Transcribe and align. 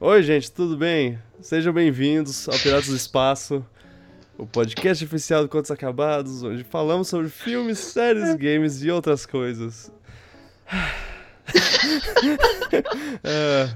Oi, 0.00 0.22
gente, 0.22 0.52
tudo 0.52 0.76
bem? 0.76 1.18
Sejam 1.40 1.72
bem-vindos 1.72 2.48
ao 2.48 2.56
Piratas 2.56 2.86
do 2.86 2.94
Espaço, 2.94 3.66
o 4.38 4.46
podcast 4.46 5.04
oficial 5.04 5.42
do 5.42 5.48
Contos 5.48 5.72
Acabados, 5.72 6.44
onde 6.44 6.62
falamos 6.62 7.08
sobre 7.08 7.28
filmes, 7.28 7.80
séries, 7.80 8.36
games 8.36 8.80
e 8.84 8.92
outras 8.92 9.26
coisas. 9.26 9.90
É, 13.24 13.68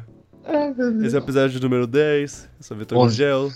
esse 1.07 1.17
é 1.17 1.19
o 1.19 1.23
episódio 1.23 1.61
número 1.61 1.87
10. 1.87 2.51
Eu 2.59 2.63
sou 2.63 2.77
Vitor. 2.77 2.99
Gugel. 2.99 3.51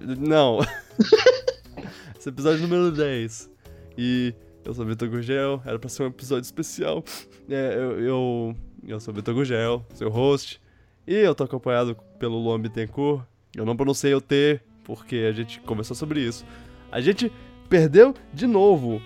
Não. 0.00 0.58
esse 2.18 2.28
é 2.28 2.30
o 2.30 2.34
episódio 2.34 2.62
número 2.62 2.90
10. 2.90 3.50
E 3.98 4.34
eu 4.64 4.72
sou 4.74 4.84
Vitor 4.84 5.08
Gurgel, 5.08 5.62
era 5.64 5.78
pra 5.78 5.88
ser 5.88 6.02
um 6.04 6.06
episódio 6.06 6.44
especial. 6.44 7.04
É, 7.48 7.74
eu, 7.76 8.00
eu, 8.00 8.56
eu 8.86 9.00
sou 9.00 9.12
Vitor 9.12 9.34
Gurgel, 9.34 9.84
seu 9.94 10.08
host. 10.08 10.63
E 11.06 11.14
eu 11.14 11.34
tô 11.34 11.44
acompanhado 11.44 11.96
pelo 12.18 12.38
Luan 12.38 12.60
Bittencourt. 12.60 13.24
Eu 13.54 13.64
não 13.64 13.76
pronunciei 13.76 14.14
o 14.14 14.20
T, 14.20 14.60
porque 14.82 15.16
a 15.28 15.32
gente 15.32 15.60
conversou 15.60 15.94
sobre 15.94 16.20
isso. 16.20 16.44
A 16.90 17.00
gente 17.00 17.30
perdeu 17.68 18.14
de 18.32 18.46
novo 18.46 19.00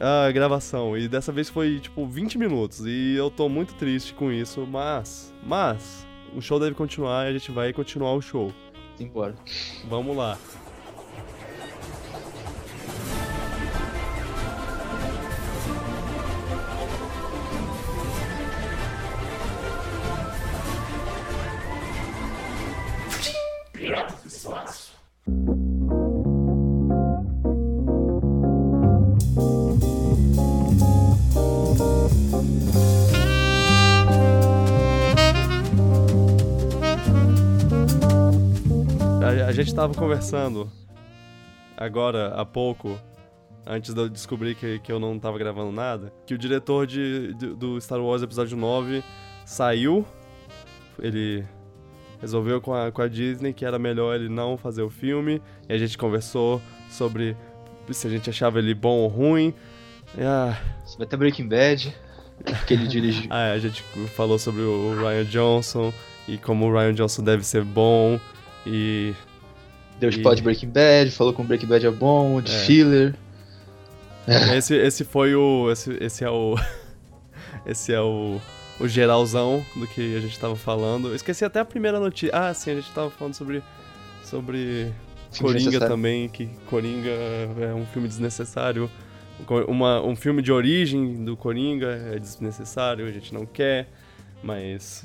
a 0.00 0.30
gravação. 0.30 0.96
E 0.96 1.08
dessa 1.08 1.32
vez 1.32 1.48
foi 1.48 1.80
tipo 1.80 2.06
20 2.06 2.38
minutos. 2.38 2.84
E 2.86 3.14
eu 3.16 3.30
tô 3.30 3.48
muito 3.48 3.74
triste 3.74 4.14
com 4.14 4.32
isso. 4.32 4.66
Mas, 4.66 5.32
mas, 5.44 6.06
o 6.34 6.40
show 6.40 6.58
deve 6.58 6.74
continuar 6.74 7.26
e 7.26 7.30
a 7.30 7.32
gente 7.32 7.50
vai 7.50 7.72
continuar 7.72 8.14
o 8.14 8.22
show. 8.22 8.52
Simbora. 8.96 9.34
Vamos 9.88 10.16
lá. 10.16 10.36
A, 39.22 39.46
a 39.48 39.52
gente 39.52 39.74
tava 39.74 39.94
conversando 39.94 40.70
agora 41.76 42.34
há 42.34 42.44
pouco, 42.44 42.98
antes 43.66 43.94
de 43.94 44.00
eu 44.00 44.08
descobrir 44.08 44.54
que, 44.54 44.78
que 44.80 44.90
eu 44.90 44.98
não 44.98 45.18
tava 45.18 45.38
gravando 45.38 45.72
nada, 45.72 46.12
que 46.26 46.34
o 46.34 46.38
diretor 46.38 46.86
de, 46.86 47.32
do- 47.34 47.54
do 47.56 47.80
Star 47.80 48.00
Wars 48.00 48.22
Episódio 48.22 48.56
9 48.56 49.02
saiu. 49.44 50.04
Ele 51.00 51.44
resolveu 52.20 52.60
com 52.60 52.74
a, 52.74 52.90
com 52.90 53.02
a 53.02 53.08
Disney 53.08 53.52
que 53.52 53.64
era 53.64 53.78
melhor 53.78 54.14
ele 54.14 54.28
não 54.28 54.56
fazer 54.56 54.82
o 54.82 54.90
filme. 54.90 55.40
E 55.68 55.72
a 55.72 55.78
gente 55.78 55.96
conversou 55.96 56.60
sobre 56.90 57.36
se 57.90 58.06
a 58.06 58.10
gente 58.10 58.28
achava 58.28 58.58
ele 58.58 58.74
bom 58.74 58.98
ou 58.98 59.08
ruim. 59.08 59.54
E, 60.16 60.22
ah, 60.22 60.58
vai 60.96 61.06
ter 61.06 61.16
Breaking 61.16 61.48
Bad, 61.48 61.94
que 62.66 62.74
ele 62.74 62.86
dirige. 62.86 63.26
ah, 63.30 63.52
a 63.52 63.58
gente 63.58 63.82
falou 64.14 64.38
sobre 64.38 64.62
o 64.62 64.94
Ryan 64.98 65.24
Johnson 65.24 65.92
e 66.26 66.36
como 66.38 66.66
o 66.66 66.72
Ryan 66.72 66.94
Johnson 66.94 67.22
deve 67.22 67.44
ser 67.44 67.64
bom. 67.64 68.18
E 68.66 69.14
Deu 69.98 70.10
spoiler 70.10 70.36
de 70.36 70.42
Breaking 70.42 70.68
Bad, 70.70 71.10
falou 71.10 71.32
que 71.32 71.40
o 71.40 71.44
Breaking 71.44 71.66
Bad 71.66 71.86
é 71.86 71.90
bom, 71.90 72.40
de 72.40 72.52
É. 72.54 72.58
filler. 72.60 73.14
Esse, 74.54 74.74
esse 74.76 75.04
foi 75.04 75.34
o. 75.34 75.70
Esse, 75.72 75.96
esse 76.00 76.22
é 76.24 76.30
o. 76.30 76.54
Esse 77.66 77.92
é 77.92 78.00
o. 78.00 78.40
O 78.80 78.86
geralzão 78.86 79.64
do 79.74 79.86
que 79.86 80.16
a 80.16 80.20
gente 80.20 80.38
tava 80.38 80.54
falando. 80.54 81.08
Eu 81.08 81.14
esqueci 81.14 81.44
até 81.44 81.60
a 81.60 81.64
primeira 81.64 81.98
notícia. 81.98 82.30
Ah, 82.32 82.54
sim, 82.54 82.70
a 82.70 82.74
gente 82.74 82.90
tava 82.92 83.10
falando 83.10 83.34
sobre. 83.34 83.62
Sobre. 84.22 84.92
Filme 85.32 85.52
Coringa 85.52 85.80
também, 85.80 86.28
que 86.28 86.46
Coringa 86.66 87.10
é 87.60 87.74
um 87.74 87.84
filme 87.86 88.08
desnecessário. 88.08 88.90
Uma, 89.68 90.00
um 90.02 90.16
filme 90.16 90.42
de 90.42 90.50
origem 90.50 91.24
do 91.24 91.36
Coringa 91.36 91.88
é 92.14 92.18
desnecessário, 92.18 93.06
a 93.06 93.10
gente 93.10 93.32
não 93.32 93.44
quer, 93.44 93.88
mas. 94.42 95.04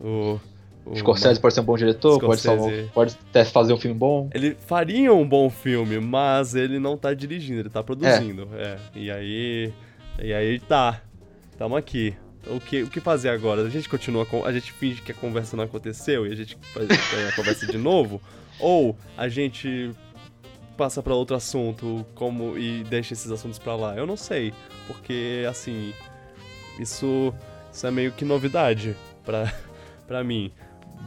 O. 0.00 0.40
o 0.86 0.96
Scorsese 0.96 1.38
pode 1.38 1.54
ser 1.54 1.60
um 1.60 1.64
bom 1.64 1.76
diretor, 1.76 2.18
pode, 2.18 2.40
Scorsese. 2.40 2.70
salvar, 2.70 2.92
pode 2.92 3.16
até 3.28 3.44
fazer 3.44 3.72
um 3.72 3.78
filme 3.78 3.96
bom. 3.96 4.30
Ele 4.32 4.56
faria 4.66 5.12
um 5.12 5.28
bom 5.28 5.50
filme, 5.50 6.00
mas 6.00 6.54
ele 6.54 6.78
não 6.78 6.96
tá 6.96 7.12
dirigindo, 7.12 7.60
ele 7.60 7.70
tá 7.70 7.82
produzindo. 7.82 8.48
É. 8.54 8.76
E 8.94 9.10
aí. 9.10 9.72
E 10.20 10.32
aí 10.32 10.58
tá. 10.60 11.00
Tamo 11.56 11.76
aqui. 11.76 12.16
O 12.50 12.60
que, 12.60 12.82
o 12.82 12.88
que 12.88 13.00
fazer 13.00 13.28
agora? 13.28 13.62
A 13.62 13.68
gente 13.70 13.88
continua 13.88 14.24
com. 14.24 14.44
A 14.44 14.52
gente 14.52 14.72
finge 14.72 15.02
que 15.02 15.12
a 15.12 15.14
conversa 15.14 15.56
não 15.56 15.64
aconteceu 15.64 16.26
e 16.26 16.32
a 16.32 16.34
gente 16.34 16.56
faz 16.72 16.88
a 17.28 17.32
conversa 17.36 17.66
de 17.66 17.76
novo? 17.78 18.20
Ou 18.60 18.96
a 19.16 19.28
gente 19.28 19.92
passa 20.76 21.02
pra 21.02 21.14
outro 21.14 21.36
assunto 21.36 22.04
como 22.14 22.56
e 22.58 22.84
deixa 22.84 23.12
esses 23.12 23.30
assuntos 23.30 23.58
pra 23.58 23.76
lá? 23.76 23.96
Eu 23.96 24.06
não 24.06 24.16
sei. 24.16 24.52
Porque 24.86 25.44
assim. 25.48 25.92
Isso. 26.78 27.32
Isso 27.72 27.86
é 27.86 27.90
meio 27.90 28.12
que 28.12 28.24
novidade 28.24 28.96
pra, 29.24 29.52
pra 30.06 30.24
mim. 30.24 30.50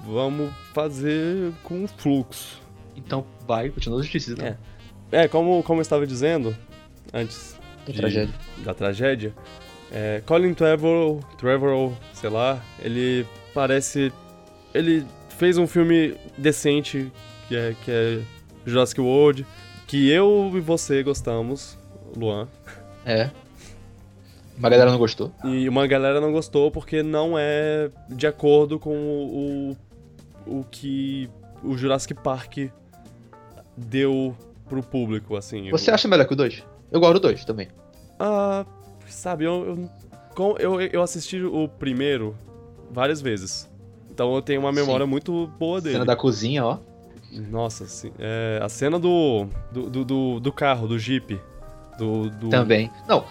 Vamos 0.06 0.52
fazer 0.74 1.52
com 1.64 1.86
fluxo. 1.88 2.62
Então 2.96 3.26
vai, 3.48 3.70
continua 3.70 4.00
as 4.00 4.06
notícias. 4.06 4.38
Então. 4.38 4.48
É. 4.48 5.24
É, 5.24 5.28
como, 5.28 5.62
como 5.64 5.80
eu 5.80 5.82
estava 5.82 6.08
dizendo 6.08 6.56
antes 7.14 7.58
Que 7.86 7.92
de- 7.92 7.98
tragédia. 8.00 8.34
da 8.64 8.74
tragédia, 8.74 9.34
é, 9.92 10.22
Colin 10.26 10.54
Trevorrow, 10.54 11.20
Trevorrow, 11.38 11.96
sei 12.14 12.30
lá, 12.30 12.62
ele 12.80 13.26
parece... 13.54 14.12
Ele 14.74 15.06
fez 15.30 15.58
um 15.58 15.68
filme 15.68 16.16
decente, 16.38 17.12
que 17.48 17.56
é, 17.56 17.76
que 17.84 17.92
é 17.92 18.22
Jurassic 18.66 19.02
World, 19.02 19.46
que 19.88 20.10
eu 20.10 20.52
e 20.56 20.60
você 20.60 21.04
gostamos, 21.04 21.78
Luan, 22.16 22.48
É. 23.06 23.30
Uma 24.58 24.70
galera 24.70 24.92
não 24.92 25.00
gostou. 25.00 25.32
e 25.44 25.68
uma 25.68 25.88
galera 25.88 26.22
não 26.22 26.32
gostou 26.32 26.70
porque 26.70 27.02
não 27.02 27.38
é 27.38 27.90
de 28.08 28.28
acordo 28.28 28.78
com 28.78 28.96
o, 28.96 29.76
o, 30.46 30.60
o 30.60 30.64
que 30.70 31.28
o 31.64 31.76
Jurassic 31.76 32.14
Park 32.14 32.70
deu 33.76 34.36
pro 34.70 34.84
público, 34.84 35.36
assim. 35.36 35.70
Você 35.72 35.90
acha 35.90 36.08
melhor 36.08 36.28
que 36.28 36.34
o 36.34 36.36
2? 36.36 36.64
Eu 36.92 37.00
gosto 37.00 37.14
do 37.14 37.20
2 37.22 37.44
também. 37.44 37.70
Ah, 38.20 38.64
sabe, 39.14 39.46
eu, 39.46 39.90
eu, 40.38 40.58
eu, 40.60 40.82
eu 40.82 41.02
assisti 41.02 41.42
o 41.42 41.68
primeiro 41.68 42.36
várias 42.92 43.22
vezes. 43.22 43.70
Então 44.10 44.34
eu 44.36 44.42
tenho 44.42 44.60
uma 44.60 44.72
memória 44.72 45.06
muito 45.06 45.48
boa 45.60 45.80
dele. 45.82 45.94
Cena 45.96 46.06
da 46.06 46.16
cozinha, 46.16 46.66
ó. 46.66 46.78
Nossa, 47.50 47.86
sim. 47.88 48.12
É, 48.20 48.60
a 48.62 48.68
cena 48.68 49.00
do 49.00 49.48
do, 49.72 50.04
do, 50.04 50.40
do, 50.40 50.52
carro, 50.52 50.88
do 50.88 51.00
Jeep. 51.00 51.40
Do, 51.98 52.30
do... 52.30 52.50
Também. 52.50 52.90
Não, 53.08 53.24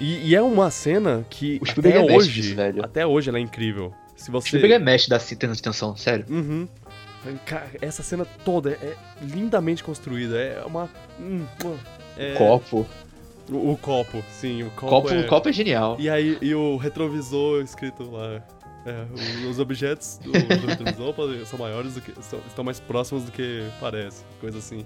E, 0.00 0.28
e 0.30 0.34
é 0.34 0.42
uma 0.42 0.70
cena 0.70 1.24
que 1.30 1.60
O 1.62 1.70
até 1.70 1.90
é 1.90 1.98
mestre 1.98 2.16
hoje, 2.16 2.40
disso, 2.42 2.56
velho. 2.56 2.84
até 2.84 3.06
hoje 3.06 3.28
ela 3.28 3.38
é 3.38 3.40
incrível. 3.40 3.92
Se 4.16 4.28
o 4.30 4.32
você... 4.32 4.48
Spielberg 4.48 4.74
é 4.74 4.78
mexe 4.78 5.08
da 5.08 5.18
cena 5.18 5.54
de 5.54 5.62
tensão, 5.62 5.96
sério. 5.96 6.24
Uhum. 6.28 6.66
Cara, 7.46 7.68
essa 7.80 8.02
cena 8.02 8.26
toda 8.44 8.72
é 8.72 8.94
lindamente 9.22 9.82
construída. 9.84 10.36
É 10.38 10.64
uma... 10.64 10.88
hum, 11.20 11.44
é- 12.18 12.34
Copo. 12.34 12.86
O, 13.50 13.72
o 13.72 13.76
copo, 13.76 14.22
sim. 14.30 14.62
O 14.62 14.70
copo, 14.70 14.86
Copo, 14.88 15.10
é... 15.10 15.22
copo 15.24 15.48
é 15.48 15.52
genial. 15.52 15.96
E 15.98 16.08
aí, 16.08 16.38
e 16.40 16.54
o 16.54 16.76
retrovisor 16.76 17.62
escrito 17.62 18.10
lá. 18.10 18.42
É, 18.86 19.06
o- 19.46 19.48
os 19.50 19.58
objetos 19.58 20.18
do, 20.22 20.30
do 20.32 20.66
retrovisor 20.66 21.14
são 21.46 21.58
maiores 21.58 21.94
do 21.94 22.00
que. 22.00 22.12
são- 22.22 22.38
estão 22.46 22.64
mais 22.64 22.80
próximos 22.80 23.24
do 23.24 23.32
que 23.32 23.66
parece. 23.80 24.24
Coisa 24.40 24.58
assim. 24.58 24.84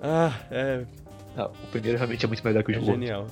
Ah, 0.00 0.32
é, 0.50 0.84
Não, 1.36 1.46
o 1.46 1.66
primeiro 1.70 1.96
realmente 1.98 2.24
é 2.24 2.28
muito 2.28 2.44
melhor 2.44 2.62
que 2.64 2.72
o 2.72 2.74
é 2.74 2.78
World. 2.78 2.92
genial. 2.92 3.26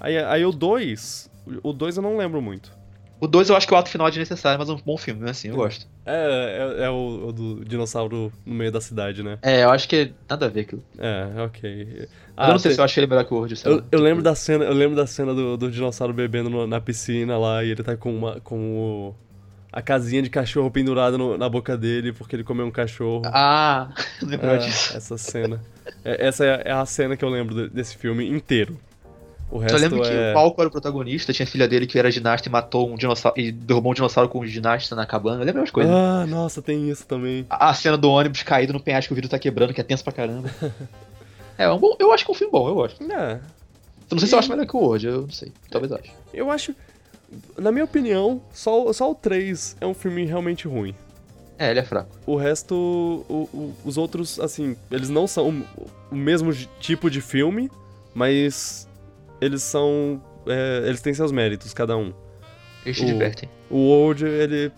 Aí, 0.00 0.18
aí 0.18 0.44
o 0.44 0.50
2. 0.52 1.30
O 1.62 1.72
2 1.72 1.96
eu 1.96 2.02
não 2.02 2.16
lembro 2.16 2.42
muito. 2.42 2.72
O 3.20 3.26
2 3.26 3.48
eu 3.48 3.56
acho 3.56 3.66
que 3.66 3.72
o 3.72 3.76
ato 3.76 3.88
final 3.88 4.08
é 4.08 4.10
desnecessário, 4.10 4.58
mas 4.58 4.68
é 4.68 4.72
um 4.72 4.80
bom 4.84 4.96
filme, 4.96 5.20
né? 5.22 5.30
Assim, 5.30 5.48
eu 5.48 5.56
gosto. 5.56 5.86
É, 6.06 6.76
é, 6.78 6.84
é 6.84 6.90
o, 6.90 7.28
o 7.28 7.32
do 7.32 7.64
dinossauro 7.64 8.32
no 8.44 8.54
meio 8.54 8.70
da 8.70 8.80
cidade, 8.80 9.22
né? 9.22 9.38
É, 9.42 9.64
eu 9.64 9.70
acho 9.70 9.88
que 9.88 10.12
nada 10.30 10.46
a 10.46 10.48
ver 10.48 10.60
aquilo. 10.60 10.82
É, 10.98 11.42
ok. 11.42 12.08
Mas 12.36 12.46
eu 12.46 12.52
não 12.52 12.58
sei 12.60 12.68
tem- 12.70 12.74
se 12.76 12.80
eu 12.80 12.84
achei 12.84 13.02
ele 13.02 13.10
melhor 13.10 13.24
que 13.24 13.34
o 13.34 13.36
World. 13.36 13.60
Eu, 13.64 13.82
eu 13.90 14.00
lembro 14.00 14.22
da 14.22 14.34
cena, 14.34 14.64
eu 14.64 14.72
lembro 14.72 14.94
da 14.96 15.06
cena 15.06 15.34
do, 15.34 15.56
do 15.56 15.70
dinossauro 15.70 16.12
bebendo 16.14 16.48
no- 16.48 16.66
na 16.66 16.80
piscina 16.80 17.36
lá 17.36 17.64
e 17.64 17.70
ele 17.72 17.82
tá 17.82 17.96
com 17.96 18.14
uma 18.14 18.40
com 18.40 18.56
o, 18.78 19.14
a 19.72 19.82
casinha 19.82 20.22
de 20.22 20.30
cachorro 20.30 20.70
pendurada 20.70 21.18
no- 21.18 21.36
na 21.36 21.48
boca 21.48 21.76
dele 21.76 22.12
porque 22.12 22.36
ele 22.36 22.44
comeu 22.44 22.66
um 22.66 22.70
cachorro. 22.70 23.22
Ah, 23.26 23.88
lembro 24.22 24.46
É, 24.46 24.58
disso. 24.58 24.96
essa 24.96 25.18
cena. 25.18 25.60
É, 26.04 26.26
essa 26.28 26.44
é, 26.44 26.62
é 26.66 26.72
a 26.72 26.86
cena 26.86 27.16
que 27.16 27.24
eu 27.24 27.28
lembro 27.28 27.54
de- 27.54 27.68
desse 27.74 27.96
filme 27.96 28.28
inteiro. 28.28 28.78
O 29.50 29.58
resto 29.58 29.76
Só 29.78 29.82
lembro 29.82 30.02
que 30.02 30.08
é... 30.08 30.32
o 30.32 30.34
Palco 30.34 30.60
era 30.60 30.68
o 30.68 30.70
protagonista, 30.72 31.32
tinha 31.32 31.44
a 31.44 31.48
filha 31.48 31.68
dele 31.68 31.86
que 31.86 31.96
era 31.98 32.10
ginasta 32.10 32.48
e 32.48 32.52
matou 32.52 32.90
um 32.90 32.96
dinossauro. 32.96 33.38
E 33.40 33.52
derrubou 33.52 33.92
um 33.92 33.94
dinossauro 33.94 34.28
com 34.28 34.40
um 34.40 34.46
ginasta 34.46 34.96
na 34.96 35.06
cabana. 35.06 35.40
Eu 35.42 35.46
lembro 35.46 35.62
as 35.62 35.70
coisas. 35.70 35.92
Ah, 35.94 36.26
nossa, 36.26 36.60
tem 36.60 36.90
isso 36.90 37.06
também. 37.06 37.46
A 37.48 37.70
a 37.70 37.74
cena 37.74 37.96
do 37.96 38.10
ônibus 38.10 38.42
caído 38.42 38.72
no 38.72 38.80
penhasco 38.80 39.08
que 39.08 39.12
o 39.12 39.14
vidro 39.14 39.30
tá 39.30 39.38
quebrando, 39.38 39.72
que 39.72 39.80
é 39.80 39.84
tenso 39.84 40.02
pra 40.02 40.12
caramba. 40.12 40.50
é, 41.56 41.64
é 41.64 41.70
um 41.70 41.78
bom, 41.78 41.94
eu 41.98 42.12
acho 42.12 42.24
que 42.24 42.30
é 42.30 42.34
um 42.34 42.36
filme 42.36 42.50
bom, 42.50 42.68
eu 42.68 42.74
gosto. 42.74 43.02
É, 43.04 43.32
Eu 43.34 43.38
não 44.12 44.18
sei 44.18 44.28
se 44.28 44.34
eu 44.34 44.38
acho 44.40 44.48
melhor 44.50 44.66
que 44.66 44.76
o 44.76 44.80
World, 44.80 45.06
eu 45.06 45.22
não 45.22 45.30
sei. 45.30 45.52
Talvez 45.70 45.90
eu 45.92 45.98
ache. 45.98 46.10
eu 46.34 46.50
acho... 46.50 46.74
Na 47.58 47.70
minha 47.72 47.84
opinião, 47.84 48.40
só, 48.52 48.92
só 48.92 49.10
o 49.10 49.14
3 49.14 49.76
é 49.80 49.86
um 49.86 49.94
filme 49.94 50.24
realmente 50.24 50.68
ruim. 50.68 50.94
É, 51.58 51.70
ele 51.70 51.80
é 51.80 51.82
fraco. 51.84 52.10
O 52.26 52.36
resto, 52.36 52.74
o- 52.74 53.48
o- 53.52 53.74
os 53.84 53.96
outros, 53.96 54.38
assim, 54.38 54.76
eles 54.90 55.08
não 55.08 55.26
são 55.26 55.64
o, 56.12 56.14
mesmo 56.14 56.52
tipo 56.78 57.10
de 57.10 57.20
filme, 57.20 57.70
mas 58.14 58.86
eles 59.40 59.62
são. 59.62 60.20
é, 60.46 60.84
eles 60.86 61.00
têm 61.00 61.12
seus 61.14 61.32
méritos, 61.32 61.72
cada 61.74 61.96
um. 61.96 62.12
Eles 62.84 62.96
se 62.98 63.04
O- 63.04 63.06
divertem. 63.06 63.48
O 63.70 63.76
Old, 63.88 64.24
ele. 64.24 64.70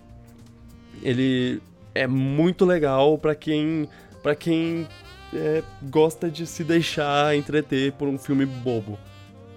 Ele 1.02 1.60
é 1.94 2.06
muito 2.06 2.64
legal 2.64 3.16
pra 3.18 3.34
quem. 3.34 3.88
para 4.22 4.34
quem 4.34 4.86
é, 5.34 5.62
gosta 5.90 6.30
de 6.30 6.46
se 6.46 6.64
deixar 6.64 7.36
entreter 7.36 7.92
por 7.92 8.08
um 8.08 8.18
filme 8.18 8.46
bobo. 8.46 8.98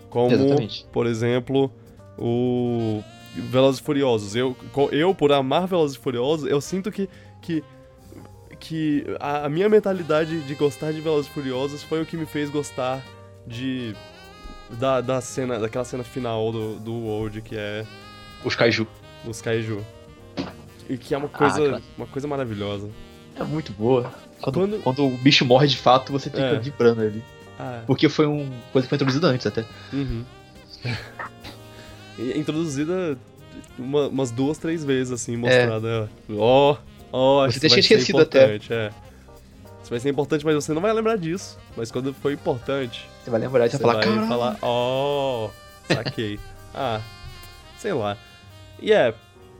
Como, 0.09 0.33
Exatamente. 0.33 0.85
por 0.91 1.07
exemplo, 1.07 1.71
o 2.17 3.01
Velozes 3.49 3.79
e 3.79 3.83
Furiosos. 3.83 4.35
Eu, 4.35 4.55
eu, 4.91 5.15
por 5.15 5.31
amar 5.31 5.65
Velozes 5.67 5.95
e 5.95 5.99
Furiosos, 5.99 6.49
eu 6.49 6.59
sinto 6.59 6.91
que, 6.91 7.09
que, 7.41 7.63
que 8.59 9.05
a, 9.19 9.45
a 9.45 9.49
minha 9.49 9.69
mentalidade 9.69 10.41
de 10.41 10.55
gostar 10.55 10.91
de 10.91 10.99
Velozes 10.99 11.31
e 11.31 11.33
Furiosos 11.33 11.81
foi 11.83 12.01
o 12.01 12.05
que 12.05 12.17
me 12.17 12.25
fez 12.25 12.49
gostar 12.49 13.01
de 13.47 13.95
da, 14.79 15.01
da 15.01 15.21
cena, 15.21 15.59
daquela 15.59 15.85
cena 15.85 16.03
final 16.03 16.51
do, 16.51 16.75
do 16.79 16.93
World, 16.93 17.41
que 17.41 17.55
é 17.57 17.85
Os 18.43 18.55
Kaiju. 18.55 18.87
os 19.25 19.41
Kaiju. 19.41 19.85
E 20.89 20.97
que 20.97 21.13
é 21.13 21.17
uma 21.17 21.29
coisa, 21.29 21.55
aquela- 21.61 21.81
uma 21.97 22.07
coisa 22.07 22.27
maravilhosa. 22.27 22.89
É 23.39 23.43
muito 23.43 23.71
boa. 23.71 24.11
Quando, 24.41 24.55
Quando- 24.59 24.79
quando... 24.83 25.05
o 25.07 25.17
bicho 25.17 25.45
morre 25.45 25.67
de 25.67 25.77
fato, 25.77 26.11
você 26.11 26.29
fica 26.29 26.41
É. 26.41 26.59
vibrando 26.59 27.01
ali. 27.01 27.23
Ah, 27.59 27.83
Porque 27.85 28.09
foi 28.09 28.25
uma 28.25 28.45
coisa 28.73 28.85
que 28.87 28.89
foi 28.89 28.95
introduzida 28.95 29.27
antes 29.27 29.45
até. 29.47 29.63
uhum. 29.93 30.23
É 32.19 32.37
introduzida 32.37 33.17
uma- 33.77 34.07
umas 34.07 34.31
duas, 34.31 34.57
três 34.57 34.83
vezes, 34.83 35.13
assim, 35.13 35.37
mostrada. 35.37 36.09
Ó, 36.37 36.75
ó, 37.11 37.45
Você 37.45 37.49
isso 37.49 37.59
tinha 37.59 37.69
vai 37.69 37.69
ser 37.69 37.79
esquecido 37.79 38.19
até. 38.21 38.43
importante, 38.55 38.73
é. 38.73 38.91
Vai 39.91 39.99
ser 39.99 40.07
importante, 40.09 40.45
mas 40.45 40.55
você 40.55 40.73
não 40.73 40.81
vai 40.81 40.93
lembrar 40.93 41.17
disso. 41.17 41.59
Mas 41.75 41.91
quando 41.91 42.13
for 42.13 42.31
importante, 42.31 43.09
Você 43.21 43.29
vai 43.29 43.41
lembrar 43.41 43.65
e 43.65 43.69
você 43.69 43.75
você 43.77 43.83
vai 43.83 44.01
falar, 44.01 44.25
falar, 44.25 44.57
ó, 44.61 45.49
saquei. 45.85 46.39
ah, 46.73 47.01
sei 47.77 47.91
lá. 47.91 48.17
E 48.81 48.93
é, 48.93 49.13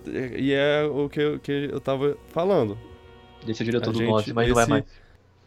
e 0.08 0.54
é 0.54 0.84
o 0.90 1.10
que 1.10 1.20
eu, 1.20 1.38
que 1.38 1.70
eu 1.70 1.82
tava 1.82 2.16
falando. 2.30 2.78
Esse 3.46 3.62
é 3.62 3.64
o 3.64 3.66
diretor 3.66 3.90
A 3.90 3.92
do 3.92 3.98
gente- 4.00 4.10
9, 4.10 4.34
mas 4.34 4.50
não 4.50 4.58
é 4.58 4.62
esse- 4.62 4.70
mais. 4.70 4.84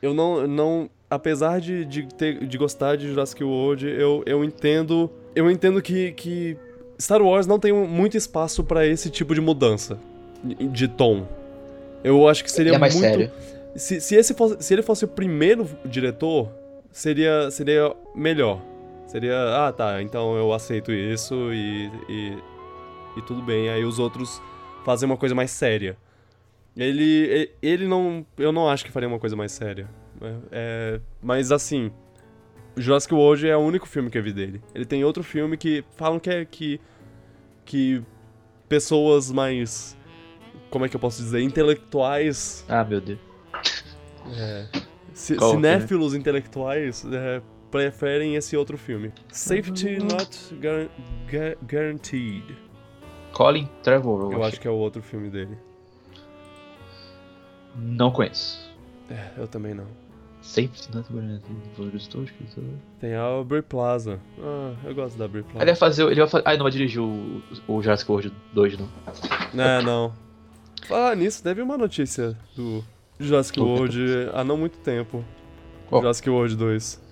eu 0.03 0.13
não, 0.13 0.47
não 0.47 0.91
apesar 1.09 1.63
de, 1.63 1.87
de, 1.87 2.03
ter, 2.07 2.45
de 2.47 2.59
gostar 2.59 2.97
de 2.97 3.09
Jurassic 3.09 3.43
World, 3.43 3.87
eu, 3.89 4.23
eu 4.27 4.45
entendo, 4.45 5.11
eu 5.35 5.51
entendo 5.51 5.81
que, 5.81 6.13
que 6.13 6.59
Star 7.01 7.23
Wars 7.23 7.47
não 7.47 7.59
tem 7.59 7.73
muito 7.73 8.19
espaço 8.19 8.63
pra 8.63 8.87
esse 8.87 9.09
tipo 9.09 9.35
de 9.35 9.41
mudança 9.41 9.99
de, 10.45 10.55
de 10.69 10.89
tom. 10.89 11.27
Eu 12.03 12.29
acho 12.29 12.45
que 12.45 12.51
seria 12.53 12.75
é 12.75 12.79
mais 12.79 12.95
muito 12.95 13.07
sério. 13.07 13.31
Se, 13.77 14.01
se, 14.01 14.15
esse 14.15 14.35
fosse, 14.35 14.63
se 14.63 14.75
ele 14.75 14.83
fosse 14.83 15.05
o 15.05 15.09
primeiro 15.09 15.69
diretor, 15.85 16.51
seria, 16.91 17.51
seria 17.51 17.95
melhor. 18.15 18.61
Seria, 19.07 19.67
ah 19.67 19.73
tá, 19.73 20.03
então 20.03 20.37
eu 20.37 20.53
aceito 20.53 20.91
isso 20.91 21.53
e, 21.53 21.91
e, 22.09 22.39
e 23.17 23.23
tudo 23.23 23.43
bem. 23.43 23.69
Aí 23.69 23.85
os 23.85 23.99
outros 23.99 24.41
fazem 24.85 25.09
uma 25.09 25.17
coisa 25.17 25.35
mais 25.35 25.51
séria. 25.51 25.97
Ele, 26.77 27.51
ele 27.63 27.87
não. 27.87 28.27
Eu 28.37 28.51
não 28.51 28.69
acho 28.69 28.85
que 28.85 28.91
faria 28.91 29.09
uma 29.09 29.19
coisa 29.19 29.37
mais 29.37 29.53
séria. 29.53 29.89
É, 30.21 30.35
é, 30.51 31.01
mas 31.23 31.53
assim, 31.53 31.93
Jurassic 32.77 33.15
World 33.15 33.49
é 33.49 33.57
o 33.57 33.61
único 33.61 33.87
filme 33.87 34.11
que 34.11 34.19
eu 34.19 34.23
vi 34.23 34.33
dele. 34.33 34.61
Ele 34.75 34.85
tem 34.85 35.05
outro 35.05 35.23
filme 35.23 35.57
que 35.57 35.85
falam 35.97 36.19
que 36.19 36.31
é 36.31 36.45
que. 36.45 36.81
que 37.65 38.03
pessoas 38.69 39.31
mais. 39.31 39.97
Como 40.71 40.85
é 40.85 40.89
que 40.89 40.97
eu 40.97 41.01
posso 41.01 41.23
dizer? 41.23 41.41
Intelectuais 41.41 42.65
Ah, 42.69 42.83
meu 42.83 43.01
Deus. 43.01 43.34
Ci- 45.13 45.37
Qual 45.37 45.53
cinéfilos 45.53 46.15
intelectuais 46.15 47.05
é, 47.13 47.41
preferem 47.71 48.35
esse 48.37 48.57
outro 48.57 48.77
filme. 48.79 49.13
Safety 49.31 49.99
Not 49.99 50.55
Guar- 50.61 50.89
Gu- 51.31 51.67
Guaranteed. 51.67 52.57
Colin 53.33 53.69
Trevorrow. 53.83 54.33
Eu 54.33 54.45
acho 54.45 54.61
que 54.61 54.69
é 54.69 54.71
o 54.71 54.75
outro 54.77 55.03
filme 55.03 55.29
dele. 55.29 55.57
Não 57.77 58.11
conheço. 58.11 58.73
É, 59.11 59.31
eu 59.37 59.49
também 59.49 59.75
não. 59.75 59.87
Safety 60.41 60.95
Not 60.95 61.11
Guaranteed. 61.13 62.79
Tem 63.01 63.15
a 63.15 63.43
Brie 63.45 63.63
Plaza. 63.63 64.21
Ah, 64.41 64.75
eu 64.85 64.95
gosto 64.95 65.17
da 65.19 65.27
Brie 65.27 65.43
Plaza. 65.43 65.59
Ele 65.59 65.73
vai 65.73 65.75
fazer. 65.77 66.03
Ele 66.05 66.21
vai 66.21 66.29
fazer. 66.29 66.45
Ah, 66.47 66.51
ele 66.51 66.59
não 66.59 66.65
vai 66.65 66.73
dirigir 66.73 67.01
o, 67.03 67.43
o 67.67 67.83
Jurassic 67.83 68.11
World 68.11 68.33
2, 68.53 68.79
não. 68.79 68.89
É, 69.57 69.83
não. 69.83 70.13
Falar 70.87 71.17
nisso, 71.17 71.43
teve 71.43 71.63
uma 71.63 71.79
notícia 71.79 72.37
do 72.55 72.85
Jurassic 73.19 73.59
é 73.59 73.63
World 73.63 73.99
há 74.33 74.43
não 74.45 74.57
muito 74.57 74.79
tempo. 74.79 75.25
Qual? 75.89 76.03
Jurassic 76.03 76.29
World 76.29 76.57
2. 76.57 77.03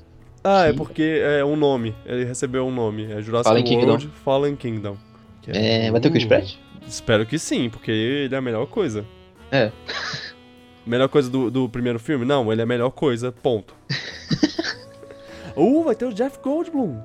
Ah, 0.44 0.66
é 0.66 0.70
Que- 0.72 0.76
porque 0.76 1.20
é 1.22 1.44
um 1.44 1.54
nome. 1.56 1.94
Ele 2.04 2.24
recebeu 2.24 2.66
um 2.66 2.74
nome. 2.74 3.04
É 3.12 3.20
Jurassic 3.22 3.48
Fallen 3.48 3.64
Kingdom. 3.64 3.86
World 3.86 4.08
Fallen 4.24 4.56
Kingdom. 4.56 4.96
Que 5.42 5.50
É, 5.52 5.90
vai 5.90 6.00
ter 6.00 6.08
o 6.08 6.10
Chris 6.10 6.24
Pratt? 6.24 6.54
Espero 6.86 7.24
que 7.24 7.38
sim, 7.38 7.70
porque 7.70 7.90
ele 7.90 8.34
é 8.34 8.38
a 8.38 8.40
melhor 8.40 8.66
coisa. 8.66 9.04
É. 9.50 9.70
Melhor 10.84 11.08
coisa 11.08 11.30
do, 11.30 11.48
do 11.48 11.68
primeiro 11.68 12.00
filme? 12.00 12.24
Não, 12.24 12.50
ele 12.50 12.60
é 12.60 12.64
a 12.64 12.66
melhor 12.66 12.90
coisa, 12.90 13.30
ponto. 13.30 13.72
uh, 15.56 15.84
vai 15.84 15.94
ter 15.94 16.06
o 16.06 16.12
Jeff 16.12 16.38
Goldblum. 16.42 17.00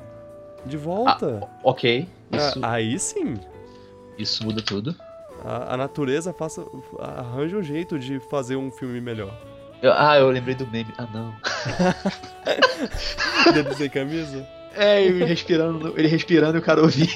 De 0.66 0.78
volta. 0.78 1.48
Ok. 1.64 2.08
Ah, 2.32 2.38
Isso, 2.38 2.60
aí 2.64 3.00
sim. 3.00 3.36
isso 4.18 4.44
muda 4.44 4.62
tudo. 4.64 4.96
A, 5.46 5.74
a 5.74 5.78
natureza 5.78 6.34
faça, 6.34 6.66
arranja 7.00 7.58
um 7.58 7.64
jeito 7.64 7.98
de 8.00 8.20
fazer 8.20 8.56
um 8.56 8.70
filme 8.72 9.00
melhor. 9.02 9.32
Eu- 9.82 9.94
ah, 9.94 10.18
eu 10.18 10.30
lembrei 10.30 10.56
do 10.56 10.66
meme. 10.68 10.92
Ah, 10.98 11.08
não. 11.14 11.34
Dele 13.54 13.74
sem 13.76 13.90
camisa? 13.90 14.48
É, 14.76 15.04
ele 15.04 15.24
respirando, 15.26 15.94
ele 15.98 16.08
respirando 16.08 16.58
e 16.58 16.60
o 16.60 16.64
cara 16.64 16.82
ouvir. 16.82 17.10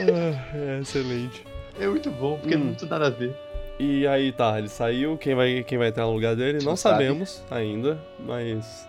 Ah, 0.00 0.54
é 0.54 0.80
excelente. 0.80 1.44
É 1.78 1.86
muito 1.86 2.10
bom, 2.10 2.38
porque 2.38 2.56
Hum. 2.56 2.64
não 2.66 2.74
tem 2.74 2.88
nada 2.88 3.06
a 3.06 3.10
ver. 3.10 3.34
E 3.78 4.06
aí 4.06 4.30
tá, 4.32 4.58
ele 4.58 4.68
saiu, 4.68 5.16
quem 5.18 5.34
vai, 5.34 5.64
quem 5.64 5.76
vai 5.78 5.88
estar 5.88 6.02
no 6.02 6.12
lugar 6.12 6.36
dele? 6.36 6.58
Não 6.58 6.66
Não 6.70 6.76
sabe. 6.76 7.04
sabemos 7.04 7.42
ainda, 7.50 7.98
mas. 8.20 8.86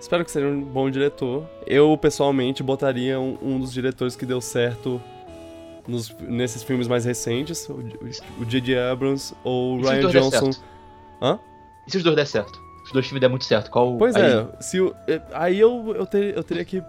Espero 0.00 0.24
que 0.24 0.30
seja 0.32 0.46
um 0.48 0.60
bom 0.60 0.90
diretor. 0.90 1.46
Eu, 1.64 1.96
pessoalmente, 1.96 2.60
botaria 2.62 3.20
um, 3.20 3.38
um 3.40 3.60
dos 3.60 3.72
diretores 3.72 4.16
que 4.16 4.26
deu 4.26 4.40
certo 4.40 5.00
nos- 5.86 6.14
nesses 6.20 6.62
filmes 6.62 6.86
mais 6.88 7.04
recentes, 7.04 7.68
o 7.68 7.74
o 8.40 8.44
J.J. 8.44 8.78
Abrams 8.78 9.34
ou 9.44 9.78
o 9.78 9.82
Ryan 9.82 10.08
Johnson. 10.08 10.50
Hã? 11.20 11.38
E 11.86 11.90
se 11.90 11.96
os 11.98 12.02
dois 12.04 12.16
der 12.16 12.26
certo? 12.26 12.52
Se 12.80 12.86
os 12.86 12.92
dois 12.92 13.06
filmes 13.06 13.20
der 13.20 13.28
muito 13.28 13.44
certo, 13.44 13.70
qual 13.70 13.96
Pois 13.96 14.14
aí- 14.16 14.22
é, 14.32 14.62
se 14.62 14.80
o- 14.80 14.94
é, 15.08 15.20
aí 15.32 15.58
eu, 15.60 15.94
eu, 15.96 16.06
ter- 16.06 16.36
eu 16.36 16.42
teria 16.44 16.64
que, 16.64 16.82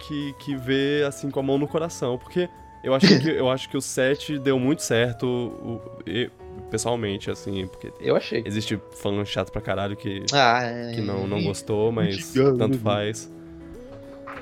que, 0.00 0.32
que 0.38 0.56
ver 0.56 1.04
assim 1.06 1.30
com 1.30 1.40
a 1.40 1.42
mão 1.42 1.58
no 1.58 1.68
coração, 1.68 2.18
porque 2.18 2.48
eu 2.82 2.94
acho 2.94 3.06
que, 3.06 3.12
eu 3.30 3.48
acho 3.50 3.68
que 3.68 3.76
o 3.76 3.80
7 3.80 4.38
deu 4.38 4.58
muito 4.58 4.82
certo, 4.82 5.26
o- 5.26 5.80
e- 6.06 6.30
pessoalmente, 6.70 7.30
assim, 7.30 7.66
porque 7.66 7.92
Eu 8.00 8.16
achei. 8.16 8.42
existe 8.46 8.78
fã 8.92 9.22
chato 9.24 9.50
pra 9.50 9.60
caralho 9.60 9.96
que, 9.96 10.24
Ah, 10.32 10.62
é. 10.62 10.92
que 10.94 11.00
não, 11.02 11.26
não 11.26 11.42
gostou, 11.42 11.92
mas 11.92 12.32
Diga, 12.32 12.56
tanto 12.56 12.76
né? 12.76 12.80
faz. 12.82 13.30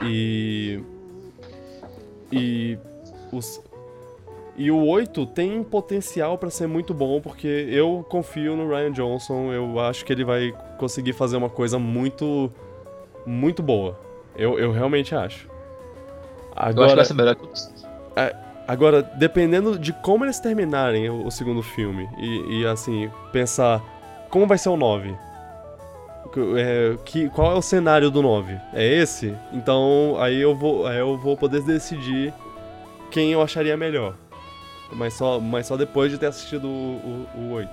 E. 0.02 0.80
E. 2.32 2.78
Os, 3.32 3.60
e 4.60 4.70
o 4.70 4.86
8 4.86 5.24
tem 5.24 5.62
potencial 5.64 6.36
pra 6.36 6.50
ser 6.50 6.66
muito 6.66 6.92
bom, 6.92 7.18
porque 7.18 7.66
eu 7.70 8.04
confio 8.10 8.54
no 8.54 8.68
Ryan 8.68 8.92
Johnson, 8.92 9.50
eu 9.50 9.80
acho 9.80 10.04
que 10.04 10.12
ele 10.12 10.22
vai 10.22 10.54
conseguir 10.76 11.14
fazer 11.14 11.38
uma 11.38 11.48
coisa 11.48 11.78
muito. 11.78 12.52
muito 13.24 13.62
boa. 13.62 13.98
Eu, 14.36 14.58
eu 14.58 14.70
realmente 14.70 15.14
acho. 15.14 15.48
Eu 15.48 15.52
acho 16.56 16.74
que 16.74 16.80
Agora, 16.82 16.96
vai 16.96 17.04
ser 17.06 17.14
melhor 17.14 17.36
que 17.36 17.46
os... 17.46 17.86
agora, 18.68 19.02
dependendo 19.02 19.78
de 19.78 19.94
como 19.94 20.26
eles 20.26 20.38
terminarem 20.38 21.08
o, 21.08 21.26
o 21.26 21.30
segundo 21.30 21.62
filme, 21.62 22.06
e, 22.18 22.60
e, 22.60 22.66
assim, 22.66 23.10
pensar 23.32 23.82
como 24.28 24.46
vai 24.46 24.58
ser 24.58 24.68
o 24.68 24.76
9. 24.76 25.16
Que- 26.34 26.54
é, 26.58 26.96
que, 27.02 27.30
qual 27.30 27.52
é 27.52 27.54
o 27.54 27.62
cenário 27.62 28.10
do 28.10 28.20
9? 28.20 28.60
É 28.74 28.86
esse? 28.86 29.34
Então 29.54 30.16
aí 30.20 30.38
eu 30.38 30.54
vou, 30.54 30.86
aí 30.86 30.98
eu 30.98 31.16
vou 31.16 31.34
poder 31.34 31.62
decidir 31.62 32.34
quem 33.10 33.32
eu 33.32 33.40
acharia 33.40 33.74
melhor. 33.74 34.14
Mas 34.92 35.14
só, 35.14 35.38
mas 35.40 35.66
só 35.66 35.76
depois 35.76 36.10
de 36.10 36.18
ter 36.18 36.26
assistido 36.26 36.66
o, 36.68 37.26
o, 37.36 37.40
o 37.40 37.52
8. 37.52 37.70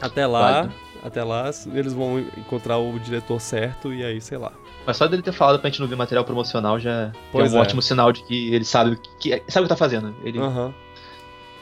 Até 0.00 0.26
lá, 0.26 0.52
Válido. 0.62 0.74
até 1.04 1.22
lá 1.22 1.50
eles 1.74 1.92
vão 1.92 2.18
encontrar 2.18 2.78
o 2.78 2.98
diretor 2.98 3.40
certo 3.40 3.92
e 3.92 4.04
aí, 4.04 4.20
sei 4.20 4.38
lá. 4.38 4.52
Mas 4.86 4.96
só 4.96 5.06
dele 5.06 5.22
ter 5.22 5.32
falado 5.32 5.60
pra 5.60 5.70
gente 5.70 5.80
não 5.80 5.86
ver 5.86 5.94
material 5.96 6.24
promocional 6.24 6.78
já, 6.78 6.90
é 6.90 7.12
Pois 7.30 7.52
um 7.54 7.58
é. 7.58 7.60
ótimo 7.60 7.80
sinal 7.80 8.10
de 8.12 8.24
que 8.24 8.52
ele 8.52 8.64
sabe 8.64 8.92
o 8.92 8.96
que, 8.96 9.38
que- 9.38 9.52
sabe 9.52 9.64
o 9.64 9.68
que 9.68 9.68
tá 9.68 9.76
fazendo. 9.76 10.14
Ele, 10.24 10.38
Aham. 10.40 10.74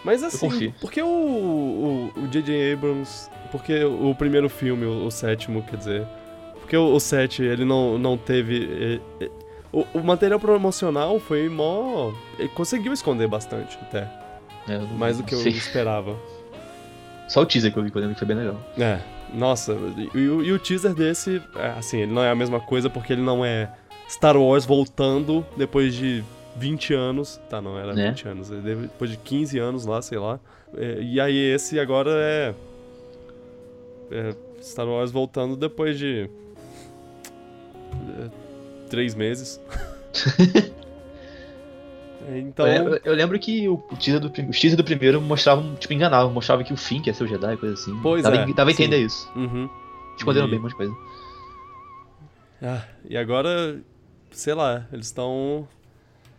Mas 0.02 0.22
assim, 0.22 0.48
confio. 0.48 0.74
por 0.80 0.90
que 0.90 1.02
o 1.02 1.06
o 1.06 2.12
o 2.16 2.28
J.J. 2.28 2.72
Abrams, 2.72 3.28
porque 3.52 3.84
o 3.84 4.14
primeiro 4.14 4.48
filme, 4.48 4.86
o, 4.86 5.04
o 5.06 5.10
sétimo, 5.10 5.62
quer 5.62 5.76
dizer, 5.76 6.06
porque 6.60 6.74
o, 6.74 6.94
o 6.94 6.98
7, 7.00 7.42
ele 7.42 7.66
não, 7.66 7.98
não 7.98 8.16
teve... 8.16 9.00
é, 9.20 9.24
é, 9.24 9.30
o, 9.72 9.86
o 9.94 10.02
material 10.02 10.38
promocional 10.40 11.18
foi 11.20 11.48
mó... 11.48 12.12
Ele 12.38 12.48
conseguiu 12.48 12.92
esconder 12.92 13.28
bastante, 13.28 13.78
até. 13.82 14.08
É, 14.68 14.78
não- 14.78 14.86
mais 14.88 15.18
do 15.18 15.22
que 15.24 15.34
eu 15.34 15.40
esperava. 15.48 16.16
Só 17.28 17.42
o 17.42 17.46
teaser 17.46 17.72
que 17.72 17.78
eu 17.78 17.82
vi, 17.84 17.90
que 17.90 18.14
foi 18.14 18.26
bem 18.26 18.36
legal. 18.36 18.56
É, 18.78 18.98
nossa, 19.32 19.76
e, 20.14 20.18
e 20.18 20.52
o- 20.52 20.58
teaser 20.58 20.92
desse, 20.94 21.40
é, 21.56 21.66
assim, 21.78 21.98
ele 22.00 22.12
não 22.12 22.22
é 22.22 22.30
a 22.30 22.34
mesma 22.34 22.58
coisa 22.60 22.90
porque 22.90 23.12
ele 23.12 23.22
não 23.22 23.44
é 23.44 23.70
Star 24.08 24.36
Wars 24.36 24.64
voltando 24.66 25.46
depois 25.56 25.94
de 25.94 26.24
20 26.56 26.92
anos. 26.94 27.40
Tá, 27.48 27.62
não 27.62 27.78
era 27.78 27.94
Né? 27.94 28.08
20 28.10 28.28
anos, 28.28 28.50
é 28.50 28.56
depois 28.56 29.10
de 29.10 29.16
15 29.16 29.58
anos 29.58 29.86
lá, 29.86 30.02
sei 30.02 30.18
lá. 30.18 30.40
É, 30.76 30.98
e 31.00 31.20
aí 31.20 31.36
esse 31.36 31.78
agora 31.78 32.10
é, 32.12 32.54
é 34.10 34.34
Star 34.60 34.88
Wars 34.88 35.12
voltando 35.12 35.54
depois 35.56 35.96
de. 35.98 36.28
É, 38.90 38.96
três 38.96 39.14
meses. 39.14 39.60
É, 42.28 42.38
então. 42.40 42.66
Eu, 42.66 43.00
eu 43.04 43.14
lembro 43.14 43.38
que 43.38 43.68
o, 43.68 43.74
o 43.74 43.96
teaser 43.96 44.20
do, 44.20 44.30
prim- 44.30 44.48
os 44.48 44.58
teasers 44.58 44.76
do 44.76 44.84
primeiro 44.84 45.20
mostravam, 45.20 45.74
tipo, 45.76 45.92
enganavam, 45.94 46.32
mostravam 46.32 46.64
que 46.64 46.72
o 46.72 46.76
Finn 46.76 47.02
ia 47.06 47.14
ser 47.14 47.24
o 47.24 47.26
Jedi, 47.26 47.56
coisa 47.56 47.74
assim. 47.74 47.98
Pois 48.02 48.22
dava, 48.22 48.36
é, 48.36 48.52
Dava 48.52 48.70
a 48.70 48.74
sim. 48.74 48.82
entender 48.84 49.04
isso. 49.04 49.30
Uhum. 49.36 49.68
Esconderam 50.16 50.46
E- 50.46 50.50
bem 50.50 50.58
um 50.58 50.62
monte 50.62 50.70
de 50.72 50.76
coisa. 50.76 50.94
Ah, 52.62 52.82
e 53.08 53.16
agora, 53.16 53.80
sei 54.30 54.54
lá, 54.54 54.86
eles 54.92 55.06
estão. 55.06 55.66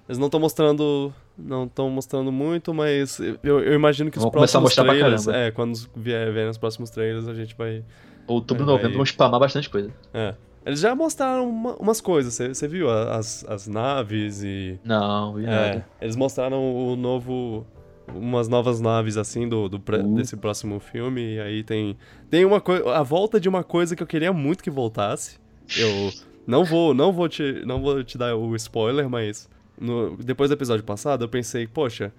Eles 0.08 0.18
não 0.20 0.28
estão 0.28 0.40
mostrando. 0.40 1.14
Não 1.38 1.64
estão 1.64 1.90
mostrando 1.90 2.32
muito, 2.32 2.72
mas 2.74 3.20
eu, 3.20 3.60
eu 3.62 3.74
imagino 3.74 4.12
que 4.12 4.18
os 4.18 4.24
Vão 4.24 4.32
começar 4.32 4.60
a 4.60 4.62
próximos 4.62 4.64
mostrar 4.64 4.84
pra 4.84 4.94
trailers. 4.94 5.26
caramba. 5.26 5.46
É, 5.48 5.52
quando 5.52 5.76
vier, 5.96 6.32
vierem 6.32 6.50
os 6.52 6.58
próximos 6.58 6.90
trailers, 6.92 7.28
a 7.28 7.34
gente 7.34 7.56
vai. 7.58 7.84
Outubro, 8.28 8.64
Vai- 8.66 8.76
novembro 8.76 8.98
vão 8.98 9.06
spamar 9.06 9.40
bastante 9.40 9.68
coisa. 9.70 9.90
É. 10.14 10.36
Eles 10.66 10.80
já 10.80 10.94
mostraram 10.96 11.50
uma- 11.50 11.76
umas 11.78 12.00
coisas, 12.00 12.34
você- 12.36 12.68
viu 12.68 12.90
as, 12.90 13.44
as 13.48 13.68
naves 13.68 14.44
e. 14.44 14.80
Não, 14.84 15.34
vi 15.36 15.44
É, 15.46 15.48
nada. 15.48 15.88
eles 16.00 16.16
mostraram 16.16 16.62
o 16.92 16.96
novo. 16.96 17.66
Umas 18.14 18.48
novas 18.50 18.82
naves, 18.82 19.16
assim, 19.16 19.48
do, 19.48 19.70
do 19.70 19.78
Uh. 19.78 20.16
desse 20.16 20.36
próximo 20.36 20.80
filme. 20.80 21.36
E 21.36 21.40
aí 21.40 21.64
tem. 21.64 21.98
Tem 22.30 22.44
uma 22.46 22.60
coisa. 22.60 22.92
A 22.94 23.04
volta 23.04 23.40
de 23.40 23.48
uma 23.48 23.64
coisa 23.64 23.96
que 23.96 24.04
eu 24.04 24.08
queria 24.08 24.34
muito 24.34 24.64
que 24.64 24.70
voltasse. 24.70 25.40
Eu 25.78 26.12
não 26.46 26.66
vou, 26.66 26.94
não 26.94 27.12
vou 27.14 27.30
te, 27.30 27.64
não 27.66 27.82
vou 27.82 28.04
te 28.04 28.18
dar 28.18 28.36
o 28.36 28.54
spoiler, 28.56 29.10
mas 29.10 29.50
no- 29.80 30.18
depois 30.18 30.50
do 30.50 30.54
episódio 30.54 30.84
passado 30.84 31.24
eu 31.24 31.30
pensei, 31.30 31.66
poxa, 31.68 32.12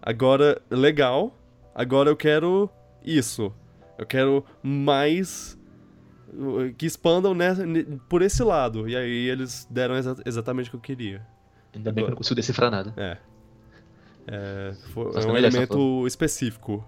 agora 0.00 0.60
legal, 0.70 1.36
agora 1.74 2.08
eu 2.08 2.16
quero 2.16 2.70
isso. 3.04 3.52
Eu 3.98 4.06
quero 4.06 4.44
mais 4.62 5.58
que 6.78 6.86
expandam 6.86 7.34
nessa- 7.34 7.66
ne- 7.66 7.84
por 8.08 8.22
esse 8.22 8.42
lado. 8.42 8.88
E 8.88 8.96
aí 8.96 9.28
eles 9.28 9.66
deram 9.70 9.96
exa- 9.96 10.16
exatamente 10.24 10.68
o 10.68 10.70
que 10.70 10.76
eu 10.76 10.80
queria. 10.80 11.22
Ainda 11.74 11.90
bem 11.92 12.04
que 12.04 12.08
eu 12.08 12.10
não 12.10 12.16
consigo 12.16 12.34
decifrar 12.36 12.70
nada. 12.70 12.92
É. 12.96 13.16
É, 14.26 14.72
foi- 14.92 15.12
é 15.20 15.26
um 15.26 15.36
elemento 15.36 16.06
específico. 16.06 16.84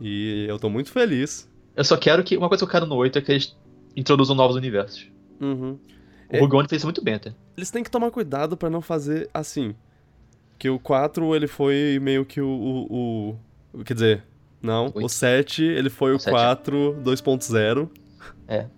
E 0.00 0.46
eu 0.48 0.58
tô 0.58 0.68
muito 0.68 0.90
feliz. 0.90 1.48
Eu 1.76 1.84
só 1.84 1.96
quero 1.96 2.22
que. 2.22 2.36
Uma 2.36 2.48
coisa 2.48 2.60
que 2.64 2.68
eu 2.68 2.70
quero 2.72 2.86
no 2.86 2.96
8 2.96 3.18
é 3.18 3.22
que 3.22 3.32
eles 3.32 3.56
introduzam 3.96 4.34
novos 4.36 4.56
universos. 4.56 5.06
Uhum. 5.40 5.72
O 5.72 6.36
É. 6.36 6.40
Rogue 6.40 6.56
One 6.56 6.68
fez 6.68 6.80
isso 6.80 6.86
muito 6.86 7.02
bem 7.02 7.14
até. 7.14 7.32
Eles 7.56 7.70
têm 7.70 7.82
que 7.82 7.90
tomar 7.90 8.10
cuidado 8.10 8.56
pra 8.56 8.70
não 8.70 8.80
fazer 8.80 9.28
assim. 9.32 9.74
Que 10.58 10.68
o 10.68 10.78
4, 10.78 11.34
ele 11.34 11.46
foi 11.46 11.98
meio 12.02 12.24
que 12.24 12.40
o... 12.40 12.46
o- 12.48 13.36
o- 13.74 13.84
quer 13.84 13.94
dizer, 13.94 14.22
não. 14.62 14.86
Oito. 14.86 15.04
O 15.04 15.08
7, 15.08 15.62
ele 15.64 15.88
foi 15.88 16.12
o, 16.12 16.16
O 16.16 16.20
sete. 16.20 16.32
4 16.32 16.96
2.0. 17.02 17.88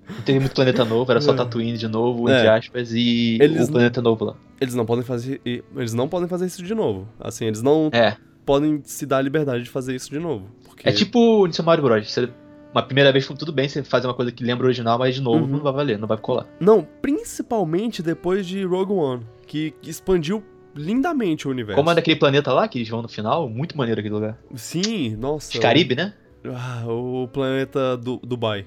Não 0.09 0.23
teve 0.25 0.38
muito 0.38 0.55
planeta 0.55 0.85
novo, 0.85 1.11
era 1.11 1.21
só 1.21 1.33
Tatooine 1.33 1.76
de 1.79 1.88
novo, 1.88 2.29
É. 2.29 2.35
entre 2.37 2.49
aspas, 2.49 2.93
e 2.93 3.38
Eles- 3.41 3.69
o 3.69 3.73
planeta 3.73 4.00
novo 4.02 4.25
lá. 4.25 4.37
Eles 4.61 4.75
não 4.75 4.85
podem 4.87 5.05
fazer... 5.05 5.41
Eles 5.45 5.95
não 5.95 6.09
podem 6.09 6.29
fazer 6.29 6.47
isso 6.47 6.62
de 6.62 6.75
novo. 6.75 7.09
Assim, 7.19 7.47
eles 7.47 7.62
não 7.62 7.88
É. 7.93 8.17
podem 8.45 8.81
se 8.85 9.07
dar 9.07 9.19
a 9.19 9.23
liberdade 9.23 9.64
de 9.64 9.71
fazer 9.71 9.95
isso 9.95 10.11
de 10.11 10.19
novo. 10.19 10.47
Porque... 10.64 10.88
É 10.88 10.93
tipo 10.93 11.50
seu 11.52 11.64
Mario 11.64 11.83
Bros. 11.85 12.11
Você, 12.12 12.29
uma 12.73 12.83
primeira 12.83 13.11
vez 13.12 13.26
tudo 13.26 13.52
bem 13.52 13.69
você 13.69 13.83
fazer 13.83 14.07
uma 14.07 14.14
coisa 14.14 14.31
que 14.31 14.45
lembra 14.45 14.64
o 14.64 14.67
original, 14.67 14.99
mas 14.99 15.14
de 15.14 15.21
novo 15.21 15.45
Uhum. 15.45 15.47
não 15.50 15.59
vai 15.61 15.73
valer, 15.73 15.99
não 15.99 16.07
vai 16.09 16.17
colar. 16.19 16.47
Não, 16.61 16.87
principalmente 17.33 18.02
depois 18.02 18.47
de 18.47 18.64
Rogue 18.64 18.93
One. 18.93 19.23
Que 19.47 19.75
expandiu 19.83 20.43
lindamente 20.75 21.47
o 21.47 21.50
universo. 21.50 21.76
Como 21.76 21.91
é 21.91 21.95
daquele 21.95 22.17
planeta 22.19 22.52
lá 22.52 22.67
que 22.69 22.79
eles 22.79 22.88
vão 22.88 23.02
no 23.02 23.09
final, 23.09 23.49
muito 23.49 23.76
maneiro 23.76 24.00
aquele 24.00 24.14
lugar. 24.14 24.38
Sim, 24.55 25.17
nossa. 25.17 25.52
Os 25.52 25.59
Caribe, 25.59 25.95
né? 25.95 26.14
Ah, 26.45 26.85
o 26.88 27.29
planeta 27.29 27.97
do 27.97 28.17
Dubai. 28.19 28.64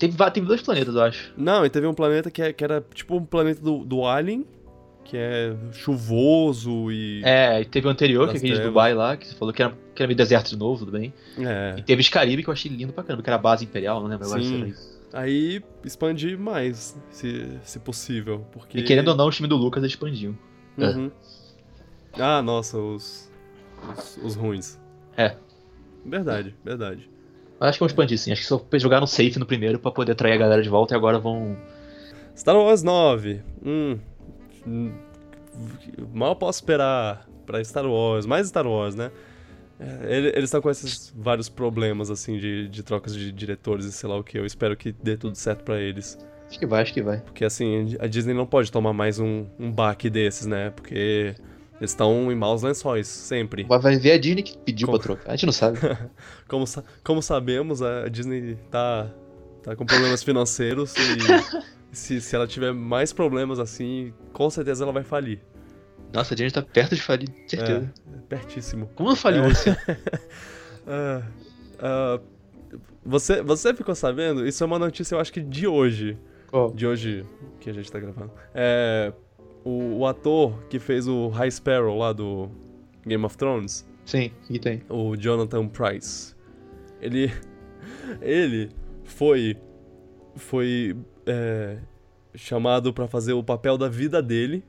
Teve, 0.00 0.30
teve 0.30 0.46
dois 0.46 0.62
planetas, 0.62 0.94
eu 0.94 1.02
acho. 1.02 1.32
Não, 1.36 1.64
e 1.64 1.68
teve 1.68 1.86
um 1.86 1.92
planeta 1.92 2.30
que, 2.30 2.40
é- 2.40 2.52
que 2.54 2.64
era 2.64 2.82
tipo 2.94 3.16
um 3.16 3.24
planeta 3.24 3.60
do, 3.60 3.84
do 3.84 4.06
Alien, 4.06 4.46
que 5.04 5.14
é 5.14 5.54
chuvoso 5.72 6.90
e. 6.90 7.20
É, 7.22 7.60
e 7.60 7.66
teve 7.66 7.86
o 7.86 7.90
anterior, 7.90 8.26
que 8.28 8.36
é 8.36 8.38
aquele 8.38 8.54
de. 8.54 8.62
Dubai 8.62 8.94
lá, 8.94 9.14
que 9.18 9.26
você 9.28 9.34
falou 9.34 9.52
que 9.52 9.62
era, 9.62 9.76
que 9.94 10.02
era 10.02 10.06
meio 10.06 10.16
deserto 10.16 10.48
de 10.48 10.56
novo, 10.56 10.86
tudo 10.86 10.92
bem. 10.98 11.12
É. 11.38 11.74
E 11.76 11.82
teve 11.82 12.00
os 12.00 12.08
Caribe, 12.08 12.42
que 12.42 12.48
eu 12.48 12.52
achei 12.52 12.70
lindo 12.70 12.94
pra 12.94 13.04
caramba, 13.04 13.22
que 13.22 13.28
era 13.28 13.36
a 13.36 13.38
base 13.38 13.64
imperial, 13.66 14.00
não 14.00 14.08
lembro 14.08 14.24
agora 14.24 14.42
se 14.42 14.48
Sim. 14.48 14.58
era 14.60 14.68
isso. 14.68 15.00
Aí 15.12 15.62
expandir 15.84 16.38
mais, 16.38 16.96
se, 17.10 17.58
se 17.62 17.78
possível. 17.78 18.46
Porque. 18.52 18.78
E 18.78 18.82
querendo 18.82 19.08
ou 19.08 19.16
não, 19.16 19.26
o 19.26 19.30
time 19.30 19.48
do 19.48 19.56
Lucas 19.56 19.84
expandiu. 19.84 20.34
Uhum. 20.78 21.10
Ah, 22.14 22.40
nossa, 22.40 22.78
os, 22.78 23.30
os. 23.96 24.18
os 24.24 24.34
ruins. 24.34 24.78
É. 25.14 25.36
Verdade, 26.06 26.54
verdade. 26.64 27.10
Acho 27.60 27.74
que 27.78 27.80
vão 27.80 27.86
expandir 27.86 28.18
sim, 28.18 28.32
acho 28.32 28.40
que 28.42 28.46
só 28.48 28.64
jogaram 28.78 29.06
safe 29.06 29.38
no 29.38 29.44
primeiro 29.46 29.78
pra 29.78 29.90
poder 29.90 30.12
atrair 30.12 30.32
a 30.32 30.36
galera 30.38 30.62
de 30.62 30.68
volta 30.68 30.94
e 30.94 30.96
agora 30.96 31.18
vão. 31.18 31.56
Star 32.36 32.56
Wars 32.56 32.82
9. 32.82 33.40
Hum. 33.64 33.98
hum, 34.66 34.92
Mal 36.14 36.34
posso 36.36 36.58
esperar 36.60 37.28
pra 37.44 37.62
Star 37.62 37.86
Wars. 37.86 38.24
Mais 38.26 38.48
Star 38.48 38.66
Wars, 38.66 38.94
né? 38.94 39.10
É, 39.78 40.16
ele- 40.16 40.28
Eles 40.28 40.44
estão 40.44 40.60
com 40.62 40.70
esses 40.70 41.12
vários 41.16 41.48
problemas, 41.48 42.10
assim, 42.10 42.38
de, 42.38 42.68
de 42.68 42.82
trocas 42.82 43.14
de 43.14 43.30
diretores 43.32 43.84
e 43.84 43.92
sei 43.92 44.08
lá 44.08 44.16
o 44.16 44.24
que. 44.24 44.38
Eu 44.38 44.46
espero 44.46 44.76
que 44.76 44.92
dê 44.92 45.16
tudo 45.16 45.34
certo 45.36 45.62
pra 45.64 45.78
eles. 45.80 46.18
Acho 46.48 46.58
que 46.58 46.66
vai, 46.66 46.82
acho 46.82 46.92
que 46.94 47.02
vai. 47.02 47.18
Porque, 47.20 47.44
assim, 47.44 47.96
a 48.00 48.06
Disney 48.06 48.34
não 48.34 48.46
pode 48.46 48.72
tomar 48.72 48.92
mais 48.92 49.18
um, 49.20 49.46
um 49.58 49.70
baque 49.70 50.08
desses, 50.10 50.46
né? 50.46 50.70
Porque 50.70 51.34
eles 51.80 51.90
estão 51.92 52.30
em 52.30 52.34
maus 52.34 52.62
lençóis, 52.62 53.06
sempre. 53.08 53.64
Vai- 53.64 53.78
Vai 53.78 53.96
ver 53.96 54.12
a 54.12 54.18
Disney 54.18 54.42
que 54.42 54.56
pediu 54.58 54.86
Como? 54.86 54.98
pra 54.98 55.06
trocar. 55.06 55.30
A 55.32 55.36
gente 55.36 55.46
não 55.46 55.52
sabe. 55.52 55.78
Como, 56.46 56.66
sa- 56.66 56.84
como 57.02 57.22
sabemos, 57.22 57.80
a 57.82 58.08
Disney 58.08 58.56
tá, 58.70 59.10
tá 59.62 59.74
com 59.76 59.86
problemas 59.86 60.22
financeiros 60.22 60.94
e 60.96 61.00
se, 61.96 62.20
se 62.20 62.36
ela 62.36 62.46
tiver 62.46 62.72
mais 62.72 63.12
problemas 63.12 63.58
assim, 63.58 64.12
com 64.32 64.50
certeza 64.50 64.84
ela 64.84 64.92
vai 64.92 65.02
falir. 65.04 65.40
Nossa, 66.12 66.34
a 66.34 66.36
Disney 66.36 66.50
tá 66.50 66.60
perto 66.62 66.94
de 66.96 67.00
falir, 67.02 67.28
certeza. 67.46 67.92
É, 68.12 68.18
pertíssimo. 68.28 68.90
Como 68.96 69.08
não 69.08 69.16
faliu 69.16 69.44
É. 69.44 69.48
você? 69.48 69.76
Ah, 70.86 71.22
ah, 71.78 72.20
você, 73.04 73.42
você 73.42 73.72
ficou 73.74 73.94
sabendo? 73.94 74.46
Isso 74.46 74.62
é 74.62 74.66
uma 74.66 74.78
notícia, 74.78 75.14
eu 75.14 75.20
acho 75.20 75.32
que 75.32 75.40
de 75.40 75.66
hoje. 75.66 76.18
Qual? 76.48 76.72
De 76.72 76.86
hoje 76.86 77.24
que 77.60 77.70
a 77.70 77.72
gente 77.72 77.90
tá 77.92 77.98
gravando. 78.00 78.32
É. 78.54 79.12
O, 79.64 79.98
o 79.98 80.06
ator 80.06 80.62
que 80.68 80.78
fez 80.78 81.06
o 81.06 81.28
High 81.28 81.50
Sparrow 81.50 81.96
lá 81.98 82.12
do 82.12 82.48
Game 83.06 83.24
of 83.24 83.36
Thrones, 83.36 83.86
Sim, 84.04 84.30
o 84.44 84.52
que 84.52 84.58
tem? 84.58 84.82
o 84.88 85.16
Jonathan 85.16 85.68
Price. 85.68 86.34
Ele. 87.00 87.30
Ele 88.20 88.70
foi. 89.04 89.56
Foi. 90.36 90.96
é, 91.26 91.78
chamado 92.34 92.92
pra 92.92 93.06
fazer 93.08 93.32
o 93.32 93.42
papel 93.42 93.76
da 93.76 93.88
vida 93.88 94.22
dele. 94.22 94.64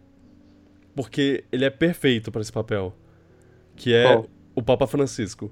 Porque 0.96 1.44
ele 1.52 1.64
é 1.64 1.70
perfeito 1.70 2.32
pra 2.32 2.42
esse 2.42 2.52
papel. 2.52 2.94
Que 3.76 3.94
é 3.94 4.04
Qual? 4.14 4.26
o 4.56 4.62
Papa 4.62 4.86
Francisco. 4.88 5.52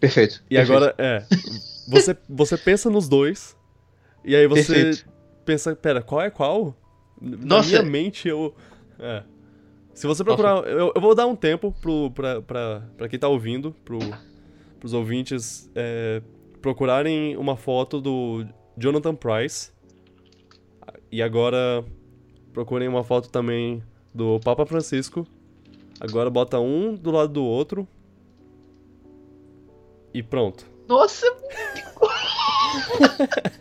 Perfeito. 0.00 0.42
E 0.50 0.56
perfeito. 0.56 0.72
agora, 0.72 0.94
é. 0.98 1.24
Você, 1.88 2.16
você 2.28 2.56
pensa 2.58 2.90
nos 2.90 3.08
dois. 3.08 3.56
E 4.24 4.34
aí 4.36 4.46
você 4.46 4.74
Perfeito. 4.74 5.08
pensa, 5.44 5.74
pera, 5.76 6.02
qual 6.02 6.20
é 6.20 6.30
qual? 6.30 6.76
Na 7.20 7.56
Nossa. 7.56 7.68
minha 7.68 7.82
mente 7.82 8.28
eu. 8.28 8.54
É. 8.98 9.22
Se 9.94 10.06
você 10.06 10.22
procurar. 10.22 10.64
Eu, 10.66 10.92
eu 10.94 11.00
vou 11.00 11.14
dar 11.14 11.26
um 11.26 11.34
tempo 11.34 11.74
pro, 11.80 12.10
pra, 12.12 12.40
pra, 12.40 12.82
pra 12.96 13.08
quem 13.08 13.18
tá 13.18 13.28
ouvindo, 13.28 13.74
pro, 13.84 13.98
pros 14.78 14.92
ouvintes 14.92 15.70
é, 15.74 16.22
procurarem 16.62 17.36
uma 17.36 17.56
foto 17.56 18.00
do 18.00 18.46
Jonathan 18.76 19.14
Price. 19.14 19.72
E 21.10 21.22
agora 21.22 21.84
procurem 22.52 22.86
uma 22.86 23.02
foto 23.02 23.28
também 23.30 23.82
do 24.14 24.38
Papa 24.40 24.64
Francisco. 24.66 25.26
Agora 26.00 26.30
bota 26.30 26.60
um 26.60 26.94
do 26.94 27.10
lado 27.10 27.32
do 27.32 27.44
outro. 27.44 27.88
E 30.14 30.22
pronto. 30.22 30.64
Nossa! 30.88 31.26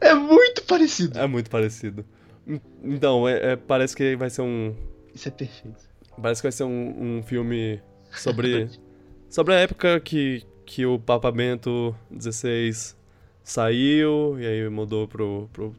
é 0.00 0.14
muito 0.14 0.62
parecido. 0.64 1.18
É 1.18 1.26
muito 1.26 1.50
parecido. 1.50 2.04
En- 2.46 2.60
Então, 2.82 3.28
é- 3.28 3.52
é- 3.52 3.56
parece 3.56 3.94
que 3.96 4.16
vai 4.16 4.30
ser 4.30 4.42
um. 4.42 4.74
Isso 5.14 5.28
é 5.28 5.30
perfeito. 5.30 5.88
Parece 6.20 6.40
que 6.40 6.46
vai 6.46 6.52
ser 6.52 6.64
um, 6.64 7.18
um 7.18 7.22
filme 7.22 7.80
sobre. 8.12 8.68
sobre 9.28 9.54
a 9.54 9.58
época 9.60 10.00
que, 10.00 10.42
que 10.66 10.84
o 10.86 10.98
Papa 10.98 11.30
Bento 11.30 11.94
XVI 12.18 12.94
saiu 13.42 14.36
e 14.38 14.46
aí 14.46 14.68
mudou 14.68 15.08
pro, 15.08 15.48
pro 15.52 15.74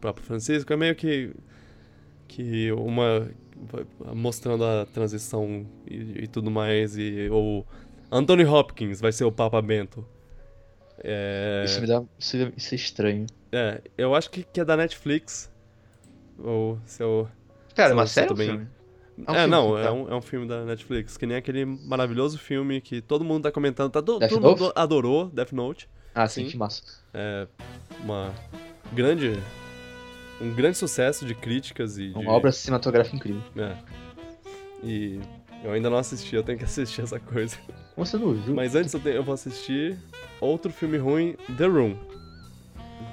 Papa 0.00 0.20
Francisco. 0.22 0.72
É 0.72 0.76
meio 0.76 0.94
que. 0.94 1.32
que 2.28 2.72
uma. 2.72 3.28
mostrando 4.14 4.64
a 4.64 4.86
transição 4.86 5.66
e, 5.86 6.24
e 6.24 6.26
tudo 6.26 6.50
mais. 6.50 6.96
E 6.96 7.28
o 7.30 7.64
Anthony 8.10 8.44
Hopkins 8.44 9.00
vai 9.00 9.12
ser 9.12 9.24
o 9.24 9.32
Papa 9.32 9.60
Bento. 9.62 10.06
É, 11.02 11.62
Isso 11.66 11.80
me 11.80 11.86
dá. 11.86 12.02
Isso, 12.18 12.36
é- 12.36 12.52
isso 12.56 12.74
é 12.74 12.76
estranho. 12.76 13.26
é, 13.52 13.80
eu 13.98 14.14
acho 14.14 14.30
que, 14.30 14.42
que 14.44 14.60
é 14.60 14.64
da 14.64 14.76
Netflix. 14.76 15.50
Ou 16.38 16.78
se 16.84 17.02
eu. 17.02 17.28
Cara, 17.74 17.88
Se 17.88 17.92
é 17.92 17.94
uma 17.94 18.06
série 18.06 18.34
bem. 18.34 18.48
filme? 18.48 18.68
É 19.26 19.30
um 19.30 19.34
É, 19.34 19.38
filme, 19.38 19.50
não, 19.50 19.72
tá. 19.74 19.80
é, 19.80 19.90
um, 19.90 20.08
é 20.10 20.14
um 20.14 20.20
filme 20.22 20.46
da 20.46 20.64
Netflix, 20.64 21.16
que 21.16 21.24
nem 21.26 21.36
aquele 21.38 21.64
maravilhoso 21.64 22.38
filme 22.38 22.80
que 22.82 23.00
todo 23.00 23.24
mundo 23.24 23.44
tá 23.44 23.52
comentando, 23.52 23.90
tá, 23.90 24.00
Death 24.00 24.28
todo 24.28 24.40
Note? 24.42 24.60
mundo 24.60 24.72
adorou, 24.76 25.28
Death 25.30 25.52
Note. 25.52 25.88
Ah, 26.14 26.26
sim, 26.28 26.44
Sim. 26.44 26.50
que 26.50 26.56
massa. 26.58 26.82
É 27.14 27.46
uma 28.02 28.32
grande. 28.92 29.38
Um 30.40 30.54
grande 30.54 30.76
sucesso 30.76 31.24
de 31.24 31.34
críticas 31.34 31.96
e. 31.98 32.08
de- 32.10 32.18
Uma 32.18 32.32
obra 32.32 32.52
cinematográfica 32.52 33.16
incrível. 33.16 33.42
É. 33.56 33.74
E 34.84 35.20
eu 35.64 35.72
ainda 35.72 35.90
não 35.90 35.98
assisti, 35.98 36.34
eu 36.36 36.42
tenho 36.42 36.58
que 36.58 36.64
assistir 36.64 37.00
essa 37.02 37.18
coisa. 37.20 37.56
Você 37.96 38.16
não 38.16 38.32
viu? 38.34 38.54
Mas 38.54 38.74
antes 38.74 38.92
eu, 38.94 39.00
tenho- 39.00 39.16
eu 39.16 39.22
vou 39.24 39.34
assistir 39.34 39.96
outro 40.40 40.70
filme 40.72 40.96
ruim, 40.98 41.34
The 41.56 41.66
Room. 41.66 41.96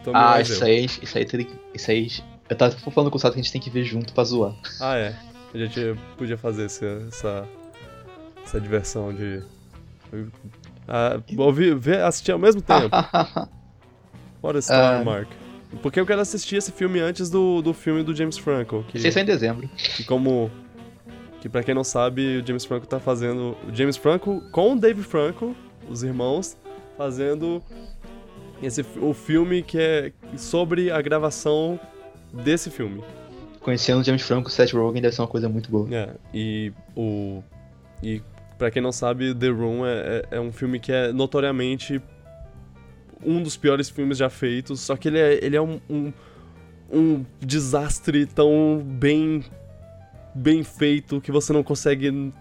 Tommy 0.03 0.17
ah, 0.17 0.35
Wiseau. 0.37 0.55
isso 0.55 0.63
aí, 0.65 0.85
isso 0.85 1.17
aí 1.17 1.25
tem 1.25 1.45
que. 1.45 1.55
Isso 1.73 1.89
aí. 1.91 2.09
Eu 2.49 2.55
tava 2.57 2.71
falando 2.91 3.09
com 3.09 3.17
o 3.17 3.19
Sato 3.19 3.33
que 3.33 3.39
a 3.39 3.43
gente 3.43 3.51
tem 3.51 3.61
que 3.61 3.69
ver 3.69 3.83
junto 3.85 4.13
pra 4.13 4.23
zoar. 4.25 4.53
Ah, 4.81 4.97
é. 4.97 5.15
A 5.53 5.57
gente 5.57 5.79
podia 6.17 6.37
fazer 6.37 6.65
esse- 6.65 6.85
essa, 7.07 7.47
essa 8.43 8.59
diversão 8.59 9.13
de. 9.13 9.41
Ah, 10.87 11.19
ouvir, 11.37 11.75
ver, 11.75 12.01
assistir 12.03 12.31
ao 12.33 12.39
mesmo 12.39 12.61
tempo. 12.61 12.89
What 14.43 14.57
a 14.57 14.59
story, 14.59 14.81
Ah. 14.81 15.03
Mark. 15.03 15.29
Porque 15.81 15.99
eu 15.99 16.05
quero 16.05 16.21
assistir 16.21 16.57
esse 16.57 16.71
filme 16.71 16.99
antes 16.99 17.29
do, 17.29 17.61
do 17.61 17.73
filme 17.73 18.03
do 18.03 18.13
James 18.13 18.37
Franco. 18.37 18.83
Que, 18.89 18.97
Isso 18.97 19.11
sai 19.11 19.23
em 19.23 19.25
dezembro. 19.25 19.67
que 19.69 20.03
como. 20.03 20.51
Que 21.43 21.49
pra 21.49 21.61
quem 21.61 21.75
não 21.75 21.83
sabe, 21.83 22.37
o 22.37 22.47
James 22.47 22.63
Franco 22.63 22.87
tá 22.87 23.01
fazendo. 23.01 23.57
O 23.67 23.75
James 23.75 23.97
Franco 23.97 24.41
com 24.53 24.71
o 24.71 24.79
Dave 24.79 25.03
Franco, 25.03 25.53
os 25.89 26.01
irmãos, 26.01 26.55
fazendo 26.97 27.61
esse, 28.61 28.85
o 29.01 29.13
filme 29.13 29.61
que 29.61 29.77
é 29.77 30.13
sobre 30.37 30.89
a 30.89 31.01
gravação 31.01 31.77
desse 32.31 32.69
filme. 32.69 33.03
Conhecendo 33.59 33.99
o 33.99 34.03
James 34.05 34.21
Franco, 34.21 34.47
o 34.47 34.49
Seth 34.49 34.71
Rogen 34.71 35.01
deve 35.01 35.13
ser 35.13 35.21
uma 35.21 35.27
coisa 35.27 35.49
muito 35.49 35.69
boa. 35.69 35.85
É, 35.93 36.11
e 36.33 36.71
o. 36.95 37.43
E 38.01 38.21
pra 38.57 38.71
quem 38.71 38.81
não 38.81 38.93
sabe, 38.93 39.35
The 39.35 39.49
Room 39.49 39.85
é, 39.85 39.91
é, 39.91 40.37
é 40.37 40.39
um 40.39 40.53
filme 40.53 40.79
que 40.79 40.93
é 40.93 41.11
notoriamente 41.11 42.01
um 43.21 43.43
dos 43.43 43.57
piores 43.57 43.89
filmes 43.89 44.17
já 44.17 44.29
feitos, 44.29 44.79
só 44.79 44.95
que 44.95 45.09
ele 45.09 45.19
é, 45.19 45.43
ele 45.43 45.57
é 45.57 45.61
um, 45.61 45.81
um, 45.89 46.13
um 46.89 47.25
desastre 47.41 48.25
tão 48.25 48.81
bem. 48.81 49.43
Bem 50.33 50.63
feito 50.63 51.21
que 51.21 51.31
você 51.31 51.53
não 51.53 51.63
consegue. 51.63 52.33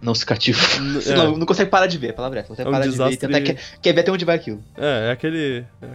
Não 0.00 0.14
se 0.14 0.24
cativa. 0.24 0.60
Você 0.94 1.12
é. 1.12 1.16
não, 1.16 1.36
não 1.36 1.44
consegue 1.44 1.68
parar 1.70 1.88
de 1.88 1.98
ver, 1.98 2.10
a 2.10 2.12
palavra 2.12 2.38
é 2.38 2.42
consegue 2.44 2.68
É 2.68 2.70
um 2.70 2.72
parar 2.72 2.84
de 2.84 2.90
ver 2.90 2.94
e 2.94 2.98
desastre- 2.98 3.28
tentar. 3.28 3.40
Quer, 3.40 3.60
quer 3.82 3.92
ver 3.92 4.00
até 4.02 4.12
onde 4.12 4.24
vai 4.24 4.36
aquilo. 4.36 4.62
É, 4.76 5.08
é 5.08 5.10
aquele. 5.10 5.64
É, 5.82 5.86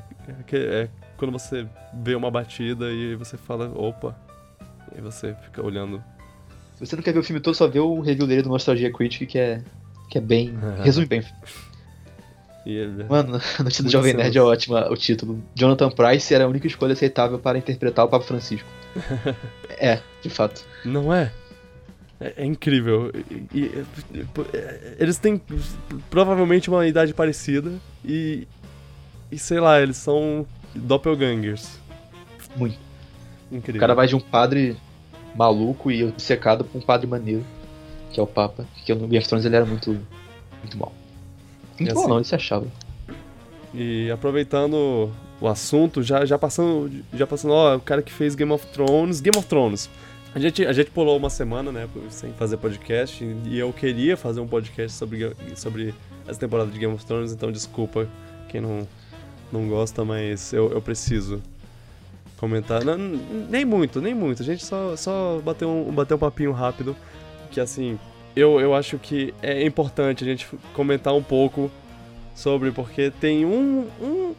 é 0.51 0.81
é 0.83 0.89
quando 1.15 1.31
você 1.31 1.65
vê 1.93 2.13
uma 2.13 2.29
batida 2.29 2.91
e 2.91 3.15
você 3.15 3.38
fala, 3.38 3.72
opa. 3.74 4.13
E 4.93 5.00
você 5.00 5.33
fica 5.45 5.65
olhando. 5.65 6.03
Se 6.75 6.86
você 6.86 6.98
não 6.98 7.03
quer 7.03 7.13
ver 7.13 7.19
o 7.19 7.24
filme 7.24 7.39
todo, 7.39 7.55
só 7.55 7.65
vê 7.65 7.79
o 7.79 8.01
review 8.01 8.27
dele 8.27 8.41
do 8.41 8.50
Nostalgia 8.50 8.91
Critic, 8.91 9.29
que 9.29 9.39
é. 9.39 9.62
Que 10.10 10.17
é 10.17 10.22
bem. 10.22 10.53
resume 10.83 11.05
bem. 11.05 11.24
Ele. 12.65 13.03
Mano, 13.05 13.36
a 13.60 13.63
notícia 13.63 13.83
do 13.83 13.89
Jovem 13.89 14.13
Nerd 14.13 14.38
é 14.38 14.41
ótima, 14.41 14.89
o 14.91 14.95
título. 14.95 15.43
Jonathan 15.55 15.89
Price 15.89 16.33
era 16.33 16.45
a 16.45 16.48
única 16.48 16.67
escolha 16.67 16.93
aceitável 16.93 17.39
para 17.39 17.57
interpretar 17.57 18.05
o 18.05 18.07
Papa 18.07 18.25
Francisco. 18.25 18.67
é, 19.69 20.00
de 20.22 20.29
fato. 20.29 20.63
Não 20.86 21.13
é? 21.13 21.31
É, 22.24 22.34
é 22.38 22.46
incrível. 22.46 23.12
E- 23.30 23.44
e- 23.53 23.86
e- 24.15 24.96
eles 24.98 25.18
têm 25.18 25.42
provavelmente 26.10 26.70
uma 26.70 26.88
idade 26.88 27.13
parecida 27.13 27.74
e. 28.03 28.48
E 29.32 29.38
sei 29.38 29.60
lá, 29.60 29.82
eles 29.82 29.98
são 29.98 30.46
doppelgangers. 30.75 31.79
Muito. 32.55 32.77
Incrível. 33.51 33.79
O 33.79 33.81
cara 33.81 33.96
vai 33.96 34.07
de 34.07 34.16
um 34.16 34.20
padre 34.20 34.77
maluco 35.36 35.92
e 35.92 36.03
obcecado 36.03 36.64
pra 36.64 36.79
um 36.79 36.81
padre 36.81 37.07
maneiro, 37.07 37.44
que 38.12 38.20
é 38.20 38.24
o 38.24 38.27
Papa. 38.27 38.66
Que 38.86 38.94
no 38.94 39.01
Game 39.07 39.18
of 39.18 39.27
Thrones 39.27 39.46
ele 39.46 39.55
era 39.55 39.66
muito. 39.66 39.90
Muito 40.62 40.77
mal. 40.77 40.94
Muito 41.79 41.94
mal 41.94 42.03
assim- 42.03 42.09
não, 42.09 42.18
ele 42.18 42.25
se 42.25 42.36
achava. 42.36 42.68
E 43.74 44.09
aproveitando 44.12 45.12
o 45.42 45.48
assunto, 45.48 46.03
já, 46.03 46.24
já 46.25 46.38
passando, 46.38 46.92
já 47.14 47.25
passando, 47.25 47.53
ó, 47.55 47.75
o 47.75 47.79
cara 47.81 48.01
que 48.03 48.12
fez 48.14 48.36
Game 48.36 48.51
of 48.51 48.66
Thrones, 48.68 49.20
Game 49.20 49.36
of 49.38 49.48
Thrones. 49.48 49.90
A 50.35 50.39
gente, 50.39 50.65
a 50.65 50.74
gente 50.74 50.89
pulou 50.89 51.15
uma 51.15 51.29
semana, 51.29 51.72
né, 51.72 51.87
sem 52.09 52.33
fazer 52.33 52.57
podcast, 52.57 53.24
e 53.46 53.59
eu 53.59 53.72
queria 53.72 54.17
fazer 54.17 54.39
um 54.39 54.48
podcast 54.48 54.98
sobre, 54.98 55.31
sobre 55.55 55.93
essa 56.27 56.39
temporada 56.39 56.72
de 56.72 56.79
Game 56.79 56.91
of 56.91 57.05
Thrones, 57.05 57.31
então 57.31 57.51
desculpa 57.51 58.07
quem 58.50 58.59
não, 58.59 58.87
não 59.51 59.67
gosta, 59.67 60.03
mas 60.03 60.51
eu, 60.51 60.72
eu 60.72 60.81
preciso 60.81 61.39
comentar. 62.37 62.83
Não, 62.83 62.98
nem 62.98 63.63
muito, 63.63 64.01
nem 64.01 64.15
muito, 64.15 64.41
a 64.41 64.46
gente 64.46 64.65
só, 64.65 64.96
só 64.96 65.39
bateu, 65.39 65.69
um, 65.69 65.91
bateu 65.91 66.17
um 66.17 66.19
papinho 66.19 66.51
rápido, 66.51 66.96
que 67.51 67.59
assim, 67.59 68.00
eu, 68.35 68.59
eu 68.59 68.74
acho 68.74 68.98
que 68.98 69.35
é 69.39 69.63
importante 69.63 70.24
a 70.24 70.27
gente 70.27 70.50
comentar 70.74 71.13
um 71.13 71.22
pouco 71.22 71.69
sobre, 72.33 72.72
porque 72.72 73.11
tem 73.11 73.46
um, 73.46 73.87
um 74.01 74.33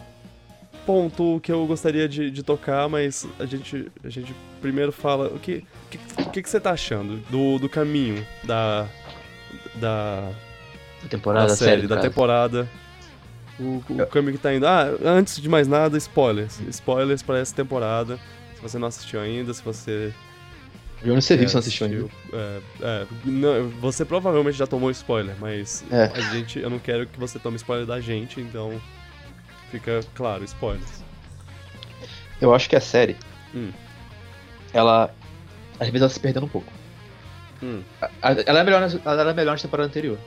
ponto 0.84 1.40
que 1.42 1.50
eu 1.50 1.66
gostaria 1.66 2.08
de, 2.08 2.30
de 2.30 2.42
tocar, 2.42 2.88
mas 2.88 3.26
a 3.38 3.46
gente, 3.46 3.90
a 4.02 4.08
gente 4.08 4.34
primeiro 4.60 4.92
fala 4.92 5.28
o 5.28 5.38
que, 5.38 5.64
que, 5.90 5.98
o 6.22 6.30
que, 6.30 6.42
que 6.42 6.48
você 6.48 6.60
tá 6.60 6.70
achando 6.72 7.16
do, 7.30 7.58
do 7.58 7.68
caminho 7.68 8.24
da, 8.44 8.86
da, 9.76 10.30
temporada 11.08 11.48
da 11.48 11.56
série, 11.56 11.82
série, 11.82 11.86
da 11.86 11.98
temporada. 11.98 12.68
O, 13.58 13.82
o 13.88 14.06
caminho 14.06 14.32
que 14.32 14.38
tá 14.42 14.52
indo. 14.52 14.66
Ah, 14.66 14.88
antes 15.04 15.40
de 15.40 15.48
mais 15.48 15.68
nada, 15.68 15.96
spoilers. 15.96 16.60
Spoilers 16.68 17.22
pra 17.22 17.38
essa 17.38 17.54
temporada. 17.54 18.18
Se 18.56 18.60
você 18.60 18.78
não 18.78 18.88
assistiu 18.88 19.20
ainda, 19.20 19.54
se 19.54 19.62
você. 19.62 20.12
Onde 21.04 21.22
você 21.22 21.36
viu 21.36 21.42
é, 21.42 21.46
que 21.46 21.50
você 21.50 21.54
não 21.54 21.60
assistiu 21.60 21.86
ainda? 21.86 22.08
É, 22.32 22.60
é, 22.80 23.06
não, 23.24 23.68
você 23.80 24.04
provavelmente 24.04 24.56
já 24.56 24.66
tomou 24.66 24.90
spoiler, 24.90 25.36
mas 25.38 25.84
É. 25.90 26.10
a 26.14 26.20
gente, 26.34 26.58
eu 26.58 26.70
não 26.70 26.78
quero 26.78 27.06
que 27.06 27.18
você 27.20 27.38
tome 27.38 27.56
spoiler 27.56 27.86
da 27.86 28.00
gente, 28.00 28.40
então 28.40 28.80
fica 29.70 30.00
claro, 30.14 30.44
spoilers. 30.44 31.02
Eu 32.40 32.54
acho 32.54 32.68
que 32.68 32.76
a 32.76 32.80
série, 32.80 33.16
Hum. 33.54 33.70
ela. 34.72 35.10
Às 35.78 35.86
vezes 35.88 36.00
ela 36.02 36.08
se 36.10 36.20
perdendo 36.20 36.46
um 36.46 36.48
pouco. 36.48 36.72
Hum. 37.62 37.82
Ela 38.22 38.60
é 38.60 38.64
melhor 38.64 38.82
ela 39.04 39.20
era 39.20 39.32
melhor 39.34 39.52
na 39.56 39.58
temporada 39.62 39.88
anterior. 39.88 40.18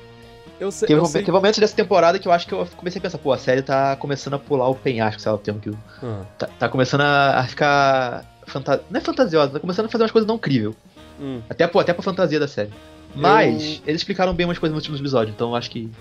Eu 0.60 0.72
sei, 0.72 0.88
Teve, 0.88 1.00
eu 1.02 1.06
sei... 1.06 1.22
teve 1.22 1.32
momentos 1.32 1.60
dessa 1.60 1.76
temporada 1.76 2.18
que 2.18 2.28
eu 2.28 2.32
acho 2.32 2.48
que 2.48 2.54
eu 2.54 2.66
comecei 2.76 2.98
a 2.98 3.02
pensar, 3.02 3.20
pô, 3.20 3.32
a 3.32 3.38
série 3.38 3.62
tá 3.62 3.96
começando 3.98 4.34
a 4.34 4.40
pular 4.40 4.68
o 4.68 4.74
penhasco, 4.76 5.22
sabe 5.22 5.36
o 5.36 5.40
termo 5.40 5.60
que 5.60 5.70
eu- 5.70 5.78
Ah, 6.02 6.24
tá, 6.38 6.48
tá 6.60 6.70
começando 6.70 7.02
a, 7.02 7.46
ficar. 7.48 8.26
Fanta... 8.48 8.82
Não 8.90 8.98
é 8.98 9.02
fantasiosa, 9.04 9.52
tá 9.54 9.60
começando 9.60 9.86
a 9.86 9.90
fazer 9.90 10.04
umas 10.06 10.12
coisas 10.12 10.28
não 10.28 10.38
crível. 10.38 10.76
hum. 11.20 11.42
Até, 11.50 11.68
pô, 11.68 11.80
até 11.80 11.94
pra 11.94 12.02
fantasia 12.02 12.40
da 12.40 12.48
série. 12.48 12.72
Mas 13.14 13.82
eles 13.86 14.02
explicaram 14.02 14.34
bem 14.34 14.46
umas 14.48 14.58
coisas 14.58 14.74
nos 14.74 14.84
últimos 14.84 15.00
episódios, 15.00 15.36
então 15.36 15.50
eu 15.50 15.56
acho 15.56 15.70
que. 15.70 15.92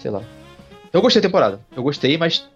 Sei 0.00 0.10
lá. 0.10 0.22
Eu 0.92 1.00
gostei 1.02 1.20
da 1.20 1.28
temporada. 1.28 1.60
Eu 1.76 1.82
gostei, 1.82 2.16
mas 2.16 2.48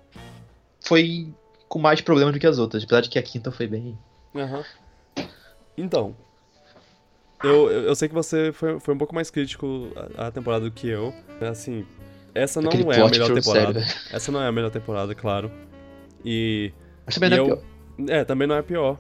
foi 0.80 1.28
com 1.68 1.78
mais 1.78 2.00
problemas 2.00 2.32
do 2.34 2.40
que 2.40 2.46
as 2.46 2.58
outras. 2.58 2.82
Apesar 2.84 3.00
de 3.02 3.08
que 3.10 3.18
a 3.18 3.22
quinta 3.22 3.50
foi 3.52 3.66
bem. 3.66 3.98
Aham. 4.34 4.64
Então, 5.76 6.14
eu, 7.42 7.70
eu 7.70 7.94
sei 7.94 8.08
que 8.08 8.14
você 8.14 8.52
foi, 8.52 8.78
foi 8.80 8.94
um 8.94 8.98
pouco 8.98 9.14
mais 9.14 9.30
crítico 9.30 9.88
à 10.16 10.30
temporada 10.30 10.64
do 10.64 10.70
que 10.70 10.88
eu. 10.88 11.14
Assim, 11.40 11.86
essa 12.34 12.60
não 12.60 12.68
Aquele 12.68 12.82
é 12.90 13.00
a 13.00 13.08
melhor 13.08 13.32
temporada. 13.32 13.72
velho. 13.80 13.86
essa 14.12 14.30
não 14.32 14.42
é 14.42 14.46
a 14.46 14.52
melhor 14.52 14.70
temporada, 14.70 15.14
claro. 15.14 15.50
E. 16.24 16.72
Mas 17.06 17.14
também 17.14 17.30
e 17.32 17.36
não 17.36 17.38
é 17.38 17.40
eu- 17.50 17.56
pior. 17.56 17.70
É, 18.08 18.24
também 18.24 18.46
não 18.48 18.54
é 18.56 18.62
pior. 18.62 18.98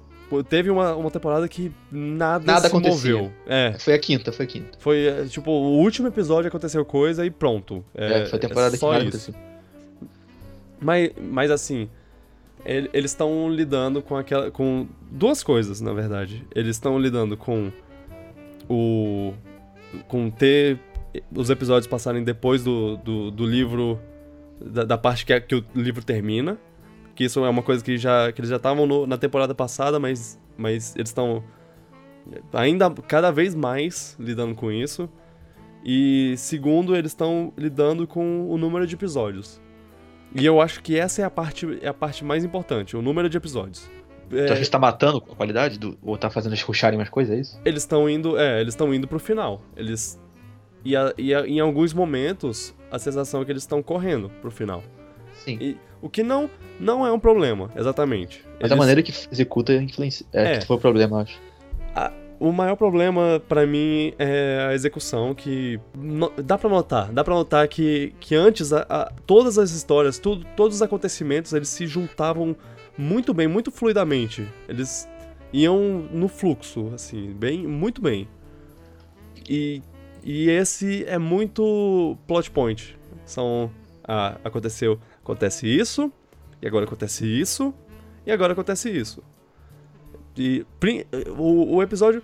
Teve 0.48 0.70
uma, 0.70 0.94
uma 0.94 1.10
temporada 1.10 1.48
que 1.48 1.72
nada, 1.90 2.44
Nada 2.44 2.60
se 2.60 2.66
acontecia. 2.68 3.16
moveu. 3.16 3.32
É, 3.46 3.74
Foi 3.80 3.94
a 3.94 3.98
quinta, 3.98 4.30
foi 4.30 4.44
a 4.44 4.48
quinta. 4.48 4.78
foi 4.78 5.06
é, 5.06 5.24
tipo, 5.24 5.50
o 5.50 5.78
último 5.80 6.06
episódio 6.06 6.46
aconteceu 6.46 6.84
coisa 6.84 7.26
e 7.26 7.30
pronto. 7.32 7.84
É, 7.92 8.20
É, 8.22 8.26
foi 8.26 8.38
a 8.38 8.40
temporada 8.40 8.76
é 8.76 8.78
que 8.78 8.84
nada 8.86 8.98
isso. 9.04 9.30
aconteceu. 9.32 9.34
Mas, 10.80 11.10
mas 11.20 11.50
assim, 11.50 11.88
ele- 12.64 12.90
eles 12.92 13.10
estão 13.10 13.48
lidando 13.50 14.02
com 14.02 14.16
aquela. 14.16 14.50
com 14.50 14.86
duas 15.10 15.42
coisas, 15.42 15.80
na 15.80 15.92
verdade. 15.92 16.46
Eles 16.54 16.76
estão 16.76 16.98
lidando 16.98 17.36
com 17.36 17.70
o. 18.68 19.32
com 20.08 20.30
ter 20.30 20.78
os 21.34 21.50
episódios 21.50 21.86
passarem 21.86 22.22
depois 22.22 22.62
do, 22.64 22.96
do, 22.98 23.30
do 23.30 23.46
livro. 23.46 23.98
Da, 24.60 24.84
da 24.84 24.98
parte 24.98 25.24
que, 25.24 25.32
é- 25.32 25.40
que 25.40 25.54
o 25.54 25.64
livro 25.74 26.04
termina. 26.04 26.58
Que 27.14 27.24
isso 27.24 27.44
é 27.44 27.48
uma 27.50 27.62
coisa 27.62 27.84
que, 27.84 27.98
já, 27.98 28.30
que 28.32 28.40
eles 28.40 28.48
já 28.50 28.56
estavam 28.56 28.86
na 29.06 29.18
temporada 29.18 29.54
passada, 29.54 29.98
mas, 29.98 30.40
mas 30.56 30.94
eles 30.96 31.10
estão 31.10 31.42
ainda 32.52 32.90
cada 32.90 33.30
vez 33.30 33.54
mais 33.54 34.16
lidando 34.18 34.54
com 34.54 34.70
isso. 34.70 35.08
E 35.84 36.34
segundo, 36.38 36.94
eles 36.94 37.10
estão 37.12 37.52
lidando 37.56 38.06
com 38.06 38.48
o 38.50 38.56
número 38.56 38.86
de 38.86 38.94
episódios. 38.94 39.60
E 40.34 40.44
eu 40.46 40.60
acho 40.60 40.82
que 40.82 40.96
essa 40.98 41.22
é 41.22 41.24
a 41.24 41.30
parte, 41.30 41.66
é 41.82 41.88
a 41.88 41.94
parte 41.94 42.24
mais 42.24 42.44
importante, 42.44 42.96
o 42.96 43.02
número 43.02 43.28
de 43.28 43.36
episódios. 43.36 43.90
Tu 44.28 44.36
acha 44.44 44.54
que 44.56 44.64
você 44.64 44.70
tá 44.70 44.78
matando 44.78 45.18
a 45.30 45.34
qualidade? 45.34 45.76
Do, 45.76 45.98
ou 46.02 46.16
tá 46.16 46.30
fazendo 46.30 46.52
eles 46.52 46.62
ruxarem 46.62 46.96
umas 46.98 47.08
coisas, 47.08 47.36
é 47.36 47.40
isso? 47.40 47.60
Eles 47.64 47.82
estão 47.82 48.08
indo. 48.08 48.38
É, 48.38 48.60
eles 48.60 48.74
estão 48.74 48.94
indo 48.94 49.08
pro 49.08 49.18
final. 49.18 49.60
Eles. 49.76 50.20
E, 50.84 50.94
a- 50.96 51.12
e 51.18 51.34
a- 51.34 51.44
em 51.46 51.58
alguns 51.58 51.92
momentos, 51.92 52.72
a 52.92 52.98
sensação 52.98 53.42
é 53.42 53.44
que 53.44 53.50
eles 53.50 53.64
estão 53.64 53.82
correndo 53.82 54.30
pro 54.40 54.50
final. 54.52 54.84
Sim. 55.44 55.58
E, 55.60 55.76
o 56.00 56.08
que 56.08 56.22
não, 56.22 56.48
não 56.78 57.04
é 57.04 57.10
um 57.10 57.18
problema, 57.18 57.70
exatamente. 57.76 58.44
Mas 58.60 58.70
a 58.70 58.74
Eles- 58.74 58.78
maneira 58.78 59.02
que 59.02 59.12
executa 59.32 59.74
influencia. 59.74 60.24
É, 60.32 60.52
É. 60.54 60.58
que 60.58 60.66
foi 60.66 60.76
o 60.76 60.80
problema, 60.80 61.16
eu 61.16 61.20
acho. 61.22 61.40
O 62.40 62.50
maior 62.52 62.74
problema 62.74 63.40
pra 63.46 63.66
mim 63.66 64.14
é 64.18 64.66
a 64.70 64.74
execução, 64.74 65.34
que 65.34 65.78
no- 65.94 66.30
dá 66.42 66.56
pra 66.56 66.70
notar, 66.70 67.12
dá 67.12 67.22
pra 67.22 67.34
notar 67.34 67.68
que, 67.68 68.14
que 68.18 68.34
antes 68.34 68.72
a- 68.72 68.86
a- 68.88 69.12
todas 69.26 69.58
as 69.58 69.72
histórias, 69.72 70.18
tudo, 70.18 70.46
todos 70.56 70.76
os 70.76 70.82
acontecimentos, 70.82 71.52
eles 71.52 71.68
se 71.68 71.86
juntavam 71.86 72.56
muito 72.96 73.34
bem, 73.34 73.46
muito 73.46 73.70
fluidamente. 73.70 74.48
Eles 74.66 75.06
iam 75.52 75.78
no 76.10 76.28
fluxo, 76.28 76.90
assim, 76.94 77.30
bem, 77.34 77.66
muito 77.66 78.00
bem. 78.00 78.26
E, 79.46 79.82
e 80.24 80.48
esse 80.48 81.04
é 81.06 81.18
muito 81.18 82.16
plot 82.26 82.50
point. 82.50 82.96
São, 83.26 83.70
ah, 84.02 84.38
aconteceu, 84.42 84.98
acontece 85.22 85.66
isso, 85.66 86.10
e 86.62 86.66
agora 86.66 86.86
acontece 86.86 87.26
isso, 87.26 87.74
e 88.26 88.32
agora 88.32 88.54
acontece 88.54 88.88
isso. 88.90 89.22
E 90.40 90.64
o, 91.36 91.76
o 91.76 91.82
episódio. 91.82 92.22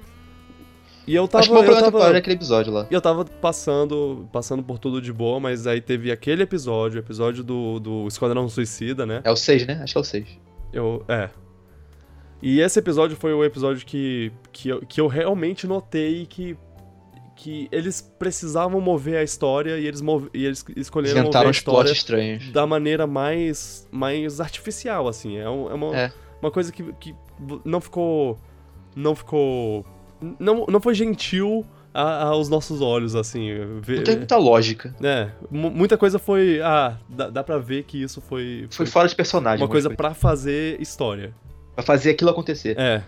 E 1.06 1.14
eu 1.14 1.28
tava. 1.28 1.42
acho 1.42 1.50
que 1.50 1.70
eu 1.70 1.80
tava, 1.80 2.16
é 2.16 2.16
aquele 2.16 2.36
episódio 2.36 2.72
lá. 2.72 2.86
e 2.90 2.94
eu 2.94 3.00
tava 3.00 3.26
passando, 3.26 4.26
passando 4.32 4.62
por 4.62 4.78
tudo 4.78 5.02
de 5.02 5.12
boa, 5.12 5.38
mas 5.38 5.66
aí 5.66 5.82
teve 5.82 6.10
aquele 6.10 6.42
episódio, 6.42 6.96
o 6.96 7.04
episódio 7.04 7.44
do, 7.44 7.78
do 7.78 8.08
Esquadrão 8.08 8.48
Suicida, 8.48 9.04
né? 9.04 9.20
É 9.22 9.30
o 9.30 9.36
6, 9.36 9.66
né? 9.66 9.80
Acho 9.82 9.92
que 9.92 9.98
é 9.98 10.00
o 10.00 10.04
6. 10.04 10.26
Eu, 10.72 11.04
é. 11.06 11.28
E 12.40 12.60
esse 12.60 12.78
episódio 12.78 13.16
foi 13.18 13.34
o 13.34 13.44
episódio 13.44 13.84
que, 13.84 14.32
que, 14.50 14.70
eu, 14.70 14.80
que 14.80 14.98
eu 14.98 15.08
realmente 15.08 15.66
notei 15.66 16.24
que, 16.24 16.56
que 17.36 17.68
eles 17.70 18.00
precisavam 18.18 18.80
mover 18.80 19.18
a 19.18 19.22
história 19.22 19.78
e 19.78 19.86
eles, 19.86 20.00
move, 20.00 20.30
e 20.32 20.46
eles 20.46 20.64
escolheram 20.74 21.24
mover 21.24 21.46
a 21.46 21.50
história 21.50 21.92
da 22.52 22.66
maneira 22.66 23.06
mais, 23.06 23.86
mais 23.92 24.40
artificial, 24.40 25.06
assim. 25.06 25.36
É, 25.36 25.42
é 25.42 25.48
uma, 25.48 25.96
É. 25.96 26.12
uma 26.42 26.50
coisa 26.50 26.70
que, 26.72 26.82
que 26.94 27.14
não 27.64 27.80
ficou. 27.80 28.38
Não 28.94 29.14
ficou. 29.14 29.84
Não, 30.38 30.64
não 30.66 30.80
foi 30.80 30.94
gentil 30.94 31.64
a- 31.92 32.24
aos 32.24 32.48
nossos 32.48 32.80
olhos, 32.80 33.14
assim. 33.14 33.50
Ver, 33.82 33.96
Não 33.98 34.04
tem 34.04 34.16
muita 34.16 34.36
lógica. 34.36 34.94
é, 35.02 35.30
mu- 35.50 35.70
muita 35.70 35.96
coisa 35.98 36.18
foi. 36.18 36.60
Ah, 36.62 36.96
dá, 37.08 37.28
dá 37.30 37.44
pra 37.44 37.58
ver 37.58 37.84
que 37.84 38.02
isso 38.02 38.20
foi. 38.20 38.66
Foi 38.70 38.86
fora 38.86 39.06
de 39.08 39.14
personagem. 39.14 39.62
uma 39.62 39.68
coisa 39.70 39.88
mas 39.90 39.96
pra 39.96 40.14
fazer 40.14 40.80
história. 40.80 41.34
Pra 41.74 41.84
fazer 41.84 42.10
aquilo 42.10 42.30
acontecer. 42.30 42.78
É. 42.78 43.02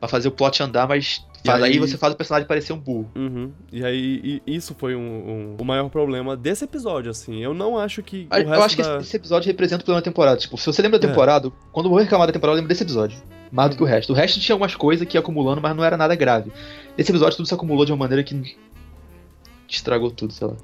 Pra 0.00 0.08
fazer 0.08 0.28
o 0.28 0.32
plot 0.32 0.62
andar, 0.62 0.88
mas. 0.88 1.24
E 1.44 1.46
Faz, 1.48 1.62
aí... 1.62 1.72
aí- 1.72 1.78
você 1.78 1.98
faz 1.98 2.14
o 2.14 2.16
personagem 2.16 2.48
parecer 2.48 2.72
um 2.72 2.78
burro. 2.78 3.10
Uhum. 3.14 3.52
E 3.70 3.84
aí, 3.84 4.40
e 4.46 4.56
isso 4.56 4.74
foi 4.78 4.96
um, 4.96 5.00
um- 5.00 5.56
o 5.60 5.64
maior 5.64 5.90
problema 5.90 6.34
desse 6.36 6.64
episódio, 6.64 7.10
assim. 7.10 7.42
Eu 7.42 7.52
não 7.52 7.76
acho 7.78 8.02
que. 8.02 8.26
Eu 8.30 8.62
acho 8.62 8.76
que 8.76 8.82
da... 8.82 8.96
esse- 8.96 9.08
esse 9.08 9.16
episódio 9.18 9.46
representa 9.48 9.82
o 9.82 9.84
problema 9.84 10.00
da 10.00 10.04
temporada. 10.10 10.38
Tipo, 10.38 10.56
se 10.56 10.64
você 10.66 10.80
lembra 10.80 10.98
da 10.98 11.06
É. 11.06 11.10
temporada, 11.10 11.52
quando 11.70 11.86
eu 11.86 11.90
vou 11.90 11.98
reclamar 12.00 12.26
da 12.26 12.32
temporada, 12.32 12.54
eu 12.56 12.60
lembro 12.62 12.68
desse 12.70 12.82
episódio. 12.82 13.18
Mais 13.52 13.70
do 13.70 13.76
que 13.76 13.82
o 13.82 13.86
resto. 13.86 14.12
O 14.12 14.16
resto 14.16 14.40
tinha 14.40 14.54
algumas 14.54 14.74
coisas 14.74 15.06
que 15.06 15.16
ia 15.16 15.20
acumulando, 15.20 15.60
mas 15.60 15.76
não 15.76 15.84
era 15.84 15.96
nada 15.98 16.14
grave. 16.16 16.50
Nesse 16.96 17.12
episódio 17.12 17.36
tudo 17.36 17.46
se 17.46 17.54
acumulou 17.54 17.84
de 17.84 17.92
uma 17.92 17.98
maneira 17.98 18.24
que. 18.24 18.56
estragou 19.68 20.10
tudo, 20.10 20.32
sei 20.32 20.46
lá. 20.48 20.54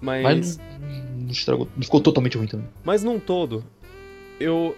Mas, 0.00 0.22
Mas 0.24 0.60
não, 1.16 1.30
estragou. 1.30 1.68
Não 1.76 1.82
ficou 1.84 2.00
totalmente 2.00 2.36
ruim 2.36 2.48
também. 2.48 2.66
mas 2.84 3.04
num 3.04 3.20
todo, 3.20 3.64
eu. 4.40 4.76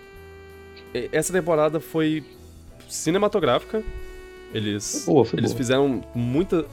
Essa 1.11 1.33
temporada 1.33 1.81
foi 1.81 2.23
cinematográfica. 2.89 3.83
Eles. 4.55 5.05
Foi 5.05 5.13
boa, 5.15 5.25
foi 5.25 5.39
Eles 5.41 5.51
boa. 5.51 5.59
fizeram 5.59 6.03
muita. 6.15 6.65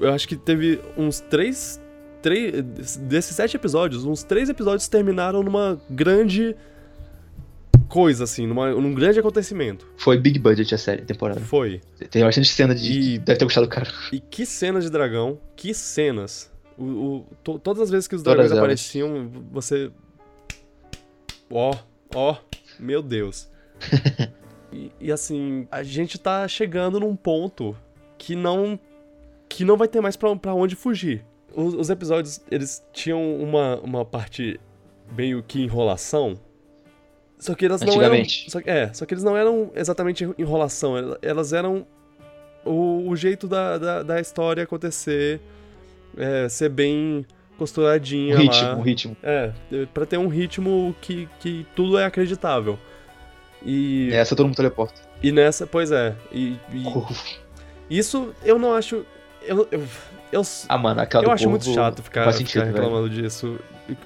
Eu 0.00 0.12
acho 0.12 0.26
que 0.26 0.34
teve 0.36 0.80
uns 0.96 1.20
três. 1.20 1.80
três 2.22 2.96
desses 2.96 3.36
sete 3.36 3.56
episódios, 3.56 4.04
uns 4.04 4.22
três 4.22 4.48
episódios 4.48 4.88
terminaram 4.88 5.42
numa 5.42 5.78
grande 5.90 6.56
coisa, 7.88 8.24
assim, 8.24 8.46
numa, 8.46 8.70
num 8.72 8.92
grande 8.94 9.20
acontecimento. 9.20 9.86
Foi 9.96 10.18
big 10.18 10.38
budget 10.40 10.74
a 10.74 10.78
série, 10.78 11.02
a 11.02 11.04
temporada. 11.04 11.40
Foi. 11.40 11.80
Tem 12.10 12.22
bastante 12.24 12.48
cena 12.48 12.74
de. 12.74 12.90
E- 13.14 13.18
Deve 13.18 13.38
ter 13.38 13.44
gostado 13.44 13.66
do 13.66 13.70
cara. 13.70 13.88
E 14.12 14.18
que 14.18 14.44
cenas 14.46 14.84
de 14.84 14.90
dragão, 14.90 15.38
que 15.54 15.72
cenas. 15.74 16.50
O, 16.78 16.84
o- 16.84 17.26
to- 17.44 17.58
todas 17.58 17.82
as 17.82 17.90
vezes 17.90 18.08
que 18.08 18.14
os 18.16 18.22
Todas 18.22 18.36
dragões 18.36 18.50
elas. 18.50 18.62
apareciam, 18.64 19.30
você. 19.52 19.90
Ó, 21.50 21.74
ó, 22.14 22.36
meu 22.80 23.02
Deus. 23.02 23.48
e, 24.72 24.90
e 25.00 25.12
assim, 25.12 25.66
a 25.70 25.82
gente 25.82 26.18
tá 26.18 26.46
chegando 26.48 27.00
num 27.00 27.14
ponto 27.16 27.76
que 28.18 28.34
não. 28.34 28.78
que 29.48 29.64
não 29.64 29.76
vai 29.76 29.88
ter 29.88 30.00
mais 30.00 30.16
pra, 30.16 30.34
pra 30.36 30.54
onde 30.54 30.74
fugir. 30.74 31.24
Os, 31.54 31.74
os 31.74 31.88
episódios, 31.90 32.40
eles 32.50 32.84
tinham 32.92 33.36
uma, 33.40 33.76
uma 33.80 34.04
parte 34.04 34.60
meio 35.16 35.42
que 35.42 35.62
enrolação. 35.62 36.34
Só 37.38 37.54
que 37.54 37.64
elas 37.66 37.80
não 37.82 38.00
eram. 38.02 38.16
Só, 38.48 38.60
que- 38.60 38.70
é, 38.70 38.92
só 38.92 39.04
que 39.06 39.14
eles 39.14 39.24
não 39.24 39.36
eram 39.36 39.70
exatamente 39.74 40.24
enrolação, 40.38 40.96
el- 40.96 41.18
elas 41.22 41.52
eram 41.52 41.86
o, 42.64 43.08
o 43.08 43.14
jeito 43.16 43.46
da, 43.46 43.78
da, 43.78 44.02
da 44.02 44.20
história 44.20 44.62
acontecer, 44.64 45.40
é, 46.16 46.48
ser 46.48 46.68
bem 46.70 47.24
costuradinha 47.58 48.36
Um 48.36 48.38
ritmo, 48.40 48.62
lá. 48.68 48.76
um 48.76 48.80
ritmo. 48.82 49.16
É, 49.22 49.52
pra 49.94 50.04
ter 50.06 50.18
um 50.18 50.28
ritmo 50.28 50.94
que, 51.00 51.28
que 51.40 51.66
tudo 51.76 51.98
é 51.98 52.04
acreditável. 52.04 52.78
E, 53.64 54.10
Essa 54.12 54.36
todo 54.36 54.46
mundo 54.46 54.56
teleporta. 54.56 55.00
e 55.22 55.32
nessa, 55.32 55.66
pois 55.66 55.90
é, 55.90 56.14
e, 56.32 56.56
e 56.72 56.84
isso 57.98 58.32
eu 58.44 58.58
não 58.58 58.74
acho. 58.74 59.04
Eu, 59.42 59.66
eu, 59.70 59.82
eu, 60.32 60.42
Ah, 60.68 60.76
mano, 60.78 61.00
aquela 61.00 61.24
eu 61.24 61.30
acho 61.30 61.48
muito 61.48 61.64
chato 61.72 62.02
ficar, 62.02 62.24
faz 62.24 62.36
ficar 62.36 62.48
sentido, 62.48 62.64
velho. 62.64 62.74
reclamando 62.76 63.08
disso. 63.10 63.58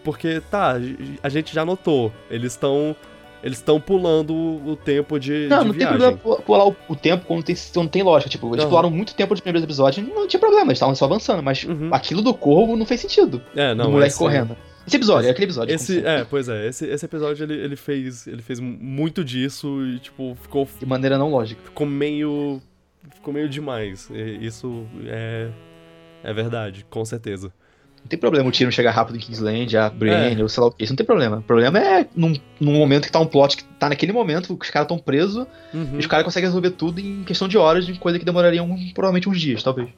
Porque, 0.05 0.43
tá, 0.51 0.75
a 1.23 1.29
gente 1.31 1.55
já 1.55 1.65
notou. 1.65 2.13
Eles 2.31 2.53
estão. 2.53 2.95
Eles 3.43 3.57
estão 3.57 3.81
pulando 3.81 4.35
o 4.35 4.77
tempo 4.77 5.19
de, 5.19 5.47
Não, 5.49 5.61
de 5.61 5.65
não 5.69 5.71
tem 5.73 5.79
viagem. 5.79 5.99
problema 5.99 6.19
pu- 6.19 6.43
pular 6.43 6.67
o, 6.69 6.77
o 6.91 6.95
tempo 6.95 7.25
quando 7.27 7.43
tem, 7.43 7.57
quando 7.73 7.89
tem 7.89 8.03
lógica. 8.03 8.29
Tipo, 8.29 8.49
eles 8.49 8.61
Aham. 8.61 8.69
pularam 8.69 8.91
muito 8.91 9.15
tempo 9.15 9.33
nos 9.33 9.41
primeiros 9.41 9.65
episódios, 9.65 10.07
não 10.07 10.29
tinha 10.29 10.39
problema, 10.39 10.65
eles 10.67 10.77
estavam 10.77 10.95
só 10.95 11.07
avançando, 11.07 11.43
mas 11.43 11.65
Uhum. 11.65 11.89
aquilo 11.91 12.21
do 12.21 12.35
corvo 12.35 12.77
não 12.77 12.85
fez 12.85 13.01
sentido. 13.01 13.41
É, 13.57 13.75
não, 13.75 13.87
do 13.87 13.91
moleque 13.93 14.11
esse- 14.11 14.19
correndo. 14.19 14.55
Esse 14.91 14.97
episódio, 14.97 15.29
é 15.29 15.31
aquele 15.31 15.45
episódio. 15.47 15.73
Esse, 15.75 16.05
é, 16.05 16.25
pois 16.25 16.49
é, 16.49 16.67
esse, 16.67 16.85
esse 16.87 17.05
episódio 17.05 17.45
ele, 17.45 17.55
ele 17.55 17.77
fez 17.77 18.27
ele 18.27 18.43
fez 18.43 18.59
muito 18.59 19.25
disso 19.25 19.85
e 19.87 20.01
tipo 20.01 20.37
ficou 20.43 20.69
De 20.81 20.85
maneira 20.85 21.17
não 21.17 21.31
lógica. 21.31 21.61
ficou 21.65 21.87
meio 21.87 22.61
ficou 23.15 23.33
meio 23.33 23.49
demais. 23.49 24.11
E 24.13 24.45
isso 24.45 24.85
é 25.07 25.49
é 26.25 26.33
verdade, 26.35 26.85
com 26.91 27.05
certeza. 27.05 27.53
Não 28.03 28.07
tem 28.09 28.19
problema 28.19 28.49
o 28.49 28.53
tiro 28.53 28.73
chegar 28.73 28.91
rápido 28.93 29.17
em 29.17 29.21
Kingsland, 29.21 29.77
a 29.77 29.89
Brienne, 29.91 30.41
É. 30.41 30.43
ou 30.43 30.49
sei 30.49 30.61
lá 30.63 30.69
o 30.69 30.73
que. 30.73 30.83
Isso 30.83 30.93
não 30.93 30.97
tem 30.97 31.05
problema. 31.07 31.37
O 31.39 31.43
problema 31.43 31.79
é 31.79 32.07
num, 32.17 32.33
num 32.59 32.73
momento 32.73 33.05
que 33.07 33.13
tá 33.13 33.21
um 33.21 33.27
plot 33.27 33.59
que 33.59 33.65
tá 33.79 33.89
naquele 33.91 34.11
momento, 34.13 34.57
que 34.57 34.65
os 34.65 34.71
caras 34.71 34.87
estão 34.87 34.99
presos, 34.99 35.47
Uhum. 35.73 35.95
e 35.95 35.99
os 35.99 36.07
caras 36.07 36.25
conseguem 36.25 36.49
resolver 36.49 36.71
tudo 36.71 36.99
em 36.99 37.23
questão 37.25 37.47
de 37.47 37.57
horas, 37.59 37.85
de 37.87 37.99
coisa 37.99 38.19
que 38.19 38.25
demoraria 38.25 38.63
um- 38.63 38.91
provavelmente 38.95 39.29
uns 39.29 39.39
dias, 39.41 39.63
talvez. 39.63 39.89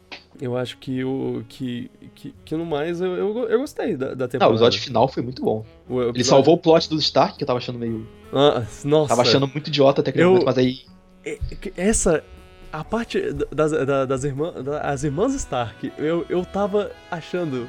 Eu 0.43 0.57
acho 0.57 0.77
que 0.79 1.05
o 1.05 1.45
que, 1.49 1.89
que, 2.17 2.35
que 2.45 2.57
no 2.57 2.67
mais 2.67 3.01
eu, 3.01 3.15
eu, 3.15 3.49
eu 3.49 3.61
gostei 3.61 3.97
da, 3.97 4.09
da 4.09 4.15
Não, 4.17 4.25
o 4.25 4.29
temporada. 4.29 4.55
episódio 4.55 4.81
final 4.81 5.07
foi 5.07 5.23
muito 5.23 5.41
bom. 5.41 5.65
O 5.89 6.03
Ele 6.03 6.25
salvou 6.25 6.55
o 6.55 6.59
plot 6.59 6.89
do 6.91 6.97
Stark, 6.99 7.37
que 7.39 7.45
eu 7.45 7.47
tava 7.47 7.59
achando 7.61 7.79
meio. 7.79 8.07
Ah, 8.33 8.65
nossa. 8.85 9.09
Tava 9.11 9.23
achando 9.23 9.47
muito 9.47 9.69
idiota 9.69 10.01
até 10.01 10.11
aquele 10.11 10.25
Eu- 10.25 10.31
momento, 10.31 10.47
mas 10.47 10.59
aí. 10.59 10.81
É, 11.25 11.39
Essa. 11.77 12.25
A 12.73 12.83
parte 12.83 13.21
das, 13.55 13.71
da- 13.71 14.05
das 14.07 14.25
irmãs. 14.25 14.55
Das 14.65 15.05
irmãs 15.05 15.35
Stark, 15.35 15.93
eu, 15.99 16.27
eu 16.29 16.45
tava 16.45 16.91
achando 17.11 17.69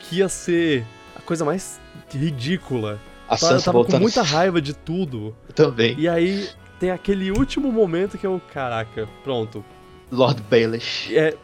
que 0.00 0.16
ia 0.16 0.28
ser 0.28 0.84
a 1.16 1.20
coisa 1.20 1.44
mais 1.44 1.80
ridícula. 2.10 3.00
A 3.28 3.34
Eu 3.34 3.38
tava, 3.38 3.52
eu 3.52 3.56
Sansa 3.58 3.64
tava 3.64 3.78
com 3.78 3.82
voltando 3.84 4.02
muita 4.02 4.22
raiva 4.22 4.60
de 4.60 4.74
tudo. 4.74 5.34
também. 5.54 5.98
E 5.98 6.08
aí 6.08 6.48
tem 6.78 6.90
aquele 6.90 7.30
último 7.30 7.70
momento 7.72 8.18
que 8.18 8.26
eu. 8.26 8.40
Caraca, 8.52 9.08
pronto. 9.24 9.64
Lord 10.10 10.42
Baelish. 10.50 11.10
É. 11.14 11.34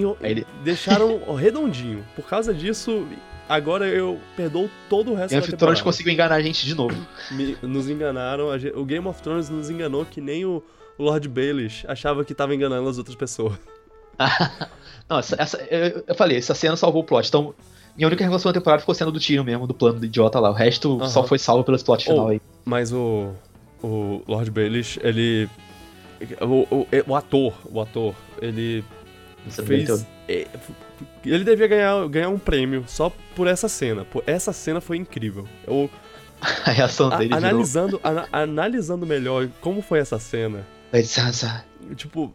em- 0.00 0.16
ele- 0.22 0.46
Deixaram 0.64 1.20
redondinho. 1.34 2.04
Por 2.16 2.26
causa 2.26 2.52
disso, 2.54 3.06
agora 3.48 3.86
eu 3.88 4.18
perdoo 4.36 4.68
todo 4.88 5.12
o 5.12 5.14
resto 5.14 5.30
Game 5.30 5.40
da 5.40 5.44
of 5.44 5.50
temporada. 5.50 5.58
Thrones 5.58 5.82
conseguiu 5.82 6.12
enganar 6.12 6.36
a 6.36 6.42
gente 6.42 6.64
de 6.66 6.74
novo. 6.74 6.96
Nos 7.62 7.88
enganaram. 7.88 8.46
O 8.74 8.84
Game 8.84 9.06
of 9.06 9.20
Thrones 9.22 9.48
nos 9.48 9.68
enganou 9.70 10.04
que 10.04 10.20
nem 10.20 10.44
o 10.44 10.62
Lord 10.98 11.28
Baelish 11.28 11.84
achava 11.88 12.24
que 12.24 12.34
tava 12.34 12.54
enganando 12.54 12.88
as 12.88 12.98
outras 12.98 13.16
pessoas. 13.16 13.54
Não, 15.08 15.18
essa, 15.18 15.36
essa- 15.38 15.58
eu, 15.70 16.04
eu 16.06 16.14
falei, 16.14 16.36
essa 16.38 16.54
cena 16.54 16.76
salvou 16.76 17.02
o 17.02 17.04
plot. 17.04 17.26
Então, 17.28 17.54
minha 17.96 18.06
única 18.06 18.22
reclamação 18.22 18.50
da 18.52 18.58
temporada 18.58 18.80
ficou 18.80 18.94
sendo 18.94 19.10
do 19.12 19.18
Tyrion 19.20 19.44
mesmo, 19.44 19.66
do 19.66 19.74
plano 19.74 19.98
do 20.00 20.06
idiota 20.06 20.38
lá. 20.38 20.50
O 20.50 20.54
resto 20.54 20.96
Aham. 20.98 21.08
só 21.08 21.24
foi 21.24 21.38
salvo 21.38 21.64
pelo 21.64 21.78
plot 21.82 22.04
final 22.04 22.26
Oh, 22.26 22.28
aí. 22.28 22.40
Mas 22.64 22.92
o. 22.92 23.32
O 23.82 24.22
Lord 24.28 24.50
Baelish, 24.50 24.98
ele. 25.02 25.48
O, 26.40 26.66
o, 26.74 26.86
o 27.08 27.16
ator, 27.16 27.52
o 27.68 27.80
ator, 27.80 28.14
ele 28.40 28.84
fez. 29.50 30.06
é, 30.28 30.46
Ele 31.24 31.44
devia 31.44 31.66
ganhar, 31.66 32.08
ganhar 32.08 32.28
um 32.28 32.38
prêmio 32.38 32.84
só 32.86 33.12
por 33.34 33.46
essa 33.46 33.68
cena. 33.68 34.04
Por 34.04 34.22
essa 34.26 34.52
cena 34.52 34.80
foi 34.80 34.96
incrível. 34.96 35.46
Eu, 35.66 35.90
A 36.66 36.70
reação 36.70 37.08
A- 37.12 37.16
dele 37.18 37.34
virou... 37.34 37.38
analisando, 37.48 38.00
ana- 38.02 38.28
analisando 38.32 39.06
melhor 39.06 39.48
como 39.60 39.80
foi 39.80 39.98
essa 40.00 40.18
cena, 40.18 40.66
tipo, 41.94 42.34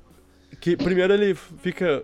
que 0.61 0.75
primeiro 0.77 1.13
ele 1.13 1.35
fica. 1.35 2.03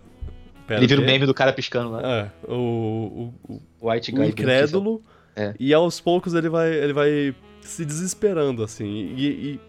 Pera, 0.68 0.80
Ele 0.80 0.88
vira 0.88 1.02
o 1.02 1.06
meme 1.06 1.26
do 1.26 1.34
cara 1.34 1.52
piscando 1.52 1.92
lá. 1.92 2.02
É, 2.46 2.52
o, 2.52 3.34
o, 3.48 3.62
o, 3.82 3.90
White 3.90 4.12
o 4.12 4.16
Guy. 4.16 4.28
incrédulo. 4.30 5.02
É. 5.36 5.54
E 5.60 5.74
aos 5.74 6.00
poucos 6.00 6.34
ele 6.36 6.48
vai, 6.48 6.72
ele 6.74 6.94
vai 6.94 7.36
se 7.62 7.84
desesperando, 7.84 8.64
assim. 8.64 8.86
E, 9.16 9.26
e- 9.28 9.60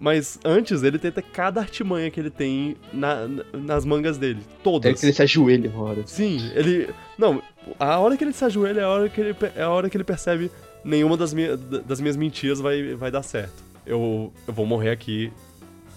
mas 0.00 0.38
antes 0.44 0.82
ele 0.82 0.98
tenta 0.98 1.20
cada 1.20 1.60
artimanha 1.60 2.10
que 2.10 2.18
ele 2.18 2.30
tem 2.30 2.76
na- 2.92 3.28
na- 3.28 3.44
nas 3.52 3.84
mangas 3.84 4.16
dele. 4.16 4.40
É 4.40 4.62
Todas. 4.62 4.98
que 5.00 5.06
ele 5.06 5.12
se 5.12 5.22
ajoelha 5.22 5.68
uma 5.70 5.82
hora. 5.84 6.02
Sim, 6.06 6.38
ele. 6.54 6.88
Não, 7.18 7.42
a 7.78 7.98
hora 7.98 8.16
que 8.16 8.24
ele 8.24 8.32
se 8.32 8.44
ajoelha 8.44 8.80
é 8.80 8.84
a 8.84 8.88
hora 8.88 9.08
que 9.08 9.20
ele, 9.20 9.36
é 9.54 9.62
a 9.62 9.68
hora 9.70 9.90
que 9.90 9.96
ele 9.96 10.04
percebe 10.04 10.50
nenhuma 10.84 11.16
das, 11.16 11.34
minha, 11.34 11.56
das 11.56 12.00
minhas 12.00 12.16
mentiras 12.16 12.60
vai, 12.60 12.94
vai 12.94 13.10
dar 13.10 13.22
certo. 13.22 13.62
Eu, 13.86 14.32
eu 14.48 14.54
vou 14.54 14.64
morrer 14.64 14.90
aqui, 14.90 15.30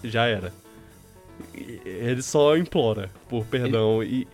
já 0.03 0.25
era. 0.25 0.51
Ele 1.85 2.21
só 2.21 2.57
implora 2.57 3.09
por 3.29 3.45
perdão. 3.45 4.03
E, 4.03 4.27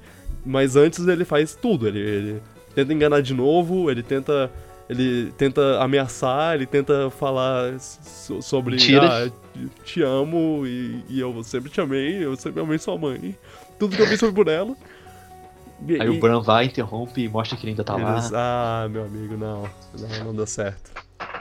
mas 0.45 0.75
antes 0.75 1.05
ele 1.07 1.25
faz 1.25 1.55
tudo. 1.55 1.87
Ele, 1.87 1.99
ele 1.99 2.41
tenta 2.73 2.93
enganar 2.93 3.21
de 3.21 3.33
novo, 3.33 3.89
ele 3.91 4.01
tenta. 4.03 4.51
Ele 4.89 5.31
tenta 5.37 5.81
ameaçar, 5.81 6.55
ele 6.55 6.65
tenta 6.65 7.09
falar 7.09 7.79
so- 7.79 8.41
sobre. 8.41 8.75
Ah, 8.99 9.31
te 9.85 10.01
amo 10.01 10.67
e, 10.67 11.03
e 11.09 11.19
eu 11.19 11.41
sempre 11.43 11.69
te 11.69 11.79
amei, 11.79 12.23
eu 12.23 12.35
sempre 12.35 12.61
amei 12.61 12.77
sua 12.77 12.97
mãe. 12.97 13.37
Tudo 13.79 13.95
que 13.95 14.01
eu 14.01 14.17
foi 14.17 14.31
por 14.31 14.47
ela. 14.47 14.75
E- 15.87 16.01
Aí 16.01 16.07
e- 16.07 16.09
o 16.09 16.19
Bran 16.19 16.41
vai, 16.41 16.65
interrompe 16.65 17.21
e 17.23 17.29
mostra 17.29 17.57
que 17.57 17.63
ele 17.63 17.71
ainda 17.71 17.83
tá 17.83 17.95
lá. 17.95 18.11
eles- 18.13 18.31
ah, 18.33 18.87
meu 18.89 19.03
amigo, 19.05 19.35
não. 19.37 19.63
Não, 19.97 20.25
não 20.25 20.35
deu 20.35 20.45
certo. 20.47 20.91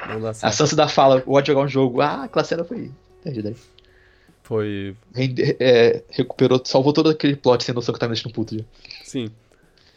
Não 0.09 0.20
dá 0.20 0.31
A 0.31 0.35
certo. 0.35 0.55
Sansa 0.55 0.76
dá 0.76 0.88
fala, 0.88 1.20
pode 1.20 1.46
jogar 1.48 1.62
um 1.62 1.68
jogo. 1.68 2.00
Ah, 2.00 2.24
aquela 2.24 2.44
cena 2.44 2.64
foi 2.64 2.90
perdida 3.22 3.48
aí. 3.50 3.57
Foi. 4.42 4.96
Rende- 5.14 5.57
é, 5.61 6.02
recuperou, 6.11 6.61
salvou 6.64 6.92
todo 6.92 7.09
aquele 7.11 7.37
plot 7.37 7.62
sem 7.64 7.74
noção 7.74 7.92
que 7.92 8.00
tá 8.00 8.07
me 8.07 8.14
deixando 8.14 8.33
puto 8.33 8.57
já. 8.59 8.64
Sim. 9.05 9.31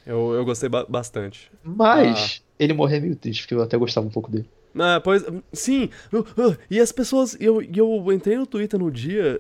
Eu, 0.05 0.33
eu 0.33 0.45
gostei 0.45 0.69
ba- 0.69 0.85
bastante. 0.87 1.51
Mas 1.63 2.43
ele 2.59 2.73
morrer 2.73 2.97
é 2.97 2.99
meio 3.01 3.15
triste, 3.15 3.41
porque 3.43 3.55
eu 3.55 3.61
até 3.61 3.77
gostava 3.77 4.07
um 4.07 4.11
pouco 4.11 4.31
dele. 4.31 4.45
Ah, 4.77 4.99
pois. 5.03 5.23
Sim! 5.53 5.89
E 6.69 6.79
as 6.79 6.91
pessoas. 6.91 7.37
Eu, 7.39 7.61
eu 7.61 8.11
entrei 8.11 8.37
no 8.37 8.45
Twitter 8.45 8.79
no 8.79 8.91
dia 8.91 9.39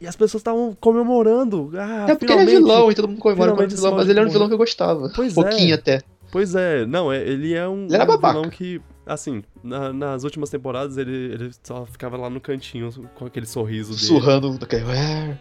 e 0.00 0.06
as 0.06 0.16
pessoas 0.16 0.40
estavam 0.40 0.76
comemorando. 0.80 1.70
Ah, 1.76 2.06
é 2.08 2.14
porque 2.14 2.32
ele 2.32 2.42
é 2.42 2.46
vilão 2.46 2.90
e 2.90 2.94
todo 2.94 3.08
mundo 3.08 3.20
comemora 3.20 3.52
quando 3.52 3.70
é 3.70 3.74
vilão, 3.74 3.94
mas 3.96 4.08
ele 4.08 4.18
era 4.18 4.28
um 4.28 4.32
vilão 4.32 4.48
que 4.48 4.54
eu 4.54 4.58
gostava. 4.58 5.10
Pois 5.14 5.34
Pouquinho 5.34 5.72
é. 5.72 5.74
até. 5.74 6.00
Pois 6.30 6.54
é, 6.54 6.86
não, 6.86 7.12
é- 7.12 7.20
ele 7.22 7.52
é 7.52 7.68
um, 7.68 7.84
Ele 7.84 7.94
era 7.94 8.10
um 8.10 8.16
vilão 8.18 8.48
que, 8.48 8.80
assim, 9.06 9.44
na- 9.62 9.92
nas 9.92 10.24
últimas 10.24 10.48
temporadas 10.48 10.96
ele, 10.96 11.12
ele 11.34 11.50
só 11.62 11.84
ficava 11.84 12.16
lá 12.16 12.30
no 12.30 12.40
cantinho 12.40 12.90
com 13.14 13.26
aquele 13.26 13.44
sorriso 13.44 13.90
dele. 13.90 14.00
Sussurrando 14.06 14.56
daquele. 14.58 14.84
Where? 14.84 15.38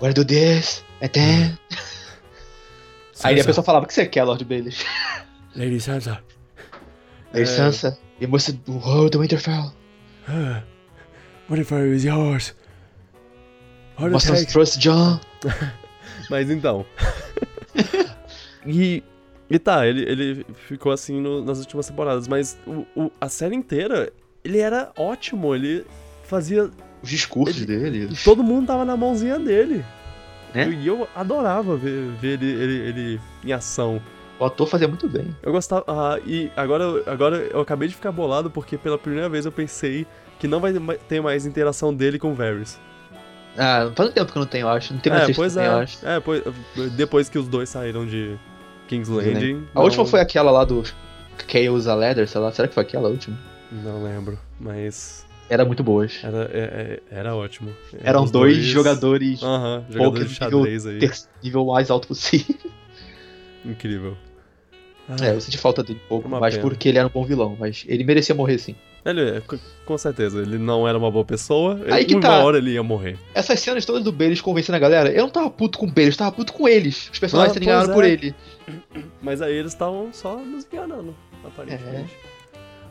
Where 0.00 0.14
do 0.14 0.24
this? 0.24 0.82
Then. 1.12 1.58
Aí 3.22 3.38
a 3.38 3.44
pessoa 3.44 3.62
falava: 3.62 3.84
O 3.84 3.88
que 3.88 3.92
você 3.92 4.06
quer, 4.06 4.24
Lord 4.24 4.42
Baelish? 4.46 4.82
Lady 5.58 5.80
Sansa. 5.80 6.22
Aí 7.34 7.42
É. 7.42 7.46
Sansa, 7.46 7.98
you 8.20 8.28
must 8.28 8.56
hold 8.68 9.12
the 9.12 9.18
Winterfell. 9.18 9.72
Ah, 10.28 10.62
Winterfell 11.50 11.92
is 11.94 12.04
yours. 12.04 12.54
Heart 13.98 14.12
Must 14.12 14.28
not 14.28 14.38
attack. 14.38 14.52
trust 14.52 14.78
John. 14.78 15.20
Mas 16.30 16.48
então. 16.50 16.86
e, 18.66 19.02
e 19.50 19.58
tá, 19.58 19.86
ele, 19.86 20.02
ele 20.02 20.46
ficou 20.66 20.92
assim 20.92 21.20
no- 21.20 21.44
nas 21.44 21.58
últimas 21.58 21.86
temporadas, 21.86 22.28
mas 22.28 22.58
o, 22.66 22.86
o- 22.94 23.10
a 23.20 23.28
série 23.28 23.54
inteira, 23.56 24.12
ele 24.44 24.58
era 24.58 24.92
ótimo, 24.96 25.54
ele 25.54 25.84
fazia. 26.24 26.70
Os 27.02 27.10
discursos 27.10 27.62
Ele- 27.62 27.78
dele. 27.78 28.16
Todo 28.24 28.42
mundo 28.42 28.66
tava 28.66 28.84
na 28.84 28.96
mãozinha 28.96 29.38
dele. 29.38 29.84
Né? 30.54 30.68
E 30.70 30.86
eu 30.86 31.06
adorava 31.14 31.76
ver, 31.76 32.10
ver 32.20 32.42
ele, 32.42 32.46
ele, 32.50 32.74
ele 32.88 33.20
em 33.44 33.52
ação. 33.52 34.00
O 34.38 34.44
ator 34.44 34.66
fazia 34.68 34.86
muito 34.86 35.08
bem. 35.08 35.34
Eu 35.42 35.50
gostava. 35.52 35.84
ah, 35.88 36.20
e 36.24 36.50
agora, 36.56 36.84
agora 37.06 37.36
eu 37.52 37.60
acabei 37.60 37.88
de 37.88 37.94
ficar 37.94 38.12
bolado 38.12 38.50
porque 38.50 38.78
pela 38.78 38.96
primeira 38.98 39.28
vez 39.28 39.44
eu 39.44 39.52
pensei 39.52 40.06
que 40.38 40.46
não 40.46 40.60
vai 40.60 40.72
ter 41.08 41.20
mais 41.20 41.44
interação 41.44 41.92
dele 41.92 42.18
com 42.18 42.30
o 42.30 42.34
Varys. 42.34 42.78
Ah, 43.56 43.90
faz 43.96 44.08
um 44.10 44.12
tempo 44.12 44.30
que 44.30 44.38
eu 44.38 44.40
não 44.40 44.46
tenho, 44.46 44.62
eu 44.64 44.68
acho. 44.68 44.92
Não 44.94 45.00
tem 45.00 45.12
mais 45.12 45.28
É, 45.28 45.32
pois 45.34 45.54
também, 45.54 45.68
é. 45.68 45.72
eu 45.72 45.78
acho. 45.78 46.06
É, 46.06 46.20
pois, 46.20 46.42
depois 46.96 47.28
que 47.28 47.38
os 47.38 47.48
dois 47.48 47.68
saíram 47.68 48.06
de 48.06 48.36
King's 48.86 49.08
Landing. 49.08 49.66
A 49.74 49.82
última 49.82 50.04
não- 50.04 50.10
foi 50.10 50.20
aquela 50.20 50.52
lá 50.52 50.64
do 50.64 50.84
Chaos 51.48 51.88
a 51.88 51.94
Leather, 51.96 52.28
sei 52.28 52.40
lá. 52.40 52.52
Será 52.52 52.68
que 52.68 52.74
foi 52.74 52.84
aquela 52.84 53.08
última? 53.08 53.36
Não 53.72 54.04
lembro, 54.04 54.38
mas 54.60 55.26
Era 55.50 55.64
muito 55.64 55.82
boas. 55.82 56.20
era, 56.22 56.48
é- 56.52 57.00
é- 57.10 57.18
era 57.18 57.34
ótimo. 57.34 57.74
Eram 58.04 58.22
Os 58.22 58.30
dois, 58.30 58.58
jogadores 58.58 59.42
Aham, 59.42 59.80
poker 59.88 59.92
jogadores 59.96 60.28
de 60.28 60.34
xadrez 60.36 60.86
aí. 60.86 60.98
ter- 61.00 61.14
nível 61.42 61.64
mais 61.66 61.90
alto 61.90 62.06
possível. 62.06 62.54
Incrível. 63.64 64.16
É, 65.22 65.30
eu 65.34 65.40
senti 65.40 65.56
falta 65.56 65.82
dele 65.82 66.00
um 66.04 66.08
pouco, 66.08 66.28
mas 66.28 66.54
pena. 66.56 66.68
porque 66.68 66.88
ele 66.88 66.98
era 66.98 67.06
um 67.06 67.10
bom 67.10 67.24
vilão. 67.24 67.56
Mas 67.58 67.84
ele 67.88 68.04
merecia 68.04 68.34
morrer 68.34 68.58
sim. 68.58 68.74
Ele, 69.04 69.40
co- 69.42 69.58
com 69.86 69.96
certeza, 69.96 70.40
ele 70.42 70.58
não 70.58 70.86
era 70.86 70.98
uma 70.98 71.10
boa 71.10 71.24
pessoa. 71.24 71.80
Aí 71.90 72.04
que 72.04 72.14
uma 72.14 72.20
tá. 72.20 72.44
hora 72.44 72.58
ele 72.58 72.72
ia 72.72 72.82
morrer. 72.82 73.16
Essas 73.34 73.58
cenas 73.60 73.86
todas 73.86 74.02
do 74.04 74.12
Baelish 74.12 74.42
convencendo 74.42 74.76
a 74.76 74.78
galera, 74.78 75.10
eu 75.10 75.22
não 75.22 75.30
tava 75.30 75.48
puto 75.48 75.78
com 75.78 75.86
o 75.86 75.90
Baelish, 75.90 76.14
eu 76.14 76.18
tava 76.18 76.32
puto 76.32 76.52
com 76.52 76.68
eles. 76.68 77.08
Os 77.10 77.18
personagens 77.18 77.52
Ah, 77.56 77.58
pois 77.58 77.66
enganados 77.66 77.90
é. 77.90 77.94
por 77.94 78.04
ele. 78.04 78.34
Mas 79.22 79.40
aí 79.40 79.54
eles 79.54 79.72
estavam 79.72 80.08
só 80.12 80.36
nos 80.36 80.66
enganando, 80.70 81.14
aparentemente. 81.44 82.14
É. 82.24 82.28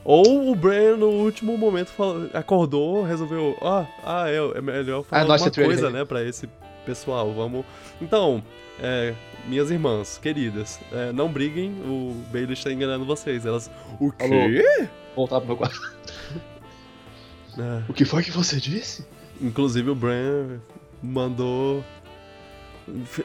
Ou 0.03 0.49
o 0.51 0.55
Bran, 0.55 0.95
no 0.97 1.09
último 1.09 1.57
momento, 1.57 1.89
falou- 1.89 2.29
acordou, 2.33 3.03
resolveu, 3.03 3.55
ó, 3.61 3.83
ah, 4.03 4.25
é, 4.29 4.37
é 4.57 4.61
melhor 4.61 5.03
falar 5.03 5.21
Ah, 5.21 5.25
nossa, 5.25 5.45
alguma 5.49 5.65
coisa, 5.65 5.89
né, 5.89 6.05
pra 6.05 6.23
esse 6.23 6.47
pessoal, 6.85 7.31
vamos... 7.33 7.65
Então, 8.01 8.41
é, 8.81 9.13
minhas 9.47 9.71
irmãs, 9.71 10.17
queridas, 10.21 10.79
é, 10.91 11.11
não 11.11 11.29
briguem, 11.31 11.71
o 11.85 12.13
Bailey 12.31 12.53
está 12.53 12.71
enganando 12.71 13.05
vocês. 13.05 13.45
Elas, 13.45 13.69
o 13.99 14.11
quê? 14.11 14.87
Voltar 15.15 15.39
pro 15.39 15.47
meu 15.47 15.57
quarto. 15.57 15.79
É, 17.59 17.81
O 17.89 17.93
que 17.93 18.05
foi 18.05 18.21
que 18.23 18.29
você 18.29 18.57
disse? 18.59 19.03
inclusive 19.41 19.89
o 19.89 19.95
Bran 19.95 20.59
mandou... 21.01 21.83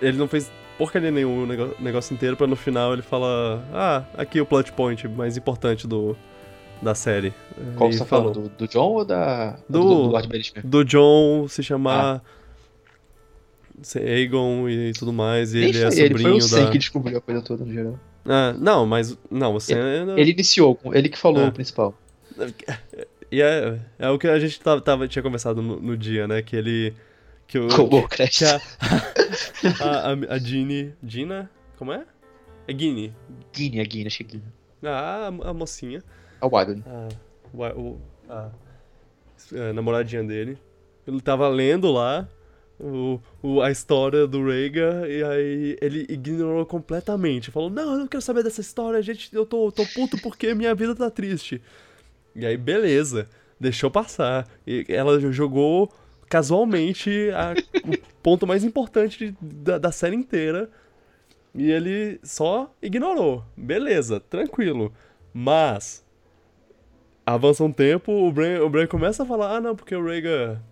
Ele 0.00 0.16
não 0.16 0.26
fez 0.26 0.50
porcaria 0.78 1.10
nenhuma 1.10 1.42
o 1.42 1.82
negócio 1.82 2.14
inteiro 2.14 2.34
pra 2.36 2.46
no 2.46 2.56
final 2.56 2.92
ele 2.94 3.02
falar, 3.02 3.62
ah, 3.72 4.04
aqui 4.16 4.40
o 4.40 4.46
plot 4.46 4.72
point 4.72 5.06
mais 5.06 5.36
importante 5.36 5.86
do, 5.86 6.16
da 6.80 6.94
série. 6.94 7.32
Qual 7.76 7.90
E 7.90 7.92
você 7.92 7.98
tá 8.00 8.04
falou. 8.06 8.32
Do, 8.32 8.48
do 8.48 8.66
John 8.66 8.88
ou 8.92 9.04
da. 9.04 9.50
Do- 9.68 10.08
do, 10.10 10.18
do 10.18 10.62
do 10.64 10.84
John 10.84 11.46
se 11.46 11.62
chamar 11.62 12.16
Ah. 12.16 12.20
Aegon 13.96 14.68
e 14.68 14.92
tudo 14.92 15.12
mais, 15.12 15.54
e 15.54 15.58
Nem 15.60 15.68
ele 15.70 15.78
é 15.78 15.90
foi 15.90 16.00
ele, 16.00 16.14
foi 16.14 16.22
sobrinho 16.22 16.44
o 16.44 16.64
da... 16.66 16.70
que 16.70 16.78
descobriu 16.78 17.18
a 17.18 17.20
coisa 17.20 17.42
toda 17.42 17.64
no 17.64 17.72
geral. 17.72 17.98
Ah, 18.24 18.54
não, 18.58 18.86
mas... 18.86 19.18
Não, 19.30 19.54
o 19.56 19.60
Sam... 19.60 19.76
é- 20.16 20.20
Ele 20.20 20.30
iniciou, 20.32 20.78
ele 20.92 21.08
que 21.08 21.18
falou 21.18 21.44
Ah. 21.44 21.48
o 21.48 21.52
principal. 21.52 21.94
E 23.34 23.40
é, 23.40 23.78
é 23.98 24.10
o 24.10 24.18
que 24.18 24.28
a 24.28 24.38
gente 24.38 24.60
tava, 24.60 24.78
tava- 24.82 25.08
tinha 25.08 25.22
conversado 25.22 25.62
no, 25.62 25.80
no 25.80 25.96
dia, 25.96 26.28
né? 26.28 26.42
Que 26.42 26.54
ele... 26.54 26.94
Que, 27.46 27.58
o, 27.58 27.66
Roubou 27.68 28.06
que 28.06 28.22
a, 28.44 28.60
a, 29.80 30.10
a, 30.10 30.34
a 30.34 30.38
Ginny... 30.38 30.92
Gina? 31.02 31.50
Como 31.78 31.92
é? 31.94 32.04
É 32.68 32.72
Ginny. 32.78 33.10
Guinea, 33.54 33.80
a 33.82 33.86
Guinea, 33.86 34.06
acho 34.08 34.22
que 34.22 34.36
é. 34.36 34.40
Ah, 34.86 35.30
a, 35.44 35.48
a 35.48 35.54
mocinha. 35.54 36.02
A 36.42 36.46
Wadley. 36.46 36.82
a, 36.86 37.08
o- 37.54 37.80
o- 37.80 38.00
a- 38.28 38.50
a 39.70 39.72
namoradinha 39.72 40.22
dele. 40.22 40.58
Ele 41.06 41.20
tava 41.22 41.48
lendo 41.48 41.90
lá 41.90 42.28
o, 42.82 43.20
o- 43.42 43.60
a 43.62 43.70
história 43.70 44.26
do 44.26 44.44
Rhaegar 44.44 45.08
e 45.08 45.22
aí 45.22 45.76
ele 45.80 46.04
ignorou 46.08 46.66
completamente. 46.66 47.50
Falou, 47.50 47.70
não, 47.70 47.92
eu 47.92 47.98
não 48.00 48.06
quero 48.08 48.22
saber 48.22 48.42
dessa 48.42 48.60
história, 48.60 49.00
gente, 49.02 49.34
eu 49.34 49.46
tô, 49.46 49.70
tô 49.70 49.86
puto 49.86 50.20
porque 50.20 50.52
minha 50.54 50.74
vida 50.74 50.94
tá 50.94 51.08
triste. 51.10 51.62
E 52.34 52.44
aí, 52.44 52.56
beleza, 52.56 53.28
deixou 53.60 53.90
passar. 53.90 54.48
E 54.66 54.84
ela 54.88 55.20
jogou 55.32 55.90
casualmente 56.28 57.30
a- 57.34 57.54
o 57.86 57.96
ponto 58.22 58.46
mais 58.46 58.64
importante 58.64 59.34
da, 59.40 59.78
da 59.78 59.92
série 59.92 60.16
inteira. 60.16 60.68
E 61.54 61.70
ele 61.70 62.18
só 62.22 62.74
ignorou. 62.82 63.44
Beleza, 63.56 64.18
tranquilo. 64.18 64.92
Mas 65.34 66.04
avança 67.24 67.62
um 67.62 67.72
tempo, 67.72 68.10
o 68.12 68.32
Bran, 68.32 68.64
o 68.64 68.88
começa 68.88 69.22
a 69.22 69.26
falar, 69.26 69.56
ah 69.56 69.60
não, 69.60 69.76
porque 69.76 69.94
o 69.94 70.04
Rhaegar, 70.04 70.62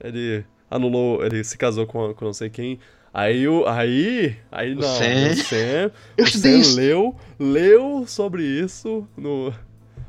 ele 0.00 0.44
anulou, 0.70 1.24
ele 1.24 1.42
se 1.44 1.56
casou 1.56 1.86
com, 1.86 2.12
com 2.14 2.24
não 2.24 2.32
sei 2.32 2.50
quem. 2.50 2.78
Aí 3.12 3.48
o. 3.48 3.66
Aí. 3.66 4.36
Aí 4.50 4.74
não. 4.74 4.82
Sam. 4.82 5.32
O 5.32 5.36
Sam. 5.36 5.90
Eu 6.16 6.24
o 6.24 6.28
Sam 6.28 6.48
isso. 6.58 6.76
leu, 6.76 7.16
leu 7.38 8.04
sobre 8.06 8.42
isso 8.44 9.06
no. 9.16 9.52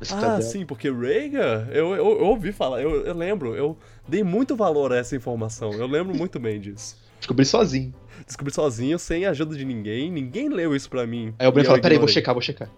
Esse 0.00 0.14
Ah, 0.14 0.20
tá 0.20 0.40
sim, 0.40 0.64
porque 0.64 0.90
Rhaegar, 0.90 1.68
eu, 1.70 1.94
eu, 1.94 2.18
eu 2.20 2.26
ouvi 2.26 2.52
falar, 2.52 2.80
eu, 2.80 3.04
eu 3.04 3.14
lembro, 3.14 3.56
eu 3.56 3.76
dei 4.06 4.22
muito 4.22 4.54
valor 4.54 4.92
a 4.92 4.96
essa 4.96 5.16
informação, 5.16 5.72
eu 5.72 5.88
lembro 5.88 6.14
muito 6.16 6.38
bem 6.38 6.60
disso. 6.60 6.96
Descobri 7.18 7.44
sozinho. 7.44 7.92
Descobri 8.24 8.54
sozinho, 8.54 8.96
sem 8.96 9.26
a 9.26 9.30
ajuda 9.30 9.56
de 9.56 9.64
ninguém, 9.64 10.08
ninguém 10.10 10.48
leu 10.48 10.76
isso 10.76 10.88
pra 10.88 11.04
mim. 11.04 11.34
Aí 11.36 11.48
o 11.48 11.50
Bran 11.50 11.62
e 11.62 11.64
eu 11.64 11.68
fala, 11.68 11.82
peraí, 11.82 11.98
vou 11.98 12.06
checar, 12.06 12.32
vou 12.32 12.40
checar. 12.42 12.70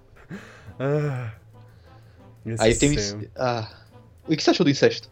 Ah. 0.79 1.33
Aí 2.59 2.75
tem 2.75 2.97
o. 2.97 3.31
Ah. 3.37 3.71
O 4.27 4.35
que 4.35 4.43
você 4.43 4.51
achou 4.51 4.65
do 4.65 4.71
incesto? 4.71 5.11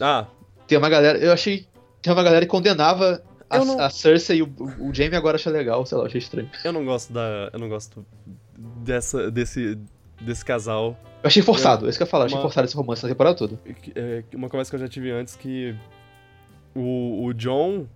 Ah, 0.00 0.26
Tem 0.66 0.78
uma 0.78 0.88
galera. 0.88 1.18
Eu 1.18 1.32
achei. 1.32 1.66
Tem 2.02 2.12
uma 2.12 2.22
galera 2.22 2.44
que 2.44 2.50
condenava 2.50 3.22
a, 3.48 3.58
não- 3.64 3.80
a 3.80 3.90
Cersei 3.90 4.38
e 4.38 4.42
o, 4.42 4.52
o 4.78 4.94
Jaime 4.94 5.16
agora 5.16 5.36
acha 5.36 5.50
legal, 5.50 5.84
sei 5.84 5.98
lá, 5.98 6.06
achei 6.06 6.18
estranho. 6.18 6.50
eu 6.64 6.72
não 6.72 6.84
gosto 6.84 7.12
da. 7.12 7.50
Eu 7.52 7.58
não 7.58 7.68
gosto 7.68 8.04
dessa. 8.56 9.30
desse. 9.30 9.78
desse 10.20 10.44
casal. 10.44 10.96
Eu 11.22 11.26
achei 11.28 11.42
forçado, 11.42 11.86
é 11.86 11.90
isso 11.90 11.98
que 11.98 12.02
eu 12.02 12.06
ia 12.06 12.10
falar, 12.10 12.22
eu 12.24 12.26
achei 12.26 12.38
Uma- 12.38 12.42
forçado 12.42 12.64
esse 12.66 12.74
romance 12.76 13.02
na 13.02 13.08
temporada 13.10 13.36
toda. 13.36 13.56
Que- 13.56 13.92
é, 13.94 14.24
uma 14.34 14.48
conversa 14.48 14.70
que 14.70 14.76
eu 14.76 14.80
já 14.80 14.88
tive 14.88 15.10
antes 15.10 15.36
que 15.36 15.74
o, 16.74 17.24
o 17.26 17.34
John 17.34 17.86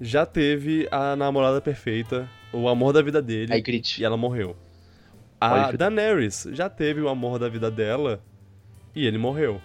já 0.00 0.24
teve 0.24 0.88
a 0.90 1.14
namorada 1.14 1.60
perfeita, 1.60 2.28
o 2.52 2.68
amor 2.68 2.92
da 2.92 3.02
vida 3.02 3.20
dele, 3.20 3.52
Aí 3.52 3.60
grit. 3.60 4.00
e 4.00 4.04
ela 4.04 4.16
morreu. 4.16 4.56
A. 5.40 5.72
Daenerys 5.72 6.48
já 6.52 6.70
teve 6.70 7.00
o 7.02 7.08
amor 7.08 7.38
da 7.38 7.48
vida 7.50 7.70
dela 7.70 8.20
e 8.94 9.06
ele 9.06 9.18
morreu. 9.18 9.60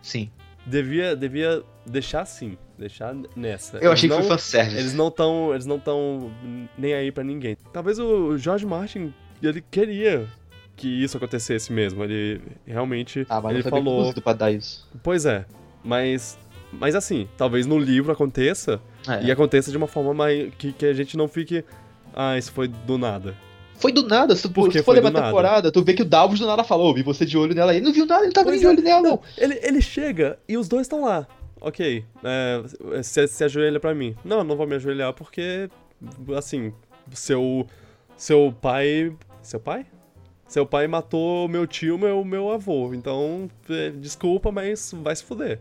Sim. 0.00 0.30
Devia, 0.68 1.16
devia 1.16 1.62
deixar 1.86 2.20
assim, 2.22 2.56
deixar 2.78 3.14
nessa. 3.34 3.78
Eu 3.78 3.90
achei 3.90 4.08
Eles 4.08 4.16
que 4.16 4.22
foi 4.22 4.28
não- 4.28 4.28
fanservice. 4.38 4.76
Eles 4.76 4.94
não 4.94 5.08
estão, 5.08 5.52
eles 5.52 5.66
não 5.66 5.78
tão 5.78 6.30
nem 6.76 6.94
aí 6.94 7.10
pra 7.10 7.24
ninguém. 7.24 7.56
Talvez 7.72 7.98
o 7.98 8.36
George 8.36 8.66
Martin 8.66 9.12
ele 9.42 9.64
queria 9.70 10.26
que 10.76 10.86
isso 11.02 11.16
acontecesse 11.16 11.72
mesmo. 11.72 12.04
Ele 12.04 12.40
realmente 12.66 13.26
Ah, 13.28 13.40
mas 13.40 13.54
ele 13.54 13.62
não 13.64 13.70
falou 13.70 14.12
pra 14.14 14.32
dar 14.32 14.50
isso. 14.50 14.86
Pois 15.02 15.24
é, 15.26 15.44
mas. 15.82 16.38
Mas 16.70 16.94
assim, 16.94 17.26
talvez 17.38 17.64
no 17.64 17.78
livro 17.78 18.12
aconteça 18.12 18.78
É. 19.08 19.24
e 19.24 19.32
aconteça 19.32 19.70
de 19.70 19.76
uma 19.78 19.86
forma 19.86 20.12
mais. 20.12 20.52
Que, 20.58 20.70
que 20.72 20.84
a 20.84 20.92
gente 20.92 21.16
não 21.16 21.26
fique. 21.26 21.64
Ah, 22.14 22.36
isso 22.36 22.52
foi 22.52 22.68
do 22.68 22.98
nada. 22.98 23.34
Foi 23.78 23.92
do 23.92 24.06
nada, 24.06 24.34
se 24.34 24.42
tu 24.42 24.50
Por 24.50 24.72
se 24.72 24.78
for 24.78 24.86
foi 24.86 24.94
levar 24.96 25.16
a 25.16 25.26
temporada, 25.26 25.70
tu 25.70 25.82
vê 25.84 25.94
que 25.94 26.02
o 26.02 26.04
Davos 26.04 26.38
do 26.38 26.46
nada 26.46 26.64
falou, 26.64 26.92
vi 26.92 27.02
você 27.02 27.24
de 27.24 27.38
olho 27.38 27.54
nela. 27.54 27.74
Ele 27.74 27.84
não 27.84 27.92
viu 27.92 28.06
nada, 28.06 28.24
ele 28.24 28.32
tava 28.32 28.46
Pois 28.46 28.60
nem 28.60 28.60
de 28.60 28.66
é, 28.66 28.68
olho 28.68 28.82
nela. 28.82 29.02
Não, 29.02 29.20
ele, 29.36 29.58
ele 29.62 29.80
chega 29.80 30.38
e 30.48 30.56
os 30.56 30.68
dois 30.68 30.82
estão 30.82 31.04
lá. 31.04 31.26
Ok, 31.60 32.04
é, 32.24 33.02
se, 33.02 33.26
se 33.26 33.44
ajoelha 33.44 33.80
pra 33.80 33.94
mim. 33.94 34.14
Não, 34.24 34.38
eu 34.38 34.44
não 34.44 34.56
vou 34.56 34.66
me 34.66 34.74
ajoelhar 34.74 35.12
porque. 35.12 35.68
Assim, 36.36 36.72
seu. 37.12 37.66
Seu 38.16 38.54
pai. 38.60 39.12
Seu 39.42 39.60
pai? 39.60 39.86
Seu 40.46 40.64
pai 40.64 40.86
matou 40.86 41.48
meu 41.48 41.66
tio, 41.66 41.98
meu, 41.98 42.24
meu 42.24 42.50
avô. 42.50 42.94
Então, 42.94 43.50
é, 43.68 43.90
desculpa, 43.90 44.50
mas 44.50 44.92
vai 45.02 45.14
se 45.14 45.24
fuder. 45.24 45.60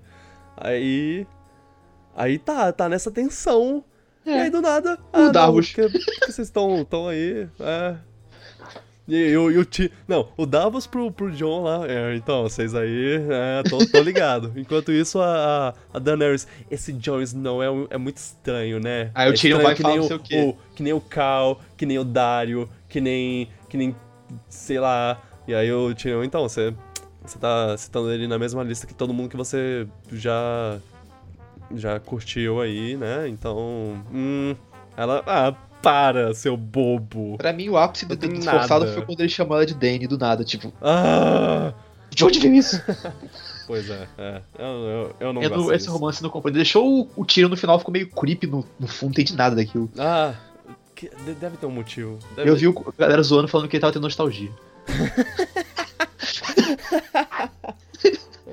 Aí. 0.56 1.27
Aí 2.15 2.39
tá, 2.39 2.71
tá 2.71 2.88
nessa 2.89 3.12
tensão. 3.12 3.84
E 4.27 4.33
aí 4.33 4.49
do 4.49 4.61
nada. 4.61 4.99
O 5.13 5.17
ah, 5.17 5.29
Davos. 5.29 5.71
que, 5.73 5.89
que 5.89 6.31
vocês 6.31 6.47
estão 6.47 6.83
tão 6.83 7.07
aí. 7.07 7.47
É. 7.59 7.95
E, 9.07 9.15
e, 9.15 9.37
o- 9.37 9.49
e 9.49 9.57
o 9.57 9.63
ti... 9.63 9.89
Não, 10.05 10.27
o 10.35 10.45
Davos 10.45 10.85
pro, 10.85 11.09
pro 11.09 11.31
John 11.31 11.63
lá. 11.63 11.87
É, 11.87 12.13
então, 12.15 12.43
vocês 12.43 12.75
aí, 12.75 13.15
é, 13.29 13.63
tô, 13.69 13.77
tô 13.77 14.01
ligado. 14.01 14.51
Enquanto 14.59 14.91
isso, 14.91 15.21
a, 15.21 15.73
a, 15.93 15.99
Daenerys. 15.99 16.45
Esse 16.69 16.91
Jon 16.91 17.21
Snow 17.21 17.63
é, 17.63 17.67
é 17.91 17.97
muito 17.97 18.17
estranho, 18.17 18.81
né? 18.81 19.11
Aí 19.15 19.29
o 19.29 19.33
é 19.33 19.33
Tyrion 19.33 19.59
estranho 19.59 19.63
vai 19.63 19.75
que 19.75 19.81
falar 19.81 19.93
nem 19.93 20.01
não 20.01 20.07
sei 20.07 20.17
o 20.17 20.19
quê. 20.19 20.55
que 20.75 20.83
nem 20.83 20.91
o 20.91 20.99
Cal, 20.99 21.61
que 21.77 21.85
nem 21.85 21.97
o 21.97 22.03
Dario, 22.03 22.69
que 22.89 22.99
nem. 22.99 23.47
Que 23.69 23.77
nem. 23.77 23.95
Sei 24.49 24.77
lá. 24.77 25.21
E 25.47 25.55
aí 25.55 25.71
o 25.71 25.95
Tyrion, 25.95 26.25
então, 26.25 26.43
você. 26.43 26.73
Você 27.23 27.39
tá 27.39 27.77
citando 27.77 28.11
ele 28.11 28.27
na 28.27 28.37
mesma 28.37 28.63
lista 28.63 28.87
que 28.87 28.93
todo 28.93 29.13
mundo 29.13 29.29
que 29.29 29.37
você 29.37 29.87
já. 30.11 30.79
Já 31.75 31.99
curtiu 31.99 32.60
aí, 32.62 32.95
né? 32.97 33.27
Então. 33.27 34.01
Hum. 34.13 34.56
Ela. 34.95 35.21
Ah, 35.27 35.53
para, 35.82 36.34
seu 36.34 36.56
bobo. 36.58 37.38
Pra 37.38 37.53
mim, 37.53 37.69
o 37.69 37.77
ápice 37.77 38.06
do, 38.06 38.15
Não 38.15 38.17
tem 38.17 38.30
do 38.32 38.41
forçado 38.41 38.86
nada. 38.86 38.93
foi 38.97 39.06
quando 39.06 39.19
ele 39.21 39.30
chamou 39.30 39.56
ela 39.58 39.65
de 39.65 39.75
Dane 39.75 40.08
do 40.08 40.17
nada, 40.17 40.43
tipo, 40.43 40.73
Ah! 40.82 41.71
de 42.10 42.25
onde 42.25 42.39
veio 42.39 42.56
isso? 42.56 42.82
Pois 43.67 43.89
é, 43.89 44.08
é. 44.17 44.41
Eu, 44.58 44.65
eu, 44.65 45.15
eu 45.19 45.34
não 45.34 45.43
Eu 45.43 45.49
gosto 45.49 45.65
não- 45.65 45.73
esse 45.73 45.89
romance 45.89 46.23
não 46.23 46.30
comprei. 46.30 46.53
Deixou 46.53 47.01
o, 47.01 47.10
o 47.17 47.25
tiro 47.25 47.49
no 47.49 47.58
final, 47.58 47.77
ficou 47.77 47.91
meio 47.91 48.10
creepy 48.10 48.47
no, 48.47 48.65
no 48.80 48.88
fundo, 48.88 49.10
não 49.10 49.12
entendi 49.12 49.36
nada 49.36 49.58
daquilo. 49.58 49.91
Ah, 49.99 50.34
que- 50.95 51.10
de- 51.25 51.34
deve 51.34 51.58
ter 51.58 51.65
um 51.65 51.71
motivo. 51.71 52.17
Deve- 52.34 52.49
Eu 52.49 52.56
vi 52.56 52.69
o- 52.69 52.93
a 52.97 53.01
galera 53.01 53.21
zoando 53.21 53.49
falando 53.49 53.67
que 53.67 53.75
ele 53.75 53.82
tava 53.82 53.91
tendo 53.91 54.03
nostalgia. 54.03 54.49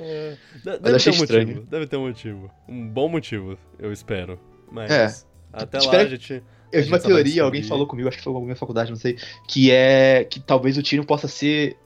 É, 0.06 0.36
Mas 0.64 0.78
deve 0.80 0.96
achei 0.96 1.12
ter 1.12 1.18
um 1.18 1.22
estranho. 1.22 1.46
motivo. 1.48 1.66
Deve 1.70 1.86
ter 1.86 1.96
um 1.96 2.06
motivo. 2.06 2.50
Um 2.68 2.88
bom 2.88 3.08
motivo, 3.08 3.58
eu 3.78 3.92
espero. 3.92 4.38
Mas 4.70 4.90
É. 4.90 5.06
até 5.52 5.78
lá 5.80 5.96
a 5.98 6.04
gente. 6.06 6.42
Eu 6.72 6.82
vi 6.82 6.88
uma 6.88 6.98
teoria, 6.98 7.42
alguém 7.44 7.62
falou 7.62 7.86
comigo, 7.86 8.08
acho 8.08 8.18
que 8.18 8.24
foi 8.24 8.34
alguma 8.34 8.54
faculdade, 8.56 8.90
não 8.90 8.96
sei, 8.98 9.16
que 9.48 9.70
é 9.70 10.24
que 10.24 10.40
talvez 10.40 10.76
o 10.76 10.82
Tyrion 10.82 11.04
possa 11.04 11.28
ser. 11.28 11.76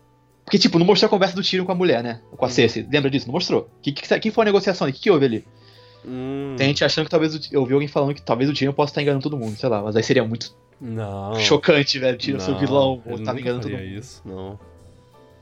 Porque, 0.45 0.59
tipo, 0.59 0.79
não 0.79 0.87
mostrou 0.87 1.07
a 1.09 1.11
conversa 1.11 1.37
do 1.37 1.43
Tyrion 1.43 1.67
com 1.67 1.73
a 1.73 1.75
mulher, 1.75 2.03
né? 2.03 2.23
Com 2.31 2.45
a. 2.45 2.49
Cersei. 2.49 2.87
Lembra 2.91 3.11
disso? 3.11 3.27
Não 3.27 3.35
mostrou. 3.35 3.69
Que, 3.83 3.93
que, 3.93 4.19
que 4.19 4.31
foi 4.31 4.43
a 4.43 4.47
negociação? 4.47 4.89
O 4.89 4.93
que, 4.93 4.99
que 4.99 5.11
houve 5.11 5.27
ali? 5.27 5.45
Hum, 6.07 6.55
Tem 6.57 6.69
gente 6.69 6.83
achando 6.85 7.05
que 7.05 7.11
talvez. 7.11 7.35
O, 7.35 7.41
eu 7.53 7.67
vi 7.67 7.75
alguém 7.75 7.89
falando 7.89 8.15
que 8.15 8.23
talvez 8.23 8.49
o 8.49 8.55
Tyrion 8.55 8.73
possa 8.73 8.93
estar 8.93 9.03
enganando 9.03 9.23
todo 9.23 9.37
mundo, 9.37 9.55
sei 9.59 9.69
lá. 9.69 9.83
Mas 9.83 9.95
aí 9.95 10.03
seria 10.03 10.25
muito 10.25 10.57
Não. 10.81 11.35
chocante, 11.35 11.99
velho. 11.99 12.17
Tyrion 12.17 12.41
ser 12.41 12.55
vilão 12.57 13.03
ou 13.05 13.23
tá 13.23 13.39
enganando 13.39 13.63
todo 13.69 13.73
mundo. 13.73 13.85
isso, 13.85 14.23
não. 14.25 14.59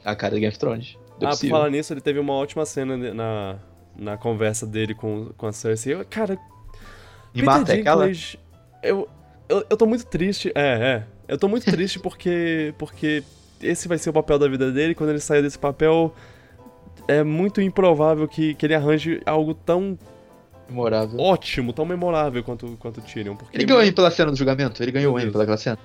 A 0.05 0.17
cara 0.17 0.35
do 0.35 0.41
Game 0.41 0.49
of 0.49 0.59
Thrones. 0.59 0.97
É 1.21 1.27
ah, 1.27 1.31
por 1.31 1.49
falar 1.49 1.71
nisso, 1.71 1.93
ele 1.93 2.01
teve 2.01 2.19
uma 2.19 2.35
ótima 2.35 2.65
cena 2.67 2.97
na, 2.97 3.57
na 3.97 4.17
conversa 4.17 4.67
dele 4.67 4.95
com, 4.95 5.31
com 5.37 5.47
a 5.47 5.53
Cersei. 5.53 5.95
Eu, 5.95 6.05
cara, 6.05 6.35
Me 7.35 7.41
Peter 7.41 7.45
mata, 7.45 7.75
é 7.75 7.81
aquela. 7.81 8.07
Dinklage, 8.07 8.39
eu, 8.83 9.09
eu, 9.49 9.65
eu 9.71 9.77
tô 9.77 9.87
muito 9.87 10.07
triste. 10.07 10.53
É, 10.55 10.61
é. 10.61 11.07
Eu 11.29 11.39
tô 11.39 11.49
muito 11.49 11.65
triste 11.71 11.99
porque, 11.99 12.75
porque 12.79 13.23
esse 13.61 13.89
vai 13.89 13.99
ser 13.99 14.11
o 14.11 14.13
papel 14.13 14.39
da 14.39 14.49
vida 14.49 14.71
dele. 14.71 14.95
Quando 14.95 15.11
ele 15.11 15.21
sair 15.21 15.43
desse 15.43 15.59
papel, 15.59 16.15
é 17.09 17.23
muito 17.23 17.61
improvável 17.61 18.29
que, 18.29 18.55
que 18.55 18.67
ele 18.67 18.75
arranje 18.75 19.21
algo 19.25 19.55
tão 19.55 19.99
Memorável. 20.69 21.19
ótimo, 21.21 21.73
tão 21.73 21.85
memorável 21.85 22.43
quanto, 22.43 22.77
quanto 22.79 22.99
o 22.99 23.03
Tyrion. 23.03 23.37
Porque 23.37 23.57
Ele 23.57 23.65
ganhou 23.65 23.83
M 23.83 23.93
pela 23.93 24.11
cena 24.11 24.31
do 24.31 24.37
julgamento? 24.37 24.83
Ele 24.83 24.91
ganhou 24.91 25.19
M 25.19 25.31
Deus. 25.31 25.45
pela 25.45 25.57
cena? 25.57 25.79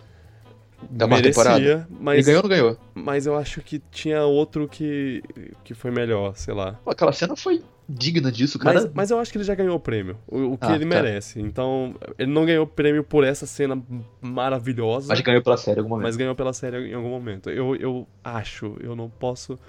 Da 0.89 1.08
quarta 1.08 1.24
temporada? 1.28 1.60
merecia, 1.60 1.88
mas, 2.00 2.17
Ele 2.17 2.26
ganhou 2.26 2.38
ou 2.44 2.44
não 2.44 2.50
ganhou? 2.50 2.78
mas 2.96 3.26
eu 3.26 3.36
acho 3.36 3.62
que 3.62 3.80
tinha 3.91 4.24
outro 4.24 4.67
que, 4.67 5.24
que 5.63 5.74
foi 5.74 5.91
melhor, 5.91 6.36
sei 6.36 6.54
lá. 6.54 6.74
Pô, 6.84 6.91
aquela 6.91 7.12
cena 7.13 7.36
foi 7.36 7.63
digna 7.88 8.32
disso, 8.32 8.58
cara. 8.58 8.82
Mas, 8.82 8.91
mas 8.94 9.12
eu 9.12 9.20
acho 9.20 9.32
que 9.32 9.38
ele 9.38 9.44
já 9.46 9.54
ganhou 9.54 9.76
o 9.76 9.80
prêmio, 9.80 10.17
o, 10.28 10.54
o 10.54 10.58
que 10.58 10.65
Ah, 10.65 10.76
ele 10.76 10.86
tá. 10.86 10.89
merece. 10.96 11.39
Então, 11.41 11.94
ele 12.17 12.32
não 12.32 12.46
ganhou 12.46 12.63
o 12.63 12.67
prêmio 12.67 13.04
por 13.04 13.24
essa 13.24 13.46
cena 13.46 13.82
maravilhosa. 14.22 15.08
Mas 15.10 15.20
ganhou 15.22 15.41
pela 15.41 15.58
série 15.58 15.78
em 15.80 15.82
algum 15.84 15.89
momento. 15.89 16.04
Mas 16.06 16.15
ganhou 16.15 16.36
pela 16.36 16.54
série 16.54 16.78
em 16.89 16.94
algum 16.94 17.10
momento. 17.10 17.50
Eu, 17.50 17.76
eu 17.76 18.08
acho, 18.24 18.76
eu 18.82 18.96
não 18.96 19.10
posso. 19.10 19.60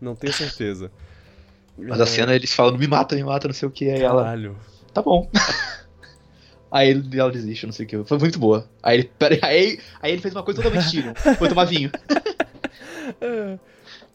Não 0.00 0.14
tenho 0.14 0.32
certeza. 0.32 0.90
Mas 1.78 2.00
a 2.00 2.06
cena 2.06 2.34
eles 2.34 2.54
falando, 2.54 2.78
me 2.78 2.86
mata, 2.86 3.14
me 3.16 3.22
mata, 3.24 3.48
não 3.48 3.54
sei 3.54 3.68
o 3.68 3.70
que. 3.70 3.90
Aí 3.90 4.00
ela, 4.00 4.22
Caralho. 4.22 4.56
tá 4.94 5.02
bom. 5.02 5.28
aí 6.76 6.90
ele- 6.90 7.18
ela 7.18 7.30
desiste, 7.30 7.66
não 7.66 7.72
sei 7.72 7.86
o 7.86 7.88
que. 7.88 8.04
Foi 8.04 8.18
muito 8.18 8.38
boa. 8.38 8.68
Aí 8.82 8.98
ele, 8.98 9.10
pera, 9.18 9.38
aí, 9.46 9.78
aí 10.00 10.12
ele 10.12 10.22
fez 10.22 10.34
uma 10.34 10.42
coisa 10.42 10.62
totalmente 10.62 10.90
Tyrion. 10.90 11.14
Foi 11.38 11.48
tomar 11.48 11.64
vinho. 11.64 11.90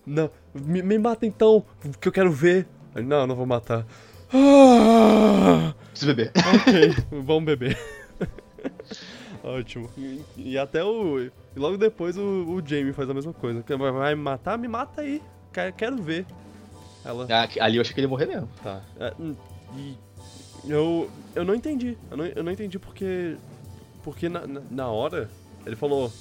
Não, 0.05 0.29
me, 0.53 0.81
me 0.81 0.97
mata 0.97 1.25
então, 1.25 1.63
que 1.99 2.07
eu 2.07 2.11
quero 2.11 2.31
ver. 2.31 2.67
Não, 2.95 3.25
não 3.27 3.35
vou 3.35 3.45
matar. 3.45 3.85
Ah, 4.33 5.73
Preciso 5.91 6.13
beber. 6.13 6.31
ok, 6.55 6.95
vamos 7.23 7.45
beber. 7.45 7.77
Ótimo. 9.43 9.89
E, 9.97 10.21
e 10.35 10.57
até 10.57 10.83
o. 10.83 11.19
E 11.19 11.31
logo 11.55 11.77
depois 11.77 12.17
o, 12.17 12.21
o 12.21 12.61
Jamie 12.65 12.93
faz 12.93 13.09
a 13.09 13.13
mesma 13.13 13.33
coisa. 13.33 13.63
Vai 13.77 14.15
me 14.15 14.21
matar? 14.21 14.57
Me 14.57 14.67
mata 14.67 15.01
aí. 15.01 15.21
Quero, 15.53 15.73
quero 15.73 15.97
ver. 16.01 16.25
Ela. 17.05 17.27
Ah, 17.29 17.47
Ali 17.63 17.77
eu 17.77 17.81
achei 17.81 17.93
que 17.93 17.99
ele 17.99 18.05
ia 18.05 18.09
morrer 18.09 18.25
mesmo. 18.25 18.49
Tá. 18.63 18.81
É, 18.99 19.13
hum, 19.19 19.35
e 19.75 19.95
eu, 20.67 21.09
eu 21.35 21.43
não 21.43 21.55
entendi. 21.55 21.97
Eu 22.09 22.17
não, 22.17 22.25
eu 22.25 22.43
não 22.43 22.51
entendi 22.51 22.77
porque. 22.79 23.35
Porque 24.03 24.27
na, 24.29 24.45
na, 24.47 24.61
na 24.69 24.87
hora 24.87 25.29
ele 25.65 25.75
falou: 25.75 26.11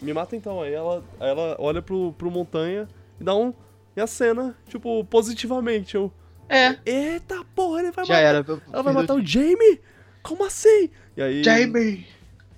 Me 0.00 0.12
mata 0.12 0.36
então. 0.36 0.60
Aí 0.62 0.72
ela, 0.72 1.02
aí 1.18 1.28
ela 1.30 1.56
olha 1.58 1.82
pro, 1.82 2.12
pro 2.12 2.30
montanha 2.30 2.88
e 3.20 3.24
dá 3.24 3.34
um. 3.34 3.52
E 3.96 4.00
a 4.00 4.06
cena, 4.06 4.56
tipo, 4.68 5.04
positivamente. 5.04 5.94
Eu. 5.94 6.12
É, 6.48 6.76
Eita 6.84 7.44
porra, 7.54 7.80
ele 7.80 7.92
vai 7.92 8.04
já 8.04 8.14
matar. 8.14 8.26
era. 8.26 8.60
Ela 8.72 8.82
vai 8.82 8.92
matar 8.92 9.14
o 9.14 9.24
Jamie? 9.24 9.80
Como 10.22 10.44
assim? 10.44 10.90
E 11.16 11.22
aí. 11.22 11.44
Jamie! 11.44 12.06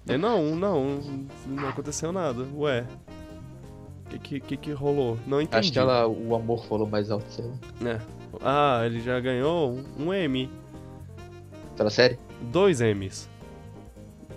E 0.09 0.17
não, 0.17 0.57
não. 0.57 1.01
Não 1.47 1.69
aconteceu 1.69 2.11
nada. 2.13 2.47
Ué. 2.57 2.87
O 4.07 4.09
que, 4.09 4.19
que, 4.19 4.41
que 4.41 4.57
que 4.57 4.73
rolou? 4.73 5.19
Não 5.27 5.41
entendi. 5.41 5.59
Acho 5.59 5.73
que 5.73 5.79
ela, 5.79 6.07
o 6.07 6.35
amor 6.35 6.67
falou 6.67 6.87
mais 6.87 7.11
alto, 7.11 7.31
sei 7.31 7.45
lá. 7.45 7.91
É. 7.91 8.01
Ah, 8.43 8.83
ele 8.85 9.01
já 9.01 9.19
ganhou 9.21 9.73
um, 9.73 10.07
um 10.07 10.15
M. 10.15 10.51
Pela 11.83 11.91
série? 11.91 12.17
Dois 12.41 12.81
M's. 12.81 13.29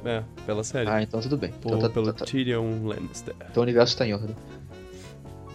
É, 0.04 0.24
pela 0.48 0.64
série. 0.64 0.90
Ah, 0.90 1.02
então 1.02 1.20
tudo 1.22 1.38
bem. 1.38 1.52
Por- 1.52 1.70
Então, 1.70 1.80
tá, 1.80 1.90
pelo 1.90 2.08
tá- 2.08 2.14
tá- 2.14 2.26
Tyrion 2.26 2.84
Lannister. 2.88 3.36
então 3.40 3.62
o 3.62 3.64
universo 3.64 3.96
tá 3.98 4.06
em 4.06 4.14
ordem. 4.14 4.36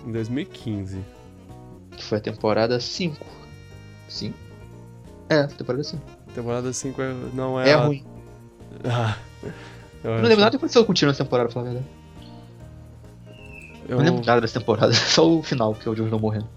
Em 0.06 0.12
2015. 0.12 1.00
Que 1.96 2.02
foi 2.04 2.18
a 2.18 2.20
temporada 2.20 2.78
5. 2.80 3.24
Sim? 4.08 4.32
É, 5.28 5.44
temporada 5.48 5.82
5. 5.84 6.02
Temporada 6.34 6.72
5 6.72 7.02
é, 7.02 7.12
não 7.34 7.60
é. 7.60 7.70
É 7.70 7.74
a- 7.74 7.84
ruim. 7.84 8.04
Ah, 8.84 9.16
eu 9.42 10.10
não 10.10 10.14
acho- 10.18 10.22
lembro 10.28 10.40
nada 10.40 10.50
que 10.50 10.56
aconteceu 10.56 10.84
com 10.84 10.92
o 10.92 10.94
Tyrion 10.94 11.08
nessa 11.10 11.24
temporada, 11.24 11.48
pra 11.48 11.54
falar 11.54 11.70
a 11.70 11.72
verdade. 11.72 11.90
Eu 13.88 13.96
não 13.98 14.04
lembro 14.04 14.24
nada 14.24 14.40
dessa 14.40 14.58
temporada, 14.60 14.92
só 14.94 15.28
o 15.28 15.42
final, 15.42 15.74
que 15.74 15.88
é 15.88 15.90
o 15.90 15.94
Jon 15.96 16.04
Snow 16.04 16.20
morrendo. 16.20 16.48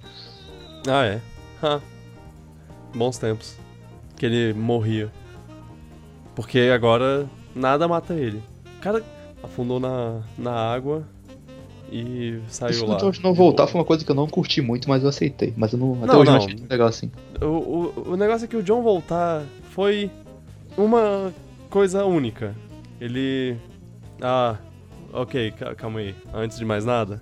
Ah, 0.88 1.06
é? 1.06 1.22
Ha. 1.64 1.82
Bons 2.94 3.18
tempos. 3.18 3.56
Que 4.16 4.28
ele 4.28 4.54
morria. 4.54 5.12
Porque 6.36 6.60
agora 6.74 7.28
nada 7.56 7.88
mata 7.88 8.14
ele. 8.14 8.42
O 8.78 8.82
cara 8.82 9.04
afundou 9.44 9.80
na, 9.80 10.22
na 10.38 10.52
água 10.52 11.04
e 11.92 12.40
saiu 12.48 12.72
Isso 12.72 12.86
lá. 12.86 12.98
Jon 12.98 13.10
Snow 13.12 13.34
voltar 13.34 13.68
foi 13.68 13.80
uma 13.80 13.86
coisa 13.86 14.04
que 14.04 14.10
eu 14.12 14.16
não 14.16 14.28
curti 14.28 14.62
muito, 14.62 14.90
mas 14.90 15.04
eu 15.04 15.10
aceitei. 15.10 15.54
Mas 15.56 15.74
eu 15.74 15.80
não, 15.80 15.94
até 16.04 16.08
Não, 16.08 16.20
hoje 16.22 16.32
não. 16.32 16.38
não 16.40 16.46
achei 16.46 16.66
legal 16.70 16.88
assim. 16.88 17.12
O, 17.42 17.46
o, 17.46 18.12
o 18.14 18.18
negócio 18.18 18.46
é 18.46 18.48
que 18.48 18.58
o 18.58 18.64
John 18.64 18.82
voltar 18.82 19.44
foi 19.70 20.10
uma 20.78 21.32
coisa 21.70 22.04
única. 22.06 22.56
Ele. 23.00 23.56
Ah, 24.22 24.56
ok, 25.12 25.52
ca- 25.52 25.76
calma 25.76 26.00
aí. 26.00 26.16
Antes 26.34 26.58
de 26.58 26.66
mais 26.66 26.84
nada, 26.86 27.22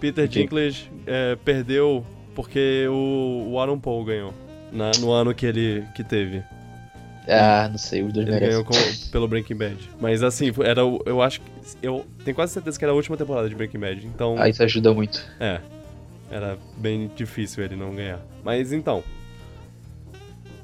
Peter 0.00 0.24
Ok. 0.24 0.42
Dinklage 0.42 0.90
é, 1.06 1.36
perdeu 1.36 2.04
porque 2.34 2.86
o, 2.88 3.50
o 3.52 3.60
Aaron 3.60 3.78
Paul 3.78 4.04
ganhou. 4.04 4.32
na- 4.72 4.92
no 5.00 5.10
ano 5.12 5.32
que 5.34 5.46
ele 5.46 5.84
que 5.94 6.02
teve. 6.02 6.42
Ah, 7.28 7.68
não 7.70 7.78
sei, 7.78 8.02
os 8.02 8.12
dois 8.12 8.26
Ele 8.26 8.34
merecem. 8.34 8.62
ganhou 8.62 8.64
com- 8.64 9.10
pelo 9.10 9.28
Breaking 9.28 9.56
Bad. 9.56 9.90
Mas 10.00 10.22
assim, 10.22 10.50
era 10.64 10.80
eu 10.80 11.20
acho 11.22 11.40
que. 11.40 11.46
Eu 11.82 12.06
tenho 12.24 12.34
quase 12.34 12.52
certeza 12.54 12.78
que 12.78 12.84
era 12.84 12.92
a 12.92 12.94
última 12.96 13.16
temporada 13.16 13.48
de 13.48 13.54
Breaking 13.54 13.78
Bad. 13.80 14.06
Então. 14.06 14.36
Ah, 14.38 14.48
isso 14.48 14.62
ajuda 14.62 14.92
muito. 14.94 15.24
É. 15.38 15.60
Era 16.30 16.56
bem 16.76 17.10
difícil 17.14 17.62
ele 17.64 17.76
não 17.76 17.94
ganhar. 17.94 18.20
Mas 18.44 18.72
então. 18.72 19.02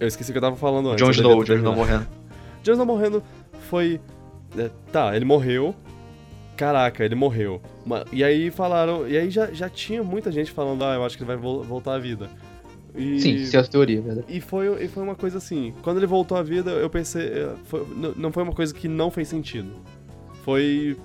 Eu 0.00 0.08
esqueci 0.08 0.30
o 0.30 0.32
que 0.34 0.38
eu 0.38 0.42
tava 0.42 0.56
falando 0.56 0.90
antes. 0.90 1.04
Jon 1.04 1.10
Snow, 1.10 1.44
Jon 1.44 1.54
Snow 1.56 1.74
morrendo. 1.74 2.06
Jon 2.62 2.72
Snow 2.72 2.86
morrendo 2.86 3.22
foi. 3.68 4.00
é, 4.58 4.70
tá, 4.92 5.14
ele 5.14 5.24
morreu. 5.24 5.74
Caraca, 6.56 7.04
ele 7.04 7.14
morreu. 7.14 7.60
E 8.12 8.22
aí 8.22 8.50
falaram. 8.50 9.08
E 9.08 9.16
aí 9.18 9.28
já, 9.30 9.46
já 9.52 9.68
tinha 9.68 10.02
muita 10.02 10.30
gente 10.30 10.50
falando, 10.52 10.84
ah, 10.84 10.94
eu 10.94 11.04
acho 11.04 11.16
que 11.16 11.22
ele 11.22 11.28
vai 11.28 11.36
vol- 11.36 11.62
voltar 11.62 11.94
à 11.94 11.98
vida. 11.98 12.28
E, 12.96 13.20
Sim, 13.20 13.34
isso 13.34 13.56
é 13.56 13.60
a 13.60 13.64
teoria, 13.64 13.98
é 13.98 14.02
verdade. 14.02 14.26
e 14.28 14.40
foi, 14.40 14.84
e 14.84 14.88
foi 14.88 15.02
uma 15.02 15.14
coisa 15.16 15.38
assim. 15.38 15.74
Quando 15.82 15.96
ele 15.98 16.06
voltou 16.06 16.36
à 16.38 16.42
vida, 16.42 16.70
eu 16.70 16.88
pensei. 16.88 17.22
é, 17.26 17.54
foi- 17.64 17.84
não 18.16 18.30
foi 18.30 18.42
uma 18.44 18.52
coisa 18.52 18.72
que 18.72 18.86
não 18.86 19.10
fez 19.10 19.28
sentido. 19.28 19.68
Foi. 20.44 20.96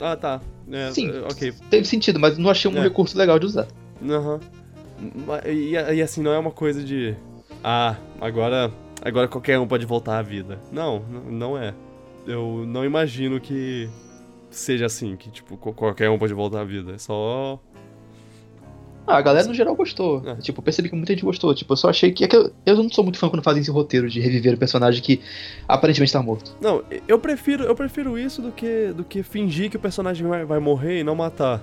Ah, 0.00 0.16
tá. 0.16 0.40
É, 0.70 0.90
Sim. 0.92 1.10
é, 1.10 1.20
ok. 1.20 1.52
Teve 1.70 1.86
sentido, 1.86 2.20
mas 2.20 2.36
não 2.36 2.50
achei 2.50 2.70
um 2.70 2.76
É. 2.76 2.80
recurso 2.82 3.16
legal 3.16 3.38
de 3.38 3.46
usar. 3.46 3.66
Aham. 4.02 4.40
Ma- 5.26 5.40
E, 5.46 5.72
e 5.72 6.02
assim, 6.02 6.22
não 6.22 6.32
é 6.32 6.38
uma 6.38 6.50
coisa 6.50 6.82
de. 6.82 7.14
Ah, 7.64 7.96
agora. 8.20 8.70
Agora 9.00 9.28
qualquer 9.28 9.58
um 9.58 9.66
pode 9.66 9.86
voltar 9.86 10.18
à 10.18 10.22
vida. 10.22 10.58
Não, 10.72 11.00
não 11.30 11.56
é. 11.56 11.72
Eu 12.26 12.64
não 12.66 12.84
imagino 12.84 13.40
que 13.40 13.88
seja 14.50 14.86
assim, 14.86 15.14
que 15.16 15.30
tipo, 15.30 15.56
qu- 15.56 15.72
qualquer 15.72 16.10
um 16.10 16.18
pode 16.18 16.34
voltar 16.34 16.60
à 16.60 16.64
vida. 16.64 16.92
É 16.92 16.98
só. 16.98 17.60
Ah, 19.08 19.16
a 19.16 19.22
galera 19.22 19.46
no 19.48 19.54
geral 19.54 19.74
gostou. 19.74 20.22
É. 20.26 20.34
Tipo, 20.36 20.60
eu 20.60 20.62
percebi 20.64 20.88
que 20.90 20.94
muita 20.94 21.12
gente 21.14 21.24
gostou. 21.24 21.54
Tipo, 21.54 21.72
eu 21.72 21.76
só 21.76 21.88
achei 21.88 22.12
que. 22.12 22.24
É 22.24 22.28
que 22.28 22.36
eu, 22.36 22.52
eu 22.66 22.76
não 22.76 22.90
sou 22.90 23.02
muito 23.02 23.18
fã 23.18 23.28
quando 23.28 23.42
fazem 23.42 23.62
esse 23.62 23.70
roteiro 23.70 24.08
de 24.08 24.20
reviver 24.20 24.54
o 24.54 24.58
personagem 24.58 25.02
que 25.02 25.20
aparentemente 25.66 26.12
tá 26.12 26.22
morto. 26.22 26.54
Não, 26.60 26.82
eu 27.06 27.18
prefiro, 27.18 27.64
eu 27.64 27.74
prefiro 27.74 28.18
isso 28.18 28.42
do 28.42 28.52
que, 28.52 28.92
do 28.94 29.02
que 29.04 29.22
fingir 29.22 29.70
que 29.70 29.76
o 29.76 29.80
personagem 29.80 30.26
vai, 30.26 30.44
vai 30.44 30.58
morrer 30.58 31.00
e 31.00 31.04
não 31.04 31.14
matar. 31.14 31.62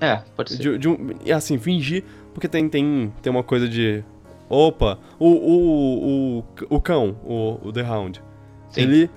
É, 0.00 0.22
pode 0.36 0.52
ser. 0.52 0.58
De, 0.62 0.78
de 0.78 0.88
um, 0.88 1.10
e 1.24 1.32
assim, 1.32 1.58
fingir, 1.58 2.04
porque 2.32 2.46
tem, 2.48 2.68
tem, 2.68 3.12
tem 3.20 3.30
uma 3.30 3.42
coisa 3.42 3.68
de. 3.68 4.04
Opa, 4.48 4.98
o, 5.18 5.28
o, 5.28 6.38
o, 6.68 6.76
o 6.76 6.80
cão, 6.80 7.16
o, 7.24 7.58
o 7.68 7.72
The 7.72 7.82
Hound. 7.82 8.22
Sim. 8.70 8.82
Ele, 8.82 9.10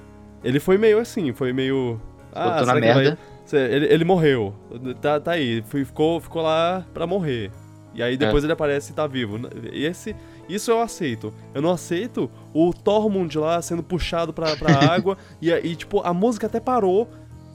ele 0.43 0.59
foi 0.59 0.78
meio 0.78 0.99
assim, 0.99 1.34
foi 1.34 1.53
meio. 1.53 1.99
Ah, 2.34 2.61
na 2.65 2.73
vai- 2.73 2.82
merda. 2.82 3.17
Ele, 3.53 3.86
ele 3.86 4.03
morreu. 4.03 4.53
Tá, 5.01 5.19
tá 5.19 5.32
aí. 5.32 5.63
Ficou, 5.63 6.19
ficou 6.19 6.41
lá 6.41 6.86
pra 6.93 7.07
morrer. 7.07 7.49
E 7.98 8.04
aí 8.04 8.16
depois 8.16 8.43
ele 8.43 8.54
aparece 8.54 8.91
e 8.91 8.95
tá 8.95 9.08
vivo. 9.08 9.39
Esse, 9.74 10.16
isso 10.48 10.70
eu 10.70 10.80
aceito. 10.80 11.34
Eu 11.52 11.64
não 11.64 11.72
aceito 11.72 12.30
o 12.54 12.72
Tormund 12.72 13.36
lá 13.39 13.60
sendo 13.60 13.82
puxado 13.82 14.32
pra, 14.32 14.56
pra 14.56 14.72
água. 14.93 15.18
E 15.41 15.52
aí, 15.52 15.76
tipo, 15.76 16.02
a 16.02 16.14
música 16.14 16.45
até 16.45 16.60
parou. 16.60 17.10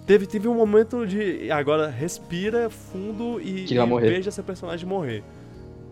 Teve, 0.04 0.26
teve 0.26 0.48
um 0.48 0.54
momento 0.56 1.06
de. 1.06 1.48
Agora 1.52 1.88
respira 1.88 2.68
fundo 2.68 3.40
e, 3.40 3.64
Que 3.66 3.74
e 3.76 4.00
veja 4.00 4.32
seu 4.32 4.42
personagem 4.42 4.84
morrer. 4.84 5.22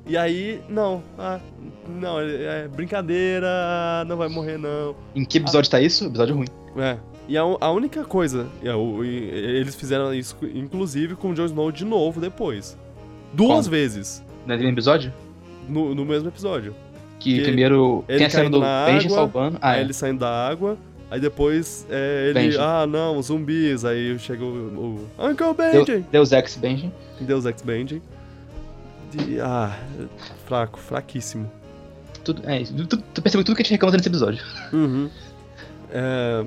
E 0.05 0.17
aí, 0.17 0.61
não. 0.69 1.01
Ah, 1.17 1.39
não, 1.89 2.19
é, 2.19 2.65
é 2.65 2.69
brincadeira. 2.69 4.05
Não 4.09 4.17
vai 4.17 4.29
morrer, 4.29 4.59
não. 4.59 4.97
Em 5.15 5.25
que 5.25 5.39
episódio 5.39 5.71
tá 5.71 5.81
isso? 5.81 6.07
Episódio 6.07 6.35
ruim. 6.35 6.49
É. 6.77 6.99
E 7.29 7.39
a, 7.39 7.43
a 7.43 7.71
única 7.71 8.03
coisa, 8.03 8.49
é, 8.65 8.71
e- 8.75 9.31
eles 9.61 9.77
fizeram 9.77 10.13
isso, 10.13 10.37
inclusive, 10.53 11.15
com 11.15 11.31
o 11.31 11.35
Jon 11.35 11.45
Snow 11.45 11.71
de 11.71 11.85
novo 11.85 12.21
depois. 12.21 12.77
Duas 13.33 13.67
Como? 13.67 13.71
vezes 13.71 14.25
É 14.47 14.57
do 14.57 14.59
mesmo 14.59 14.69
episódio? 14.71 15.13
no, 15.69 15.95
no 15.95 16.05
mesmo 16.05 16.29
episódio. 16.29 16.75
Que, 17.19 17.37
Que 17.37 17.43
primeiro 17.43 18.05
ele 18.09 18.19
tem 18.19 18.27
a 18.27 18.31
cena 18.31 18.49
do 18.51 18.61
Benji 18.61 19.07
água, 19.07 19.11
salvando. 19.17 19.59
Ah, 19.61 19.71
aí 19.73 19.79
é. 19.81 19.83
ele 19.83 19.93
saindo 19.93 20.21
da 20.21 20.49
água, 20.49 20.77
aí 21.11 21.21
depois 21.21 21.87
é, 21.91 22.25
ele. 22.31 22.35
Benji. 22.35 22.57
Ah, 22.59 22.87
não, 22.87 23.21
zumbis. 23.23 23.85
Aí 23.85 24.19
chega 24.19 24.43
o. 24.43 25.07
o 25.19 25.27
Uncle 25.27 25.55
Deu- 25.55 25.55
Benji! 25.55 26.05
Deus 26.11 26.33
Ex 26.33 26.57
Benji. 26.57 26.91
Deus 27.21 27.45
Ex 27.45 27.61
Benji. 27.63 28.03
De- 29.13 29.41
ah, 29.41 29.77
fraco, 30.47 30.79
fraquíssimo. 30.79 31.51
Tudo, 32.25 32.43
é 32.49 32.63
isso. 32.63 32.75
Tu, 32.87 32.97
tu 32.97 33.23
percebeu 33.23 33.45
tudo 33.45 33.57
que 33.57 33.63
a 33.63 33.65
gente 33.65 33.73
reclama 33.73 33.97
nesse 33.97 34.09
episódio. 34.09 34.43
Uhum. 34.73 35.11
É, 35.91 36.45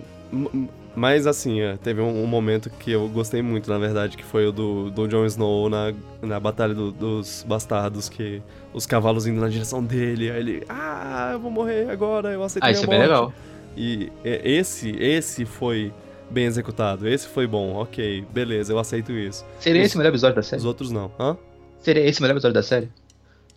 mas 0.96 1.26
assim, 1.28 1.62
é, 1.62 1.76
teve 1.78 2.02
um, 2.02 2.24
um 2.24 2.28
momento 2.28 2.70
que 2.70 2.92
eu 2.92 3.08
gostei 3.10 3.42
muito, 3.42 3.70
na 3.70 3.78
verdade, 3.78 4.16
que 4.18 4.24
foi 4.24 4.46
o 4.48 4.52
do, 4.52 4.90
do 4.92 5.08
Jon 5.08 5.26
Snow 5.26 5.70
na, 5.70 5.94
na 6.22 6.40
Batalha 6.40 6.74
do- 6.74 6.92
dos 6.92 7.44
Bastardos, 7.48 8.10
que 8.10 8.42
os 8.74 8.86
cavalos 8.86 9.26
indo 9.28 9.40
na 9.42 9.50
direção 9.50 9.84
dele, 9.84 10.30
aí 10.32 10.40
ele, 10.40 10.64
ah, 10.70 11.32
eu 11.34 11.40
vou 11.40 11.50
morrer 11.52 11.90
agora, 11.90 12.30
eu 12.32 12.44
aceito 12.44 12.64
Ah, 12.66 12.72
isso 12.72 12.84
é 12.84 12.88
bem 12.88 12.98
morte." 13.00 13.10
legal. 13.10 13.34
E 13.76 14.12
é, 14.24 14.42
esse, 14.50 14.92
esse 15.00 15.46
foi 15.46 15.92
bem 16.30 16.46
executado, 16.46 17.08
esse 17.08 17.28
foi 17.28 17.46
bom, 17.48 17.74
ok, 17.76 18.24
beleza, 18.32 18.72
eu 18.74 18.78
aceito 18.80 19.12
isso. 19.12 19.44
Seria 19.60 19.82
Os- 19.82 19.88
esse 19.88 19.96
o 19.96 19.98
melhor 19.98 20.10
episódio 20.12 20.36
da 20.36 20.42
Os 20.42 20.48
série? 20.48 20.66
outros 20.66 20.92
não, 20.92 21.12
hã? 21.20 21.36
Seria 21.80 22.04
esse 22.06 22.20
o 22.20 22.22
melhor 22.22 22.36
episódio 22.36 22.54
da 22.54 22.64
série? 22.64 22.90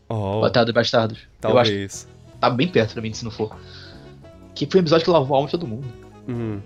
Oh, 0.09 0.41
Batalha 0.41 0.65
dos 0.67 0.75
Bastardos. 0.75 1.19
Eu 1.43 1.59
acho 1.59 1.71
talvez. 1.71 2.09
tá 2.41 2.49
bem 2.51 2.69
perto 2.69 2.93
pra 2.95 3.03
mim, 3.03 3.13
se 3.13 3.25
não 3.25 3.31
for. 3.31 3.57
Que 4.55 4.67
foi 4.67 4.81
um 4.81 4.83
episódio 4.83 5.05
que 5.05 5.11
lavou 5.11 5.35
a 5.35 5.39
alma 5.39 5.47
de 5.49 5.53
todo 5.53 5.67
mundo. 5.67 5.87
Uhum. 6.29 6.61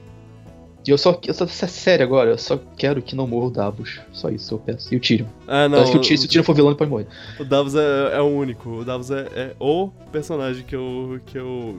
E 0.87 0.91
eu 0.91 0.99
só. 0.99 1.19
Eu 1.27 1.35
só 1.35 1.45
é 1.45 1.49
sério 1.49 2.05
agora, 2.05 2.31
eu 2.31 2.39
só 2.39 2.59
quero 2.77 3.03
que 3.03 3.15
não 3.15 3.27
morra 3.27 3.47
o 3.47 3.51
Davos. 3.51 4.01
Só 4.13 4.31
isso 4.31 4.55
eu 4.55 4.59
peço. 4.59 4.93
E 4.93 4.97
o 4.97 5.01
Tyrion. 5.01 5.27
Ah, 5.47 5.69
não, 5.69 5.81
acho 5.81 5.93
que 5.93 5.99
o 5.99 6.01
Tyrion, 6.01 6.17
se 6.17 6.27
o 6.27 6.29
Tyrion 6.29 6.45
for 6.45 6.55
vilão, 6.55 6.71
ele 6.71 6.79
pode 6.79 6.91
morrer. 6.91 7.07
O 7.39 7.45
Davos 7.45 7.75
é, 7.75 8.17
é 8.17 8.21
o 8.21 8.27
único. 8.27 8.71
O 8.71 8.85
Davos 8.85 9.11
é, 9.11 9.29
é 9.35 9.57
o 9.59 9.91
personagem 10.11 10.65
que 10.65 10.75
eu. 10.75 11.21
que 11.27 11.39
eu. 11.39 11.79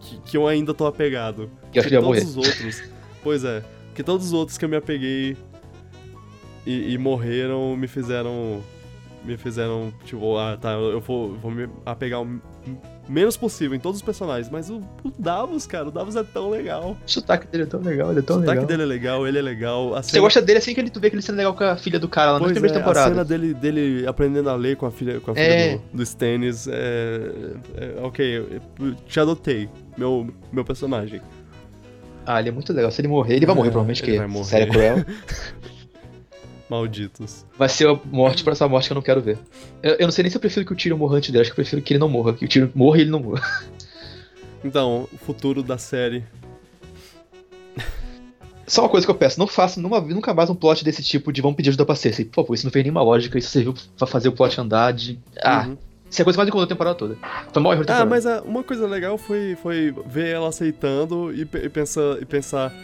que, 0.00 0.18
que 0.18 0.36
eu 0.36 0.46
ainda 0.46 0.74
tô 0.74 0.86
apegado. 0.86 1.50
Que 1.72 1.78
eu 1.78 1.80
acho 1.80 1.88
que 1.88 1.96
todos 1.96 2.06
morrer. 2.06 2.24
os 2.24 2.36
outros. 2.36 2.82
Pois 3.22 3.44
é. 3.44 3.62
Que 3.94 4.02
todos 4.02 4.26
os 4.26 4.32
outros 4.32 4.58
que 4.58 4.64
eu 4.64 4.68
me 4.68 4.76
apeguei 4.76 5.36
e, 6.66 6.92
e 6.92 6.98
morreram 6.98 7.76
me 7.76 7.88
fizeram. 7.88 8.60
Me 9.24 9.36
fizeram, 9.36 9.92
tipo, 10.04 10.36
ah 10.36 10.56
tá, 10.56 10.74
eu 10.74 11.00
vou, 11.00 11.34
vou 11.34 11.50
me 11.50 11.68
apegar 11.84 12.20
menos 13.08 13.36
possível 13.36 13.76
em 13.76 13.80
todos 13.80 13.98
os 14.00 14.04
personagens. 14.04 14.50
Mas 14.50 14.68
o, 14.70 14.76
o 15.04 15.12
Davos, 15.18 15.66
cara, 15.66 15.88
o 15.88 15.90
Davos 15.90 16.16
é 16.16 16.22
tão 16.24 16.50
legal. 16.50 16.96
O 17.04 17.10
sotaque 17.10 17.46
dele 17.46 17.64
é 17.64 17.66
tão 17.66 17.80
legal, 17.80 18.10
ele 18.10 18.18
é 18.20 18.22
tão 18.22 18.36
O 18.36 18.40
sotaque 18.40 18.60
legal. 18.60 18.66
dele 18.68 18.82
é 18.82 18.86
legal, 18.86 19.26
ele 19.26 19.38
é 19.38 19.42
legal. 19.42 19.94
A 19.94 20.02
Você 20.02 20.10
cena- 20.10 20.22
gosta 20.22 20.42
dele 20.42 20.58
assim 20.58 20.74
que 20.74 20.80
ele, 20.80 20.90
tu 20.90 20.98
vê 21.00 21.08
que 21.10 21.16
ele 21.16 21.22
sendo 21.22 21.36
legal 21.36 21.54
com 21.54 21.64
a 21.64 21.76
filha 21.76 21.98
do 21.98 22.08
cara 22.08 22.32
lá 22.32 22.38
na 22.40 22.46
primeira 22.46 22.76
é, 22.76 22.78
temporada. 22.78 23.06
A 23.06 23.08
cena 23.10 23.24
dele, 23.24 23.54
dele 23.54 24.06
aprendendo 24.06 24.50
a 24.50 24.54
ler 24.56 24.76
com 24.76 24.86
a 24.86 24.90
filha, 24.90 25.20
com 25.20 25.30
a 25.30 25.34
filha 25.34 25.44
É. 25.44 25.76
do, 25.76 25.82
do 25.98 26.02
Stannis 26.02 26.66
é, 26.68 26.72
é- 27.76 27.96
Ok, 28.02 28.60
te 29.06 29.20
adotei, 29.20 29.68
meu, 29.96 30.32
meu 30.52 30.64
personagem. 30.64 31.20
Ah, 32.24 32.40
ele 32.40 32.48
é 32.48 32.52
muito 32.52 32.72
legal. 32.72 32.90
Se 32.90 33.00
ele 33.00 33.08
morrer, 33.08 33.36
ele 33.36 33.46
vai 33.46 33.54
morrer, 33.54 33.68
É, 33.68 33.70
provavelmente, 33.70 34.02
ele 34.02 34.12
que 34.12 34.18
vai 34.18 34.26
morrer. 34.26 34.44
série 34.44 34.64
é 34.64 34.66
cruel. 34.68 34.96
Malditos. 36.68 37.44
Vai 37.56 37.68
ser 37.68 37.88
a 37.88 37.98
morte 38.06 38.42
por 38.42 38.52
essa 38.52 38.66
morte 38.68 38.86
que 38.88 38.92
eu 38.92 38.96
não 38.96 39.02
quero 39.02 39.20
ver. 39.20 39.38
Eu, 39.82 39.94
eu 39.94 40.06
não 40.06 40.10
sei 40.10 40.22
nem 40.24 40.30
se 40.30 40.36
eu 40.36 40.40
prefiro 40.40 40.66
que 40.66 40.72
o 40.72 40.76
Tyrion 40.76 40.96
morra 40.96 41.16
antes 41.18 41.30
dele, 41.30 41.42
acho 41.42 41.50
que 41.50 41.60
eu 41.60 41.64
prefiro 41.64 41.80
que 41.82 41.92
ele 41.92 42.00
não 42.00 42.08
morra. 42.08 42.32
Que 42.34 42.44
o 42.44 42.48
Tyrion 42.48 42.68
morra 42.74 42.98
e 42.98 43.00
ele 43.02 43.10
não 43.10 43.20
morra. 43.20 43.42
Então, 44.64 45.06
o 45.12 45.18
futuro 45.18 45.62
da 45.62 45.78
série. 45.78 46.24
Só 48.66 48.82
uma 48.82 48.88
coisa 48.88 49.06
que 49.06 49.10
eu 49.10 49.14
peço, 49.14 49.38
não 49.38 49.46
faça 49.46 49.80
numa, 49.80 50.00
nunca 50.00 50.34
mais 50.34 50.50
um 50.50 50.54
plot 50.56 50.84
desse 50.84 51.04
tipo 51.04 51.32
de 51.32 51.40
vamos 51.40 51.56
pedir 51.56 51.68
ajuda 51.68 51.86
pra 51.86 51.94
Cersei. 51.94 52.24
Por 52.24 52.34
favor, 52.34 52.54
isso 52.54 52.66
não 52.66 52.72
fez 52.72 52.84
nenhuma 52.84 53.00
lógica, 53.02 53.38
isso 53.38 53.50
serviu 53.50 53.72
pra 53.96 54.08
fazer 54.08 54.28
o 54.28 54.32
plot 54.32 54.60
andar 54.60 54.92
de... 54.92 55.20
Ah, 55.40 55.66
Uhum. 55.68 55.76
isso 56.10 56.20
é 56.20 56.22
a 56.22 56.24
coisa 56.24 56.36
mais 56.36 56.48
incomum 56.48 56.64
da 56.64 56.68
temporada 56.68 56.96
toda. 56.96 57.16
Foi 57.52 57.62
mal 57.62 57.72
erro 57.74 57.84
Ah, 57.86 58.04
mas 58.04 58.26
ah, 58.26 58.42
uma 58.44 58.64
coisa 58.64 58.88
legal 58.88 59.16
foi, 59.16 59.56
foi 59.62 59.94
ver 60.06 60.34
ela 60.34 60.48
aceitando 60.48 61.32
e, 61.32 61.42
e 61.42 61.68
pensar, 61.68 62.20
e 62.20 62.24
pensar. 62.24 62.74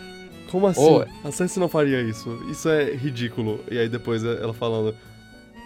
Como 0.52 0.66
assim? 0.68 1.02
A 1.24 1.30
Cersei 1.32 1.60
não 1.60 1.68
faria 1.68 2.00
isso. 2.02 2.38
Isso 2.50 2.68
é 2.68 2.92
ridículo. 2.94 3.58
E 3.70 3.78
aí 3.78 3.88
depois 3.88 4.22
ela 4.22 4.52
falando. 4.54 4.94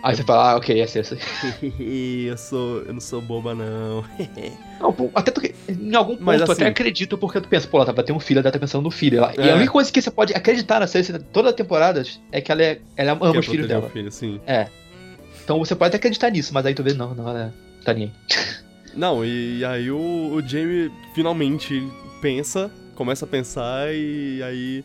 Aí 0.03 0.15
você 0.15 0.23
fala, 0.23 0.53
ah, 0.53 0.57
ok, 0.57 0.81
é 0.81 0.87
Cersei. 0.87 1.19
eu 2.31 2.39
sou. 2.39 2.83
Eu 2.83 2.93
não 2.95 3.01
sou 3.01 3.21
boba, 3.21 3.55
não. 3.55 4.05
Não, 4.79 5.11
até 5.15 5.31
tu, 5.31 5.41
em 5.69 5.95
algum 5.95 6.13
ponto 6.13 6.23
Mas 6.25 6.43
assim- 6.43 6.53
até 6.53 6.67
acredita 6.67 7.17
porque 7.17 7.41
tu 7.41 7.49
pensa, 7.49 7.67
pô, 7.67 7.79
ela 7.79 7.93
tá 7.93 8.03
ter 8.03 8.13
um 8.13 8.21
filho, 8.21 8.39
ela 8.41 8.51
tá 8.53 8.59
pensando 8.59 8.85
no 8.85 8.91
filho. 8.91 9.19
Ela- 9.19 9.33
E 9.37 9.41
É. 9.41 9.53
a 9.53 9.57
única 9.57 9.73
coisa 9.73 9.91
que 9.91 10.01
você 10.01 10.11
pode 10.11 10.35
acreditar 10.35 10.79
na 10.81 10.87
Cersei 10.87 11.19
toda 11.33 11.51
temporada 11.53 12.03
é 12.31 12.41
que 12.43 12.53
ela, 12.53 12.63
é, 12.63 12.79
ela 12.97 13.13
ama 13.13 13.33
Quer 13.33 13.39
os 13.39 13.47
filhos 13.47 13.67
dela. 13.67 13.87
o 13.87 13.91
filho, 13.91 14.13
sim. 14.13 14.39
É. 14.47 14.69
Então 15.43 15.59
você 15.59 15.75
pode 15.75 15.89
até 15.89 15.97
acreditar 15.97 16.31
nisso, 16.31 16.53
mas 16.55 16.65
aí 16.67 16.75
tu 16.75 16.83
vê, 16.85 16.93
não, 16.93 17.15
não, 17.15 17.37
é, 17.37 17.51
tá 17.85 17.95
nem 17.95 18.05
aí. 18.05 18.13
Não, 18.95 19.25
e, 19.25 19.65
aí 19.65 19.91
o, 19.91 19.97
o 20.35 20.43
Jamie 20.47 20.93
finalmente 21.15 21.83
pensa, 22.21 22.71
começa 22.97 23.25
a 23.25 23.29
pensar 23.29 23.95
e 23.95 24.43
aí. 24.43 24.85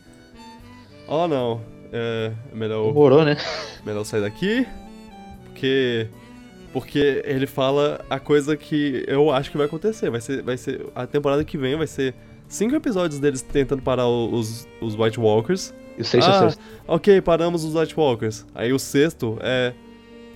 Oh 1.07 1.27
não, 1.27 1.61
é 1.91 2.31
melhor. 2.53 2.87
Demorou, 2.87 3.25
né? 3.25 3.35
Melhor 3.83 4.03
sair 4.03 4.21
daqui. 4.21 4.67
Porque. 5.45 6.07
Porque 6.71 7.21
ele 7.25 7.47
fala 7.47 7.99
a 8.09 8.17
coisa 8.17 8.55
que 8.55 9.03
eu 9.07 9.29
acho 9.31 9.49
que 9.51 9.57
vai 9.57 9.65
acontecer. 9.65 10.09
Vai 10.09 10.21
ser. 10.21 10.43
Vai 10.43 10.57
ser. 10.57 10.85
A 10.93 11.07
temporada 11.07 11.43
que 11.43 11.57
vem 11.57 11.75
vai 11.75 11.87
ser 11.87 12.13
cinco 12.47 12.75
episódios 12.75 13.19
deles 13.19 13.41
tentando 13.41 13.81
parar 13.81 14.07
os, 14.07 14.67
os 14.79 14.95
White 14.95 15.19
Walkers. 15.19 15.73
E 15.97 16.01
o 16.01 16.05
sexto 16.05 16.29
é 16.29 16.33
ah, 16.33 16.37
o 16.37 16.41
sexto. 16.41 16.61
Ok, 16.87 17.21
paramos 17.21 17.63
os 17.63 17.75
White 17.75 17.95
Walkers. 17.97 18.45
Aí 18.53 18.71
o 18.71 18.79
sexto 18.79 19.37
é. 19.41 19.73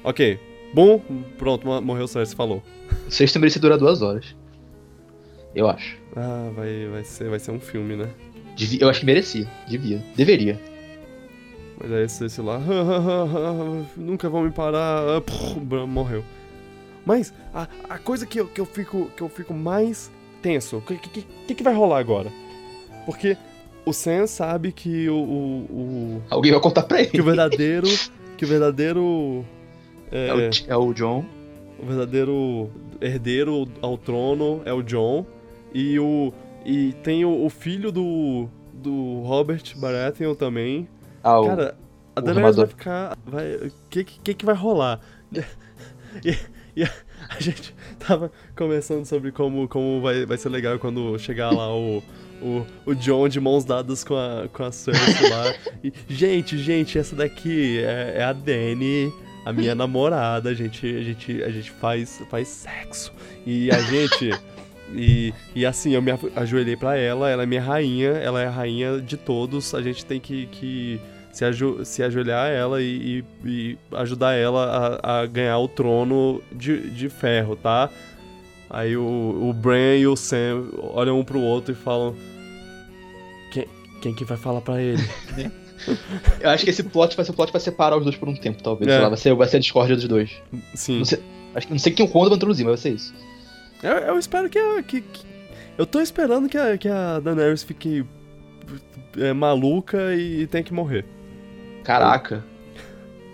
Ok. 0.04 0.40
Bom, 0.74 1.02
pronto, 1.38 1.66
morreu 1.82 2.04
o 2.04 2.08
Cersei, 2.08 2.36
falou. 2.36 2.62
O 3.08 3.12
sexto 3.12 3.40
merecia 3.40 3.62
durar 3.62 3.78
duas 3.78 4.02
horas. 4.02 4.36
Eu 5.56 5.70
acho. 5.70 5.98
Ah, 6.16 6.50
vai, 6.56 6.88
vai, 6.88 7.04
ser, 7.04 7.30
vai 7.30 7.40
ser 7.40 7.52
um 7.52 7.60
filme, 7.60 7.96
né? 7.96 8.10
Devia, 8.56 8.84
eu 8.84 8.90
acho 8.90 9.02
que 9.02 9.06
merecia. 9.06 9.48
Devia. 9.68 10.02
Deveria. 10.16 10.60
Mas 11.78 11.92
aí 11.92 12.04
esse, 12.04 12.26
esse 12.26 12.42
lá. 12.42 12.60
nunca 13.98 14.30
vão 14.30 14.44
me 14.44 14.52
parar. 14.52 15.22
Pff, 15.22 15.60
morreu. 15.60 16.24
Mas 17.06 17.34
a, 17.54 17.68
a 17.90 17.98
coisa 18.00 18.26
que 18.26 18.40
eu, 18.40 18.48
que, 18.48 18.60
eu 18.60 18.66
fico, 18.66 19.12
que 19.16 19.22
eu 19.22 19.30
fico 19.30 19.54
mais 19.54 20.10
tenso. 20.42 20.78
O 20.78 20.82
que, 20.82 20.98
que, 20.98 21.22
que, 21.22 21.56
que 21.56 21.64
vai 21.64 21.74
rolar 21.74 22.00
agora? 22.00 22.32
Porque 23.06 23.38
o 23.86 23.94
Sam 23.94 24.26
sabe 24.26 24.72
que 24.72 25.10
o, 25.10 25.16
o, 25.16 25.58
o, 25.70 26.22
Alguém 26.30 26.52
vai 26.52 26.62
contar 26.62 26.84
pra 26.84 27.02
ele. 27.02 27.10
Que 27.10 27.22
o 27.22 27.26
verdadeiro. 27.26 27.88
que 28.38 28.46
o 28.46 28.48
verdadeiro. 28.48 29.46
É, 30.12 30.28
é, 30.28 30.34
o, 30.34 30.50
é 30.68 30.78
o 30.78 30.94
John. 30.94 31.26
O 31.78 31.86
verdadeiro 31.86 32.72
herdeiro 33.02 33.68
ao 33.82 33.98
trono 33.98 34.62
é 34.66 34.74
o 34.74 34.82
John. 34.82 35.26
E 35.76 36.00
o. 36.00 36.34
E 36.66 36.94
tem 37.04 37.26
o, 37.26 37.46
o 37.46 37.50
filho 37.50 37.92
do. 37.92 38.48
do 38.74 39.22
Robert 39.24 39.62
Baratheon 39.76 40.34
também. 40.34 40.88
Ah, 41.22 41.42
o, 41.42 41.48
Cara, 41.48 41.78
a 42.16 42.22
Daenerys 42.22 42.56
vai 42.56 42.68
ficar. 42.68 43.18
Vai. 43.26 43.56
O 43.56 43.72
que, 43.90 44.06
que 44.06 44.34
que 44.34 44.46
vai 44.46 44.56
rolar? 44.56 45.02
E, 46.24 46.34
e 46.78 46.82
a, 46.82 46.90
a, 47.28 47.42
gente 47.42 47.76
tava 48.00 48.32
conversando 48.56 49.06
sobre 49.06 49.34
como, 49.34 49.68
como 49.68 50.02
vai, 50.02 50.26
vai 50.26 50.38
ser 50.38 50.48
legal 50.48 50.80
quando 50.80 51.20
chegar 51.20 51.52
lá 51.52 51.76
o. 51.76 52.02
O, 52.42 52.66
o 52.86 52.96
John 52.96 53.28
de 53.28 53.40
mãos 53.40 53.66
dadas 53.66 54.04
com 54.04 54.16
a, 54.16 54.48
com 54.52 54.64
a 54.64 54.72
Cersei 54.72 55.30
lá. 55.30 55.56
E, 55.84 55.92
gente, 56.08 56.58
gente, 56.58 56.98
essa 56.98 57.16
daqui 57.16 57.80
é, 57.80 58.16
é 58.18 58.24
a 58.24 58.32
Dany 58.32 59.12
a 59.46 59.54
minha 59.54 59.76
namorada, 59.76 60.50
a 60.50 60.54
gente, 60.54 60.88
a 60.88 61.04
gente, 61.04 61.44
a 61.44 61.50
gente 61.50 61.70
faz, 61.70 62.22
faz 62.30 62.48
sexo. 62.48 63.14
E 63.46 63.70
a 63.72 63.80
gente. 63.80 64.32
E, 64.94 65.34
e 65.56 65.66
assim, 65.66 65.94
eu 65.94 66.02
me 66.02 66.12
ajoelhei 66.36 66.76
para 66.76 66.98
ela, 66.98 67.30
ela 67.30 67.44
é 67.44 67.46
minha 67.46 67.62
rainha, 67.62 68.10
ela 68.10 68.42
é 68.42 68.48
a 68.48 68.52
rainha 68.52 69.02
de 69.02 69.18
todos, 69.18 69.74
a 69.74 69.82
gente 69.82 70.06
tem 70.06 70.20
que, 70.20 70.46
que 70.48 71.00
se, 71.32 71.44
ajo 71.44 71.84
se 71.84 72.04
ajoelhar 72.04 72.46
a 72.46 72.50
ela 72.50 72.82
e, 72.82 73.24
e, 73.44 73.50
e 73.50 73.78
ajudar 73.94 74.34
ela 74.34 75.00
a, 75.02 75.22
a, 75.22 75.26
ganhar 75.26 75.58
o 75.58 75.68
trono 75.68 76.42
de, 76.52 76.90
de 76.92 77.10
ferro, 77.10 77.56
tá? 77.56 77.90
Aí 78.70 78.96
o, 78.96 79.50
o 79.50 79.54
Bran 79.54 79.98
e 79.98 80.08
o 80.08 80.16
Sam 80.16 80.70
olham 80.94 81.20
um 81.20 81.24
pro 81.24 81.40
outro 81.40 81.72
e 81.72 81.76
falam: 81.76 82.16
Quem, 83.52 83.68
quem 84.02 84.14
que 84.14 84.26
vai 84.26 84.38
falar 84.38 84.62
para 84.62 84.82
ele? 84.82 85.04
Eu 86.40 86.50
acho 86.50 86.64
que 86.64 86.70
esse 86.70 86.84
plot 86.84 87.16
vai 87.16 87.26
ser 87.26 87.32
o 87.32 87.34
plot 87.34 87.52
pra 87.52 87.60
separar 87.60 87.98
os 87.98 88.04
dois 88.04 88.16
por 88.16 88.30
um 88.30 88.36
tempo, 88.36 88.64
talvez. 88.64 88.90
É. 88.90 89.00
Lá, 89.00 89.10
vai, 89.10 89.18
ser, 89.18 89.36
vai 89.36 89.48
ser 89.48 89.58
a 89.58 89.60
discórdia 89.60 89.96
dos 89.96 90.08
dois. 90.08 90.32
Sim. 90.74 91.00
Não 91.00 91.06
sei, 91.06 91.20
acho, 91.54 91.70
não 91.70 91.80
sei 91.80 91.92
quem 91.92 92.06
o 92.06 92.10
Kondo 92.10 92.30
vai 92.30 92.38
introduzir, 92.38 92.66
mas 92.66 92.82
vai 92.82 92.92
ser 92.92 92.96
isso. 92.96 93.14
Eu, 93.84 93.92
eu 93.92 94.20
espero 94.20 94.50
que, 94.50 94.58
a, 94.58 94.84
que, 94.84 95.02
que, 95.02 95.26
Eu 95.78 95.86
tô 95.86 96.00
esperando 96.02 96.50
que 96.50 96.58
a, 96.58 96.78
que 96.78 96.88
a 96.88 97.20
Daenerys 97.20 97.64
fique 97.64 98.06
é, 99.18 99.34
maluca 99.34 100.16
e 100.16 100.48
tenha 100.48 100.64
que 100.64 100.74
morrer. 100.74 101.06
Caraca. 101.84 102.44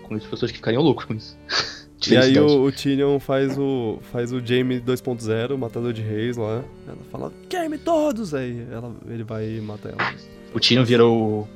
Com 0.04 0.16
as 0.16 0.26
pessoas 0.26 0.52
que 0.52 0.58
ficariam 0.58 0.84
loucos 0.84 1.06
com 1.06 1.14
isso. 1.14 1.38
E 2.10 2.18
aí 2.18 2.40
o, 2.40 2.64
o 2.64 2.72
Tyrion 2.72 3.20
faz 3.20 3.60
o, 3.60 4.00
faz 4.12 4.34
o 4.34 4.44
Jaime 4.44 4.82
2.0, 4.82 5.56
matador 5.56 5.94
de 5.94 6.02
reis 6.02 6.36
lá. 6.36 6.64
Ela 6.88 6.98
fala, 7.12 7.34
queime 7.48 7.78
todos! 7.78 8.34
Aí 8.34 8.66
ela, 8.72 8.92
ele 9.08 9.24
vai 9.24 9.48
e 9.48 9.62
mata 9.62 9.90
ela. 9.90 10.16
O 10.52 10.60
Tyrion 10.60 10.84
virou 10.84 11.48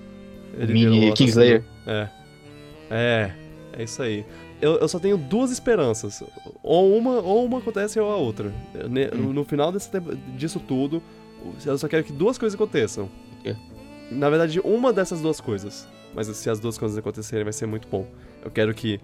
ele 0.55 0.73
Mini 0.73 1.13
Kingslayer. 1.13 1.63
É. 1.88 2.07
É, 2.91 3.31
é 3.73 3.83
isso 3.83 4.01
aí. 4.03 4.23
Eu, 4.61 4.77
eu 4.77 4.87
só 4.87 4.99
tenho 4.99 5.17
duas 5.17 5.51
esperanças. 5.51 6.23
Ou 6.63 6.97
uma, 6.97 7.19
ou 7.19 7.45
uma 7.45 7.59
acontece 7.59 7.99
ou 7.99 8.11
a 8.11 8.15
outra. 8.15 8.53
Hum. 8.73 9.33
No 9.33 9.43
final 9.43 9.71
desse 9.71 9.89
tempo, 9.89 10.15
disso 10.37 10.59
tudo, 10.59 11.01
eu 11.65 11.77
só 11.77 11.87
quero 11.87 12.03
que 12.03 12.13
duas 12.13 12.37
coisas 12.37 12.55
aconteçam. 12.55 13.09
quê? 13.43 13.55
Na 14.11 14.29
verdade, 14.29 14.59
uma 14.61 14.93
dessas 14.93 15.21
duas 15.21 15.41
coisas. 15.41 15.87
Mas 16.13 16.27
se 16.27 16.49
as 16.49 16.59
duas 16.59 16.77
coisas 16.77 16.97
acontecerem, 16.97 17.43
vai 17.43 17.53
ser 17.53 17.65
muito 17.65 17.87
bom. 17.87 18.07
Eu 18.43 18.49
quero 18.49 18.73
que 18.73 18.99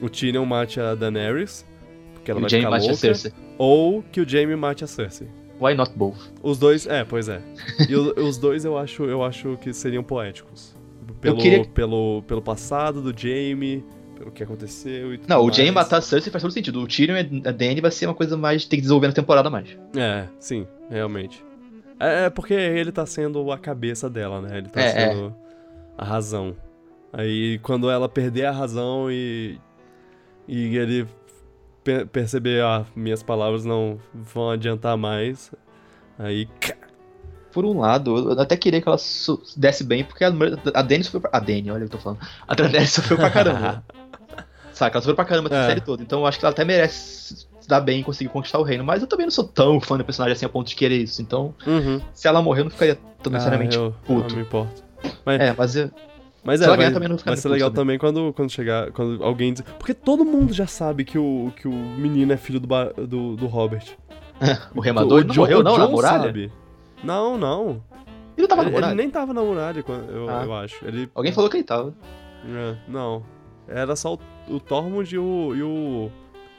o 0.00 0.08
Tyrion 0.08 0.46
mate 0.46 0.80
a 0.80 0.94
Daenerys, 0.94 1.66
porque 2.14 2.30
ela 2.30 2.40
e 2.40 2.42
vai 2.42 2.50
Jaime 2.50 2.64
ficar 2.64 2.70
mate 2.70 3.06
louca. 3.06 3.32
Ou 3.58 4.02
que 4.02 4.20
o 4.20 4.28
Jaime 4.28 4.56
mate 4.56 4.84
a 4.84 4.86
Cersei. 4.86 5.28
Why 5.60 5.74
not 5.74 5.92
both? 5.94 6.18
Os 6.42 6.58
dois, 6.58 6.86
é, 6.86 7.04
pois 7.04 7.28
é. 7.28 7.42
E 7.88 7.94
o, 7.94 8.26
os 8.26 8.38
dois 8.38 8.64
eu 8.64 8.76
acho, 8.78 9.04
eu 9.04 9.22
acho 9.22 9.56
que 9.58 9.72
seriam 9.72 10.02
poéticos 10.02 10.76
pelo, 11.20 11.38
queria... 11.38 11.64
pelo, 11.64 12.22
pelo 12.26 12.42
passado 12.42 13.00
do 13.00 13.16
Jamie, 13.16 13.84
pelo 14.16 14.30
que 14.30 14.42
aconteceu 14.42 15.14
e 15.14 15.18
tudo 15.18 15.28
Não, 15.28 15.42
mais. 15.42 15.54
o 15.54 15.56
Jamie 15.56 15.70
matar 15.70 15.98
a 15.98 16.00
Cersei 16.00 16.32
faz 16.32 16.42
todo 16.42 16.50
sentido. 16.50 16.80
O 16.80 16.86
Tyrion 16.86 17.16
e 17.16 17.42
a 17.46 17.52
Dany 17.52 17.80
vai 17.80 17.90
ser 17.90 18.06
uma 18.06 18.14
coisa 18.14 18.36
mais... 18.36 18.64
Tem 18.64 18.78
que 18.78 18.82
desenvolver 18.82 19.08
na 19.08 19.12
temporada 19.12 19.50
mais. 19.50 19.76
É, 19.96 20.26
sim, 20.40 20.66
realmente. 20.90 21.44
É, 22.00 22.24
é 22.24 22.30
porque 22.30 22.54
ele 22.54 22.92
tá 22.92 23.06
sendo 23.06 23.50
a 23.52 23.58
cabeça 23.58 24.08
dela, 24.08 24.40
né? 24.40 24.58
Ele 24.58 24.68
tá 24.68 24.80
é, 24.80 25.08
sendo 25.08 25.28
é. 25.28 25.32
a 25.96 26.04
razão. 26.04 26.56
Aí 27.12 27.58
quando 27.60 27.90
ela 27.90 28.08
perder 28.08 28.46
a 28.46 28.52
razão 28.52 29.10
e. 29.10 29.58
E 30.48 30.76
ele 30.76 31.08
perceber, 32.12 32.62
ah, 32.62 32.84
minhas 32.94 33.22
palavras 33.22 33.64
não 33.64 33.98
vão 34.12 34.50
adiantar 34.50 34.96
mais. 34.96 35.52
Aí 36.18 36.48
por 37.56 37.64
um 37.64 37.78
lado, 37.78 38.32
eu 38.32 38.38
até 38.38 38.54
queria 38.54 38.82
que 38.82 38.86
ela 38.86 38.98
desse 39.56 39.82
bem, 39.82 40.04
porque 40.04 40.22
a, 40.22 40.28
a 40.74 40.82
Dany 40.82 41.02
sofreu 41.02 41.22
pra... 41.22 41.30
A 41.32 41.40
Dany, 41.40 41.70
olha 41.70 41.86
o 41.86 41.88
que 41.88 41.94
eu 41.94 41.98
tô 41.98 42.04
falando. 42.04 42.20
A 42.46 42.54
Daenerys 42.54 42.92
sofreu 42.92 43.16
pra 43.16 43.30
caramba. 43.32 43.82
Saca? 44.76 44.98
Ela 44.98 45.02
sofreu 45.02 45.16
pra 45.16 45.24
caramba 45.24 45.48
é. 45.48 45.66
série 45.66 45.80
toda. 45.80 46.02
Então 46.02 46.20
eu 46.20 46.26
acho 46.26 46.38
que 46.38 46.44
ela 46.44 46.52
até 46.52 46.62
merece 46.62 47.46
se 47.60 47.66
dar 47.66 47.80
bem 47.80 48.00
e 48.00 48.04
conseguir 48.04 48.28
conquistar 48.28 48.58
o 48.58 48.62
reino. 48.62 48.84
Mas 48.84 49.00
eu 49.00 49.08
também 49.08 49.24
não 49.24 49.30
sou 49.30 49.44
tão 49.44 49.80
fã 49.80 49.96
da 49.96 50.04
personagem 50.04 50.34
assim 50.34 50.44
a 50.44 50.50
ponto 50.50 50.68
de 50.68 50.76
querer 50.76 50.98
isso. 50.98 51.22
Então, 51.22 51.54
uhum. 51.66 51.98
se 52.12 52.28
ela 52.28 52.42
morrer, 52.42 52.60
eu 52.60 52.64
não 52.64 52.70
ficaria 52.70 52.98
tão 53.22 53.32
necessariamente 53.32 53.78
ah, 53.78 53.80
eu, 53.80 53.94
puto. 54.04 54.28
Não 54.28 54.36
me 54.36 54.42
importa. 54.42 54.82
Mas, 55.24 55.40
é, 55.40 55.54
mas 55.56 55.76
eu... 55.76 55.90
Mas 56.44 56.60
é, 56.60 56.66
vai, 56.66 56.92
também 56.92 57.08
não 57.08 57.16
vai 57.16 57.36
ser 57.38 57.48
legal 57.48 57.70
também 57.70 57.98
quando, 57.98 58.32
quando 58.34 58.52
chegar, 58.52 58.92
quando 58.92 59.24
alguém 59.24 59.54
diz... 59.54 59.64
Porque 59.78 59.94
todo 59.94 60.26
mundo 60.26 60.52
já 60.52 60.66
sabe 60.66 61.04
que 61.04 61.18
o, 61.18 61.50
que 61.56 61.66
o 61.66 61.72
menino 61.72 62.32
é 62.32 62.36
filho 62.36 62.60
do, 62.60 62.68
do, 63.06 63.34
do 63.34 63.46
Robert. 63.46 63.96
o 64.76 64.80
remador 64.80 65.22
o, 65.22 65.24
não 65.24 65.34
John, 65.34 65.40
morreu 65.40 65.62
não, 65.62 65.78
na 65.78 65.88
muralha? 65.88 66.24
Sabe. 66.24 66.52
Não, 67.02 67.38
não. 67.38 67.82
Ele 68.36 68.46
não 68.46 68.48
tava 68.48 68.62
ele, 68.62 68.70
na 68.70 68.76
muralha? 68.76 68.92
Ele 68.92 69.02
nem 69.02 69.10
tava 69.10 69.32
na 69.32 69.42
muralha, 69.42 69.84
eu, 69.88 70.28
ah. 70.28 70.42
eu 70.44 70.54
acho. 70.54 70.84
Ele... 70.84 71.08
Alguém 71.14 71.32
falou 71.32 71.48
que 71.48 71.56
ele 71.56 71.64
tava. 71.64 71.94
É, 72.46 72.76
não. 72.86 73.24
Era 73.68 73.96
só 73.96 74.14
o, 74.14 74.18
o 74.48 74.60
Tormund 74.60 75.12
e 75.14 75.18
o, 75.18 75.54
e 75.54 75.62
o. 75.62 76.10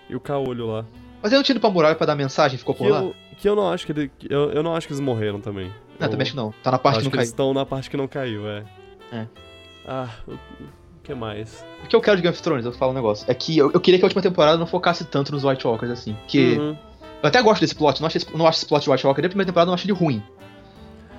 e 0.10 0.16
o 0.16 0.20
Caolho 0.20 0.68
lá. 0.68 0.86
Mas 1.22 1.32
ele 1.32 1.38
não 1.38 1.44
tinha 1.44 1.54
ido 1.54 1.62
pra 1.62 1.70
muralha 1.70 1.96
pra 1.96 2.06
dar 2.06 2.16
mensagem 2.16 2.58
ficou 2.58 2.76
por 2.76 2.86
que 2.86 2.92
lá? 2.92 3.02
Eu, 3.02 3.16
que 3.38 3.50
eu 3.50 3.56
não 3.56 3.72
acho 3.72 3.86
que 3.86 3.92
ele. 3.92 4.12
Eu, 4.30 4.52
eu 4.52 4.64
não 4.64 4.76
acho 4.76 4.88
que 4.88 4.94
eles 4.94 5.02
morreram 5.02 5.40
também. 5.40 5.68
Não, 6.00 6.08
eu, 6.08 6.10
também 6.10 6.24
acho 6.24 6.32
que 6.32 6.38
não. 6.38 6.54
Tá 6.64 6.72
na 6.72 6.78
parte 6.78 7.00
que 7.00 7.04
não 7.06 7.12
que 7.12 7.18
caiu. 7.18 7.22
Eles 7.22 7.30
estão 7.30 7.54
na 7.54 7.66
parte 7.66 7.90
que 7.90 7.98
não 7.98 8.08
caiu, 8.08 8.48
é. 8.48 8.64
É. 9.12 9.28
Ah, 9.88 10.10
o 10.28 10.38
que 11.04 11.14
mais? 11.14 11.66
O 11.84 11.88
que 11.88 11.96
eu 11.96 12.02
quero 12.02 12.18
de 12.18 12.24
Game 12.24 12.34
of 12.34 12.44
Thrones, 12.44 12.66
eu 12.66 12.74
falo 12.74 12.92
um 12.92 12.96
negócio. 12.96 13.26
É 13.30 13.34
que 13.34 13.58
eu, 13.58 13.72
eu 13.72 13.80
queria 13.80 13.98
que 13.98 14.06
a 14.06 14.08
última 14.08 14.22
temporada 14.22 14.58
não 14.58 14.68
focasse 14.68 15.06
tanto 15.06 15.32
nos 15.32 15.44
White 15.44 15.66
Walkers, 15.66 15.92
assim. 15.92 16.14
Porque. 16.14 16.58
Uhum. 16.58 16.78
Eu 17.24 17.30
até 17.30 17.42
gosto 17.42 17.62
desse 17.62 17.74
plot, 17.74 18.00
não 18.00 18.08
acho, 18.08 18.18
esse, 18.18 18.38
não 18.38 18.46
acho 18.46 18.60
esse 18.60 18.66
plot 18.68 18.84
de 18.84 18.92
White 18.92 19.08
Walker. 19.08 19.22
Desde 19.22 19.28
a 19.28 19.32
primeira 19.32 19.52
temporada 19.52 19.68
eu 19.68 19.72
não 19.72 19.74
acho 19.74 19.86
ele 19.86 19.94
ruim. 19.94 20.22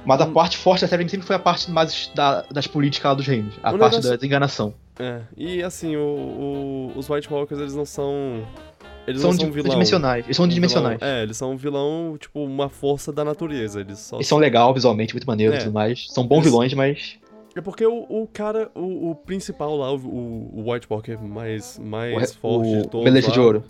Mas 0.08 0.22
a 0.22 0.26
parte 0.26 0.56
forte 0.56 0.80
da 0.80 0.88
série 0.88 1.06
sempre 1.06 1.26
foi 1.26 1.36
a 1.36 1.38
parte 1.38 1.70
mais 1.70 2.10
da, 2.14 2.42
das 2.50 2.66
políticas 2.66 3.10
lá 3.10 3.14
dos 3.14 3.26
reinos. 3.26 3.54
A 3.62 3.74
o 3.74 3.78
parte 3.78 3.92
negócio... 3.92 4.08
da 4.08 4.16
desenganação. 4.16 4.72
É, 4.98 5.20
e 5.36 5.62
assim, 5.62 5.96
o, 5.96 6.00
o, 6.00 6.92
os 6.96 7.10
White 7.10 7.30
Walkers, 7.30 7.60
eles 7.60 7.74
não 7.74 7.84
são... 7.84 8.42
Eles 9.06 9.20
são, 9.20 9.32
não 9.32 9.38
são 9.38 9.52
vilão. 9.52 9.70
dimensionais. 9.70 10.24
Eles 10.24 10.34
são 10.34 10.46
um 10.46 10.48
dimensionais. 10.48 10.98
Vilão, 10.98 11.14
é, 11.14 11.22
eles 11.22 11.36
são 11.36 11.52
um 11.52 11.56
vilão, 11.58 12.16
tipo, 12.18 12.42
uma 12.42 12.70
força 12.70 13.12
da 13.12 13.22
natureza. 13.22 13.82
Eles, 13.82 13.98
só 13.98 14.16
eles 14.16 14.26
são 14.26 14.38
legal 14.38 14.72
visualmente, 14.72 15.12
muito 15.12 15.26
maneiros 15.26 15.56
e 15.56 15.58
é. 15.58 15.64
tudo 15.64 15.74
mais. 15.74 16.06
São 16.08 16.26
bons 16.26 16.38
eles... 16.38 16.52
vilões, 16.52 16.72
mas... 16.72 17.18
É 17.54 17.60
porque 17.60 17.84
o, 17.84 18.06
o 18.08 18.26
cara, 18.32 18.70
o, 18.74 19.10
o, 19.10 19.14
principal 19.14 19.76
lá, 19.76 19.92
o, 19.92 19.98
o 19.98 20.72
White 20.72 20.86
Walker 20.88 21.18
mais, 21.18 21.78
mais 21.78 22.34
forte 22.34 22.78
de 22.78 22.88
todos. 22.88 23.04
Beleza 23.04 23.30
de 23.30 23.38
ouro. 23.38 23.62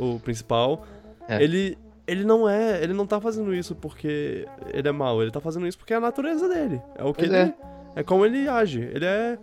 O 0.00 0.18
principal. 0.18 0.84
É. 1.28 1.40
Ele, 1.40 1.78
ele 2.06 2.24
não 2.24 2.48
é. 2.48 2.82
Ele 2.82 2.92
não 2.92 3.06
tá 3.06 3.20
fazendo 3.20 3.54
isso 3.54 3.74
porque 3.74 4.46
ele 4.72 4.88
é 4.88 4.92
mau. 4.92 5.22
Ele 5.22 5.30
tá 5.30 5.40
fazendo 5.40 5.66
isso 5.66 5.76
porque 5.78 5.92
é 5.92 5.96
a 5.96 6.00
natureza 6.00 6.48
dele. 6.48 6.80
É 6.96 7.04
o 7.04 7.12
que 7.12 7.26
pois 7.26 7.32
ele. 7.32 7.52
É. 7.96 8.00
é 8.00 8.02
como 8.02 8.24
ele 8.24 8.48
age. 8.48 8.80
Ele 8.80 9.04
é. 9.04 9.38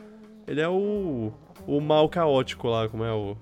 Ele 0.47 0.61
é 0.61 0.67
o. 0.69 1.31
O 1.65 1.79
mal 1.79 2.09
caótico 2.09 2.67
lá, 2.67 2.87
como 2.89 3.03
é 3.03 3.11
o. 3.13 3.35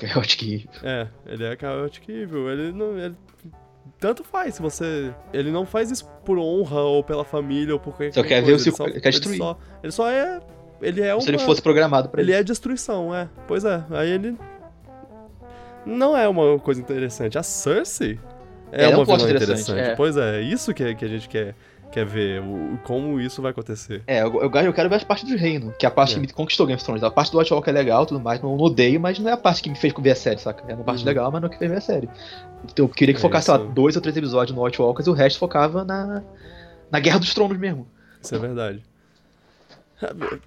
Chaotic 0.00 0.42
Evil. 0.42 0.70
É, 0.82 1.08
ele 1.26 1.44
é 1.44 1.56
Chaotic 1.58 2.08
Evil. 2.08 2.50
Ele 2.50 2.72
não. 2.72 2.96
Ele... 2.98 3.14
Tanto 3.98 4.24
faz 4.24 4.54
se 4.54 4.62
você. 4.62 5.12
Ele 5.32 5.50
não 5.50 5.66
faz 5.66 5.90
isso 5.90 6.08
por 6.24 6.38
honra 6.38 6.80
ou 6.80 7.04
pela 7.04 7.24
família 7.24 7.74
ou 7.74 7.78
por 7.80 7.92
qualquer 7.92 8.12
Só 8.14 8.22
quer 8.22 8.42
coisa. 8.42 8.46
ver 8.46 8.52
o 8.52 8.54
ele 8.54 8.62
seu- 8.62 8.72
só, 8.74 8.84
quer 8.90 9.10
destruir. 9.10 9.34
Ele 9.34 9.42
só, 9.42 9.58
ele 9.82 9.92
só 9.92 10.08
é. 10.10 10.40
Ele 10.80 11.02
é 11.02 11.20
Se 11.20 11.28
ele 11.28 11.38
fosse 11.38 11.60
programado 11.60 12.08
pra 12.08 12.22
Ele 12.22 12.32
isso. 12.32 12.40
é 12.40 12.44
destruição, 12.44 13.14
é. 13.14 13.28
Pois 13.46 13.64
é. 13.66 13.84
Aí 13.90 14.08
ele. 14.10 14.38
Não 15.84 16.16
é 16.16 16.26
uma 16.28 16.58
coisa 16.58 16.80
interessante. 16.80 17.38
A 17.38 17.42
Cersei 17.42 18.18
é, 18.72 18.84
é 18.84 18.88
um 18.88 18.98
uma 18.98 19.04
plot 19.04 19.18
vilã 19.24 19.30
interessante, 19.36 19.62
interessante. 19.70 19.92
é. 19.92 19.96
Pois 19.96 20.16
é, 20.16 20.40
isso 20.42 20.72
que, 20.74 20.94
que 20.94 21.04
a 21.04 21.08
gente 21.08 21.28
quer, 21.28 21.54
quer 21.90 22.04
ver. 22.06 22.40
O, 22.42 22.78
como 22.84 23.20
isso 23.20 23.40
vai 23.42 23.50
acontecer. 23.50 24.02
É, 24.06 24.22
eu, 24.22 24.32
eu, 24.42 24.50
eu 24.50 24.72
quero 24.72 24.88
ver 24.88 24.96
as 24.96 25.04
partes 25.04 25.28
do 25.28 25.36
reino, 25.36 25.72
que 25.78 25.84
é 25.84 25.88
a 25.88 25.90
parte 25.90 26.12
É. 26.12 26.14
que 26.14 26.20
me 26.20 26.28
conquistou 26.32 26.66
Game 26.66 26.76
of 26.76 26.84
Thrones. 26.84 27.02
A 27.02 27.10
parte 27.10 27.32
do 27.32 27.38
White 27.38 27.52
Walker 27.52 27.70
é 27.70 27.72
legal, 27.72 28.06
tudo 28.06 28.20
mais, 28.20 28.40
não 28.40 28.56
odeio, 28.56 29.00
mas 29.00 29.18
não 29.18 29.28
é 29.30 29.32
a 29.32 29.36
parte 29.36 29.62
que 29.62 29.70
me 29.70 29.76
fez 29.76 29.92
ver 29.98 30.10
a 30.10 30.14
série, 30.16 30.38
saca? 30.40 30.64
É 30.70 30.74
uma 30.74 30.84
parte 30.84 31.00
Uhum. 31.00 31.06
legal, 31.06 31.30
mas 31.32 31.40
não 31.42 31.48
é 31.48 31.52
que 31.52 31.58
fez 31.58 31.70
ver 31.70 31.76
a 31.78 31.80
série. 31.80 32.08
Então 32.64 32.84
eu 32.84 32.88
queria 32.88 33.14
que 33.14 33.18
É 33.20 33.22
focasse, 33.22 33.46
sei 33.46 33.54
lá, 33.54 33.60
isso. 33.64 33.72
dois 33.72 33.96
ou 33.96 34.02
três 34.02 34.16
episódios 34.16 34.56
no 34.56 34.64
White 34.64 34.80
Walkers 34.80 35.06
e 35.06 35.10
o 35.10 35.14
resto 35.14 35.38
focava 35.38 35.84
na, 35.84 36.22
na 36.90 37.00
Guerra 37.00 37.18
dos 37.18 37.34
Tronos 37.34 37.58
mesmo. 37.58 37.86
Isso 38.22 38.34
é 38.34 38.38
verdade. 38.38 38.82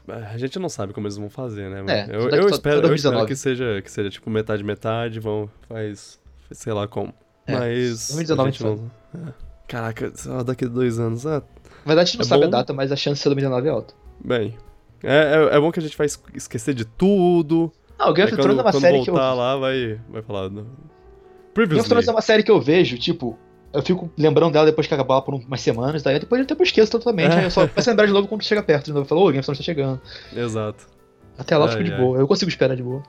A 0.07 0.37
gente 0.37 0.57
não 0.57 0.67
sabe 0.67 0.93
como 0.93 1.05
eles 1.05 1.15
vão 1.17 1.29
fazer, 1.29 1.69
né? 1.69 1.83
É, 1.87 2.15
eu, 2.15 2.21
eu 2.21 2.27
espero, 2.27 2.41
eu 2.43 2.49
espero 2.49 2.81
2019. 2.87 3.27
que 3.27 3.35
seja, 3.35 3.81
que 3.83 3.91
seja 3.91 4.09
tipo 4.09 4.27
metade 4.29 4.63
metade, 4.63 5.19
vão 5.19 5.47
faz 5.69 6.19
sei 6.51 6.73
lá 6.73 6.87
como. 6.87 7.13
É, 7.47 7.53
Mas 7.53 8.07
2019 8.09 8.49
a 8.49 8.51
gente 8.51 8.63
não. 8.63 8.91
é. 9.27 9.33
Caraca, 9.67 10.11
só 10.15 10.43
daqui 10.43 10.65
a 10.65 10.67
dois 10.67 10.99
anos. 10.99 11.25
Ah, 11.25 11.41
Na 11.85 11.87
verdade, 11.87 12.01
a 12.01 12.05
gente 12.05 12.17
não 12.19 12.25
É 12.25 12.27
sabe 12.29 12.41
bom- 12.43 12.47
a 12.47 12.51
data, 12.51 12.73
mas 12.73 12.91
a 12.91 12.95
chance 12.95 13.15
de 13.15 13.23
ser 13.23 13.29
2019 13.29 13.67
é 13.67 13.71
alta. 13.71 13.93
bem. 14.23 14.57
É, 15.03 15.49
é, 15.51 15.57
é 15.57 15.59
bom 15.59 15.69
que 15.71 15.79
a 15.79 15.81
gente 15.83 15.97
vai 15.97 16.07
es- 16.07 16.21
esquecer 16.33 16.73
de 16.73 16.85
tudo. 16.85 17.71
Não, 17.99 18.09
o 18.09 18.13
Game 18.13 18.31
of 18.31 18.41
Thrones 18.41 18.57
é 18.57 18.61
uma 18.61 18.71
quando 18.71 18.81
série 18.81 19.03
que 19.03 19.09
eu. 19.09 19.13
voltar 19.13 19.33
lá, 19.33 19.57
vai, 19.57 19.99
vai 20.09 20.21
falar. 20.21 20.49
no- 20.49 20.65
Game 21.55 21.79
of. 21.79 21.89
Thrones 21.89 22.07
é 22.07 22.11
uma 22.11 22.21
série 22.21 22.41
que 22.43 22.49
eu 22.51 22.61
vejo, 22.61 22.97
tipo, 22.97 23.37
eu 23.73 23.81
fico 23.81 24.09
lembrando 24.17 24.53
dela 24.53 24.65
depois 24.65 24.87
que 24.87 24.93
acabar 24.93 25.21
por 25.21 25.33
umas 25.35 25.59
semanas, 25.61 26.01
daí 26.01 26.19
depois 26.19 26.41
de 26.41 26.47
tempo 26.47 26.61
eu 26.61 26.65
esqueço 26.65 26.91
totalmente. 26.91 27.33
É. 27.33 27.39
Aí 27.39 27.43
eu 27.43 27.51
só 27.51 27.67
começo 27.67 27.89
a 27.89 27.91
lembrar 27.91 28.05
de 28.05 28.13
novo 28.13 28.27
quando 28.29 28.43
chega 28.43 28.63
perto 28.63 28.85
de 28.85 28.93
novo. 28.93 29.03
Eu 29.03 29.09
falo, 29.09 29.21
ô, 29.21 29.25
Game 29.25 29.39
of 29.39 29.45
Thrones 29.45 29.57
tá 29.59 29.63
chegando. 29.65 29.99
Exato. 30.33 30.87
Até 31.37 31.57
lá 31.57 31.65
eu 31.65 31.69
Ai, 31.69 31.77
fico 31.77 31.83
de 31.83 31.91
ai. 31.93 31.99
boa. 31.99 32.17
Eu 32.17 32.27
consigo 32.27 32.47
esperar 32.49 32.75
de 32.75 32.83
boa. 32.83 33.03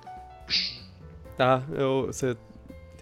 Tá, 1.36 1.62
eu. 1.76 2.06
Você 2.06 2.36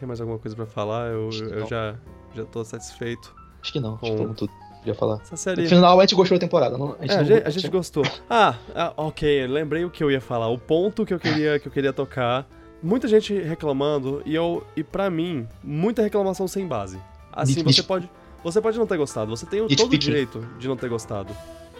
tem 0.02 0.06
mais 0.08 0.20
alguma 0.20 0.36
coisa 0.36 0.56
pra 0.56 0.66
falar? 0.66 1.12
Eu, 1.12 1.28
Acho 1.28 1.46
que 1.46 1.52
eu 1.54 1.66
já, 1.68 1.94
já 2.34 2.44
tô 2.44 2.64
satisfeito. 2.64 3.32
Acho 3.62 3.72
que 3.72 3.78
não, 3.78 3.92
acho 3.92 4.00
Com- 4.00 4.10
que 4.10 4.16
falamos 4.16 4.36
tudo. 4.36 4.52
Podia 4.78 4.94
falar. 4.96 5.20
Essa 5.22 5.30
No 5.30 5.36
série. 5.36 5.68
final 5.68 6.00
a 6.00 6.02
gente 6.02 6.16
gostou 6.16 6.36
da 6.36 6.40
temporada. 6.40 6.76
Não, 6.76 6.96
a 6.98 7.02
gente 7.02 7.12
É, 7.12 7.18
a 7.18 7.22
gente, 7.22 7.46
a 7.46 7.50
gente 7.50 7.68
gostou. 7.68 8.02
Ah, 8.28 8.56
ah, 8.74 8.92
ok, 8.96 9.46
lembrei 9.46 9.84
o 9.84 9.90
que 9.90 10.02
eu 10.02 10.10
ia 10.10 10.20
falar. 10.20 10.48
O 10.48 10.58
ponto 10.58 11.06
que 11.06 11.14
eu 11.14 11.20
queria, 11.20 11.56
que 11.60 11.68
eu 11.68 11.72
queria 11.72 11.92
tocar. 11.92 12.48
Muita 12.82 13.06
gente 13.06 13.32
reclamando, 13.32 14.22
e 14.26 14.34
eu. 14.34 14.66
E 14.76 14.82
pra 14.82 15.08
mim, 15.08 15.46
muita 15.62 16.02
reclamação 16.02 16.48
sem 16.48 16.66
base. 16.66 16.98
Assim, 17.32 17.62
você 17.62 17.80
pode. 17.84 18.10
Você 18.42 18.60
pode 18.60 18.76
não 18.76 18.88
ter 18.88 18.96
gostado, 18.96 19.30
você 19.30 19.46
tem 19.46 19.64
todo 19.68 19.92
o 19.92 19.96
direito 19.98 20.40
de 20.58 20.66
não 20.66 20.76
ter 20.76 20.88
gostado. 20.88 21.32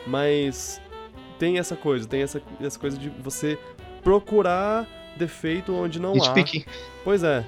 Mas 0.07 0.81
tem 1.41 1.59
essa 1.59 1.75
coisa, 1.75 2.07
tem 2.07 2.23
essa, 2.23 2.41
essa 2.61 2.79
coisa 2.79 2.97
de 2.97 3.09
você 3.09 3.59
procurar 4.05 4.87
defeito 5.17 5.75
onde 5.75 5.99
não 6.01 6.13
há. 6.23 6.35
Pois 7.03 7.25
é. 7.25 7.45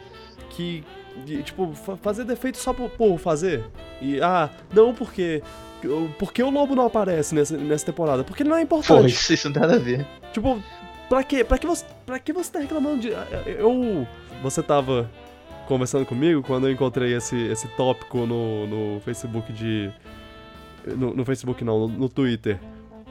Que, 0.57 0.84
de, 1.24 1.42
tipo, 1.42 1.72
fa- 1.74 1.96
fazer 1.96 2.24
defeito 2.24 2.59
só 2.59 2.72
por, 2.72 2.88
por 2.90 3.18
fazer. 3.18 3.64
E, 4.00 4.20
ah, 4.20 4.50
não 4.72 4.94
porque. 4.94 5.42
Por 6.18 6.32
que 6.32 6.42
o 6.42 6.48
lobo 6.50 6.74
não 6.74 6.86
aparece 6.86 7.34
nessa, 7.34 7.57
nessa 7.59 7.84
temporada? 7.86 8.24
Porque 8.24 8.42
ele 8.42 8.48
não 8.50 8.57
é 8.57 8.62
importante. 8.62 9.07
isso, 9.12 9.32
isso 9.34 9.48
não 9.48 9.52
tem 9.52 9.62
nada 9.62 9.74
a 9.74 9.78
ver. 9.78 10.07
Tipo, 10.32 10.59
pra 11.11 11.22
quê? 11.22 11.44
Pra 11.44 11.59
que 11.59 11.66
você, 11.66 11.84
pra 12.07 12.18
que 12.18 12.32
você 12.32 12.50
tá 12.52 12.59
reclamando 12.61 13.00
de. 13.00 13.09
Eu. 13.59 14.07
Você 14.42 14.62
tava 14.62 15.11
conversando 15.68 16.07
comigo 16.07 16.42
quando 16.42 16.68
eu 16.68 16.72
encontrei 16.72 17.14
esse, 17.14 17.36
esse 17.48 17.68
tópico 17.68 18.18
no, 18.26 18.66
no 18.66 19.00
Facebook 19.00 19.52
de. 19.52 19.90
No, 20.86 21.14
no 21.14 21.24
Facebook 21.24 21.62
não, 21.64 21.80
no, 21.80 21.88
no 21.88 22.09
Twitter. 22.09 22.59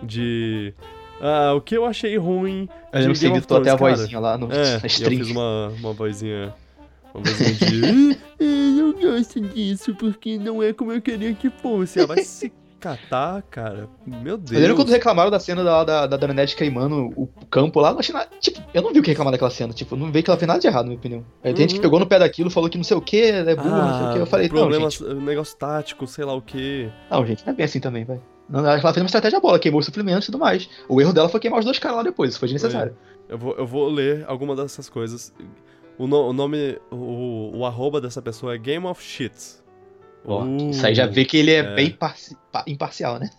De. 0.01 0.73
Ah, 1.21 1.53
o 1.55 1.61
que 1.61 1.77
eu 1.77 1.85
achei 1.85 2.17
ruim. 2.17 2.67
Eu 2.91 2.99
lembro 2.99 3.13
que 3.13 3.19
você 3.19 3.29
gritou 3.29 3.57
até 3.57 3.69
a 3.69 3.75
vozinha 3.75 4.19
lá 4.19 4.37
no, 4.37 4.51
É, 4.51 4.77
na 4.77 4.79
e 4.81 4.81
eu 4.81 4.87
stream. 4.87 5.17
fiz 5.19 5.29
uma, 5.29 5.67
uma 5.79 5.93
vozinha. 5.93 6.53
Uma 7.13 7.23
vozinha 7.23 7.53
de. 7.53 8.17
"Ah, 8.39 8.43
eu 8.43 8.93
não 8.93 8.93
gosto 8.93 9.39
disso 9.41 9.95
porque 9.95 10.37
não 10.37 10.61
é 10.63 10.73
como 10.73 10.91
eu 10.91 11.01
queria 11.01 11.33
que 11.33 11.49
fosse. 11.49 11.99
Ah, 11.99 12.05
vai 12.05 12.23
se 12.23 12.51
catar, 12.79 13.41
cara. 13.43 13.87
Meu 14.05 14.37
Deus. 14.37 14.51
Eu 14.51 14.59
lembro 14.59 14.75
quando 14.75 14.89
reclamaram 14.89 15.31
da 15.31 15.39
cena 15.39 15.63
da, 15.63 15.83
da, 15.85 16.07
da 16.07 16.47
queimando 16.47 17.13
o 17.15 17.27
campo 17.49 17.79
lá, 17.79 17.89
eu 17.89 17.93
não 17.93 17.99
achei 18.01 18.13
nada. 18.13 18.29
Tipo, 18.41 18.61
eu 18.73 18.81
não 18.81 18.91
vi 18.91 18.99
o 18.99 19.03
que 19.03 19.09
reclamar 19.09 19.31
daquela 19.31 19.49
cena. 19.51 19.71
Tipo, 19.71 19.95
não 19.95 20.11
vi 20.11 20.21
que 20.21 20.29
ela 20.29 20.37
fez 20.37 20.47
nada 20.47 20.59
de 20.59 20.67
errado, 20.67 20.83
na 20.83 20.89
minha 20.89 20.97
opinião. 20.99 21.25
Aí 21.41 21.53
tem 21.53 21.61
gente 21.63 21.71
que 21.71 21.77
Uhum. 21.77 21.83
pegou 21.83 21.99
no 21.99 22.05
pé 22.05 22.19
daquilo, 22.19 22.49
falou 22.49 22.69
que 22.69 22.77
não 22.77 22.83
sei 22.83 22.97
o 22.97 23.01
que, 23.01 23.21
é 23.21 23.55
burro, 23.55 23.69
não 23.69 23.97
sei 23.99 24.07
o 24.07 24.13
que. 24.13 24.19
Eu 24.19 24.25
falei, 24.25 24.47
não, 24.49 24.55
problema, 24.55 24.89
gente. 24.89 25.03
negócio 25.13 25.55
tático, 25.57 26.05
sei 26.07 26.25
lá 26.25 26.33
o 26.33 26.41
que. 26.41 26.89
Não, 27.09 27.25
gente, 27.25 27.45
não 27.45 27.53
é 27.53 27.55
bem 27.55 27.63
assim 27.65 27.79
também, 27.79 28.03
vai. 28.03 28.19
Não, 28.49 28.59
ela 28.59 28.81
fez 28.81 28.97
uma 28.97 29.05
estratégia 29.05 29.39
boa, 29.39 29.53
ela 29.53 29.59
queimou 29.59 29.79
os 29.79 29.85
suplementos 29.85 30.25
e 30.25 30.31
tudo 30.31 30.39
mais. 30.39 30.69
O 30.89 30.99
erro 30.99 31.13
dela 31.13 31.29
foi 31.29 31.39
queimar 31.39 31.59
os 31.59 31.65
dois 31.65 31.79
caras 31.79 31.97
lá 31.97 32.03
depois, 32.03 32.31
isso 32.31 32.39
foi 32.39 32.49
desnecessário. 32.49 32.97
Eu 33.29 33.37
vou, 33.37 33.55
eu 33.55 33.65
vou 33.65 33.87
ler 33.87 34.25
alguma 34.27 34.53
dessas 34.57 34.89
coisas. 34.89 35.33
O, 35.97 36.07
no- 36.07 36.29
o 36.29 36.33
nome, 36.33 36.79
o, 36.91 37.51
o 37.57 37.65
arroba 37.65 38.01
dessa 38.01 38.21
pessoa 38.21 38.55
é 38.55 38.57
Game 38.57 38.85
of 38.85 39.01
Shits. 39.01 39.63
Ó, 40.25 40.43
Uh, 40.43 40.69
isso 40.71 40.85
aí 40.85 40.95
já 40.95 41.05
vê 41.05 41.25
que 41.25 41.37
ele 41.37 41.51
é, 41.51 41.57
é. 41.57 41.75
bem 41.75 41.91
parci- 41.91 42.35
pa- 42.51 42.63
imparcial, 42.67 43.19
né? 43.19 43.29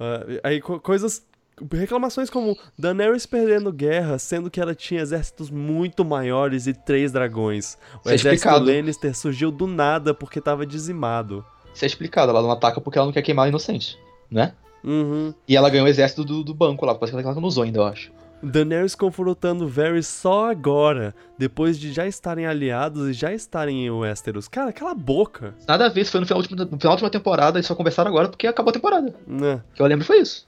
Ah, 0.00 0.24
aí 0.44 0.60
co- 0.60 0.80
coisas. 0.80 1.26
Reclamações 1.72 2.30
como 2.30 2.56
Daenerys 2.78 3.26
perdendo 3.26 3.72
guerra, 3.72 4.16
sendo 4.16 4.48
que 4.48 4.60
ela 4.60 4.76
tinha 4.76 5.00
exércitos 5.00 5.50
muito 5.50 6.04
maiores 6.04 6.68
e 6.68 6.72
três 6.72 7.10
dragões. 7.10 7.76
O 8.04 8.08
é 8.08 8.14
exército 8.14 8.34
explicado. 8.48 8.64
Lannister 8.66 9.16
surgiu 9.16 9.50
do 9.50 9.66
nada 9.66 10.14
porque 10.14 10.40
tava 10.40 10.64
dizimado. 10.64 11.44
Isso 11.74 11.84
é 11.84 11.88
explicado, 11.88 12.30
ela 12.30 12.42
não 12.42 12.52
ataca 12.52 12.80
porque 12.80 12.96
ela 12.96 13.06
não 13.06 13.12
quer 13.12 13.22
queimar 13.22 13.46
o 13.46 13.48
inocente, 13.48 13.98
né? 14.30 14.52
Uhum. 14.84 15.34
E 15.48 15.56
ela 15.56 15.68
ganhou 15.68 15.86
o 15.86 15.90
exército 15.90 16.24
do, 16.24 16.44
do 16.44 16.54
banco 16.54 16.86
lá, 16.86 16.94
parece 16.94 17.16
que 17.16 17.22
ela 17.24 17.34
não 17.34 17.42
usou 17.42 17.64
ainda, 17.64 17.80
eu 17.80 17.84
acho. 17.86 18.12
Daenerys 18.42 18.94
confrontando 18.94 19.66
Varys 19.66 20.06
só 20.06 20.50
agora, 20.50 21.14
depois 21.36 21.78
de 21.78 21.92
já 21.92 22.06
estarem 22.06 22.46
aliados 22.46 23.08
e 23.08 23.12
já 23.12 23.32
estarem 23.32 23.84
em 23.86 23.90
Westeros. 23.90 24.46
Cara, 24.46 24.72
cala 24.72 24.92
a 24.92 24.94
boca. 24.94 25.54
Nada 25.66 25.86
a 25.86 25.88
ver, 25.88 26.02
isso 26.02 26.12
foi 26.12 26.20
no 26.20 26.26
final, 26.26 26.40
da 26.40 26.42
última- 26.42 26.64
no 26.64 26.68
final 26.68 26.78
da 26.80 26.90
última 26.92 27.10
temporada, 27.10 27.58
eles 27.58 27.66
só 27.66 27.74
conversaram 27.74 28.08
agora 28.10 28.28
porque 28.28 28.46
acabou 28.46 28.70
a 28.70 28.72
temporada. 28.72 29.12
O 29.26 29.74
que 29.74 29.82
eu 29.82 29.86
lembro 29.86 30.04
foi 30.04 30.18
isso. 30.20 30.46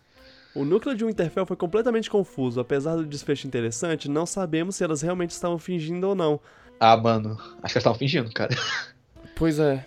O 0.55 0.65
núcleo 0.65 0.97
de 0.97 1.05
Winterfell 1.05 1.47
foi 1.47 1.57
completamente 1.57 2.11
confuso. 2.11 2.59
Apesar 2.61 2.97
do 2.97 3.05
desfecho 3.07 3.47
interessante, 3.47 4.09
não 4.09 4.27
sabemos 4.27 4.77
se 4.77 4.85
elas 4.85 5.01
realmente 5.03 5.31
estavam 5.31 5.59
fingindo 5.59 6.09
ou 6.09 6.15
não. 6.15 6.41
Ah, 6.79 6.97
mano, 6.97 7.31
acho 7.39 7.39
que 7.41 7.57
elas 7.63 7.77
estavam 7.77 7.99
fingindo, 7.99 8.33
cara. 8.33 8.51
Pois 9.37 9.59
é. 9.59 9.87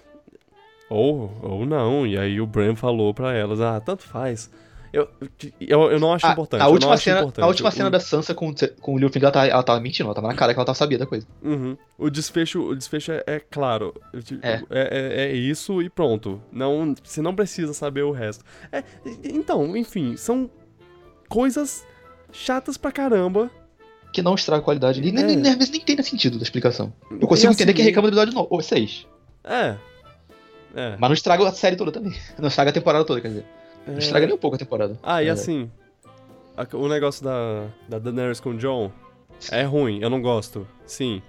Ou, 0.90 1.32
ou 1.42 1.66
não. 1.66 2.08
E 2.08 2.18
aí 2.18 2.42
o 2.42 2.48
Bran 2.48 2.76
falou 2.76 3.14
pra 3.14 3.34
elas, 3.34 3.62
ah, 3.62 3.80
tanto 3.80 4.04
faz. 4.04 4.50
Eu, 4.94 5.10
eu, 5.60 5.92
eu 5.92 6.00
não 6.00 6.14
acho 6.14 6.26
A, 6.28 6.32
importante. 6.34 6.62
a 6.62 6.68
última 6.68 6.96
cena, 6.98 7.20
importante. 7.22 7.44
a 7.44 7.48
última 7.48 7.70
O- 7.70 7.72
cena 7.72 7.90
da 7.90 8.00
Sansa 8.00 8.36
com, 8.36 8.54
com 8.80 8.94
o 8.96 9.00
ela, 9.00 9.32
tá, 9.32 9.48
ela 9.48 9.64
tava 9.64 9.80
mentindo, 9.80 10.06
ela 10.06 10.14
tava 10.14 10.28
na 10.28 10.36
cara 10.36 10.54
que 10.54 10.60
ela 10.60 10.66
tava 10.66 10.76
sabia 10.78 11.00
da 11.00 11.08
coisa. 11.08 11.26
Uhum. 11.42 11.76
O 11.98 12.12
desfecho, 12.12 12.62
o 12.62 12.76
desfecho 12.76 13.12
é, 13.12 13.24
é 13.26 13.40
claro. 13.40 13.92
É. 14.44 14.54
É, 14.54 14.62
é, 14.70 15.24
é 15.26 15.34
isso 15.34 15.82
e 15.82 15.90
pronto. 15.90 16.40
Não, 16.52 16.94
você 17.04 17.24
não 17.24 17.34
precisa 17.34 17.74
saber 17.74 18.04
o 18.04 18.12
resto. 18.12 18.46
É, 18.72 18.84
então, 19.24 19.76
enfim, 19.76 20.16
são 20.16 20.48
coisas 21.28 21.86
chatas 22.32 22.78
pra 22.78 22.92
caramba. 22.92 23.50
Que 24.12 24.22
não 24.22 24.36
estraga 24.36 24.62
a 24.62 24.64
qualidade. 24.64 25.02
E 25.02 25.12
nem, 25.12 25.24
É. 25.24 25.26
nem, 25.28 25.36
nem, 25.38 25.52
às 25.54 25.58
vezes 25.58 25.72
nem 25.72 25.82
tem 25.82 26.04
sentido 26.04 26.38
da 26.38 26.44
explicação. 26.44 26.94
Eu 27.20 27.28
consigo 27.28 27.52
E 27.52 27.56
entender 27.56 27.72
assim, 27.72 27.78
quem 27.78 27.86
reclama 27.86 28.10
do 28.12 28.14
episódio 28.14 28.34
9, 28.36 28.48
ou 28.52 28.62
6. 28.62 29.08
É. 29.44 29.76
É. 30.76 30.90
Mas 31.00 31.10
não 31.10 31.14
estraga 31.14 31.48
a 31.48 31.52
série 31.52 31.76
toda 31.76 31.92
também. 31.92 32.14
Não 32.38 32.48
estraga 32.48 32.70
a 32.70 32.74
temporada 32.74 33.04
toda, 33.06 33.20
quer 33.22 33.30
dizer. 33.30 33.46
Não 33.88 33.96
é. 33.96 33.98
estraga 34.00 34.26
nem 34.26 34.36
um 34.36 34.40
pouco 34.40 34.56
a 34.56 34.60
temporada. 34.60 34.98
Ah, 35.04 35.22
e 35.24 35.28
É. 35.28 35.30
assim, 35.32 35.70
o 36.74 36.88
negócio 36.88 37.24
da, 37.24 37.68
da 37.88 38.00
Daenerys 38.00 38.40
com 38.40 38.52
o 38.52 38.58
John 38.58 38.92
é 39.52 39.64
ruim, 39.64 40.00
eu 40.02 40.10
não 40.10 40.22
gosto, 40.22 40.68
sim. 40.86 41.22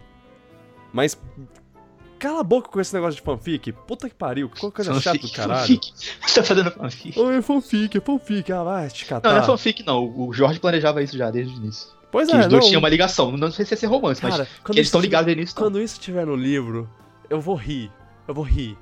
Mas 0.93 1.19
cala 2.19 2.41
a 2.41 2.45
boca 2.45 2.69
com 2.69 2.81
esse 2.81 2.95
negócio 2.95 3.17
de 3.17 3.23
fanfic. 3.23 3.73
Puta 3.73 4.09
que 4.09 4.15
pariu, 4.15 4.49
que 4.49 4.71
coisa 4.71 4.99
chata 5.01 5.19
do 5.19 5.31
caralho. 5.31 5.61
Fanfic. 5.61 5.93
Você 6.27 6.41
tá 6.41 6.47
fazendo 6.47 6.71
fanfic? 6.71 7.19
Oh, 7.19 7.31
é 7.31 7.43
fanfic, 7.43 7.99
é 7.99 8.01
fanfic, 8.01 8.53
ah, 8.53 8.63
vai 8.63 8.89
te 8.89 9.05
catar. 9.05 9.29
Não, 9.29 9.37
não 9.37 9.43
é 9.43 9.47
fanfic 9.47 9.85
não. 9.85 10.05
O 10.17 10.33
Jorge 10.33 10.61
planejava 10.61 11.03
isso 11.03 11.17
já 11.19 11.31
desde 11.31 11.53
o 11.55 11.57
início. 11.57 11.89
Pois 12.13 12.29
que 12.29 12.37
é, 12.37 12.41
os 12.41 12.47
dois 12.47 12.63
não, 12.63 12.69
tinham 12.69 12.79
uma 12.79 12.89
ligação. 12.89 13.37
Não 13.37 13.51
sei 13.51 13.65
se 13.65 13.75
ia 13.75 13.77
ser 13.77 13.87
romance, 13.87 14.23
mas 14.23 14.37
cara, 14.37 14.49
quando 14.63 14.79
eles 14.79 14.87
estão 14.87 15.01
ligados 15.01 15.27
desde 15.27 15.41
o 15.41 15.43
início. 15.43 15.57
não. 15.57 15.63
Quando 15.67 15.81
isso 15.83 15.99
tiver 15.99 16.25
no 16.25 16.37
livro, 16.37 16.89
eu 17.29 17.41
vou 17.41 17.57
rir. 17.57 17.91
Eu 18.29 18.33
vou 18.35 18.45
rir. 18.45 18.79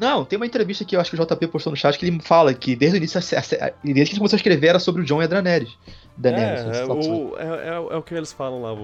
Não, 0.00 0.24
tem 0.24 0.36
uma 0.38 0.46
entrevista 0.46 0.82
que 0.84 0.96
eu 0.96 1.00
acho 1.00 1.10
que 1.10 1.20
o 1.20 1.24
JP 1.26 1.46
postou 1.48 1.70
no 1.70 1.76
chat 1.76 1.98
que 1.98 2.06
ele 2.06 2.18
fala 2.20 2.54
que 2.54 2.74
desde 2.74 2.96
o 2.96 2.98
início, 2.98 3.20
a 3.20 3.20
a 3.20 3.70
desde 3.84 4.04
que 4.06 4.12
ele 4.12 4.18
começou 4.18 4.36
a 4.36 4.38
escrever, 4.38 4.68
era 4.68 4.78
sobre 4.78 5.02
o 5.02 5.04
John 5.04 5.20
e 5.20 5.24
a 5.24 5.28
Daenerys. 5.28 5.76
Daenerys, 6.16 6.60
é, 6.78 6.80
é, 6.80 6.84
o, 6.86 7.36
é, 7.38 7.68
é- 7.68 7.94
é 7.94 7.96
o 7.96 8.02
que 8.02 8.14
eles 8.14 8.32
falam 8.32 8.62
lá, 8.62 8.72
o, 8.72 8.78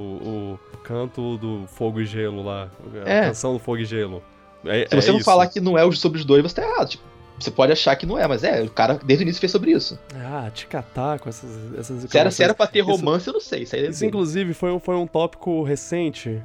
o 0.75 0.77
canto 0.85 1.39
do 1.39 1.67
fogo 1.69 2.01
e 2.03 2.05
gelo 2.07 2.45
lá. 2.45 2.69
A 3.05 3.09
É. 3.11 3.21
canção 3.29 3.55
do 3.55 3.59
fogo 3.59 3.79
e 3.79 3.85
gelo. 3.87 4.23
É, 4.67 4.87
Se 4.89 4.95
você 4.95 5.09
é 5.09 5.13
não 5.13 5.19
isso. 5.19 5.25
falar 5.25 5.47
que 5.47 5.59
não 5.61 5.79
é 5.79 5.91
sobre 5.93 6.19
os 6.19 6.25
dois, 6.25 6.43
você 6.43 6.55
tá 6.55 6.63
errado. 6.69 6.89
Tipo, 6.91 7.05
você 7.39 7.51
pode 7.51 7.71
achar 7.73 7.95
que 7.97 8.05
não 8.07 8.19
é, 8.19 8.27
mas 8.27 8.43
é, 8.45 8.63
o 8.63 8.71
cara 8.71 8.99
desde 9.03 9.23
o 9.23 9.27
início 9.27 9.41
fez 9.41 9.53
sobre 9.53 9.71
isso. 9.71 9.99
Ah, 10.15 10.51
te 10.53 10.67
catar 10.67 11.19
com 11.19 11.29
essas, 11.29 11.51
essas 11.79 12.11
Se 12.11 12.19
era, 12.19 12.31
se 12.31 12.43
era 12.43 12.55
pra 12.55 12.67
ter 12.67 12.81
Isso- 12.81 12.91
romance, 12.91 13.27
eu 13.27 13.33
não 13.35 13.41
sei. 13.41 13.63
Isso 13.63 13.77
é 13.77 13.81
Isso, 13.89 14.05
inclusive, 14.05 14.53
foi 14.55 14.71
um, 14.73 14.79
foi 14.81 14.95
um 14.97 15.07
tópico 15.07 15.63
recente 15.63 16.43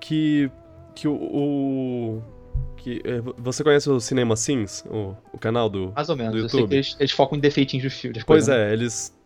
que. 0.00 0.50
Que 0.94 1.08
o. 1.08 1.12
o- 1.14 2.22
que, 2.82 3.00
é, 3.04 3.20
você 3.38 3.62
conhece 3.62 3.88
o 3.88 4.00
Cinema 4.00 4.36
Sins, 4.36 4.84
o, 4.90 5.16
o 5.32 5.38
canal 5.38 5.68
do. 5.68 5.92
Mais 5.94 6.08
ou 6.08 6.16
menos. 6.16 6.32
Do 6.32 6.38
Eu 6.38 6.48
sei 6.48 6.60
YouTube. 6.60 6.70
que 6.70 6.74
eles, 6.76 6.96
eles 6.98 7.12
focam 7.12 7.38
em 7.38 7.40
defeitinhos 7.40 7.84
dos 7.84 7.94
filmes. 7.94 8.24
Pois 8.24 8.46
coisas, 8.46 8.54
é, 8.54 8.72
eles. 8.72 9.16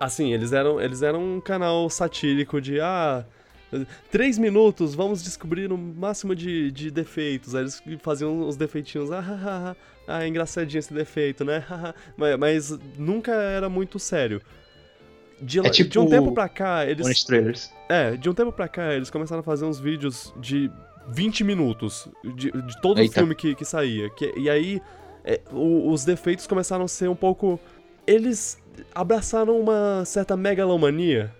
Assim, 0.00 0.32
eles 0.32 0.52
eram, 0.52 0.80
eles 0.80 1.02
eram 1.02 1.36
um 1.36 1.40
canal 1.40 1.88
satírico 1.90 2.60
de. 2.60 2.80
Ah. 2.80 3.24
Três 4.08 4.38
minutos, 4.38 4.94
vamos 4.94 5.24
descobrir 5.24 5.72
o 5.72 5.76
máximo 5.76 6.32
de, 6.36 6.70
de 6.70 6.92
defeitos. 6.92 7.56
Aí 7.56 7.62
eles 7.62 7.82
faziam 8.00 8.42
uns 8.42 8.56
defeitinhos. 8.56 9.10
Ah, 9.10 9.24
ah, 9.26 9.74
ah, 10.06 10.16
ah, 10.18 10.28
engraçadinho 10.28 10.78
esse 10.78 10.94
defeito, 10.94 11.44
né? 11.44 11.64
mas, 12.16 12.38
mas 12.38 12.78
nunca 12.96 13.32
era 13.32 13.68
muito 13.68 13.98
sério. 13.98 14.40
De, 15.42 15.58
É 15.58 15.68
tipo 15.68 15.90
de 15.90 15.98
um 15.98 16.06
tempo 16.06 16.32
pra 16.32 16.48
cá, 16.48 16.86
eles. 16.86 17.24
Trailers. 17.24 17.72
É, 17.88 18.16
de 18.16 18.30
um 18.30 18.34
tempo 18.34 18.52
pra 18.52 18.68
cá, 18.68 18.94
eles 18.94 19.10
começaram 19.10 19.40
a 19.40 19.42
fazer 19.42 19.64
uns 19.64 19.80
vídeos 19.80 20.32
de 20.36 20.70
20 21.08 21.44
minutos 21.44 22.08
de, 22.34 22.50
de 22.50 22.80
todo 22.80 22.98
o 22.98 23.00
Eita. 23.00 23.14
filme 23.20 23.34
que, 23.34 23.54
que 23.54 23.64
saía. 23.64 24.08
Que- 24.10 24.32
e 24.36 24.48
aí, 24.50 24.80
é, 25.24 25.40
o- 25.52 25.90
os 25.90 26.04
defeitos 26.04 26.46
começaram 26.46 26.84
a 26.84 26.88
ser 26.88 27.08
um 27.08 27.16
pouco. 27.16 27.58
Eles 28.06 28.62
abraçaram 28.94 29.58
uma 29.60 30.04
certa 30.04 30.36
megalomania. 30.36 31.32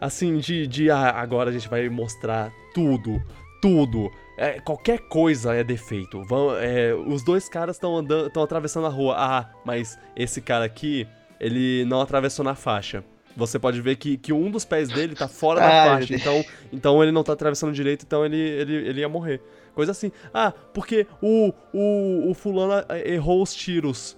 Assim, 0.00 0.38
de, 0.38 0.66
de 0.66 0.90
ah, 0.90 1.10
agora 1.10 1.50
a 1.50 1.52
gente 1.52 1.68
vai 1.68 1.88
mostrar 1.88 2.52
tudo, 2.74 3.22
tudo. 3.62 4.10
É, 4.36 4.60
qualquer 4.60 4.98
coisa 5.08 5.54
é 5.54 5.62
defeito. 5.64 6.22
Vão, 6.24 6.54
é, 6.56 6.92
os 6.94 7.24
dois 7.24 7.48
caras 7.48 7.76
estão 7.76 7.96
andando, 7.96 8.26
estão 8.26 8.42
atravessando 8.42 8.86
a 8.86 8.90
rua. 8.90 9.14
Ah, 9.16 9.50
mas 9.64 9.98
esse 10.16 10.40
cara 10.40 10.64
aqui, 10.64 11.06
ele 11.40 11.84
não 11.86 12.00
atravessou 12.00 12.44
na 12.44 12.54
faixa. 12.54 13.04
Você 13.36 13.58
pode 13.58 13.80
ver 13.80 13.96
que, 13.96 14.16
que 14.16 14.32
um 14.32 14.50
dos 14.50 14.64
pés 14.64 14.88
dele 14.88 15.14
tá 15.14 15.26
fora 15.26 15.60
da 15.60 15.66
meu 15.66 15.92
faixa, 15.92 16.14
então, 16.14 16.44
então 16.72 17.02
ele 17.02 17.10
não 17.10 17.24
tá 17.24 17.32
atravessando 17.32 17.72
direito, 17.72 18.04
então 18.06 18.24
ele, 18.24 18.38
ele, 18.38 18.74
ele 18.74 19.00
ia 19.00 19.08
morrer. 19.08 19.40
Coisa 19.74 19.90
assim. 19.90 20.12
Ah, 20.32 20.52
porque 20.72 21.06
o, 21.20 21.52
o, 21.72 22.30
o 22.30 22.34
fulano 22.34 22.84
eh, 22.88 23.14
errou 23.14 23.42
os 23.42 23.52
tiros 23.52 24.16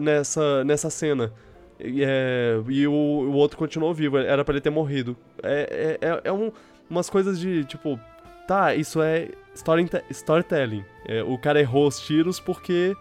nessa, 0.00 0.64
nessa 0.64 0.88
cena. 0.88 1.32
E, 1.78 2.02
é, 2.02 2.58
e 2.68 2.86
o, 2.86 2.92
o 2.92 3.32
outro 3.32 3.58
continuou 3.58 3.92
vivo, 3.92 4.16
era 4.16 4.44
pra 4.44 4.54
ele 4.54 4.60
ter 4.62 4.70
morrido. 4.70 5.16
É, 5.42 5.98
é, 6.00 6.08
é, 6.08 6.20
é 6.24 6.32
um, 6.32 6.50
umas 6.88 7.10
coisas 7.10 7.38
de 7.38 7.64
tipo, 7.64 8.00
tá, 8.48 8.74
isso 8.74 9.02
é 9.02 9.28
story, 9.54 9.88
storytelling. 10.10 10.84
É, 11.06 11.22
o 11.22 11.36
cara 11.36 11.60
errou 11.60 11.86
os 11.86 12.00
tiros 12.00 12.40
porque 12.40 12.96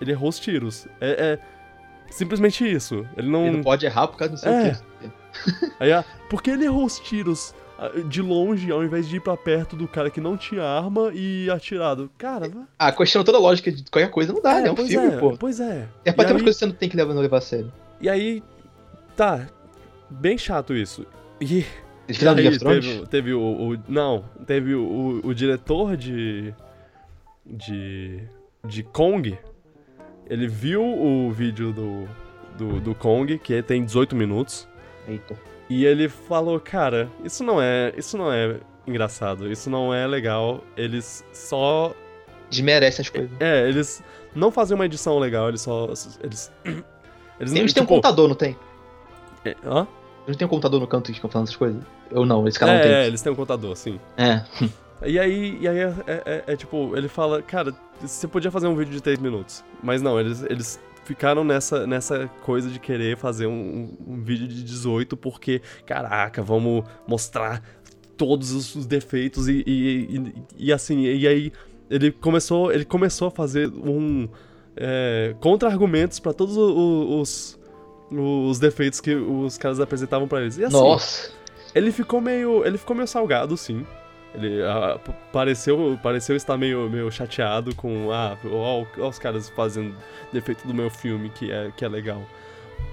ele 0.00 0.12
errou 0.12 0.28
os 0.28 0.38
tiros. 0.38 0.86
É, 1.00 1.10
é 1.10 1.55
simplesmente 2.10 2.64
isso. 2.70 3.06
Ele 3.16 3.28
não. 3.28 3.46
Ele 3.46 3.56
não 3.58 3.62
pode 3.64 3.84
errar 3.86 4.08
por 4.08 4.16
causa 4.18 4.34
do 4.34 4.38
seu 4.40 4.50
É. 4.52 4.70
quê. 5.02 5.10
Aí, 5.78 5.92
ah, 5.92 6.04
porque 6.30 6.50
ele 6.50 6.64
errou 6.64 6.84
os 6.86 6.98
tiros 6.98 7.54
ah, 7.78 7.90
de 8.08 8.22
longe 8.22 8.72
ao 8.72 8.82
invés 8.82 9.06
de 9.08 9.16
ir 9.16 9.20
pra 9.20 9.36
perto 9.36 9.76
do 9.76 9.86
cara 9.86 10.08
que 10.10 10.20
não 10.20 10.36
tinha 10.36 10.62
arma 10.64 11.10
e 11.14 11.50
atirado. 11.50 12.10
Cara, 12.16 12.50
Ah, 12.78 12.90
questionando 12.90 13.26
toda 13.26 13.36
a 13.38 13.40
lógica 13.40 13.70
de 13.70 13.84
qualquer 13.90 14.10
coisa, 14.10 14.32
não 14.32 14.40
dá, 14.40 14.60
né? 14.60 14.68
É 14.68 14.72
um 14.72 14.76
filme, 14.76 15.08
é, 15.14 15.18
pô. 15.18 15.36
Pois 15.36 15.60
é. 15.60 15.86
É 16.04 16.12
pra 16.12 16.24
E 16.24 16.26
ter 16.28 16.34
aí- 16.34 16.40
coisas 16.42 16.56
que 16.56 16.58
você 16.60 16.66
não 16.66 16.72
tem 16.74 16.88
que 16.88 16.96
levar, 16.96 17.12
não 17.14 17.20
levar 17.20 17.38
a 17.38 17.40
sério. 17.42 17.70
E 18.00 18.08
aí, 18.08 18.42
tá, 19.14 19.46
bem 20.08 20.38
chato 20.38 20.74
isso. 20.74 21.04
E 21.40 21.64
Eles 22.08 22.16
fizeram 22.18 22.34
Game 22.36 22.48
of 22.48 22.58
Thrones? 22.58 23.02
teve 23.10 23.34
o, 23.34 23.40
o- 23.74 23.78
Não, 23.88 24.24
teve 24.46 24.74
o, 24.74 24.82
o, 25.22 25.28
o 25.28 25.34
diretor 25.34 25.96
de. 25.98 26.54
De. 27.44 28.22
De 28.64 28.82
Kong. 28.82 29.38
Ele 30.28 30.46
viu 30.48 30.82
o 30.84 31.30
vídeo 31.30 31.72
do, 31.72 32.08
do, 32.56 32.80
do 32.80 32.94
Kong, 32.94 33.38
que 33.38 33.62
tem 33.62 33.84
18 33.84 34.14
minutos. 34.16 34.68
Eita. 35.08 35.34
E 35.68 35.84
ele 35.84 36.08
falou, 36.08 36.58
cara, 36.60 37.08
isso 37.24 37.42
não 37.44 37.60
é. 37.60 37.92
Isso 37.96 38.16
não 38.16 38.32
é 38.32 38.56
engraçado, 38.86 39.50
isso 39.50 39.68
não 39.70 39.92
é 39.92 40.06
legal. 40.06 40.62
Eles 40.76 41.24
só. 41.32 41.94
Desmerece 42.50 43.00
as 43.00 43.08
coisas. 43.08 43.30
É, 43.40 43.68
eles 43.68 44.02
não 44.34 44.50
fazem 44.52 44.74
uma 44.74 44.86
edição 44.86 45.18
legal, 45.18 45.48
eles 45.48 45.60
só. 45.62 45.88
Eles. 46.22 46.52
Eles 47.38 47.52
eles 47.52 47.74
têm 47.74 47.82
um 47.82 47.86
tipo, 47.86 47.94
contador, 47.96 48.28
não 48.28 48.34
tem? 48.34 48.56
é, 49.44 49.50
hã? 49.62 49.86
Eles 50.26 50.28
não 50.28 50.34
tem 50.36 50.46
um 50.46 50.48
contador 50.48 50.80
no 50.80 50.86
canto 50.86 51.08
que 51.08 51.16
ficam 51.16 51.28
falando 51.28 51.48
essas 51.48 51.56
coisas? 51.56 51.82
Ou 52.10 52.24
não, 52.24 52.48
esse 52.48 52.58
canal 52.58 52.76
não 52.76 52.82
É, 52.82 52.86
é, 52.86 52.98
tem. 53.00 53.06
eles 53.08 53.20
têm 53.20 53.30
um 53.30 53.36
contador, 53.36 53.76
sim. 53.76 54.00
É. 54.16 54.40
E 55.04 55.18
aí, 55.18 55.58
e 55.60 55.68
aí 55.68 55.78
é, 55.78 55.94
é- 56.06 56.22
é- 56.26 56.52
é 56.52 56.56
tipo, 56.56 56.96
ele 56.96 57.08
fala, 57.08 57.42
cara, 57.42 57.74
você 58.00 58.26
podia 58.26 58.50
fazer 58.50 58.66
um 58.66 58.74
vídeo 58.76 58.92
de 58.92 59.02
3 59.02 59.18
minutos. 59.18 59.62
Mas 59.82 60.00
não, 60.00 60.18
eles, 60.18 60.42
eles 60.48 60.80
ficaram 61.04 61.44
nessa, 61.44 61.86
nessa 61.86 62.28
coisa 62.42 62.68
de 62.70 62.78
querer 62.80 63.16
fazer 63.16 63.46
um, 63.46 63.94
um 64.06 64.22
vídeo 64.22 64.48
de 64.48 64.62
18 64.64 65.16
porque, 65.16 65.60
caraca, 65.84 66.42
vamos 66.42 66.84
mostrar 67.06 67.62
todos 68.16 68.52
os, 68.52 68.74
os 68.74 68.86
defeitos 68.86 69.46
e, 69.48 69.62
e, 69.66 70.16
e- 70.16 70.34
e 70.68 70.72
assim, 70.72 71.02
e 71.02 71.28
aí 71.28 71.52
ele 71.90 72.10
começou, 72.10 72.72
ele 72.72 72.84
começou 72.84 73.28
a 73.28 73.30
fazer 73.30 73.68
um 73.68 74.26
é, 74.78 75.34
contra-argumentos 75.40 76.18
pra 76.18 76.32
todos 76.32 76.56
o- 76.56 76.60
o- 76.74 77.20
os, 77.20 77.58
os 78.10 78.58
defeitos 78.58 79.00
que 79.00 79.14
os 79.14 79.56
caras 79.58 79.78
apresentavam 79.80 80.26
pra 80.28 80.40
eles. 80.42 80.58
E 80.58 80.64
assim, 80.64 80.76
Nossa. 80.76 81.30
ele 81.74 81.90
ficou 81.92 82.20
meio. 82.20 82.64
Ele 82.64 82.76
ficou 82.76 82.94
meio 82.96 83.06
salgado, 83.08 83.56
sim. 83.56 83.86
Ele 84.34 84.62
ah, 84.62 84.98
pareceu, 85.32 85.98
pareceu 86.02 86.36
estar 86.36 86.56
meio, 86.58 86.90
meio 86.90 87.10
chateado 87.10 87.74
com. 87.74 88.10
Ah, 88.12 88.36
ó, 88.44 88.84
ó 88.98 89.08
os 89.08 89.18
caras 89.18 89.48
fazendo 89.50 89.94
defeito 90.32 90.66
do 90.66 90.74
meu 90.74 90.90
filme, 90.90 91.30
que 91.30 91.50
é, 91.50 91.70
que 91.76 91.84
é 91.84 91.88
legal. 91.88 92.22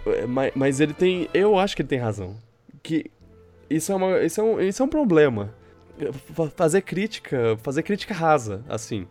É, 0.06 0.26
Mas, 0.26 0.52
mas 0.56 0.80
ele 0.80 0.94
tem. 0.94 1.28
Eu 1.34 1.58
acho 1.60 1.76
que 1.76 1.82
ele 1.82 1.90
tem 1.90 2.00
razão. 2.00 2.36
Que 2.82 3.12
isso 3.70 3.92
é, 3.92 3.96
uma, 3.96 4.20
isso 4.22 4.40
é, 4.40 4.44
um, 4.44 4.60
isso 4.62 4.82
é 4.82 4.86
um 4.86 4.90
problema. 4.90 5.54
Fa- 6.34 6.50
Fazer 6.50 6.82
crítica. 6.82 7.58
Fazer 7.62 7.84
crítica 7.84 8.14
rasa, 8.14 8.64
assim. 8.70 9.06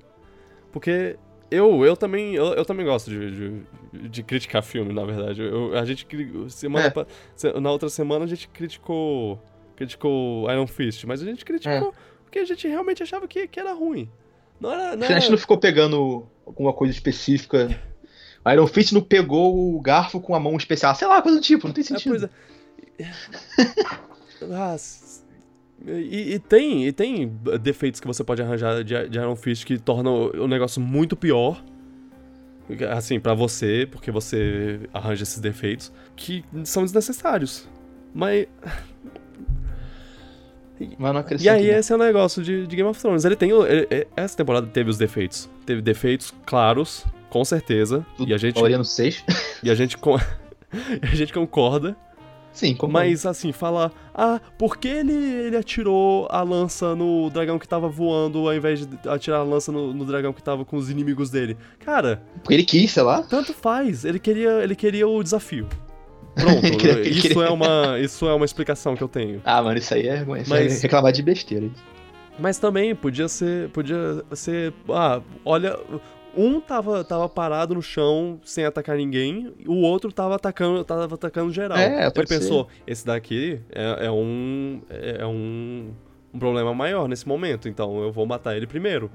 Porque 0.72 1.16
eu, 1.50 1.84
eu 1.84 1.96
também. 1.96 2.34
Eu, 2.34 2.54
eu 2.54 2.64
também 2.64 2.86
gosto 2.86 3.10
de, 3.10 3.30
de, 3.92 4.08
de 4.08 4.22
criticar 4.22 4.62
filme, 4.62 4.92
na 4.94 5.04
verdade. 5.04 5.42
Eu, 5.42 5.76
a 5.76 5.84
gente. 5.84 6.06
Semana, 6.48 6.86
É. 6.96 7.06
se- 7.36 7.52
Na 7.60 7.70
outra 7.70 7.88
semana 7.90 8.24
a 8.24 8.28
gente 8.28 8.48
criticou. 8.48 9.38
Criticou 9.76 10.50
Iron 10.50 10.66
Fist, 10.66 11.04
mas 11.06 11.22
a 11.22 11.24
gente 11.24 11.44
criticou 11.44 11.92
porque 12.32 12.38
a 12.38 12.44
gente 12.46 12.66
realmente 12.66 13.02
achava 13.02 13.28
que, 13.28 13.46
que 13.46 13.60
era 13.60 13.74
ruim. 13.74 14.08
Não 14.58 14.72
era. 14.72 14.96
Não 14.96 15.04
A 15.04 15.10
gente 15.10 15.24
era 15.24 15.30
não 15.30 15.36
ficou 15.36 15.58
pegando 15.58 16.26
alguma 16.46 16.72
coisa 16.72 16.90
específica. 16.94 17.78
O 18.42 18.50
Iron 18.50 18.66
Fist 18.66 18.92
não 18.92 19.02
pegou 19.02 19.76
o 19.76 19.78
garfo 19.82 20.18
com 20.18 20.34
a 20.34 20.40
mão 20.40 20.56
especial. 20.56 20.94
Sei 20.94 21.06
lá, 21.06 21.20
coisa 21.20 21.38
do 21.38 21.44
tipo, 21.44 21.66
não 21.66 21.74
tem 21.74 21.82
é, 21.82 21.86
sentido. 21.86 22.30
é. 22.98 23.10
Ah, 24.50 24.74
e, 25.86 26.34
e 26.34 26.38
tem, 26.40 26.84
e 26.84 26.92
tem 26.92 27.28
defeitos 27.60 28.00
que 28.00 28.08
você 28.08 28.24
pode 28.24 28.42
arranjar 28.42 28.82
de, 28.82 29.08
de 29.08 29.18
Iron 29.18 29.36
Fist 29.36 29.64
que 29.64 29.78
tornam 29.78 30.32
o 30.34 30.48
negócio 30.48 30.80
muito 30.80 31.14
pior. 31.14 31.62
Assim, 32.90 33.20
pra 33.20 33.34
você, 33.34 33.86
porque 33.88 34.10
você 34.10 34.80
arranja 34.92 35.22
esses 35.22 35.38
defeitos, 35.38 35.92
que 36.16 36.44
são 36.64 36.82
desnecessários. 36.82 37.68
Mas. 38.12 38.48
Mas 40.98 41.12
não 41.12 41.20
E 41.20 41.22
acrescenta. 41.22 41.52
aí, 41.52 41.66
né? 41.68 41.78
esse 41.78 41.92
é 41.92 41.96
o 41.96 41.98
negócio 41.98 42.42
de, 42.42 42.66
de 42.66 42.76
Game 42.76 42.88
of 42.88 43.00
Thrones. 43.00 43.24
Ele 43.24 43.36
tem. 43.36 43.52
o- 43.52 43.66
ele- 43.66 43.86
ele- 43.90 44.06
essa 44.16 44.36
temporada 44.36 44.66
teve 44.66 44.90
os 44.90 44.98
defeitos. 44.98 45.48
Teve 45.66 45.80
defeitos 45.82 46.32
claros, 46.46 47.04
com 47.30 47.44
certeza. 47.44 48.04
Tudo 48.16 48.30
E 48.30 48.34
a 48.34 48.38
gente, 48.38 48.60
no 48.60 48.84
6. 48.84 49.24
e 49.62 49.70
a 49.70 49.74
gente, 49.74 49.96
a 51.02 51.14
gente 51.14 51.32
concorda. 51.32 51.96
Sim, 52.52 52.74
como 52.74 52.92
Mas 52.92 53.24
assim, 53.24 53.50
falar, 53.50 53.90
ah, 54.14 54.38
por 54.58 54.76
que 54.76 54.86
ele, 54.86 55.14
ele 55.14 55.56
atirou 55.56 56.28
a 56.30 56.42
lança 56.42 56.94
no 56.94 57.30
dragão 57.30 57.58
que 57.58 57.66
tava 57.66 57.88
voando 57.88 58.40
ao 58.46 58.54
invés 58.54 58.86
de 58.86 59.08
atirar 59.08 59.40
a 59.40 59.42
lança 59.42 59.72
no, 59.72 59.94
no 59.94 60.04
dragão 60.04 60.34
que 60.34 60.42
tava 60.42 60.62
com 60.62 60.76
os 60.76 60.90
inimigos 60.90 61.30
dele? 61.30 61.56
Cara, 61.82 62.22
Porque 62.42 62.52
ele 62.52 62.64
quis, 62.64 62.90
sei 62.90 63.02
lá. 63.04 63.22
tanto 63.22 63.54
faz. 63.54 64.04
Ele 64.04 64.18
queria, 64.18 64.62
ele 64.62 64.76
queria 64.76 65.08
o 65.08 65.22
desafio. 65.22 65.66
Pronto, 66.34 66.66
isso, 67.06 67.42
É 67.42 67.50
uma, 67.50 67.98
isso 67.98 68.26
é 68.28 68.34
uma 68.34 68.44
explicação 68.44 68.94
que 68.96 69.02
eu 69.02 69.08
tenho. 69.08 69.40
Ah, 69.44 69.62
mano, 69.62 69.78
isso 69.78 69.92
aí 69.94 70.08
é, 70.08 70.22
isso 70.22 70.50
Mas- 70.50 70.78
é 70.78 70.82
reclamar 70.82 71.12
de 71.12 71.22
besteira. 71.22 71.68
Mas 72.38 72.58
também 72.58 72.94
podia 72.94 73.28
ser. 73.28 73.68
Podia 73.70 74.24
ser. 74.32 74.72
Ah, 74.88 75.20
olha. 75.44 75.78
Um 76.34 76.62
tava, 76.62 77.04
tava 77.04 77.28
parado 77.28 77.74
no 77.74 77.82
chão 77.82 78.40
sem 78.42 78.64
atacar 78.64 78.96
ninguém, 78.96 79.52
o 79.66 79.82
outro 79.82 80.10
tava 80.10 80.34
atacando, 80.36 80.82
tava 80.82 81.14
atacando 81.14 81.52
geral. 81.52 81.76
É, 81.76 82.06
Ele 82.06 82.10
ser. 82.10 82.26
pensou, 82.26 82.68
esse 82.86 83.04
daqui 83.04 83.60
é, 83.70 84.06
é 84.06 84.10
um. 84.10 84.80
É 84.88 85.18
é 85.20 85.26
um, 85.26 85.90
um 86.32 86.38
problema 86.38 86.72
maior 86.72 87.06
nesse 87.06 87.28
momento, 87.28 87.68
então 87.68 88.00
eu 88.02 88.10
vou 88.10 88.24
matar 88.24 88.56
ele 88.56 88.66
primeiro. 88.66 89.10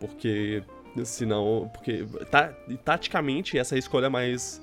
Porque. 0.00 0.62
Senão. 1.04 1.70
Porque. 1.74 2.06
Ta, 2.30 2.54
taticamente, 2.82 3.58
essa 3.58 3.74
é 3.74 3.76
a 3.76 3.78
escolha 3.78 4.08
mais. 4.08 4.62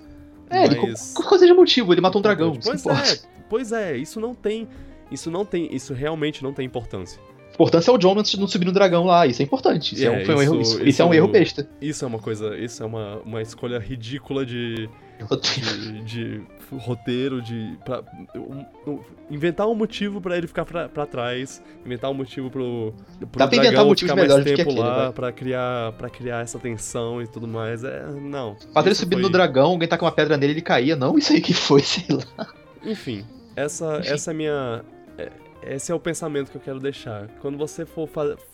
É, 0.52 0.66
ele, 0.66 0.80
mais... 0.80 1.14
qualquer 1.14 1.30
coisa 1.30 1.46
de 1.46 1.54
motivo, 1.54 1.94
ele 1.94 2.02
matou 2.02 2.20
um 2.20 2.22
dragão. 2.22 2.58
Pois 2.64 2.86
é, 2.86 3.20
pois 3.50 3.72
é, 3.72 3.98
isso 3.98 4.20
não 4.20 4.36
tem. 4.36 4.68
Isso 5.12 5.30
não 5.32 5.46
tem. 5.46 5.74
Isso 5.76 5.94
realmente 5.94 6.44
não 6.44 6.54
tem 6.54 6.66
importância. 6.66 7.20
importância 7.54 7.92
é 7.92 7.94
o 7.94 7.98
John 7.98 8.16
não 8.16 8.48
subir 8.48 8.66
no 8.66 8.72
dragão 8.72 9.06
lá. 9.06 9.28
Isso 9.28 9.42
é 9.42 9.46
importante. 9.46 9.94
Isso 9.96 10.04
é, 10.04 10.08
É, 10.08 10.12
um, 10.22 10.26
foi 10.26 10.36
um 10.36 10.42
isso- 10.42 10.54
erro, 10.54 10.62
isso, 10.62 10.72
isso 10.78 10.88
isso 10.88 11.02
é 11.02 11.06
um 11.06 11.14
é 11.14 11.18
erro 11.18 11.28
besta. 11.28 11.70
Isso 11.82 12.06
é 12.06 12.08
uma 12.08 12.20
coisa. 12.20 12.58
Isso 12.58 12.82
é 12.82 12.86
uma, 12.86 13.18
uma 13.26 13.42
escolha 13.42 13.78
ridícula 13.80 14.46
de. 14.46 14.90
de, 15.22 16.02
de 16.04 16.42
roteiro, 16.78 17.42
de. 17.42 17.78
Pra, 17.86 18.04
um- 18.36 18.66
um- 18.92 19.00
inventar 19.30 19.68
um 19.68 19.76
motivo 19.76 20.20
pra 20.22 20.38
ele 20.38 20.48
ficar 20.48 20.66
pra, 20.66 20.88
pra 20.90 21.06
trás, 21.06 21.62
inventar 21.86 22.10
um 22.10 22.14
motivo 22.14 22.50
pro. 22.50 22.94
pro 23.20 23.40
Dá 23.40 23.48
pra 23.48 23.58
inventar 23.58 23.86
motivos 23.86 24.12
ficar 24.12 24.28
mais 24.28 24.44
tempo 24.44 24.62
aquele, 24.62 24.80
lá 24.80 25.04
vai. 25.04 25.12
pra 25.14 25.32
criar, 25.32 25.92
pra 25.94 26.10
criar 26.10 26.42
essa 26.44 26.58
tensão 26.60 27.22
e 27.22 27.28
tudo 27.28 27.48
mais. 27.48 27.84
É. 27.84 28.06
Não. 28.08 28.56
Fazer 28.74 28.90
ele 28.90 28.96
subir 28.96 29.16
foi- 29.16 29.24
no 29.24 29.30
dragão, 29.30 29.72
alguém 29.72 29.88
tá 29.88 29.98
com 29.98 30.06
uma 30.06 30.12
pedra 30.12 30.38
nele 30.38 30.54
ele 30.54 30.62
caía. 30.62 30.96
Não, 30.96 31.18
isso 31.18 31.34
aí 31.34 31.42
que 31.42 31.54
foi, 31.54 31.82
sei 31.84 32.06
lá. 32.10 32.48
Enfim, 32.84 33.26
essa, 33.56 34.00
Enfim. 34.00 34.10
essa 34.14 34.32
é 34.32 34.34
a 34.34 34.36
minha. 34.36 34.86
é- 35.18 35.32
Esse 35.76 35.92
é 35.92 35.96
o 35.96 36.00
pensamento 36.00 36.50
que 36.50 36.58
eu 36.58 36.62
quero 36.62 36.80
deixar. 36.80 37.28
Quando 37.40 37.56
você 37.58 37.86
for, 37.86 38.10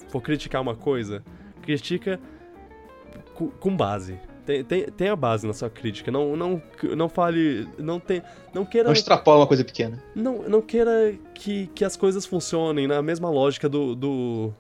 for 0.09 0.22
criticar 0.22 0.61
uma 0.61 0.76
coisa, 0.76 1.24
critica 1.61 2.20
com 3.59 3.76
base. 3.76 4.20
Tem, 4.48 4.64
tem, 4.64 4.86
tem 4.86 5.10
a 5.10 5.16
base 5.16 5.45
na 5.45 5.52
sua 5.52 5.70
crítica. 5.70 6.10
Não, 6.10 6.34
não, 6.38 6.62
não 6.95 7.10
fale. 7.10 7.68
Não, 7.78 8.00
tem, 8.00 8.22
não 8.54 8.64
queira. 8.64 8.86
Não 8.88 8.93
extrapola 8.93 9.41
uma 9.41 9.48
coisa 9.48 9.66
pequena. 9.66 10.02
Não, 10.16 10.43
não 10.48 10.62
queira 10.62 11.14
que, 11.34 11.68
que 11.76 11.84
as 11.84 11.98
coisas 11.98 12.26
funcionem 12.26 12.88
na 12.88 13.02
mesma 13.02 13.30
lógica 13.30 13.68
do. 13.68 13.93
do, 13.93 14.54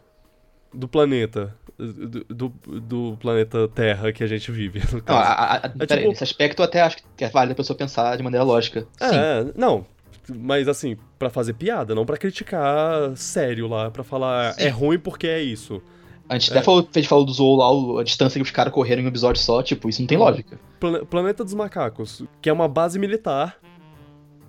do 0.73 0.89
planeta. 0.89 1.55
Do, 1.79 2.25
do, 2.27 2.49
do 2.81 3.17
planeta 3.21 3.65
Terra 3.69 4.11
que 4.11 4.23
a 4.23 4.27
gente 4.27 4.51
vive. 4.51 4.81
Não, 5.07 5.15
a, 5.15 5.53
a, 5.53 5.69
peraí, 5.69 5.99
tipo- 5.99 6.09
nesse 6.09 6.23
aspecto 6.23 6.61
eu 6.61 6.65
até 6.65 6.81
acho 6.81 6.97
que 7.15 7.23
é 7.23 7.29
válido 7.29 7.53
a 7.53 7.55
pessoa 7.55 7.77
pensar 7.77 8.17
de 8.17 8.23
maneira 8.23 8.43
lógica. 8.43 8.81
Sim. 8.99 9.15
É, 9.15 9.45
não. 9.55 9.85
Mas 10.27 10.67
assim, 10.67 10.97
pra 11.17 11.29
fazer 11.29 11.53
piada, 11.53 11.95
não 11.95 12.05
pra 12.05 12.17
criticar 12.17 13.15
sério 13.15 13.67
lá, 13.67 13.89
pra 13.89 14.03
falar 14.03 14.53
Sim. 14.55 14.63
é 14.63 14.67
ruim 14.69 14.99
porque 14.99 15.27
é 15.27 15.41
isso. 15.41 15.81
A 16.29 16.37
gente 16.37 16.49
É. 16.51 16.55
até 16.57 16.61
falou, 16.63 16.87
gente 16.93 17.07
falou 17.07 17.25
do 17.25 17.31
Zou 17.31 17.55
lá, 17.55 18.01
a 18.01 18.03
distância 18.03 18.37
que 18.39 18.43
os 18.43 18.51
caras 18.51 18.73
correram 18.73 19.01
em 19.01 19.05
um 19.05 19.07
episódio 19.07 19.41
só, 19.41 19.63
tipo, 19.63 19.87
isso 19.87 20.01
não 20.01 20.07
tem 20.07 20.17
lógica. 20.17 20.59
Plane- 20.79 21.05
Planeta 21.05 21.43
dos 21.43 21.53
Macacos, 21.53 22.23
que 22.41 22.49
é 22.49 22.53
uma 22.53 22.67
base 22.67 22.99
militar. 22.99 23.57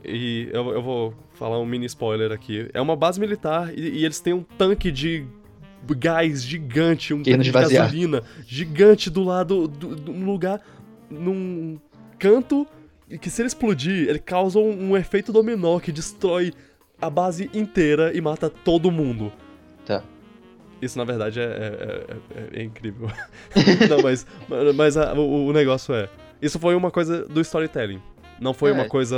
E 0.05 0.49
eu, 0.53 0.71
eu 0.71 0.83
vou 0.83 1.15
falar 1.35 1.59
um 1.61 1.67
mini 1.67 1.87
spoiler 1.87 2.33
aqui. 2.33 2.69
É 2.73 2.81
uma 2.81 2.97
base 2.97 3.19
militar 3.21 3.73
e, 3.77 3.81
e 4.01 4.05
eles 4.05 4.21
têm 4.21 4.33
um 4.33 4.43
tanque 4.43 4.91
de 4.91 5.27
gás 5.97 6.43
gigante, 6.45 7.15
um 7.15 7.23
tanque 7.23 7.39
de 7.39 7.49
esvaziar. 7.49 7.85
gasolina 7.85 8.23
gigante 8.47 9.09
do 9.11 9.23
lado 9.25 9.69
do, 9.69 9.95
do- 9.95 10.13
num 10.13 10.27
lugar, 10.27 10.61
num 11.11 11.79
canto 12.19 12.67
que 13.21 13.31
se 13.31 13.41
ele 13.41 13.47
explodir, 13.47 14.09
ele 14.09 14.19
causa 14.19 14.59
um, 14.59 14.91
um 14.91 14.97
efeito 14.97 15.33
dominó 15.33 15.79
que 15.81 15.91
destrói 15.93 16.53
a 17.01 17.09
base 17.09 17.49
inteira 17.55 18.13
e 18.17 18.21
mata 18.21 18.51
todo 18.51 18.91
mundo. 18.91 19.33
Tá. 20.81 20.87
Isso, 20.87 20.99
na 20.99 21.05
verdade, 21.05 21.41
é, 21.41 21.45
é- 21.45 22.05
é- 22.57 22.61
é 22.61 22.63
incrível. 22.63 23.09
Não, 23.89 24.03
mas, 24.03 24.27
mas 24.75 24.97
a- 24.97 25.13
o, 25.15 25.47
o 25.47 25.53
negócio 25.53 25.95
é... 25.95 26.09
Isso 26.41 26.59
foi 26.59 26.75
uma 26.75 26.91
coisa 26.91 27.25
do 27.27 27.41
storytelling. 27.41 28.01
Não 28.41 28.55
foi 28.55 28.71
É. 28.71 28.73
uma 28.75 28.87
coisa... 28.89 29.17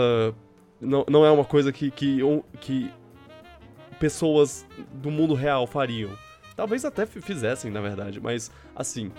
Não, 0.81 1.05
não 1.09 1.27
é 1.27 1.31
uma 1.31 1.45
coisa 1.45 1.71
que, 1.71 1.91
que, 1.91 2.21
que 2.61 2.91
pessoas 3.99 4.67
do 4.95 5.11
mundo 5.11 5.35
real 5.35 5.67
fariam. 5.67 6.11
Talvez 6.57 6.85
até 6.85 7.07
fi- 7.07 7.21
fizessem, 7.21 7.71
na 7.71 7.81
verdade, 7.81 8.21
mas, 8.21 8.51
assim... 8.75 9.11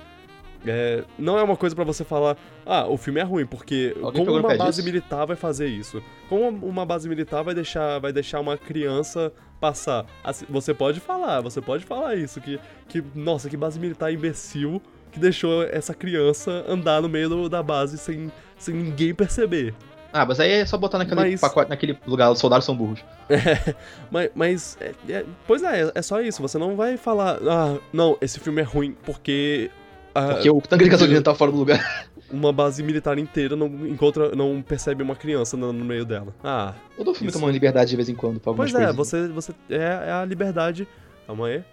é, 0.65 1.03
não 1.17 1.37
é 1.37 1.43
uma 1.43 1.55
coisa 1.55 1.75
pra 1.75 1.83
você 1.85 2.03
falar, 2.03 2.37
ah, 2.65 2.87
o 2.87 2.97
filme 2.97 3.19
é 3.19 3.23
ruim, 3.23 3.45
porque 3.45 3.95
Alguém 4.01 4.25
como 4.25 4.37
uma 4.39 4.55
base 4.57 4.77
disso? 4.77 4.83
militar 4.85 5.25
vai 5.25 5.35
fazer 5.35 5.67
isso? 5.67 6.01
Como 6.29 6.49
uma 6.65 6.85
base 6.85 7.07
militar 7.07 7.43
vai 7.43 7.53
deixar, 7.53 7.99
vai 7.99 8.11
deixar 8.11 8.39
uma 8.39 8.57
criança 8.57 9.31
passar? 9.61 10.05
Assim, 10.23 10.45
você 10.49 10.73
pode 10.73 10.99
falar, 10.99 11.39
você 11.39 11.61
pode 11.61 11.85
falar 11.85 12.15
isso, 12.15 12.41
que, 12.41 12.59
que 12.89 13.01
nossa, 13.15 13.47
que 13.49 13.55
base 13.55 13.79
militar 13.79 14.11
imbecil 14.11 14.81
que 15.11 15.19
deixou 15.19 15.63
essa 15.63 15.93
criança 15.93 16.65
andar 16.67 17.01
no 17.01 17.07
meio 17.09 17.29
do- 17.29 17.49
da 17.49 17.61
base 17.61 17.97
sem, 17.97 18.31
sem 18.57 18.73
ninguém 18.73 19.13
perceber. 19.13 19.73
Ah, 20.13 20.25
mas 20.25 20.39
aí 20.41 20.51
é 20.51 20.65
só 20.65 20.77
botar 20.77 20.97
naquele 20.97 21.15
Mas- 21.21 21.39
pacote, 21.39 21.69
naquele 21.69 21.97
lugar, 22.05 22.31
os 22.31 22.39
soldados 22.39 22.65
são 22.65 22.75
burros. 22.75 22.99
Mas, 24.11 24.29
mas 24.35 24.77
é- 24.81 24.93
é- 25.09 25.25
pois 25.47 25.63
é, 25.63 25.89
é 25.95 26.01
só 26.01 26.19
isso. 26.21 26.41
Você 26.41 26.57
não 26.57 26.75
vai 26.75 26.97
falar, 26.97 27.37
ah, 27.47 27.77
não, 27.93 28.17
esse 28.21 28.37
filme 28.39 28.59
é 28.61 28.63
ruim 28.63 28.95
porque, 29.05 29.71
ah, 30.13 30.33
Porque 30.33 30.49
o 30.49 30.59
tanque 30.61 30.83
de 30.83 30.89
gasolina 30.89 31.21
tá 31.21 31.33
fora 31.33 31.51
do 31.51 31.57
lugar. 31.57 31.79
uma 32.31 32.51
base 32.53 32.81
militar 32.83 33.17
inteira 33.17 33.55
não 33.55 33.67
encontra, 33.87 34.35
não 34.35 34.61
percebe 34.61 35.03
uma 35.03 35.15
criança 35.15 35.55
no, 35.57 35.71
no 35.73 35.85
meio 35.85 36.05
dela. 36.05 36.33
Ah, 36.43 36.73
Todo 36.97 37.13
filme 37.13 37.29
Isso. 37.29 37.49
liberdade 37.49 37.89
de 37.89 37.95
vez 37.95 38.09
em 38.09 38.15
quando 38.15 38.39
pra 38.39 38.51
algumas 38.51 38.71
pois 38.71 38.83
é, 38.83 38.91
você, 38.93 39.27
você 39.27 39.51
é, 39.69 40.07
é 40.07 40.11
a 40.11 40.25
liberdade. 40.25 40.87
Calma 41.27 41.47
aí. 41.47 41.63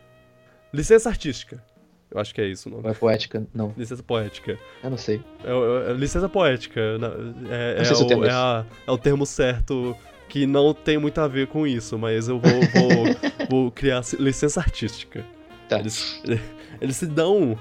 Licença 0.72 1.08
artística. 1.08 1.62
Eu 2.10 2.18
acho 2.18 2.34
que 2.34 2.40
é 2.40 2.46
isso 2.46 2.68
o 2.68 2.72
nome. 2.72 2.84
Não 2.84 2.90
é 2.90 2.94
poética, 2.94 3.46
não. 3.54 3.74
Licença 3.76 4.02
poética. 4.02 4.58
Eu 4.82 4.90
não 4.90 4.96
sei. 4.96 5.22
É, 5.44 5.52
o- 5.52 5.90
é- 5.90 5.92
licença 5.92 6.28
poética. 6.28 6.80
É, 6.80 6.98
Não 6.98 7.08
é 7.08 7.92
o 7.92 8.02
o, 8.02 8.06
termo 8.06 8.24
é 8.24 8.28
é, 8.28 8.32
a- 8.32 8.66
é 8.86 8.90
o 8.90 8.98
termo 8.98 9.26
certo 9.26 9.94
que 10.28 10.46
não 10.46 10.72
tem 10.74 10.96
muito 10.98 11.18
a 11.20 11.28
ver 11.28 11.46
com 11.48 11.66
isso, 11.66 11.98
mas 11.98 12.28
eu 12.28 12.38
vou, 12.40 12.50
vou, 12.52 13.04
vou 13.50 13.70
criar 13.70 14.02
licença 14.18 14.60
artística. 14.60 15.24
Tá. 15.68 15.78
Eles, 15.80 16.22
eles 16.80 16.96
se 16.96 17.06
dão 17.06 17.58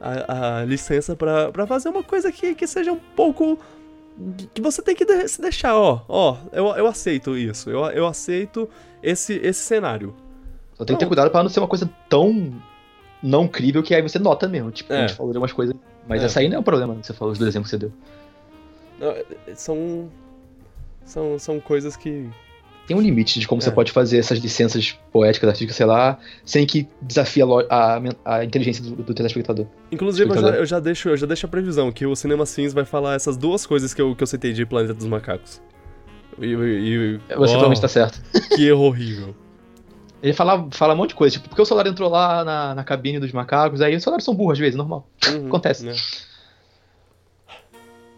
a, 0.00 0.58
a 0.60 0.64
licença 0.64 1.14
pra, 1.14 1.50
pra 1.52 1.66
fazer 1.66 1.88
uma 1.88 2.02
coisa 2.02 2.32
que, 2.32 2.54
que 2.54 2.66
seja 2.66 2.92
um 2.92 2.98
pouco. 3.14 3.58
que 4.54 4.60
você 4.60 4.80
tem 4.82 4.94
que 4.94 5.04
de- 5.04 5.28
se 5.28 5.40
deixar, 5.40 5.76
ó. 5.76 6.00
Ó, 6.08 6.36
eu, 6.52 6.66
eu 6.76 6.86
aceito 6.86 7.36
isso. 7.36 7.68
Eu, 7.70 7.84
eu 7.90 8.06
aceito 8.06 8.68
esse, 9.02 9.34
esse 9.42 9.60
cenário. 9.62 10.14
Só 10.74 10.84
tem 10.84 10.96
que 10.96 11.00
ter 11.00 11.04
Não. 11.04 11.10
cuidado 11.10 11.30
pra 11.30 11.42
não 11.42 11.50
ser 11.50 11.60
uma 11.60 11.68
coisa 11.68 11.88
tão 12.08 12.52
não 13.22 13.46
crível 13.46 13.82
que 13.82 13.94
aí 13.94 14.00
você 14.02 14.18
nota 14.18 14.48
mesmo. 14.48 14.70
Tipo, 14.70 14.92
É. 14.92 15.04
a 15.04 15.06
gente 15.06 15.16
falou 15.16 15.32
de 15.32 15.38
umas 15.38 15.52
coisas. 15.52 15.74
Mas 16.08 16.22
É. 16.22 16.26
essa 16.26 16.40
aí 16.40 16.48
não 16.48 16.56
é 16.56 16.58
o 16.60 16.62
problema 16.62 16.94
que 16.96 17.06
você 17.06 17.12
falou, 17.12 17.32
os 17.32 17.38
dois 17.38 17.48
exemplos 17.50 17.70
que 17.70 17.76
você 17.76 17.86
deu. 17.86 17.92
Não, 18.98 19.54
São. 19.54 20.08
São, 21.04 21.38
são 21.38 21.60
coisas 21.60 21.96
que. 21.96 22.28
Tem 22.90 22.96
um 22.96 23.00
limite 23.00 23.38
de 23.38 23.46
como 23.46 23.60
É. 23.60 23.64
você 23.64 23.70
pode 23.70 23.92
fazer 23.92 24.18
essas 24.18 24.40
licenças 24.40 24.98
poéticas, 25.12 25.48
artísticas, 25.48 25.76
sei 25.76 25.86
lá, 25.86 26.18
sem 26.44 26.66
que 26.66 26.88
desafie 27.00 27.40
a, 27.40 27.46
a, 27.70 28.00
a 28.38 28.44
inteligência 28.44 28.82
do, 28.82 28.96
do 28.96 29.14
telespectador. 29.14 29.64
Inclusive, 29.92 30.28
eu 30.28 30.40
já, 30.40 30.48
eu 30.48 30.66
já 30.66 30.80
deixo, 30.80 31.08
eu 31.08 31.16
já 31.16 31.24
deixo 31.24 31.46
a 31.46 31.48
previsão 31.48 31.92
que 31.92 32.04
o 32.04 32.16
Cinema 32.16 32.44
Sims 32.44 32.72
vai 32.72 32.84
falar 32.84 33.14
essas 33.14 33.36
duas 33.36 33.64
coisas 33.64 33.94
que 33.94 34.02
eu, 34.02 34.16
que 34.16 34.24
eu 34.24 34.26
citei 34.26 34.52
de 34.52 34.66
Planeta 34.66 34.92
dos 34.92 35.06
Macacos. 35.06 35.62
E, 36.40 36.46
e- 36.46 36.48
e- 36.48 37.18
Você 37.18 37.34
Uau, 37.36 37.38
provavelmente 37.46 37.80
tá 37.80 37.86
certo. 37.86 38.20
Que 38.56 38.66
erro 38.66 38.80
horrível. 38.82 39.36
Ele 40.20 40.32
fala, 40.32 40.66
fala 40.72 40.92
um 40.94 40.96
monte 40.96 41.10
de 41.10 41.14
coisa, 41.14 41.34
tipo, 41.36 41.48
porque 41.48 41.62
o 41.62 41.64
soldado 41.64 41.90
entrou 41.90 42.10
lá 42.10 42.44
na, 42.44 42.74
na 42.74 42.82
cabine 42.82 43.20
dos 43.20 43.30
macacos, 43.30 43.80
aí 43.80 43.94
os 43.94 44.02
soldados 44.02 44.24
são 44.24 44.34
burros 44.34 44.54
às 44.54 44.58
vezes, 44.58 44.74
normal. 44.74 45.06
Uhum, 45.28 45.46
Acontece. 45.46 45.86
né? 45.86 45.94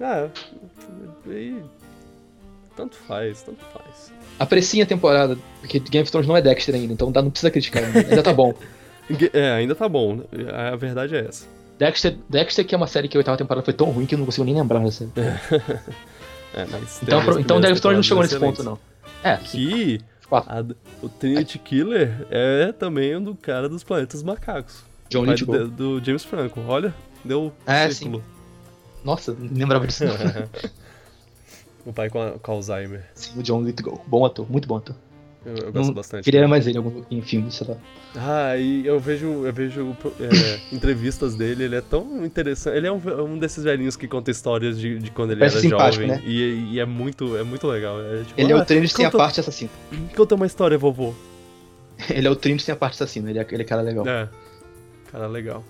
É. 0.01 0.31
E... 1.29 1.63
Tanto 2.77 2.97
faz, 2.97 3.43
tanto 3.43 3.65
faz. 3.73 4.13
Apreciem 4.39 4.83
a 4.83 4.87
temporada, 4.87 5.37
porque 5.61 5.79
Game 5.79 6.03
of 6.03 6.11
Thrones 6.11 6.27
não 6.29 6.37
é 6.37 6.43
Dexter 6.43 6.75
ainda, 6.75 6.93
então 6.93 7.11
não 7.11 7.31
precisa 7.31 7.51
criticar 7.51 7.85
ainda, 7.85 8.23
tá 8.23 8.33
bom. 8.33 8.55
É, 9.33 9.53
ainda 9.53 9.75
tá 9.75 9.89
bom. 9.89 10.17
né? 10.17 10.25
A 10.73 10.75
verdade 10.77 11.15
é 11.17 11.27
essa. 11.27 11.47
Dexter, 11.79 12.17
Dexter, 12.29 12.65
que 12.67 12.75
é 12.75 12.79
uma 12.79 12.87
série 12.87 13.09
que 13.09 13.17
a 13.17 13.21
oitava 13.21 13.37
temporada 13.37 13.65
foi 13.65 13.75
tão 13.75 13.91
ruim 13.91 14.07
que 14.07 14.15
eu 14.15 14.19
não 14.19 14.25
consigo 14.25 14.45
nem 14.45 14.55
lembrar 14.55 14.81
dessa. 14.81 15.07
É, 16.55 16.67
mas 16.71 17.03
Então, 17.03 17.25
pro- 17.25 17.41
então 17.41 17.61
Game 17.61 17.73
of 17.73 17.81
Thrones 17.81 17.97
não 17.97 18.03
chegou 18.03 18.23
nesse 18.23 18.39
ponto, 18.39 18.63
não. 18.63 18.79
É, 19.25 19.37
Que 19.39 20.01
a- 20.31 20.63
o 21.03 21.09
Trinity 21.09 21.59
Killer 21.59 22.27
é 22.31 22.73
também 22.73 23.17
um 23.17 23.23
do 23.23 23.35
cara 23.35 23.69
dos 23.71 23.83
planetas 23.83 24.23
macacos. 24.23 24.83
John 25.09 25.25
do, 25.27 25.69
do 25.69 26.05
James 26.05 26.25
Franco. 26.25 26.61
Olha, 26.69 26.95
deu 27.25 27.53
É, 27.67 27.91
círculo. 27.91 28.23
Nossa, 29.05 29.33
não 29.33 29.49
lembrava 29.57 29.87
disso 29.87 30.05
não. 30.05 30.13
o 31.87 31.93
pai 31.93 32.09
com, 32.11 32.21
a- 32.23 32.33
com 32.33 32.53
Alzheimer. 32.53 33.05
Sim, 33.15 33.39
o 33.39 33.43
John 33.43 33.63
Lithgow. 33.63 34.03
Bom 34.07 34.25
ator, 34.25 34.51
muito 34.51 34.67
bom 34.69 34.77
ator. 34.77 34.95
Eu, 35.45 35.57
eu 35.57 35.73
gosto 35.73 35.87
Não- 35.89 35.95
bastante. 35.95 36.23
Queria 36.25 36.47
mais 36.47 36.67
ele 36.69 36.79
algum, 36.79 37.03
em 37.11 37.21
filme, 37.21 37.51
sei 37.51 37.67
lá. 37.67 37.77
Ah, 38.15 38.57
e 38.57 38.87
eu 38.87 39.01
vejo, 39.01 39.27
eu 39.45 39.53
vejo 39.53 39.97
é, 40.21 40.61
entrevistas 40.75 41.35
dele, 41.35 41.65
ele 41.65 41.75
é 41.75 41.81
tão 41.81 42.25
interessante. 42.25 42.77
Ele 42.77 42.87
é 42.87 42.93
um, 42.93 43.01
um 43.25 43.37
desses 43.39 43.65
velhinhos 43.65 43.97
que 43.97 44.07
conta 44.07 44.31
histórias 44.31 44.79
de, 44.79 45.01
de 45.01 45.11
quando 45.11 45.33
ele 45.33 45.41
Parece 45.41 45.67
era 45.67 45.91
jovem. 45.91 46.07
né? 46.09 46.23
E, 46.25 46.75
e 46.75 46.79
é 46.81 46.85
muito, 46.87 47.37
é 47.37 47.43
muito 47.43 47.67
legal. 47.67 48.01
É, 48.01 48.23
tipo, 48.23 48.41
Ele 48.41 48.53
é 48.53 48.57
ah, 48.57 48.63
o 48.63 48.65
Trinity 48.65 48.93
sem 48.95 49.05
a 49.05 49.11
parte 49.11 49.41
assassino. 49.41 49.71
Conta 50.17 50.37
uma 50.37 50.47
história, 50.47 50.79
vovô. 50.79 51.13
Ele 52.09 52.29
é 52.29 52.31
o 52.31 52.37
Trinity 52.37 52.63
sem 52.65 52.73
a 52.73 52.77
parte 52.77 52.95
assassino, 52.95 53.29
ele 53.29 53.39
é 53.39 53.43
aquele 53.43 53.65
cara 53.65 53.83
legal. 53.83 54.07
É. 54.07 54.29
Cara, 55.11 55.27
legal. 55.27 55.65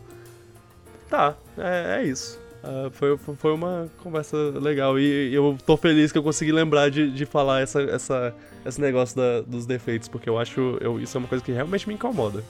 Tá, 1.10 1.34
é, 1.58 2.00
é 2.00 2.04
isso. 2.04 2.38
Ah, 2.64 2.88
foi, 2.92 3.16
foi 3.18 3.52
uma 3.52 3.88
conversa 4.02 4.36
legal 4.60 4.98
e 4.98 5.34
eu 5.34 5.56
tô 5.66 5.76
feliz 5.76 6.12
que 6.12 6.18
eu 6.18 6.22
consegui 6.22 6.52
lembrar 6.52 6.90
de, 6.90 7.10
de 7.10 7.26
falar 7.26 7.60
essa, 7.60 7.82
essa, 7.82 8.34
esse 8.64 8.80
negócio 8.80 9.16
da- 9.16 9.40
dos 9.40 9.66
defeitos, 9.66 10.06
porque 10.08 10.28
eu 10.28 10.38
acho 10.38 10.78
eu, 10.80 11.00
isso 11.00 11.16
é 11.16 11.18
uma 11.18 11.26
coisa 11.28 11.42
que 11.44 11.50
realmente 11.50 11.88
me 11.88 11.94
incomoda. 11.94 12.42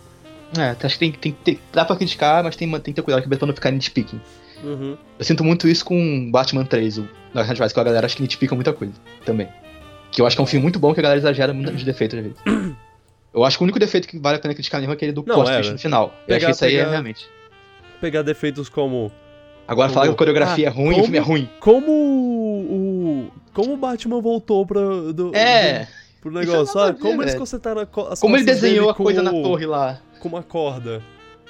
É, 0.59 0.77
acho 0.85 0.99
que 0.99 0.99
tem, 0.99 1.13
tem, 1.13 1.33
tem- 1.33 1.61
dá 1.73 1.85
pra 1.85 1.97
criticar, 1.97 2.45
mas 2.45 2.57
tem, 2.57 2.71
tem 2.71 2.81
que 2.83 2.93
ter 2.93 3.03
cuidado 3.03 3.27
pra 3.27 3.47
não 3.47 3.55
ficar 3.55 3.71
nitpicking. 3.71 4.21
Uhum. 4.63 4.97
Eu 5.19 5.25
sinto 5.25 5.43
muito 5.43 5.67
isso 5.67 5.85
com 5.85 6.31
Batman 6.31 6.65
3, 6.67 6.99
o 6.99 7.09
Dark 7.35 7.49
Knight 7.49 7.61
Rises, 7.61 7.73
que 7.73 7.81
a 7.81 7.85
galera 7.85 8.05
acha 8.07 8.15
que 8.17 8.23
nitpica 8.23 8.55
muita 8.55 8.73
coisa 8.73 8.93
também. 9.25 9.49
Que 10.11 10.21
eu 10.21 10.27
acho 10.27 10.37
que 10.37 10.43
é 10.43 10.45
um 10.45 10.47
filme 10.47 10.63
muito 10.63 10.79
bom 10.79 10.93
que 10.93 11.01
a 11.01 11.03
galera 11.03 11.19
exagera 11.19 11.55
muito 11.55 11.73
nos 11.73 11.83
defeitos 11.85 12.19
às 12.19 12.25
vezes. 12.25 12.39
Eu 13.35 13.45
acho 13.47 13.57
que 13.57 13.63
o 13.63 13.65
único 13.65 13.79
defeito 13.79 14.07
que 14.07 14.19
vale 14.19 14.37
a 14.37 14.39
pena 14.39 14.53
criticar 14.53 14.79
mesmo 14.79 14.93
é 14.93 14.95
aquele 14.95 15.11
do 15.11 15.23
plot 15.23 15.49
é, 15.51 15.55
twist 15.55 15.73
no 15.73 15.79
final. 15.79 16.15
Eu 16.29 16.35
pegar- 16.35 16.37
acho 16.37 16.47
que 16.47 16.53
isso 16.53 16.65
aí 16.67 16.75
é 16.75 16.79
pegar- 16.81 16.91
realmente. 16.91 17.27
Pegar 17.99 18.21
defeitos 18.23 18.69
como. 18.69 19.11
Agora 19.67 19.89
falar 19.89 20.07
que 20.07 20.13
a 20.13 20.17
coreografia 20.17 20.69
Ah, 20.69 20.71
é 20.71 20.75
ruim, 20.75 20.91
como- 20.93 21.01
o 21.01 21.03
filme 21.05 21.19
é 21.19 21.21
ruim. 21.21 21.49
Como 21.61 21.93
o. 21.93 23.31
Como 23.53 23.75
o 23.75 23.77
Batman 23.77 24.21
voltou 24.21 24.67
pra, 24.67 24.81
do, 24.81 25.31
É. 25.35 25.81
do- 25.81 25.87
pro 26.21 26.39
é 26.39 26.45
negócio. 26.45 26.87
ver, 26.87 26.95
como 26.95 27.23
eles 27.23 27.35
consertaram 27.35 27.81
a 27.83 27.87
Como 27.87 28.37
ele 28.37 28.45
desenhou 28.45 28.91
a 28.91 28.95
coisa 28.95 29.21
com 29.23 29.25
na 29.25 29.31
torre 29.43 29.67
lá. 29.67 29.99
Com 30.21 30.29
uma 30.29 30.43
corda. 30.43 31.03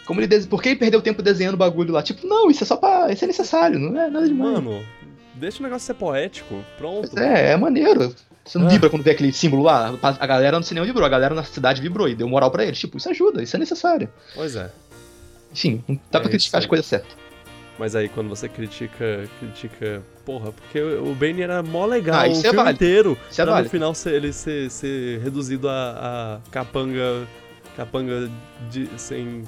Como 0.06 0.18
ele 0.20 0.26
des... 0.26 0.46
Por 0.46 0.60
que 0.62 0.70
ele 0.70 0.76
perdeu 0.78 1.00
tempo 1.00 1.22
desenhando 1.22 1.54
o 1.54 1.58
bagulho 1.58 1.92
lá? 1.92 2.02
Tipo, 2.02 2.26
não, 2.26 2.50
isso 2.50 2.64
é 2.64 2.66
só 2.66 2.76
pra. 2.76 3.12
Isso 3.12 3.22
é 3.24 3.26
necessário, 3.28 3.78
não 3.78 4.00
é 4.00 4.10
nada 4.10 4.26
demais. 4.26 4.54
Mano, 4.54 4.82
deixa 5.34 5.60
o 5.60 5.62
negócio 5.62 5.86
ser 5.86 5.94
poético. 5.94 6.56
Pronto. 6.76 7.08
Pois 7.12 7.16
é, 7.24 7.52
é 7.52 7.56
maneiro. 7.56 8.12
Você 8.44 8.58
não 8.58 8.66
Ah. 8.66 8.70
vibra 8.70 8.90
quando 8.90 9.04
vê 9.04 9.12
aquele 9.12 9.32
símbolo 9.32 9.62
lá? 9.62 9.94
A 10.02 10.26
galera 10.26 10.58
no 10.58 10.64
cinema 10.64 10.84
vibrou, 10.84 11.06
a 11.06 11.08
galera 11.08 11.32
na 11.34 11.44
cidade 11.44 11.80
vibrou 11.80 12.08
e 12.08 12.14
deu 12.16 12.28
moral 12.28 12.50
pra 12.50 12.64
eles. 12.64 12.78
Tipo, 12.80 12.96
isso 12.98 13.08
ajuda, 13.08 13.40
isso 13.42 13.54
é 13.54 13.58
necessário. 13.60 14.08
Pois 14.34 14.56
é. 14.56 14.68
Enfim, 15.52 15.84
não 15.86 15.94
dá 16.10 16.18
pra 16.18 16.28
É 16.28 16.30
criticar 16.30 16.58
isso 16.60 16.64
as 16.64 16.66
coisas 16.66 16.86
certas. 16.86 17.12
Mas 17.78 17.96
aí 17.96 18.08
quando 18.08 18.28
você 18.28 18.48
critica. 18.48 19.28
Critica. 19.40 20.02
Porra, 20.24 20.52
porque 20.52 20.80
o 20.80 21.14
Bane 21.14 21.42
era 21.42 21.62
mó 21.62 21.84
legal 21.86 22.20
Ah, 22.20 22.28
o 22.28 22.32
é 22.32 22.34
filme 22.34 22.56
válido. 22.56 22.72
inteiro. 22.84 23.18
Isso 23.30 23.40
é 23.40 23.44
pra 23.44 23.46
no 23.46 23.50
válido. 23.52 23.70
final 23.70 23.94
ser, 23.94 24.14
ele 24.14 24.32
ser, 24.32 24.70
ser 24.70 25.20
reduzido 25.20 25.68
a, 25.68 26.40
a 26.44 26.50
capanga. 26.50 27.26
Capanga 27.76 28.30
de, 28.70 28.88
sem. 28.98 29.42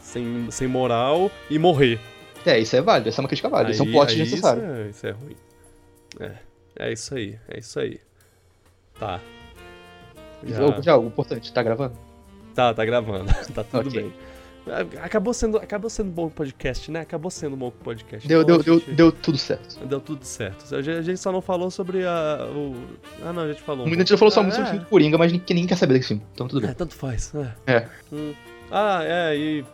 Sem, 0.00 0.50
sem 0.50 0.66
moral 0.66 1.30
e 1.48 1.58
morrer. 1.58 1.98
É, 2.44 2.58
isso 2.58 2.74
é 2.74 2.82
válido, 2.82 3.08
essa 3.08 3.20
é 3.20 3.22
uma 3.22 3.28
crítica 3.28 3.48
válida. 3.48 3.70
Isso 3.70 3.82
é 3.82 3.84
um 3.84 3.88
Aí- 3.88 3.92
plot 3.92 4.10
aí 4.10 4.16
desnecessário. 4.18 4.62
Isso 4.62 4.72
é, 4.72 4.88
isso 4.90 5.06
é 5.06 5.10
ruim. 5.12 5.36
É. 6.18 6.32
É 6.88 6.92
isso 6.92 7.14
aí, 7.14 7.38
é 7.48 7.58
isso 7.60 7.78
aí. 7.78 8.00
Tá. 8.98 9.20
Já... 10.44 10.80
já, 10.80 10.92
algo 10.92 11.06
importante, 11.06 11.52
tá 11.52 11.62
gravando? 11.62 11.96
Tá, 12.54 12.74
tá 12.74 12.84
gravando. 12.84 13.26
tá 13.54 13.62
tudo 13.62 13.88
Ok. 13.88 14.02
bem. 14.02 14.12
Acabou 15.02 15.34
sendo, 15.34 15.56
acabou 15.58 15.90
sendo 15.90 16.10
bom 16.10 16.28
podcast, 16.28 16.90
né? 16.90 17.00
Acabou 17.00 17.30
sendo 17.30 17.56
bom 17.56 17.70
podcast. 17.70 18.26
Deu, 18.28 18.42
Então 18.42 18.56
deu, 18.58 18.60
a 18.60 18.64
deu, 18.64 18.78
gente- 18.86 18.94
deu 18.94 19.10
tudo 19.12 19.36
certo. 19.36 19.84
Deu 19.84 20.00
tudo 20.00 20.24
certo. 20.24 20.74
A 20.74 20.80
gente, 20.80 20.98
a 20.98 21.02
gente 21.02 21.18
só 21.18 21.32
não 21.32 21.40
falou 21.42 21.70
sobre 21.70 22.04
a. 22.06 22.48
O... 22.54 22.76
Ah, 23.24 23.32
não, 23.32 23.42
a 23.42 23.48
gente 23.48 23.60
falou. 23.62 23.86
Muita 23.86 24.02
gente 24.02 24.10
já 24.10 24.16
falou 24.18 24.30
só 24.30 24.40
Ah, 24.40 24.42
muito 24.44 24.54
sobre 24.54 24.66
o 24.66 24.68
é. 24.68 24.70
filme 24.72 24.84
do 24.84 24.88
Coringa, 24.88 25.18
mas 25.18 25.32
ninguém 25.32 25.66
quer 25.66 25.76
saber 25.76 25.94
desse 25.94 26.08
filme. 26.08 26.22
Então 26.32 26.46
tudo 26.46 26.60
bem. 26.60 26.70
É, 26.70 26.74
tanto 26.74 26.94
faz. 26.94 27.32
É. 27.66 27.72
É. 27.74 27.88
Hum. 28.12 28.32
Ah, 28.70 29.00
é, 29.04 29.36
e, 29.36 29.64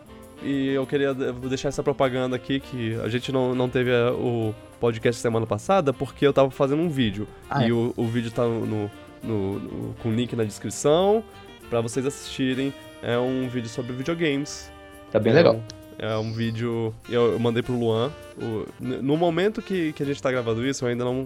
e 0.41 0.69
eu 0.69 0.85
queria 0.87 1.13
deixar 1.13 1.69
essa 1.69 1.83
propaganda 1.83 2.35
aqui 2.35 2.59
que 2.59 2.95
a 3.01 3.07
gente 3.09 3.31
não, 3.31 3.53
não 3.53 3.69
teve 3.69 3.91
a- 3.93 4.11
o 4.11 4.55
podcast 4.79 5.21
semana 5.21 5.45
passada 5.45 5.93
porque 5.93 6.25
eu 6.25 6.33
tava 6.33 6.49
fazendo 6.49 6.81
um 6.81 6.89
vídeo. 6.89 7.27
Ah, 7.49 7.63
e 7.63 7.69
é. 7.69 7.73
o, 7.73 7.93
o 7.95 8.07
vídeo 8.07 8.31
tá 8.31 8.43
no, 8.43 8.65
no- 8.65 8.91
no- 9.23 9.93
com 10.01 10.09
o 10.09 10.13
link 10.13 10.35
na 10.35 10.43
descrição 10.43 11.23
pra 11.69 11.79
vocês 11.79 12.05
assistirem. 12.07 12.73
É 13.03 13.17
um 13.17 13.47
vídeo 13.47 13.69
sobre 13.69 13.93
videogames. 13.93 14.69
Tá 15.11 15.19
bem 15.19 15.31
É 15.33 15.35
legal. 15.35 15.55
um- 15.55 15.79
É 16.01 16.15
um 16.17 16.31
vídeo. 16.31 16.93
Eu, 17.09 17.33
eu 17.33 17.39
mandei 17.39 17.61
pro 17.61 17.77
Luan. 17.77 18.09
O- 18.41 18.65
no 18.79 19.17
momento 19.17 19.61
que, 19.61 19.91
que 19.91 20.01
a 20.01 20.05
gente 20.05 20.21
tá 20.21 20.31
gravando 20.31 20.65
isso, 20.65 20.85
eu 20.85 20.89
ainda 20.89 21.03
não 21.03 21.25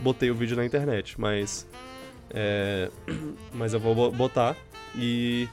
botei 0.00 0.30
o 0.30 0.34
vídeo 0.34 0.56
na 0.56 0.64
internet, 0.64 1.14
mas. 1.20 1.66
é, 2.32 2.88
mas 3.52 3.74
eu 3.74 3.80
vou 3.80 3.94
bo- 3.94 4.10
botar. 4.10 4.56
E, 4.96 5.46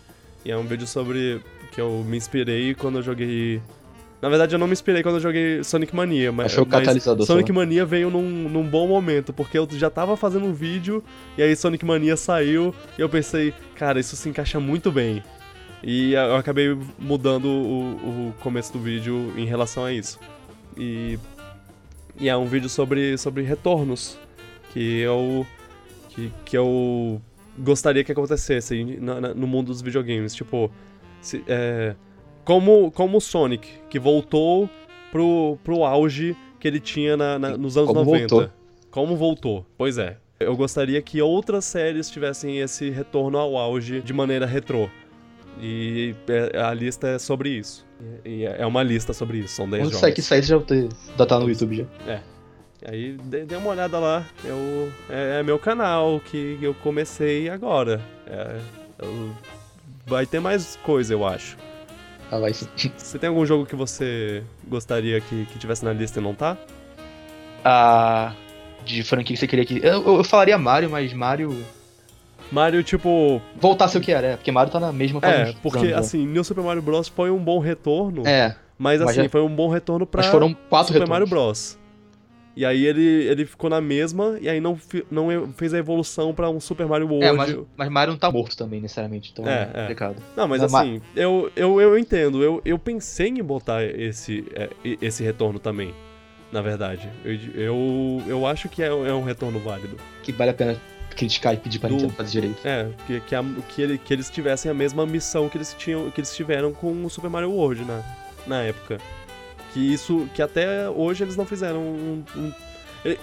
e 0.46 0.52
é 0.52 0.58
um 0.58 0.64
vídeo 0.66 0.88
sobre. 0.88 1.42
que 1.74 1.82
eu 1.82 2.06
me 2.08 2.16
inspirei 2.16 2.74
quando 2.74 3.00
eu 3.00 3.04
joguei. 3.04 3.62
Na 4.22 4.30
verdade, 4.30 4.56
eu 4.56 4.60
não 4.60 4.68
me 4.68 4.74
inspirei 4.74 5.04
quando 5.04 5.16
eu 5.16 5.22
joguei 5.22 5.62
Sonic 5.62 5.94
Mania, 5.94 6.32
mas, 6.32 6.46
Achou 6.54 6.64
o 6.64 6.68
mas 6.68 6.80
catalisador. 6.80 7.26
Sonic 7.28 7.50
só. 7.50 7.54
Mania 7.54 7.86
veio 7.86 8.10
num, 8.10 8.48
num 8.50 8.64
bom 8.64 8.88
momento, 8.88 9.34
porque 9.34 9.58
eu 9.58 9.68
já 9.74 9.90
tava 9.90 10.16
fazendo 10.16 10.46
um 10.46 10.54
vídeo 10.54 11.04
e 11.38 11.44
aí 11.44 11.54
Sonic 11.56 11.86
Mania 11.86 12.16
saiu 12.16 12.74
e 12.98 13.02
eu 13.02 13.10
pensei, 13.10 13.54
cara, 13.76 14.00
isso 14.00 14.16
se 14.16 14.30
encaixa 14.30 14.60
muito 14.60 14.92
bem. 14.92 15.22
E 15.88 16.14
eu 16.14 16.36
acabei 16.36 16.76
mudando 16.98 17.46
o, 17.46 18.30
o 18.30 18.34
começo 18.42 18.74
do 18.74 18.80
vídeo 18.80 19.32
em 19.38 19.46
relação 19.46 19.86
a 19.86 19.94
isso. 19.94 20.20
E, 20.76 21.20
e 22.20 22.28
é 22.28 22.36
um 22.36 22.46
vídeo 22.48 22.68
sobre, 22.68 23.16
sobre 23.20 23.44
retornos 23.44 24.18
que 24.74 25.00
eu, 25.00 25.46
que, 26.10 26.32
que 26.44 26.58
eu 26.58 27.22
gostaria 27.60 28.04
que 28.04 28.12
acontecesse 28.12 28.84
no 29.36 29.46
mundo 29.46 29.68
dos 29.68 29.82
videogames. 29.82 30.34
Tipo, 30.34 30.72
se- 31.22 31.44
é, 31.48 31.96
como, 32.44 32.90
como 32.92 33.18
o 33.18 33.22
Sonic, 33.22 33.68
que 33.88 34.00
voltou 34.00 34.68
pro, 35.12 35.58
pro 35.64 35.84
auge 35.84 36.36
que 36.60 36.68
ele 36.68 36.80
tinha 36.80 37.16
na- 37.16 37.38
na- 37.38 37.58
nos 37.58 37.78
anos 37.78 37.90
Como 37.90 38.04
90. 38.04 38.28
voltou. 38.36 38.52
Como 38.90 39.16
voltou? 39.16 39.66
Pois 39.78 40.00
é. 40.00 40.18
Eu 40.40 40.56
gostaria 40.58 41.00
que 41.02 41.22
outras 41.22 41.64
séries 41.64 42.10
tivessem 42.10 42.58
esse 42.60 42.90
retorno 42.90 43.38
ao 43.38 43.56
auge 43.56 44.02
de 44.02 44.12
maneira 44.14 44.46
retrô. 44.48 44.90
E 45.60 46.14
é- 46.28 46.60
a 46.62 46.74
lista 46.74 47.08
é 47.08 47.20
sobre 47.20 47.50
isso. 47.50 47.86
E 48.26 48.46
é 48.46 48.66
uma 48.66 48.84
lista 48.84 49.14
sobre 49.14 49.38
isso, 49.40 49.56
são 49.56 49.70
10 49.70 49.84
Quando 49.84 49.94
jogos. 49.94 50.14
que 50.14 50.22
sair, 50.22 50.44
já, 50.44 50.60
tá 50.60 51.40
no 51.40 51.50
YouTube 51.50 51.88
já. 52.06 52.22
Aí 52.88 53.18
dê, 53.24 53.46
dê 53.46 53.56
uma 53.56 53.70
olhada 53.72 53.98
lá. 53.98 54.24
Eu, 54.44 54.92
é, 55.10 55.40
é 55.40 55.44
meu 55.44 55.58
canal 55.58 56.20
que 56.20 56.60
eu 56.62 56.74
comecei 56.76 57.50
agora. 57.50 58.00
É, 58.28 58.60
eu- 59.02 59.32
vai 60.06 60.26
ter 60.26 60.40
mais 60.40 60.76
coisa, 60.84 61.14
eu 61.14 61.26
acho. 61.26 61.58
Ah, 62.30 62.38
vai 62.38 62.54
sim. 62.54 62.68
Você 62.98 63.18
tem 63.18 63.30
algum 63.30 63.46
jogo 63.46 63.66
que 63.66 63.76
você 63.76 64.44
gostaria 64.68 65.20
que, 65.22 65.46
que 65.46 65.58
tivesse 65.58 65.84
na 65.86 65.94
lista 65.94 66.20
e 66.20 66.24
não 66.24 66.36
tá? 66.36 66.58
Ah, 67.64 68.34
de 68.84 69.02
franquia 69.04 69.36
que 69.36 69.40
você 69.40 69.48
queria 69.48 69.66
que. 69.66 69.78
Eu, 69.78 70.04
eu, 70.06 70.16
eu 70.18 70.24
falaria 70.24 70.58
Mario, 70.58 70.90
mas 70.90 71.12
Mario. 71.14 71.58
Mario, 72.52 72.84
tipo. 72.84 73.42
Voltar 73.60 73.86
a 73.86 73.88
ser 73.88 73.98
o 73.98 74.02
que 74.02 74.12
era, 74.12 74.28
é, 74.28 74.36
porque 74.38 74.52
Mario 74.52 74.72
tá 74.72 74.80
na 74.80 74.92
mesma 74.92 75.20
É, 75.24 75.54
porque 75.62 75.88
anos, 75.88 75.94
assim, 76.08 76.26
New 76.26 76.44
Super 76.44 76.64
Mario 76.64 76.82
Bros. 76.82 77.08
foi 77.08 77.30
um 77.32 77.40
bom 77.44 77.60
retorno. 77.60 78.24
É, 78.26 78.56
Mas 78.78 79.00
mas 79.00 79.10
assim, 79.12 79.24
já- 79.24 79.30
foi 79.30 79.42
um 79.42 79.54
bom 79.56 79.68
retorno 79.70 80.06
pra 80.06 80.22
mas 80.22 80.32
foram 80.32 80.54
quatro 80.70 80.88
Super 80.88 81.00
retornos. 81.02 81.10
Mario 81.10 81.28
Bros. 81.28 81.78
E 82.58 82.66
aí 82.66 82.86
ele, 82.86 83.02
ele 83.28 83.46
ficou 83.46 83.70
na 83.70 83.82
mesma 83.82 84.38
e 84.40 84.48
aí 84.48 84.62
não, 84.62 84.78
não 85.12 85.52
fez 85.58 85.74
a 85.74 85.78
evolução 85.78 86.34
pra 86.34 86.50
um 86.50 86.58
Super 86.62 86.86
Mario 86.88 87.06
World. 87.06 87.26
É, 87.26 87.32
mas, 87.34 87.58
mas 87.76 87.90
Mario 87.90 88.14
não 88.14 88.18
tá 88.20 88.32
morto 88.32 88.56
também, 88.56 88.80
necessariamente, 88.80 89.32
então 89.34 89.46
É, 89.46 89.52
é, 89.52 89.62
é. 89.74 89.82
complicado. 89.82 90.16
Não, 90.38 90.48
mas 90.48 90.62
Mas 90.62 90.72
Ma- 90.72 90.80
assim, 90.82 91.02
eu, 91.18 91.52
eu, 91.54 91.82
eu 91.82 91.98
entendo. 92.00 92.42
Eu, 92.42 92.62
eu 92.64 92.80
pensei 92.80 93.28
em 93.28 93.44
botar 93.44 93.84
esse, 93.84 94.46
é, 94.56 94.70
esse 95.02 95.22
retorno 95.22 95.60
também, 95.60 95.94
na 96.50 96.62
verdade. 96.62 97.10
Eu, 97.26 97.34
eu, 97.62 98.24
eu 98.26 98.48
acho 98.48 98.70
que 98.70 98.82
é, 98.82 98.88
é 98.88 99.14
um 99.14 99.24
retorno 99.26 99.60
válido. 99.60 99.98
Que 100.24 100.32
vale 100.32 100.52
a 100.52 100.54
pena 100.54 100.78
criticar 101.16 101.54
e 101.54 101.58
pedir 101.58 101.80
pra 101.80 101.90
Do- 101.90 101.96
Nintendo 101.96 102.14
fazer 102.14 102.32
direito. 102.32 102.58
É, 102.66 102.90
que, 103.08 103.20
que, 103.22 103.36
a- 103.36 103.44
que, 103.70 103.82
ele- 103.82 103.98
que 103.98 104.14
eles 104.14 104.30
tivessem 104.30 104.70
a 104.70 104.74
mesma 104.74 105.06
missão 105.06 105.48
que 105.50 105.58
eles, 105.58 105.74
tinham, 105.78 106.10
que 106.12 106.20
eles 106.20 106.36
tiveram 106.36 106.72
com 106.74 107.04
o 107.06 107.10
Super 107.10 107.30
Mario 107.30 107.52
World 107.52 107.84
na, 107.86 108.04
na 108.46 108.62
época. 108.62 109.00
Que 109.74 109.80
isso. 109.94 110.28
Que 110.34 110.42
até 110.42 110.90
hoje 110.90 111.24
eles 111.24 111.36
não 111.36 111.46
fizeram 111.46 111.80
um. 111.82 112.24
um- 112.36 112.52
é, 113.04 113.18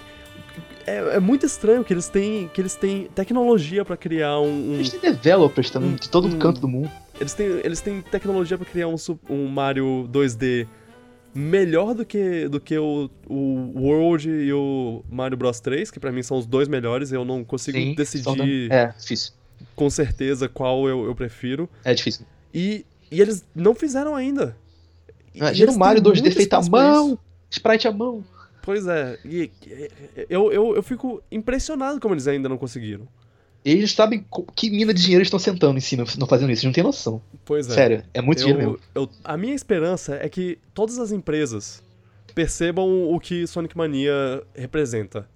é, 0.87 0.97
é 1.17 1.21
muito 1.21 1.47
estranho 1.47 1.83
que 1.85 1.93
eles 1.93 2.09
têm. 2.09 2.49
Que 2.53 2.61
eles 2.61 2.75
têm 2.75 3.09
tecnologia 3.15 3.85
pra 3.85 3.97
criar 3.97 4.39
um. 4.41 4.73
um- 4.73 4.75
Eles 4.75 4.91
têm 4.91 5.01
developers 5.01 5.71
também, 5.71 5.91
um- 5.91 5.95
de 5.95 6.09
todo 6.09 6.27
um- 6.29 6.39
canto 6.39 6.61
do 6.61 6.69
mundo. 6.69 6.91
eles, 7.21 7.33
têm, 7.35 7.47
eles 7.65 7.81
têm 7.81 8.03
tecnologia 8.03 8.59
pra 8.59 8.67
criar 8.67 8.89
um, 8.89 8.97
um 9.31 9.47
Mario 9.49 10.09
2D 10.13 10.67
melhor 11.35 11.95
do 11.95 12.05
que, 12.05 12.49
do 12.49 12.61
que 12.61 12.77
o, 12.79 13.11
o 13.29 13.73
World 13.81 14.29
e 14.29 14.53
o 14.53 15.03
Mario 15.11 15.37
Bros 15.37 15.61
3, 15.61 15.91
que 15.91 15.99
pra 16.01 16.13
mim 16.13 16.23
são 16.23 16.37
os 16.39 16.47
dois 16.47 16.69
melhores. 16.69 17.13
Eu 17.13 17.25
não 17.25 17.43
consigo 17.45 17.79
Sim, 17.79 17.95
decidir 17.95 18.71
É, 18.71 18.89
difícil. 18.99 19.33
com 19.75 19.89
certeza 19.89 20.49
qual 20.49 20.89
eu, 20.89 21.05
eu 21.07 21.15
prefiro. 21.15 21.69
É 21.85 21.95
difícil. 21.95 22.27
E, 22.53 22.85
e 23.11 23.21
eles 23.21 23.45
não 23.55 23.75
fizeram 23.75 24.15
ainda. 24.15 24.57
Imagina 25.35 25.73
o 25.73 25.79
Mario 25.79 26.03
têm 26.03 26.13
2D 26.13 26.21
muito 26.23 26.37
feito 26.37 26.53
à 26.55 26.63
mão, 26.63 27.19
sprite 27.51 27.89
à 27.89 27.93
mão. 27.93 28.23
Pois 28.63 28.87
é. 28.87 29.19
E- 29.25 29.51
eu, 30.29 30.53
eu, 30.53 30.77
eu 30.77 30.83
fico 30.83 31.23
impressionado 31.33 31.99
como 31.99 32.15
eles 32.15 32.29
ainda 32.29 32.49
não 32.49 32.59
conseguiram. 32.59 33.09
Eles 33.65 33.93
sabem 33.93 34.25
que 34.57 34.71
mina 34.71 34.93
de 34.93 35.01
dinheiro 35.03 35.23
estão 35.23 35.39
sentando 35.39 35.79
em 35.79 35.81
cima, 35.81 36.05
não 36.19 36.27
fazendo 36.27 36.51
isso, 36.51 36.61
eles 36.61 36.65
não 36.65 36.73
tem 36.73 36.83
noção. 36.83 37.23
Pois 37.45 37.69
é. 37.69 37.75
Sério, 37.75 38.05
é 38.13 38.21
muito 38.21 38.39
dinheiro 38.39 38.61
Eu, 38.61 38.71
mesmo. 38.73 38.81
eu- 38.95 39.09
a 39.23 39.37
minha 39.37 39.55
esperança 39.55 40.17
é 40.21 40.29
que 40.29 40.59
todas 40.75 40.99
as 40.99 41.13
empresas 41.13 41.83
percebam 42.35 43.13
o 43.13 43.21
que 43.21 43.47
Sonic 43.47 43.77
Mania 43.77 44.43
representa. 44.55 45.29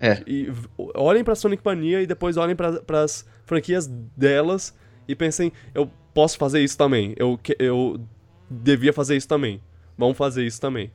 É. 0.00 0.22
E 0.26 0.50
olhem 0.94 1.22
pra 1.24 1.34
Sonic 1.34 1.62
Mania 1.64 2.00
e 2.02 2.06
depois 2.06 2.36
olhem 2.36 2.56
pra, 2.56 2.80
pras 2.80 3.26
franquias 3.44 3.86
delas 4.16 4.74
e 5.08 5.14
pensem, 5.14 5.52
eu 5.74 5.90
posso 6.14 6.38
fazer 6.38 6.62
isso 6.62 6.78
também. 6.78 7.14
Eu, 7.18 7.38
eu 7.58 8.00
devia 8.48 8.92
fazer 8.92 9.16
isso 9.16 9.28
também. 9.28 9.60
Vamos 9.98 10.16
fazer 10.16 10.46
isso 10.46 10.60
também. 10.60 10.90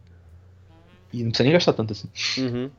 E 1.13 1.21
não 1.23 1.29
precisa 1.29 1.43
nem 1.43 1.53
gastar 1.53 1.73
tanto 1.73 1.93
assim. 1.93 2.07
Uhum. 2.41 2.69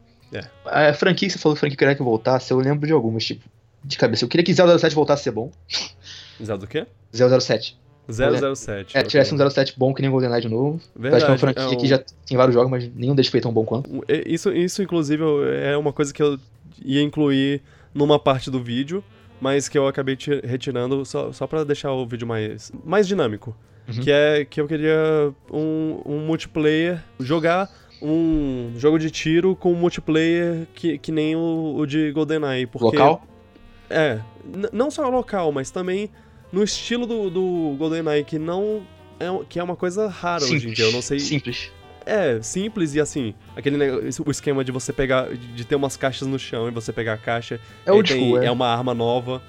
A 0.64 0.92
franquia 0.94 1.28
que 1.28 1.32
você 1.34 1.38
falou, 1.38 1.54
franquia 1.56 1.76
que 1.76 1.78
queria 1.84 1.94
que 1.94 2.02
voltasse, 2.02 2.50
eu 2.52 2.58
lembro 2.58 2.86
de 2.86 2.92
algumas, 2.92 3.24
tipo, 3.24 3.44
de 3.84 3.96
cabeça. 3.98 4.24
Eu 4.24 4.28
queria 4.28 4.44
que 4.44 4.52
007 4.54 4.94
voltasse 4.94 5.20
a 5.20 5.24
ser 5.24 5.30
bom. 5.32 5.50
Zelda 6.42 6.66
do 6.66 6.68
quê? 6.68 6.86
007. 7.12 7.78
007. 8.08 8.96
É, 8.96 9.00
ok. 9.00 9.10
tivesse 9.10 9.34
um 9.34 9.50
07 9.50 9.74
bom 9.78 9.94
que 9.94 10.02
nem 10.02 10.10
GoldenEye 10.10 10.42
de 10.42 10.48
novo. 10.48 10.80
Verdade. 10.96 11.16
acho 11.16 11.24
que 11.26 11.30
é 11.30 11.34
uma 11.34 11.38
franquia 11.38 11.62
é 11.62 11.66
um- 11.68 11.76
que 11.76 11.86
já 11.86 11.98
tem 12.26 12.36
vários 12.36 12.54
jogos, 12.54 12.70
mas 12.70 12.90
nenhum 12.94 13.14
deles 13.14 13.30
foi 13.30 13.40
tão 13.40 13.52
bom 13.52 13.64
quanto. 13.64 13.90
um- 13.92 14.00
é- 14.08 14.22
Isso, 14.26 14.50
isso, 14.52 14.82
inclusive, 14.82 15.22
é 15.62 15.76
uma 15.76 15.92
coisa 15.92 16.12
que 16.12 16.22
eu 16.22 16.38
ia 16.84 17.00
incluir 17.02 17.62
numa 17.94 18.18
parte 18.18 18.50
do 18.50 18.60
vídeo, 18.62 19.04
mas 19.40 19.68
que 19.68 19.78
eu 19.78 19.86
acabei 19.86 20.16
ti- 20.16 20.40
retirando 20.44 21.04
só, 21.04 21.30
só 21.32 21.46
pra 21.46 21.62
deixar 21.64 21.92
o 21.92 22.06
vídeo 22.06 22.26
mais, 22.26 22.72
mais 22.84 23.06
dinâmico. 23.06 23.56
Uhum. 23.88 24.00
Que 24.00 24.10
é 24.12 24.44
que 24.44 24.60
eu 24.60 24.66
queria 24.68 25.32
um, 25.52 26.00
um 26.06 26.18
multiplayer, 26.26 27.02
jogar 27.20 27.68
um 28.00 28.72
jogo 28.78 28.98
de 28.98 29.10
tiro 29.10 29.54
com 29.54 29.74
multiplayer 29.74 30.66
que, 30.74 30.98
que 30.98 31.12
nem 31.12 31.36
o, 31.36 31.74
o 31.76 31.86
de 31.86 32.10
GoldenEye. 32.12 32.66
Porque, 32.66 32.84
Local? 32.96 33.22
É, 33.92 34.20
não 34.72 34.90
só 34.90 35.08
local, 35.08 35.52
mas 35.52 35.70
também 35.70 36.10
no 36.52 36.62
estilo 36.62 37.06
do, 37.06 37.30
do 37.30 37.76
GoldenEye, 37.78 38.24
que 38.24 38.38
não. 38.38 38.82
É, 39.20 39.26
que 39.48 39.58
é 39.58 39.62
uma 39.62 39.76
coisa 39.76 40.08
rara 40.08 40.42
hoje 40.44 40.68
em 40.68 40.72
dia. 40.72 40.84
Eu 40.86 40.92
não 40.92 41.02
sei. 41.02 41.18
Simples. 41.20 41.70
É, 42.04 42.42
simples 42.42 42.94
e 42.96 43.00
assim, 43.00 43.32
aquele 43.54 43.76
negócio, 43.76 44.24
o 44.26 44.30
esquema 44.32 44.64
de 44.64 44.72
você 44.72 44.92
pegar, 44.92 45.28
de 45.32 45.64
ter 45.64 45.76
umas 45.76 45.96
caixas 45.96 46.26
no 46.26 46.36
chão 46.36 46.66
e 46.66 46.72
você 46.72 46.92
pegar 46.92 47.12
a 47.12 47.16
caixa. 47.16 47.60
É 47.86 47.92
old 47.92 48.12
tem- 48.12 48.38
é. 48.38 48.46
é 48.46 48.50
uma 48.50 48.66
arma 48.66 48.92
nova. 48.92 49.40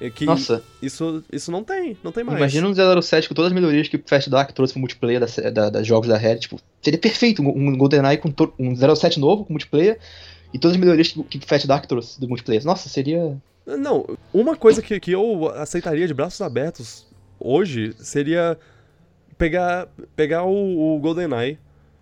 é 0.00 0.08
Que 0.08 0.24
Nossa, 0.24 0.62
isso, 0.80 1.24
isso 1.32 1.50
não 1.50 1.64
tem, 1.64 1.96
não 2.04 2.12
tem 2.12 2.22
mais. 2.22 2.38
imagina 2.38 2.68
um 2.68 3.02
007 3.02 3.28
com 3.28 3.34
todas 3.34 3.50
as 3.50 3.54
melhorias 3.54 3.88
que 3.88 3.96
o 3.96 4.02
Fast 4.06 4.30
Dark 4.30 4.52
trouxe 4.52 4.72
pro 4.74 4.78
multiplayer 4.80 5.18
da, 5.18 5.26
sé- 5.26 5.50
da, 5.50 5.70
das 5.70 5.84
jogos 5.84 6.08
da 6.08 6.16
Red. 6.16 6.36
Tipo, 6.38 6.60
seria 6.80 7.00
perfeito 7.00 7.42
um, 7.42 7.48
um 7.48 7.76
GoldenEye 7.76 8.18
com 8.18 8.32
um 8.60 8.76
07 8.76 9.18
novo 9.18 9.44
com 9.44 9.52
multiplayer 9.52 9.98
e 10.54 10.58
todas 10.58 10.76
as 10.76 10.80
melhorias 10.80 11.08
que, 11.08 11.20
que 11.24 11.38
o 11.38 11.48
Fast 11.48 11.66
Dark 11.66 11.84
trouxe 11.86 12.20
do 12.20 12.28
multiplayer. 12.28 12.64
Nossa, 12.64 12.88
seria. 12.88 13.36
Não, 13.76 14.06
uma 14.32 14.56
coisa 14.56 14.80
que, 14.80 14.98
que 14.98 15.12
eu 15.12 15.48
aceitaria 15.54 16.06
de 16.06 16.14
braços 16.14 16.40
abertos 16.40 17.06
hoje 17.38 17.92
seria 17.98 18.58
pegar, 19.36 19.88
pegar 20.16 20.44
o, 20.44 20.96
o 20.96 20.98
GoldenEye, 21.00 21.58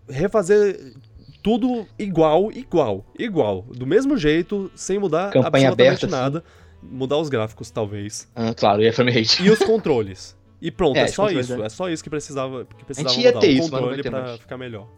refazer 0.09 0.95
tudo 1.43 1.87
igual, 1.99 2.51
igual, 2.53 3.05
igual. 3.19 3.63
Do 3.63 3.87
mesmo 3.87 4.17
jeito, 4.17 4.71
sem 4.75 4.99
mudar 4.99 5.31
Campanha 5.31 5.69
absolutamente 5.69 6.05
aberta, 6.05 6.07
assim. 6.07 6.15
nada. 6.15 6.45
Mudar 6.83 7.19
os 7.19 7.29
gráficos, 7.29 7.71
talvez. 7.71 8.29
Ah, 8.35 8.55
claro, 8.55 8.83
e 8.83 8.89
a 8.89 8.93
frame 8.93 9.11
rate. 9.13 9.43
E 9.45 9.51
os 9.51 9.59
controles. 9.59 10.37
E 10.61 10.71
pronto, 10.71 10.97
É, 10.99 11.03
é, 11.03 11.07
só 11.09 11.29
isso. 11.31 11.57
né? 11.57 11.67
É 11.67 11.69
só 11.69 11.89
isso 11.91 12.03
que 12.03 12.11
precisava, 12.11 12.65
que 12.65 12.85
precisava 12.85 13.21
ia 13.21 13.29
mudar. 13.29 13.41
ter 13.41 13.49
o 13.49 13.51
isso, 13.51 13.71
controle 13.71 14.03
pra 14.03 14.23
mais. 14.23 14.41
ficar 14.41 14.57
melhor. 14.57 14.89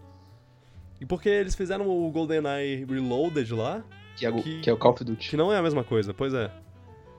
E 1.00 1.06
porque 1.06 1.28
eles 1.28 1.54
fizeram 1.54 1.88
o 1.88 2.10
GoldenEye 2.10 2.84
Reloaded 2.84 3.54
lá, 3.54 3.82
Que 4.18 4.26
é, 4.26 4.30
o- 4.30 4.42
que- 4.42 4.60
que 4.60 4.70
é 4.70 4.72
o 4.72 4.76
Call 4.76 4.92
of 4.92 5.04
Duty. 5.04 5.30
que 5.30 5.36
não 5.36 5.52
é 5.52 5.56
a 5.56 5.62
mesma 5.62 5.84
coisa, 5.84 6.12
pois 6.12 6.34
é. 6.34 6.50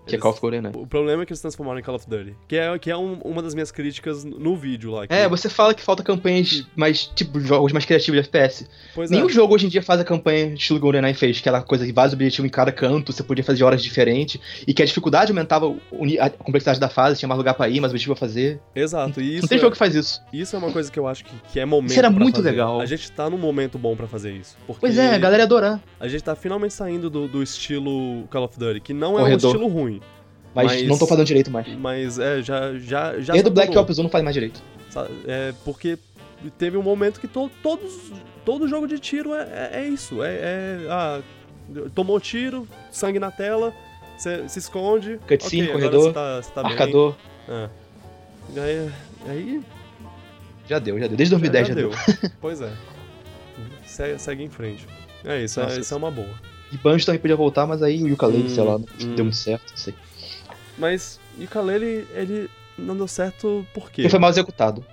Que 0.09 0.15
é 0.15 0.17
Eles- 0.17 0.21
Call 0.23 0.31
of 0.31 0.41
GoldenEye. 0.41 0.73
o 0.75 0.87
problema 0.87 1.23
é 1.23 1.25
que 1.25 1.31
eles 1.31 1.41
transformaram 1.41 1.79
em 1.79 1.83
Call 1.83 1.95
of 1.95 2.07
Duty. 2.09 2.35
Que 2.47 2.55
é, 2.57 2.77
que 2.79 2.89
é 2.91 2.97
um- 2.97 3.19
uma 3.23 3.41
das 3.41 3.53
minhas 3.53 3.71
críticas 3.71 4.23
no 4.25 4.55
vídeo 4.55 4.91
lá. 4.91 5.07
que- 5.07 5.13
É, 5.13 5.27
você 5.27 5.49
fala 5.49 5.73
que 5.73 5.81
falta 5.81 6.03
campanhas 6.03 6.67
mais, 6.75 7.05
tipo, 7.05 7.39
jogos 7.39 7.71
mais 7.71 7.85
criativos 7.85 8.19
de 8.21 8.27
FPS. 8.27 8.67
Pois 8.95 9.11
é. 9.11 9.15
Nenhum 9.15 9.29
jogo 9.29 9.53
hoje 9.55 9.65
em 9.65 9.69
dia 9.69 9.81
faz 9.81 9.99
a 9.99 10.03
campanha 10.03 10.53
estilo 10.53 10.79
GoldenEye 10.79 11.13
fez, 11.13 11.37
aquela 11.39 11.61
coisa 11.61 11.85
de 11.85 11.91
vários 11.91 12.13
objetivos 12.13 12.47
em 12.47 12.51
cada 12.51 12.71
canto, 12.71 13.11
você 13.13 13.23
podia 13.23 13.43
fazer 13.43 13.63
horas 13.63 13.81
diferentes, 13.83 14.39
e 14.67 14.73
que 14.73 14.81
a 14.81 14.85
dificuldade 14.85 15.31
aumentava 15.31 15.73
a 16.19 16.29
complexidade 16.29 16.79
da 16.79 16.89
fase, 16.89 17.19
tinha 17.19 17.27
mais 17.29 17.37
lugar 17.37 17.53
pra 17.53 17.69
ir, 17.69 17.79
mais 17.79 17.91
objetivo 17.91 18.13
pra 18.15 18.19
fazer. 18.19 18.59
Exato. 18.75 19.21
E 19.21 19.33
isso, 19.35 19.41
Não 19.43 19.47
tem 19.49 19.57
é, 19.57 19.61
jogo 19.61 19.71
que 19.73 19.77
faz 19.77 19.95
isso. 19.95 20.21
isso 20.33 20.55
é 20.55 20.59
uma 20.59 20.71
coisa 20.71 20.91
que 20.91 20.99
eu 20.99 21.07
acho 21.07 21.23
que, 21.25 21.31
que 21.53 21.59
é 21.59 21.65
momento 21.65 21.91
Isso 21.91 21.99
era 21.99 22.09
muito 22.09 22.37
fazer. 22.37 22.49
legal. 22.51 22.79
A 22.79 22.85
gente 22.85 23.11
tá 23.11 23.29
num 23.29 23.37
momento 23.37 23.77
bom 23.77 23.95
pra 23.95 24.07
fazer 24.07 24.31
isso. 24.33 24.57
Pois 24.79 24.97
é, 24.97 25.13
a 25.15 25.17
galera 25.17 25.43
ia 25.43 25.45
adorar. 25.45 25.79
a 25.99 26.07
gente 26.07 26.23
tá 26.23 26.35
finalmente 26.35 26.73
saindo 26.73 27.09
do, 27.09 27.27
do 27.27 27.43
estilo 27.43 28.23
Call 28.29 28.43
of 28.45 28.57
Duty, 28.57 28.79
que 28.79 28.93
não 28.93 29.15
é 29.17 29.21
Corredor. 29.21 29.49
um 29.51 29.53
estilo 29.53 29.67
ruim. 29.67 29.98
Mas, 30.53 30.65
Mas- 30.67 30.87
não 30.87 30.97
tô 30.97 31.05
fazendo 31.05 31.25
direito 31.25 31.51
mais. 31.51 31.67
Mas 31.77 32.17
é, 32.19 32.41
já. 32.41 32.73
já, 32.77 33.19
já 33.19 33.33
Desde 33.33 33.49
o 33.49 33.53
Black 33.53 33.77
Ops 33.77 33.99
1 33.99 34.03
não 34.03 34.09
faz 34.09 34.23
mais 34.23 34.33
direito. 34.33 34.61
É, 35.27 35.53
porque 35.63 35.97
teve 36.57 36.77
um 36.77 36.81
momento 36.81 37.19
que 37.19 37.27
to, 37.27 37.51
todos. 37.61 38.11
Todo 38.45 38.67
jogo 38.67 38.87
de 38.87 38.97
tiro 38.97 39.33
é, 39.35 39.69
é, 39.73 39.81
é 39.81 39.87
isso. 39.87 40.23
É. 40.23 40.29
é 40.33 40.77
ah, 40.89 41.21
tomou 41.93 42.19
tiro, 42.19 42.67
sangue 42.91 43.19
na 43.19 43.29
tela, 43.29 43.73
você 44.17 44.47
se 44.49 44.59
esconde. 44.59 45.19
Cutscene, 45.27 45.69
ok, 45.69 45.75
agora 45.75 45.91
corredor, 45.91 46.03
você 46.03 46.13
tá, 46.13 46.41
você 46.41 46.51
tá. 46.51 46.63
Marcador, 46.63 47.15
É. 47.47 47.69
Aí, 48.57 48.91
aí 49.27 49.61
já 50.67 50.79
deu, 50.79 50.99
já 50.99 51.07
deu. 51.07 51.17
Desde 51.17 51.35
2010 51.35 51.67
já, 51.67 51.73
deu. 51.73 51.91
pois 52.41 52.61
é. 52.61 52.71
Segue, 53.85 54.19
segue 54.19 54.43
em 54.43 54.49
frente. 54.49 54.87
É 55.23 55.43
isso, 55.43 55.59
é, 55.59 55.63
Nossa. 55.63 55.79
isso 55.79 55.93
é 55.93 55.97
uma 55.97 56.09
boa. 56.11 56.29
E 56.71 56.77
Banjo 56.77 57.05
também 57.05 57.19
podia 57.19 57.35
voltar, 57.35 57.65
mas 57.65 57.81
aí 57.81 58.03
o 58.03 58.07
Yooka-Laylee, 58.07 58.45
Hum, 58.45 58.49
sei 58.49 58.63
lá, 58.63 58.77
não 58.77 58.85
hum. 59.01 59.15
deu 59.15 59.25
muito 59.25 59.37
certo, 59.37 59.71
não 59.71 59.77
sei. 59.77 59.93
Mas 60.79 61.19
Yooka-Laylee, 61.39 62.07
ele 62.13 62.49
não 62.77 62.95
deu 62.95 63.07
certo 63.07 63.65
por 63.73 63.85
quê? 63.91 64.01
Porque 64.03 64.09
foi 64.09 64.19
mal 64.19 64.29
executado. 64.29 64.83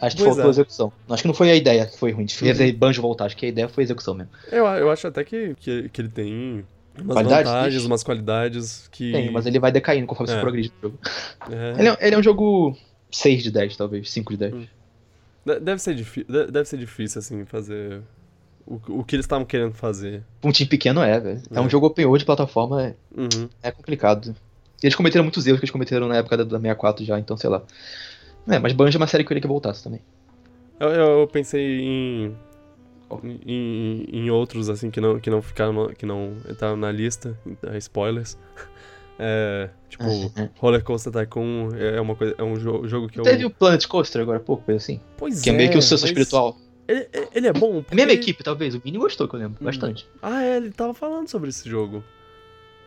Acho 0.00 0.16
que 0.16 0.22
Pois 0.22 0.34
faltou 0.34 0.44
é. 0.44 0.48
a 0.48 0.50
execução. 0.50 0.92
Acho 1.08 1.22
que 1.22 1.28
não 1.28 1.34
foi 1.34 1.50
a 1.50 1.54
ideia 1.54 1.86
que 1.86 1.98
foi 1.98 2.10
ruim, 2.10 2.24
de 2.24 2.34
fazer 2.34 2.72
Banjo 2.72 3.00
voltar. 3.00 3.26
Acho 3.26 3.36
que 3.36 3.46
a 3.46 3.48
ideia 3.48 3.68
foi 3.68 3.82
a 3.82 3.84
execução 3.84 4.14
mesmo. 4.14 4.30
Eu, 4.50 4.66
eu 4.66 4.90
acho 4.90 5.06
até 5.06 5.22
que, 5.24 5.54
que, 5.60 5.88
que 5.88 6.00
ele 6.00 6.08
tem 6.08 6.64
umas 6.98 7.14
Qualidades, 7.16 7.50
vantagens, 7.50 7.84
umas 7.84 8.02
qualidades 8.02 8.88
que... 8.90 9.12
Tem, 9.12 9.30
mas 9.30 9.46
ele 9.46 9.58
vai 9.58 9.70
decaindo 9.72 10.06
conforme 10.06 10.32
É. 10.32 10.34
você 10.36 10.40
progride 10.40 10.72
no 10.82 10.88
jogo. 10.90 10.98
é, 11.50 11.74
Ele 11.78 11.88
é, 11.88 11.96
ele 12.00 12.14
é 12.16 12.18
um 12.18 12.22
jogo 12.22 12.76
6 13.10 13.42
de 13.42 13.50
10, 13.50 13.76
talvez, 13.76 14.10
5 14.10 14.32
de 14.32 14.36
10. 14.38 14.54
Hum. 14.54 14.66
de- 15.46 15.60
deve, 15.60 15.80
ser 15.80 15.94
deve 16.50 16.64
ser 16.68 16.76
difícil, 16.78 17.18
assim, 17.20 17.44
fazer 17.44 18.00
o, 18.66 18.80
o 19.00 19.04
que 19.04 19.14
eles 19.16 19.24
estavam 19.24 19.44
querendo 19.46 19.72
fazer. 19.74 20.22
Um 20.42 20.50
time 20.52 20.68
pequeno 20.68 21.00
é, 21.02 21.18
velho. 21.20 21.42
É. 21.50 21.56
É. 21.56 21.60
um 21.60 21.68
jogo 21.70 21.86
open 21.86 22.04
world 22.06 22.20
de 22.20 22.26
plataforma, 22.26 22.82
é, 22.82 22.94
Uhum. 23.16 23.48
é 23.62 23.70
complicado. 23.70 24.34
Eles 24.84 24.94
cometeram 24.94 25.24
muitos 25.24 25.46
erros 25.46 25.60
que 25.60 25.64
eles 25.64 25.70
cometeram 25.70 26.06
na 26.08 26.16
época 26.16 26.36
da, 26.36 26.44
da 26.44 26.58
64 26.58 27.04
já, 27.04 27.18
então 27.18 27.36
sei 27.38 27.48
lá. 27.48 27.62
É, 28.46 28.58
mas 28.58 28.74
Banjo 28.74 28.96
é 28.96 29.00
uma 29.00 29.06
série 29.06 29.24
que 29.24 29.26
eu 29.26 29.28
queria 29.28 29.40
que 29.40 29.48
voltasse 29.48 29.82
também. 29.82 30.00
Eu, 30.78 30.90
eu, 30.90 31.26
pensei 31.26 31.80
em, 31.80 32.36
em, 33.46 34.06
em 34.12 34.30
outros, 34.30 34.68
assim, 34.68 34.90
que 34.90 35.00
não, 35.00 35.18
que 35.18 35.30
não 35.30 35.40
ficaram, 35.40 35.88
que 35.88 36.04
não 36.04 36.36
entraram 36.50 36.76
na 36.76 36.92
lista, 36.92 37.38
é, 37.62 37.78
spoilers. 37.78 38.36
É, 39.16 39.70
tipo, 39.88 40.04
Roller 40.58 40.82
Coaster 40.82 41.12
Tycoon 41.12 41.68
é 41.76 42.00
uma 42.00 42.16
coisa, 42.16 42.34
é 42.36 42.42
um 42.42 42.54
jo- 42.54 42.84
jogo 42.88 43.06
que 43.06 43.20
eu... 43.20 43.22
Teve 43.22 43.44
o 43.44 43.50
Planet 43.50 43.86
Coaster 43.86 44.20
agora 44.20 44.38
há 44.38 44.40
pouco, 44.40 44.64
coisa 44.64 44.78
assim. 44.78 45.00
Pois 45.16 45.40
Que 45.40 45.50
é 45.50 45.52
meio 45.52 45.70
que 45.70 45.78
o 45.78 45.80
sucesso 45.80 46.02
mas 46.02 46.10
espiritual. 46.10 46.58
Ele, 46.88 47.08
ele 47.32 47.46
é 47.46 47.52
bom 47.52 47.74
porque... 47.80 47.94
mesma 47.94 48.12
equipe, 48.12 48.42
talvez. 48.42 48.74
O 48.74 48.80
Vini 48.80 48.98
gostou, 48.98 49.28
que 49.28 49.36
eu 49.36 49.38
lembro. 49.38 49.58
Hum. 49.60 49.66
Bastante. 49.66 50.04
Ah, 50.20 50.42
é, 50.42 50.56
ele 50.56 50.72
tava 50.72 50.92
falando 50.92 51.28
sobre 51.28 51.48
esse 51.48 51.68
jogo. 51.70 52.02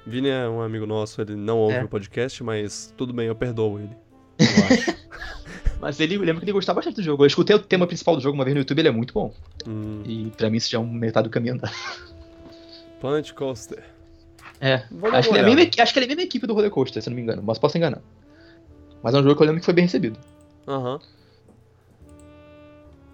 Vini 0.07 0.29
é 0.29 0.47
um 0.47 0.61
amigo 0.61 0.85
nosso, 0.85 1.21
ele 1.21 1.35
não 1.35 1.57
ouve 1.59 1.75
É. 1.75 1.83
o 1.83 1.87
podcast, 1.87 2.41
mas 2.43 2.93
tudo 2.95 3.11
bem, 3.13 3.27
eu 3.27 3.35
perdoo 3.35 3.77
ele. 3.79 3.95
Eu 4.39 4.65
acho. 4.65 4.97
Mas 5.79 5.99
ele 5.99 6.15
eu 6.15 6.21
lembro 6.21 6.39
que 6.39 6.45
ele 6.45 6.53
gostava 6.53 6.77
bastante 6.77 6.95
do 6.95 7.03
jogo. 7.03 7.21
Eu 7.21 7.27
escutei 7.27 7.55
o 7.55 7.59
tema 7.59 7.85
principal 7.85 8.15
do 8.15 8.21
jogo 8.21 8.33
uma 8.35 8.43
vez 8.43 8.55
no 8.55 8.61
YouTube, 8.61 8.79
ele 8.79 8.87
é 8.87 8.91
muito 8.91 9.13
bom. 9.13 9.31
Hum, 9.67 10.01
E 10.07 10.31
pra 10.35 10.49
mim 10.49 10.57
isso 10.57 10.71
já 10.71 10.79
é 10.79 10.81
um 10.81 10.91
metade 10.91 11.27
do 11.27 11.31
caminho 11.31 11.53
andado. 11.53 11.71
Planet 12.99 13.31
Coaster. 13.33 13.83
É. 14.59 14.73
Acho 15.13 15.29
que, 15.29 15.35
ele 15.37 15.51
é 15.51 15.55
mesma, 15.55 15.83
acho 15.83 15.93
que 15.93 15.99
ele 15.99 16.05
é 16.05 16.07
a 16.07 16.09
mesma 16.09 16.23
equipe 16.23 16.47
do 16.47 16.55
Roller 16.55 16.71
Coaster, 16.71 16.99
se 17.03 17.07
eu 17.07 17.11
não 17.11 17.15
me 17.15 17.21
engano. 17.21 17.43
Mas 17.45 17.59
posso 17.59 17.77
enganar. 17.77 18.01
Mas 19.03 19.13
é 19.13 19.19
um 19.19 19.23
jogo 19.23 19.35
que 19.35 19.41
eu 19.43 19.45
lembro 19.45 19.59
que 19.59 19.65
foi 19.65 19.73
bem 19.75 19.83
recebido. 19.85 20.17
Aham. 20.67 20.99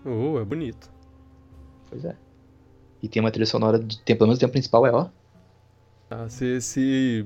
Uh, 0.05 0.39
é 0.39 0.45
bonito. 0.45 0.89
Pois 1.89 2.05
é. 2.05 2.15
E 3.01 3.09
tem 3.09 3.21
uma 3.21 3.29
trilha 3.31 3.45
sonora 3.45 3.77
de 3.77 3.99
tempo, 3.99 4.19
pelo 4.19 4.27
menos 4.29 4.37
o 4.37 4.39
tempo 4.39 4.53
principal 4.53 4.87
é, 4.87 4.91
ó. 4.93 5.07
Ah, 6.15 6.29
se, 6.29 6.61
se, 6.61 7.25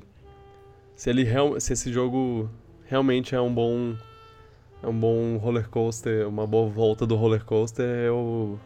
se, 0.95 1.09
ele 1.09 1.23
real, 1.23 1.59
se 1.59 1.73
esse 1.73 1.91
jogo 1.91 2.49
realmente 2.87 3.35
é 3.35 3.41
um 3.41 3.53
bom 3.53 3.93
é 4.81 4.87
um 4.87 4.97
bom 4.97 5.35
roller 5.37 5.67
coaster, 5.67 6.25
uma 6.27 6.47
boa 6.47 6.69
volta 6.69 7.05
do 7.05 7.15
roller 7.15 7.43
coaster, 7.43 7.83
eu, 7.85 8.57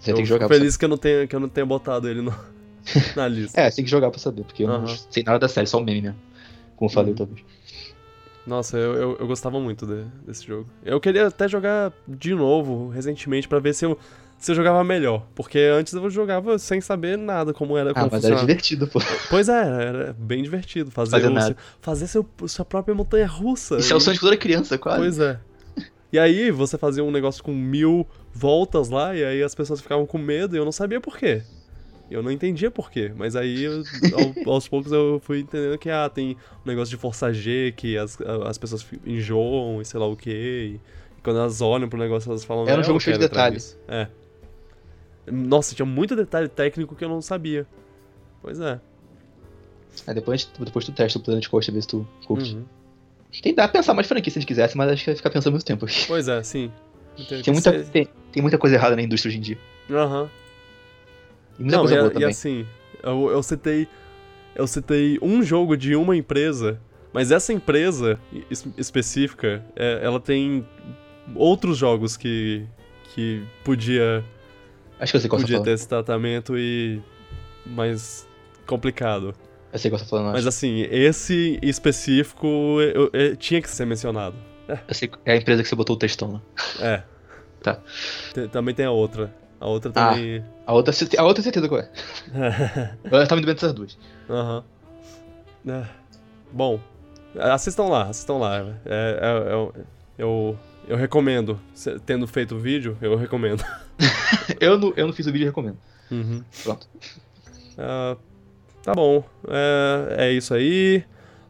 Você 0.00 0.10
eu 0.10 0.16
tem 0.16 0.24
que 0.24 0.28
jogar 0.28 0.48
feliz 0.48 0.76
que 0.76 0.84
eu 0.84 0.88
não 0.88 0.96
tenha 0.96 1.26
que 1.28 1.36
eu 1.36 1.38
não 1.40 1.48
tenha 1.48 1.64
botado 1.64 2.08
ele 2.08 2.22
no- 2.22 2.34
na 3.14 3.28
lista. 3.28 3.60
É, 3.60 3.70
tem 3.70 3.84
que 3.84 3.90
jogar 3.90 4.10
pra 4.10 4.18
saber, 4.18 4.42
porque 4.42 4.64
eu 4.64 4.68
não 4.68 4.84
sei 4.86 5.22
nada 5.22 5.38
da 5.38 5.48
série, 5.48 5.66
só 5.68 5.78
o 5.78 5.84
meme 5.84 6.02
mesmo. 6.02 6.18
Como 6.74 6.90
eu 6.90 6.94
falei, 6.94 7.14
Uhum. 7.14 7.28
Nossa, 8.46 8.78
eu, 8.78 8.94
eu, 8.94 9.16
eu 9.20 9.26
gostava 9.26 9.60
muito 9.60 9.86
de- 9.86 10.04
desse 10.26 10.44
jogo. 10.46 10.66
Eu 10.82 10.98
queria 10.98 11.26
até 11.26 11.46
jogar 11.46 11.92
de 12.08 12.34
novo, 12.34 12.88
recentemente, 12.88 13.46
pra 13.46 13.58
ver 13.60 13.74
se 13.74 13.84
eu, 13.84 13.98
se 14.38 14.50
eu 14.52 14.54
jogava 14.54 14.82
melhor. 14.84 15.26
Porque 15.34 15.58
antes 15.58 15.92
eu 15.92 16.08
jogava 16.10 16.58
sem 16.58 16.80
saber 16.80 17.18
nada 17.18 17.52
como 17.52 17.76
era, 17.76 17.90
Ah, 17.90 17.94
como 17.94 18.06
mas 18.12 18.24
era 18.24 18.34
funcionava. 18.36 18.46
divertido, 18.46 18.86
pô. 18.86 19.00
Pois 19.28 19.48
é, 19.48 19.60
era 19.60 20.16
bem 20.18 20.42
divertido 20.42 20.90
fazer, 20.90 21.10
Fazer 21.20 21.28
o 21.32 21.40
seu- 21.42 21.56
fazer 21.80 22.06
seu, 22.06 22.28
sua 22.46 22.64
própria 22.64 22.94
montanha 22.94 23.26
russa. 23.26 23.76
Isso 23.76 23.92
é 23.92 23.96
o 23.96 24.00
sonho 24.00 24.14
de 24.14 24.20
toda 24.20 24.36
criança, 24.36 24.78
quase. 24.78 24.98
Pois 24.98 25.18
é. 25.18 25.38
E 26.12 26.18
aí 26.18 26.50
você 26.50 26.78
fazia 26.78 27.04
um 27.04 27.10
negócio 27.10 27.42
com 27.44 27.52
mil 27.52 28.06
voltas 28.32 28.88
lá, 28.88 29.14
e 29.14 29.22
aí 29.24 29.42
as 29.42 29.54
pessoas 29.54 29.80
ficavam 29.80 30.06
com 30.06 30.16
medo 30.16 30.56
e 30.56 30.58
eu 30.58 30.64
não 30.64 30.72
sabia 30.72 31.00
por 31.00 31.18
quê. 31.18 31.42
Eu 32.10 32.22
não 32.22 32.32
entendia 32.32 32.70
por 32.70 32.90
quê, 32.90 33.12
mas 33.14 33.36
aí 33.36 33.64
eu- 33.64 33.82
ao- 34.14 34.34
aos 34.54 34.66
poucos 34.66 34.90
eu 34.92 35.20
fui 35.22 35.40
entendendo 35.40 35.76
que 35.76 35.90
ah, 35.90 36.08
tem 36.08 36.36
um 36.64 36.68
negócio 36.68 36.88
de 36.90 36.96
força 36.96 37.30
G, 37.34 37.74
que 37.76 37.98
as, 37.98 38.16
as 38.46 38.56
pessoas 38.56 38.86
enjoam 39.04 39.82
e 39.82 39.84
sei 39.84 40.00
lá 40.00 40.06
o 40.06 40.16
quê. 40.16 40.76
E 40.76 40.80
quando 41.22 41.38
elas 41.40 41.60
olham 41.60 41.86
pro 41.88 41.98
negócio, 41.98 42.30
elas 42.30 42.42
falam. 42.44 42.66
Era 42.66 42.78
um 42.78 42.80
"É, 42.80 42.84
jogo 42.84 42.98
cheio 43.00 43.18
de 43.18 43.24
detalhes. 43.28 43.76
nisso." 43.76 43.78
É. 43.88 44.06
Nossa, 45.30 45.74
tinha 45.74 45.86
muito 45.86 46.14
detalhe 46.16 46.48
técnico 46.48 46.94
que 46.94 47.04
eu 47.04 47.08
não 47.08 47.20
sabia. 47.22 47.66
Pois 48.42 48.60
é. 48.60 48.80
Aí 50.06 50.14
depois, 50.14 50.48
depois 50.58 50.84
tu 50.84 50.92
testa 50.92 51.18
o 51.18 51.22
Planet 51.22 51.46
Coaster, 51.48 51.74
ver 51.74 51.82
se 51.82 51.88
tu 51.88 52.06
curte. 52.26 52.54
Uhum. 52.54 53.54
Pra 53.54 53.68
pensar 53.68 53.94
mais 53.94 54.06
franquia 54.06 54.30
se 54.32 54.38
a 54.38 54.40
gente 54.40 54.48
quisesse, 54.48 54.76
mas 54.76 54.90
acho 54.90 55.04
que 55.04 55.10
vai 55.10 55.16
ficar 55.16 55.30
pensando 55.30 55.52
muito 55.52 55.64
tempo. 55.66 55.86
Pois 56.06 56.28
é, 56.28 56.42
sim. 56.42 56.70
Tem, 57.42 57.52
muita, 57.52 57.72
tem, 57.84 58.08
tem 58.30 58.40
muita 58.42 58.56
coisa 58.56 58.76
errada 58.76 58.94
na 58.94 59.02
indústria 59.02 59.28
hoje 59.30 59.38
em 59.38 59.40
dia. 59.42 59.58
Aham. 59.90 60.30
E 61.58 61.62
muita 61.62 61.76
Não, 61.76 61.82
coisa 61.82 61.94
e, 61.96 61.98
boa 61.98 62.10
e 62.10 62.14
também. 62.14 62.28
assim, 62.28 62.66
eu, 63.02 63.30
eu 63.30 63.42
citei. 63.42 63.88
Eu 64.54 64.66
citei 64.68 65.18
um 65.20 65.42
jogo 65.42 65.76
de 65.76 65.94
uma 65.96 66.16
empresa 66.16 66.80
Mas 67.12 67.30
essa 67.32 67.52
empresa 67.52 68.18
es- 68.50 68.66
específica, 68.76 69.64
é, 69.74 70.00
ela 70.02 70.20
tem 70.20 70.64
outros 71.34 71.76
jogos 71.76 72.16
que, 72.16 72.64
que 73.14 73.42
podia, 73.64 74.24
Acho 75.00 75.12
que 75.12 75.16
eu 75.16 75.20
sei 75.20 75.28
qual 75.30 75.40
você 75.40 75.46
tá 75.46 75.52
podia 75.58 75.64
ter 75.64 75.70
esse 75.72 75.88
tratamento 75.88 76.58
e 76.58 77.00
mais 77.66 78.26
complicado. 78.66 79.34
Eu 79.72 79.78
sei 79.78 79.90
qual 79.90 79.98
você 79.98 80.04
tá 80.04 80.10
falando. 80.10 80.26
Mas 80.32 80.40
acho. 80.40 80.48
assim, 80.48 80.86
esse 80.90 81.58
específico 81.62 82.46
eu- 82.80 83.10
eu- 83.12 83.36
tinha 83.36 83.60
que 83.62 83.70
ser 83.70 83.84
mencionado. 83.86 84.36
Eu 84.66 84.94
sei, 84.94 85.10
é 85.24 85.32
a 85.32 85.36
empresa 85.36 85.62
que 85.62 85.68
você 85.68 85.74
botou 85.76 85.96
o 85.96 85.98
textão 85.98 86.32
lá. 86.32 86.40
É. 86.80 87.02
Tá. 87.60 87.80
Te- 88.32 88.46
também 88.46 88.72
tem 88.72 88.86
a 88.86 88.90
outra. 88.92 89.34
A 89.60 89.66
outra 89.66 89.90
Ah. 89.92 90.10
também. 90.12 90.44
A 90.64 90.72
outra, 90.72 90.94
a 91.18 91.24
outra 91.24 91.40
é 91.40 91.42
certeza 91.42 91.68
qual 91.68 91.80
é. 91.80 91.90
Eu 93.02 93.26
tava 93.26 93.40
me 93.40 93.46
dando 93.46 93.56
essas 93.56 93.72
duas. 93.72 93.98
Aham. 94.30 94.62
É. 95.66 95.82
Bom, 96.52 96.78
assistam 97.36 97.88
lá, 97.88 98.04
assistam 98.04 98.34
lá. 98.38 98.58
É, 98.60 98.70
é- 98.86 99.52
é- 99.52 99.82
eu, 100.18 100.56
eu 100.86 100.96
recomendo. 100.96 101.58
Tendo 102.06 102.28
feito 102.28 102.54
o 102.54 102.60
vídeo, 102.60 102.96
eu 103.02 103.16
recomendo. 103.16 103.64
Eu 104.60 104.78
não, 104.78 104.92
eu 104.96 105.06
não 105.06 105.12
fiz 105.12 105.26
o 105.26 105.32
vídeo 105.32 105.44
e 105.44 105.48
recomendo. 105.48 105.78
Uhum. 106.10 106.42
Pronto. 106.62 106.88
Ah, 107.76 108.16
tá 108.82 108.92
bom. 108.94 109.24
É, 109.48 110.26
é 110.26 110.32
isso 110.32 110.52
aí. 110.54 111.04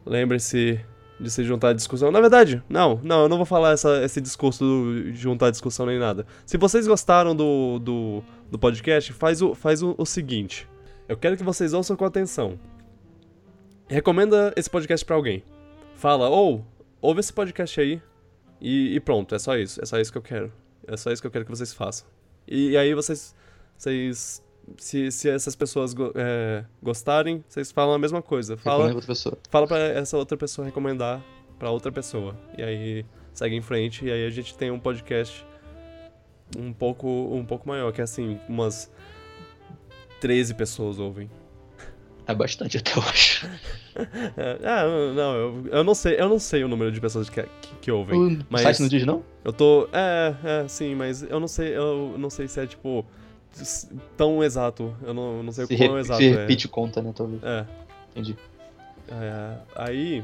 Lembre-se 0.05 0.79
de 1.19 1.29
se 1.29 1.43
juntar 1.43 1.69
à 1.69 1.73
discussão. 1.73 2.11
Na 2.11 2.21
verdade, 2.21 2.63
não, 2.69 2.99
não, 3.03 3.23
eu 3.23 3.29
não 3.29 3.37
vou 3.37 3.45
falar 3.45 3.71
essa- 3.73 4.03
esse 4.03 4.21
discurso 4.21 4.63
do 4.63 5.13
juntar 5.13 5.47
à 5.47 5.51
discussão 5.51 5.85
nem 5.85 5.99
nada. 5.99 6.25
Se 6.45 6.57
vocês 6.57 6.87
gostaram 6.87 7.35
do, 7.35 7.79
do, 7.79 8.23
do 8.49 8.57
podcast, 8.57 9.11
faz, 9.13 9.41
o, 9.41 9.53
faz 9.53 9.81
o, 9.83 9.95
o 9.97 10.05
seguinte. 10.05 10.67
Eu 11.07 11.17
quero 11.17 11.35
que 11.35 11.43
vocês 11.43 11.73
ouçam 11.73 11.95
com 11.97 12.05
atenção. 12.05 12.57
Recomenda 13.87 14.53
esse 14.55 14.69
podcast 14.69 15.05
pra 15.05 15.15
alguém. 15.15 15.43
Fala, 15.95 16.29
ou, 16.29 16.65
ouve 17.01 17.19
esse 17.19 17.33
podcast 17.33 17.79
aí. 17.81 18.01
E, 18.61 18.95
e 18.95 18.99
pronto, 18.99 19.33
é 19.35 19.39
só 19.39 19.57
isso. 19.57 19.81
É 19.81 19.85
só 19.85 19.99
isso 19.99 20.11
que 20.11 20.17
eu 20.17 20.21
quero. 20.21 20.51
É 20.87 20.95
só 20.95 21.11
isso 21.11 21.21
que 21.21 21.27
eu 21.27 21.31
quero 21.31 21.43
que 21.45 21.51
vocês 21.51 21.73
façam. 21.73 22.07
E, 22.49 22.75
aí 22.77 22.93
vocês. 22.93 23.35
Vocês 23.77 24.43
se, 24.77 25.11
se 25.11 25.29
essas 25.29 25.55
pessoas 25.55 25.95
é, 26.15 26.63
gostarem, 26.81 27.43
vocês 27.47 27.71
falam 27.71 27.95
a 27.95 27.97
mesma 27.97 28.21
coisa. 28.21 28.55
Fala, 28.55 28.93
fala 29.49 29.67
pra 29.67 29.79
essa 29.79 30.17
outra 30.17 30.37
pessoa 30.37 30.65
recomendar 30.65 31.23
pra 31.57 31.71
outra 31.71 31.91
pessoa. 31.91 32.35
E 32.57 32.61
aí 32.61 33.05
segue 33.33 33.55
em 33.55 33.61
frente 33.61 34.05
e 34.05 34.11
aí 34.11 34.25
a 34.25 34.29
gente 34.29 34.55
tem 34.57 34.69
um 34.69 34.79
podcast 34.79 35.45
um 36.57 36.73
pouco 36.73 37.07
um 37.07 37.45
pouco 37.45 37.67
maior, 37.67 37.91
que 37.91 38.01
é 38.01 38.03
assim, 38.03 38.39
umas 38.47 38.91
13 40.19 40.53
pessoas 40.53 40.99
ouvem. 40.99 41.29
É 42.29 42.35
bastante 42.35 42.77
até, 42.77 42.91
eu 42.97 43.01
acho. 43.01 43.47
É, 44.37 44.59
ah, 44.63 44.83
não, 45.15 45.35
eu, 45.35 45.67
eu 45.71 45.83
não 45.83 45.95
sei, 45.95 46.19
eu 46.19 46.29
não 46.29 46.37
sei 46.37 46.63
o 46.63 46.67
número 46.67 46.91
de 46.91 47.01
pessoas 47.01 47.27
que, 47.29 47.41
que, 47.41 47.75
que 47.81 47.91
ouvem. 47.91 48.35
O 48.37 48.45
Mas- 48.49 48.61
site 48.61 48.81
não 48.81 48.87
diz, 48.87 49.05
não? 49.05 49.23
Eu 49.43 49.51
tô. 49.51 49.89
É, 49.91 50.35
é, 50.43 50.67
sim, 50.67 50.93
mas 50.93 51.23
eu 51.23 51.39
não 51.39 51.47
sei, 51.47 51.75
eu 51.75 52.15
não 52.17 52.29
sei 52.29 52.47
se 52.47 52.59
é 52.59 52.67
tipo 52.67 53.03
tão 54.15 54.43
exato. 54.43 54.93
Eu 55.01 55.13
não, 55.13 55.37
eu 55.37 55.43
não 55.43 55.51
sei 55.51 55.65
Se, 55.65 55.73
o 55.73 55.77
quão 55.77 55.93
re- 55.95 55.99
exato 56.01 56.19
se 56.21 56.27
é. 56.31 56.35
repite 56.41 56.67
conta, 56.67 57.01
né, 57.01 57.11
talvez. 57.15 57.41
É. 57.43 57.65
Entendi. 58.11 58.35
É, 59.09 59.53
aí. 59.75 60.23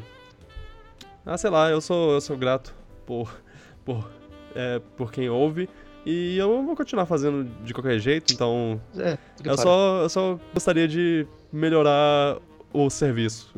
Ah, 1.25 1.37
sei 1.37 1.49
lá, 1.49 1.71
eu 1.71 1.81
sou, 1.81 2.13
eu 2.13 2.21
sou 2.21 2.37
grato 2.37 2.71
por, 3.05 3.35
por, 3.83 4.07
é, 4.53 4.79
por 4.95 5.11
quem 5.11 5.27
ouve. 5.27 5.67
E 6.05 6.37
eu 6.37 6.63
vou 6.63 6.75
continuar 6.75 7.07
fazendo 7.07 7.45
de 7.63 7.73
qualquer 7.73 7.97
jeito, 7.97 8.31
então. 8.31 8.79
É, 8.95 9.17
Eu 9.43 9.57
só, 9.57 10.01
eu 10.03 10.09
só 10.09 10.39
gostaria 10.53 10.87
de 10.87 11.25
melhorar 11.51 12.37
o 12.73 12.89
serviço. 12.89 13.51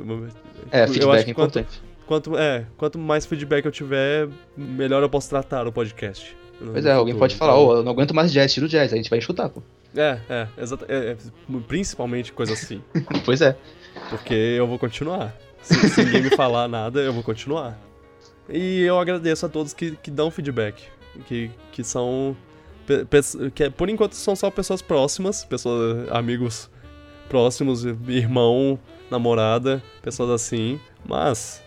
É, 0.72 0.84
eu 0.84 0.88
feedback 0.88 1.16
acho 1.16 1.22
é 1.22 1.24
que 1.26 1.34
quanto, 1.34 1.60
importante. 1.60 1.82
quanto, 2.06 2.38
é, 2.38 2.66
quanto 2.78 3.00
mais 3.00 3.26
feedback 3.26 3.66
eu 3.66 3.72
tiver, 3.72 4.30
melhor 4.56 5.02
eu 5.02 5.10
posso 5.10 5.30
tratar 5.30 5.68
o 5.68 5.72
podcast. 5.72 6.36
Pois 6.60 6.86
é, 6.86 6.92
alguém 6.92 7.14
futuro. 7.14 7.20
pode 7.20 7.36
falar, 7.36 7.54
Então, 7.54 7.68
ô, 7.68 7.76
eu 7.78 7.84
não 7.84 7.92
aguento 7.92 8.14
mais 8.14 8.32
jazz, 8.32 8.54
tira 8.54 8.66
o 8.66 8.70
jazz, 8.70 8.92
a 8.92 8.96
gente 8.96 9.10
vai 9.10 9.20
escutar, 9.20 9.50
pô. 9.50 9.62
É, 9.96 10.20
é, 10.30 10.48
exata, 10.58 10.86
é, 10.88 11.12
é, 11.12 11.18
principalmente 11.68 12.32
coisa 12.32 12.54
assim. 12.54 12.82
Pois 13.26 13.42
é. 13.42 13.58
Porque 14.10 14.34
eu 14.34 14.68
vou 14.68 14.78
continuar. 14.78 15.36
Se, 15.62 15.76
se 15.90 16.04
ninguém 16.04 16.22
me 16.24 16.30
falar 16.30 16.68
nada, 16.68 17.00
eu 17.00 17.12
vou 17.12 17.24
continuar. 17.24 17.80
E 18.50 18.82
eu 18.82 19.00
agradeço 19.00 19.46
a 19.46 19.50
todos 19.50 19.74
que, 19.74 19.96
que 19.98 20.12
dão 20.12 20.30
feedback. 20.30 20.84
Que, 21.26 21.50
que 21.72 21.84
são. 21.84 22.38
Que 23.54 23.70
por 23.70 23.90
enquanto 23.90 24.14
são 24.14 24.36
só 24.36 24.50
pessoas 24.50 24.82
próximas, 24.82 25.44
pessoas, 25.44 26.08
amigos 26.10 26.70
próximos, 27.28 27.84
irmão, 28.08 28.80
namorada, 29.12 29.82
pessoas 30.02 30.30
assim. 30.30 30.80
Mas 31.06 31.64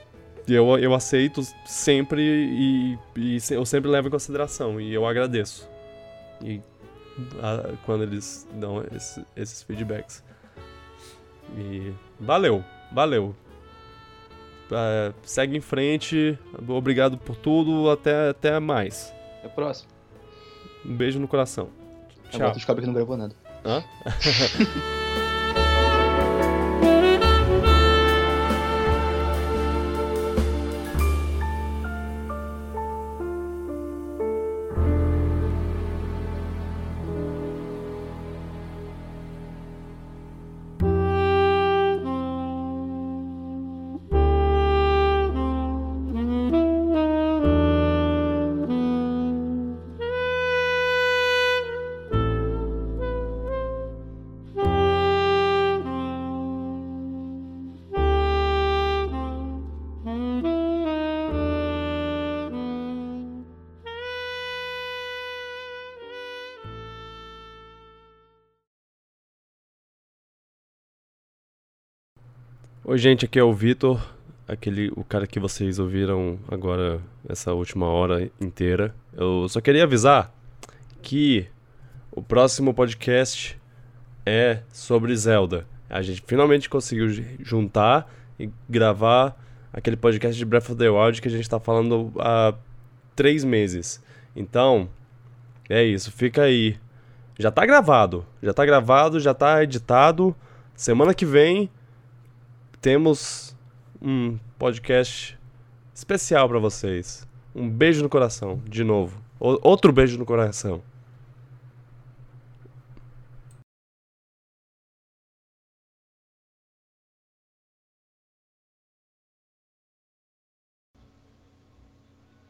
eu, 0.49 0.78
eu 0.78 0.93
aceito 0.95 1.43
sempre 1.66 2.23
e, 2.23 2.99
e 3.16 3.39
eu 3.51 3.65
sempre 3.65 3.89
levo 3.91 4.09
em 4.09 4.11
consideração. 4.11 4.81
E 4.81 4.93
eu 4.93 5.07
agradeço. 5.07 5.69
E 6.43 6.61
a- 7.43 7.74
quando 7.85 8.03
eles 8.03 8.47
dão 8.55 8.82
esse- 8.95 9.24
esses 9.37 9.62
feedbacks. 9.62 10.23
E 11.57 11.93
valeu, 12.19 12.65
valeu. 12.93 13.35
É, 14.73 15.12
segue 15.24 15.57
em 15.57 15.61
frente. 15.61 16.39
Obrigado 16.69 17.19
por 17.19 17.35
tudo. 17.37 17.91
Até, 17.91 18.28
até 18.31 18.59
mais. 18.61 19.12
É 19.43 19.47
o 19.49 19.51
próximo. 19.51 19.91
Um 20.87 20.95
beijo 20.95 21.19
no 21.19 21.27
coração. 21.27 21.69
Agora 22.28 22.39
Tchau. 22.45 22.51
tu 22.53 22.55
descobre 22.57 22.82
que 22.82 22.87
não 22.87 22.95
gravou 22.95 23.16
nada. 23.16 23.35
Hã? 23.65 23.82
gente, 73.01 73.24
aqui 73.24 73.39
é 73.39 73.43
o 73.43 73.52
Vitor, 73.52 74.01
aquele 74.47 74.90
o 74.97 75.02
cara 75.05 75.27
que 75.27 75.40
vocês 75.40 75.78
ouviram 75.78 76.39
agora 76.48 77.01
essa 77.28 77.52
última 77.52 77.86
hora 77.86 78.31
inteira. 78.40 78.94
Eu 79.16 79.48
só 79.48 79.60
queria 79.60 79.85
avisar 79.85 80.32
que 81.02 81.47
o 82.12 82.22
próximo 82.22 82.74
podcast 82.74 83.59
é 84.27 84.60
sobre 84.72 85.14
Zelda. 85.16 85.66
A 85.89 86.02
gente 86.02 86.22
finalmente 86.27 86.68
conseguiu 86.68 87.09
ju- 87.09 87.24
juntar 87.40 88.12
e 88.39 88.51
gravar 88.68 89.36
aquele 89.72 89.97
podcast 89.97 90.36
de 90.39 90.44
Breath 90.44 90.70
of 90.70 90.77
the 90.77 90.89
Wild 90.89 91.20
que 91.22 91.28
a 91.28 91.31
gente 91.31 91.48
tá 91.48 91.59
falando 91.59 92.12
há 92.18 92.55
três 93.16 93.44
meses. 93.44 94.02
Então, 94.36 94.89
é 95.68 95.82
isso, 95.82 96.12
fica 96.12 96.43
aí. 96.43 96.77
Já 97.39 97.51
tá 97.51 97.64
gravado, 97.64 98.27
já 98.43 98.52
tá 98.52 98.66
gravado, 98.66 99.18
já 99.18 99.32
tá 99.32 99.62
editado. 99.62 100.36
Semana 100.74 101.14
que 101.14 101.24
vem 101.24 101.70
temos 102.81 103.55
um 104.01 104.39
podcast 104.59 105.39
especial 105.94 106.48
pra 106.48 106.59
vocês. 106.59 107.27
Um 107.55 107.69
beijo 107.69 108.02
no 108.02 108.09
coração, 108.09 108.62
de 108.69 108.85
novo. 108.85 109.20
O- 109.39 109.59
outro 109.69 109.93
beijo 109.93 110.19
no 110.19 110.24
coração. 110.24 110.82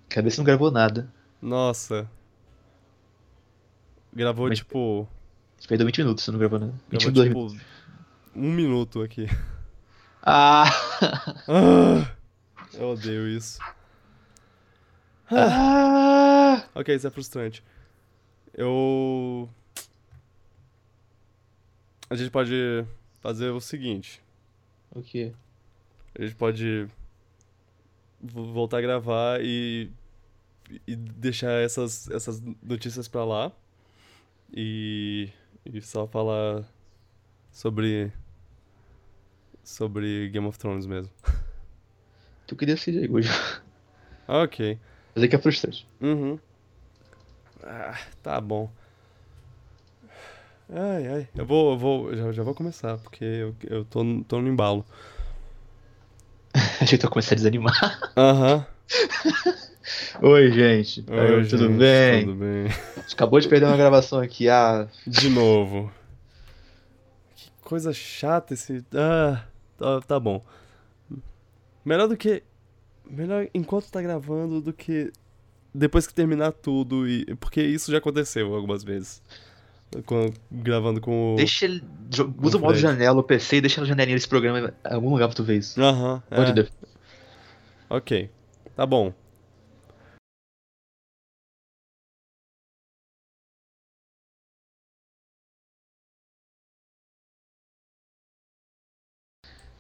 Cabeça 0.08 0.38
não 0.38 0.44
gravou 0.44 0.70
nada. 0.70 1.12
Nossa. 1.40 2.10
Gravou 4.12 4.48
Mas- 4.48 4.58
tipo. 4.58 5.08
Perdeu 5.68 5.86
20 5.86 5.98
minutos, 5.98 6.24
você 6.24 6.30
não 6.32 6.38
gravou 6.38 6.58
nada. 6.58 6.72
Gravou 6.88 7.08
22 7.12 7.28
tipo. 7.28 7.38
minutos. 7.38 7.66
Um 8.34 8.52
minuto 8.52 9.02
aqui. 9.02 9.26
Ah! 10.22 10.64
Ah, 11.48 12.14
eu 12.74 12.88
odeio 12.90 13.26
isso. 13.28 13.58
ah! 15.30 16.62
Ok, 16.74 16.94
isso 16.94 17.06
é 17.06 17.10
frustrante. 17.10 17.62
Eu. 18.54 19.48
A 22.08 22.16
gente 22.16 22.30
pode 22.30 22.84
fazer 23.20 23.50
o 23.50 23.60
seguinte. 23.60 24.20
O 24.90 25.00
quê? 25.02 25.32
A 26.18 26.22
gente 26.22 26.34
pode 26.34 26.88
vo- 28.20 28.52
voltar 28.52 28.78
a 28.78 28.80
gravar 28.82 29.40
e, 29.40 29.90
e 30.86 30.96
deixar 30.96 31.52
essas, 31.62 32.10
essas 32.10 32.42
notícias 32.62 33.06
pra 33.06 33.24
lá. 33.24 33.52
E, 34.52 35.30
e 35.64 35.80
só 35.80 36.06
falar 36.08 36.64
sobre. 37.52 38.12
Sobre 39.70 40.28
Game 40.30 40.46
of 40.48 40.58
Thrones 40.58 40.84
mesmo. 40.84 41.12
Tu 42.46 42.56
queria 42.56 42.76
ser 42.76 42.90
Diego 42.90 43.18
hoje. 43.18 43.28
Ok. 44.26 44.76
Mas 45.14 45.22
é 45.24 45.28
que 45.28 45.36
é 45.36 45.38
frustrante. 45.38 45.86
Uhum. 46.00 46.36
Ah, 47.62 47.96
tá 48.24 48.40
bom. 48.40 48.68
Ai, 50.68 51.06
ai. 51.06 51.28
Eu 51.36 51.46
vou, 51.46 51.72
eu 51.72 51.78
vou, 51.78 52.16
já, 52.16 52.32
já 52.32 52.42
vou 52.42 52.52
começar, 52.54 52.98
porque 52.98 53.24
eu, 53.24 53.54
eu 53.68 53.84
tô, 53.84 54.02
no- 54.02 54.24
tô 54.24 54.40
no 54.40 54.48
embalo. 54.48 54.84
Achei 56.80 56.88
que 56.88 56.98
tu 56.98 57.04
ia 57.06 57.10
começar 57.10 57.34
a 57.34 57.36
desanimar. 57.36 58.12
Aham. 58.16 58.66
Oi, 60.22 60.50
gente. 60.50 61.04
Oi, 61.08 61.34
Oi, 61.36 61.46
tudo 61.48 61.68
gente, 61.68 61.78
bem? 61.78 62.24
Tudo 62.24 62.34
bem. 62.36 62.66
A 62.96 63.00
gente 63.02 63.14
acabou 63.14 63.38
de 63.38 63.48
perder 63.48 63.66
uma 63.66 63.76
gravação 63.76 64.18
aqui. 64.18 64.48
Ah, 64.48 64.88
De 65.06 65.28
novo. 65.30 65.92
Que 67.36 67.50
coisa 67.62 67.92
chata 67.92 68.54
esse. 68.54 68.84
Ah, 68.94 69.44
tá, 69.80 70.00
tá 70.02 70.20
bom. 70.20 70.44
Melhor 71.84 72.06
do 72.06 72.16
que. 72.16 72.42
Melhor 73.08 73.48
enquanto 73.52 73.90
tá 73.90 74.00
gravando 74.00 74.60
do 74.60 74.72
que 74.72 75.12
depois 75.74 76.06
que 76.06 76.14
terminar 76.14 76.52
tudo. 76.52 77.08
E, 77.08 77.34
porque 77.36 77.62
isso 77.62 77.90
já 77.90 77.98
aconteceu 77.98 78.54
algumas 78.54 78.84
vezes. 78.84 79.22
Gravando 80.52 81.00
com 81.00 81.34
o. 81.34 81.36
deixa 81.36 81.64
ele. 81.64 81.82
Usa 82.40 82.58
o 82.58 82.60
modo 82.60 82.78
janela, 82.78 83.18
o 83.18 83.24
PC 83.24 83.56
e 83.56 83.60
deixa 83.62 83.80
na 83.80 83.86
janelinha 83.86 84.16
desse 84.16 84.28
programa 84.28 84.60
em 84.60 84.94
algum 84.94 85.10
lugar 85.10 85.26
pra 85.26 85.34
tu 85.34 85.42
ver 85.42 85.58
isso. 85.58 85.80
Aham. 85.82 86.22
De 86.54 86.60
é. 86.60 86.68
Ok. 87.88 88.30
Tá 88.76 88.86
bom. 88.86 89.12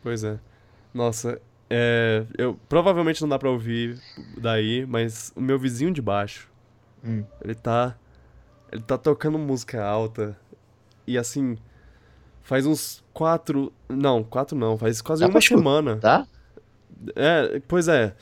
Pois 0.02 0.24
é. 0.24 0.38
Nossa, 0.92 1.40
é, 1.68 2.24
eu 2.36 2.58
provavelmente 2.68 3.20
não 3.22 3.28
dá 3.28 3.38
pra 3.38 3.50
ouvir 3.50 4.00
daí, 4.36 4.84
mas 4.86 5.32
o 5.36 5.40
meu 5.40 5.58
vizinho 5.58 5.92
de 5.92 6.02
baixo, 6.02 6.48
Hum. 7.04 7.24
ele 7.42 7.54
tá 7.54 7.96
ele 8.70 8.82
tá 8.82 8.98
tocando 8.98 9.38
música 9.38 9.82
alta 9.82 10.36
e 11.06 11.16
assim 11.18 11.56
faz 12.42 12.66
uns 12.66 13.02
quatro, 13.12 13.72
não, 13.88 14.22
quatro 14.22 14.56
não, 14.56 14.76
faz 14.76 15.00
quase 15.00 15.22
Dá 15.22 15.28
uma 15.28 15.40
semana. 15.40 15.96
Tá? 15.96 16.26
É, 17.16 17.60
pois 17.66 17.88
é. 17.88 18.14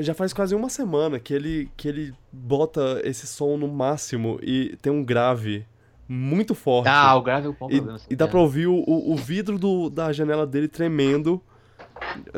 Já 0.00 0.12
faz 0.12 0.32
quase 0.32 0.54
uma 0.54 0.68
semana 0.68 1.18
que 1.20 1.32
ele, 1.32 1.70
que 1.76 1.88
ele 1.88 2.14
bota 2.32 3.00
esse 3.04 3.26
som 3.26 3.56
no 3.56 3.68
máximo 3.68 4.38
e 4.42 4.76
tem 4.82 4.92
um 4.92 5.04
grave 5.04 5.64
muito 6.08 6.54
forte. 6.54 6.88
Ah, 6.88 7.14
o 7.16 7.22
grave 7.22 7.46
é 7.46 7.50
o 7.50 7.54
pau 7.54 7.70
e, 7.70 7.76
problema. 7.76 8.00
e 8.08 8.16
dá 8.16 8.26
pra 8.28 8.38
ouvir 8.40 8.66
o, 8.66 8.74
o, 8.86 9.14
vidro 9.16 9.58
do, 9.58 9.88
da 9.90 10.12
janela 10.12 10.46
dele 10.46 10.68
tremendo 10.68 11.40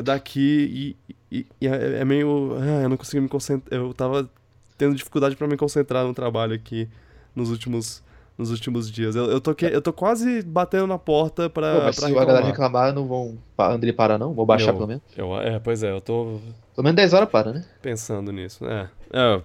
daqui 0.03 0.95
e, 1.31 1.39
e- 1.39 1.47
e 1.61 1.67
é, 1.67 1.99
é 2.01 2.05
meio. 2.05 2.55
Ah, 2.59 2.83
eu 2.83 2.89
não 2.89 2.97
consegui 2.97 3.21
me 3.21 3.29
concentrar. 3.29 3.79
Eu 3.79 3.93
tava 3.93 4.29
tendo 4.77 4.95
dificuldade 4.95 5.35
pra 5.35 5.47
me 5.47 5.57
concentrar 5.57 6.05
no 6.05 6.13
trabalho 6.13 6.53
aqui 6.53 6.87
nos 7.35 7.49
últimos, 7.51 8.01
nos 8.37 8.49
últimos 8.51 8.89
dias. 8.89 9.15
Eu, 9.15 9.25
eu, 9.25 9.41
tô, 9.41 9.53
que- 9.53 9.65
eu 9.65 9.81
tô 9.81 9.91
quase 9.93 10.41
batendo 10.41 10.87
na 10.87 10.97
porta 10.97 11.49
pra, 11.49 11.75
Pô, 11.75 11.83
mas 11.83 11.95
pra 11.99 12.07
se 12.07 12.11
a 12.11 12.15
galera 12.15 12.45
reclamar. 12.45 12.91
reclamar, 12.91 12.93
não 12.93 13.05
vão 13.07 13.37
André 13.57 13.91
parar, 13.93 14.17
não? 14.17 14.33
Vou 14.33 14.45
baixar 14.45 14.69
Eu- 14.71 14.75
pelo 14.75 14.87
menos. 14.87 15.03
Eu, 15.15 15.37
é, 15.37 15.59
pois 15.59 15.83
é, 15.83 15.91
eu 15.91 16.01
tô 16.01 16.39
Pelo 16.75 16.83
menos 16.85 16.95
10 16.95 17.13
horas 17.13 17.29
para, 17.29 17.51
né? 17.53 17.65
pensando 17.81 18.31
nisso. 18.31 18.65
É. 18.65 18.89
é 19.11 19.41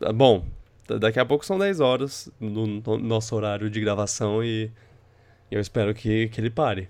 tá 0.00 0.12
bom, 0.12 0.44
daqui 0.98 1.18
a 1.20 1.24
pouco 1.24 1.44
são 1.44 1.58
10 1.58 1.80
horas 1.80 2.30
no, 2.40 2.66
no 2.66 2.98
nosso 2.98 3.34
horário 3.36 3.68
de 3.68 3.80
gravação 3.80 4.42
e 4.42 4.70
eu 5.50 5.60
espero 5.60 5.92
que, 5.94 6.28
que 6.28 6.40
ele 6.40 6.50
pare. 6.50 6.88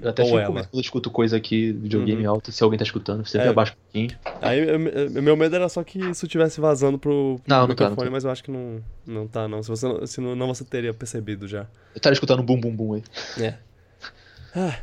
Eu 0.00 0.10
até 0.10 0.22
Ou 0.22 0.28
fico 0.28 0.38
ela. 0.40 0.52
quando 0.62 0.68
eu 0.74 0.80
escuto 0.80 1.10
coisa 1.10 1.36
aqui 1.36 1.72
videogame 1.72 2.24
Uhum. 2.24 2.30
alto, 2.34 2.52
se 2.52 2.62
alguém 2.62 2.78
tá 2.78 2.84
escutando. 2.84 3.26
Você 3.26 3.36
É. 3.38 3.48
abaixa 3.48 3.72
um 3.72 3.82
pouquinho. 3.82 4.18
Aí 4.40 4.58
eu- 4.60 4.80
eu- 4.88 5.22
meu 5.22 5.36
medo 5.36 5.56
era 5.56 5.68
só 5.68 5.82
que 5.82 5.98
isso 5.98 6.24
estivesse 6.24 6.60
vazando 6.60 6.98
pro, 6.98 7.40
pro 7.44 7.54
Não, 7.54 7.66
não 7.66 7.74
tá, 7.74 7.84
não 7.84 7.90
microfone, 7.90 8.06
tá. 8.08 8.10
mas 8.12 8.24
eu 8.24 8.30
acho 8.30 8.44
que 8.44 8.50
não, 8.50 8.80
não 9.04 9.26
tá, 9.26 9.48
não. 9.48 9.62
Se 9.62 9.68
você 9.68 10.06
se 10.06 10.20
não, 10.20 10.46
você 10.46 10.64
teria 10.64 10.94
percebido 10.94 11.48
já. 11.48 11.66
Eu 11.94 12.00
tava 12.00 12.12
escutando 12.14 12.42
bum 12.44 12.58
bum 12.60 12.74
bum 12.74 12.94
aí. 12.94 13.02
É. 13.40 13.54
Ah, 14.54 14.78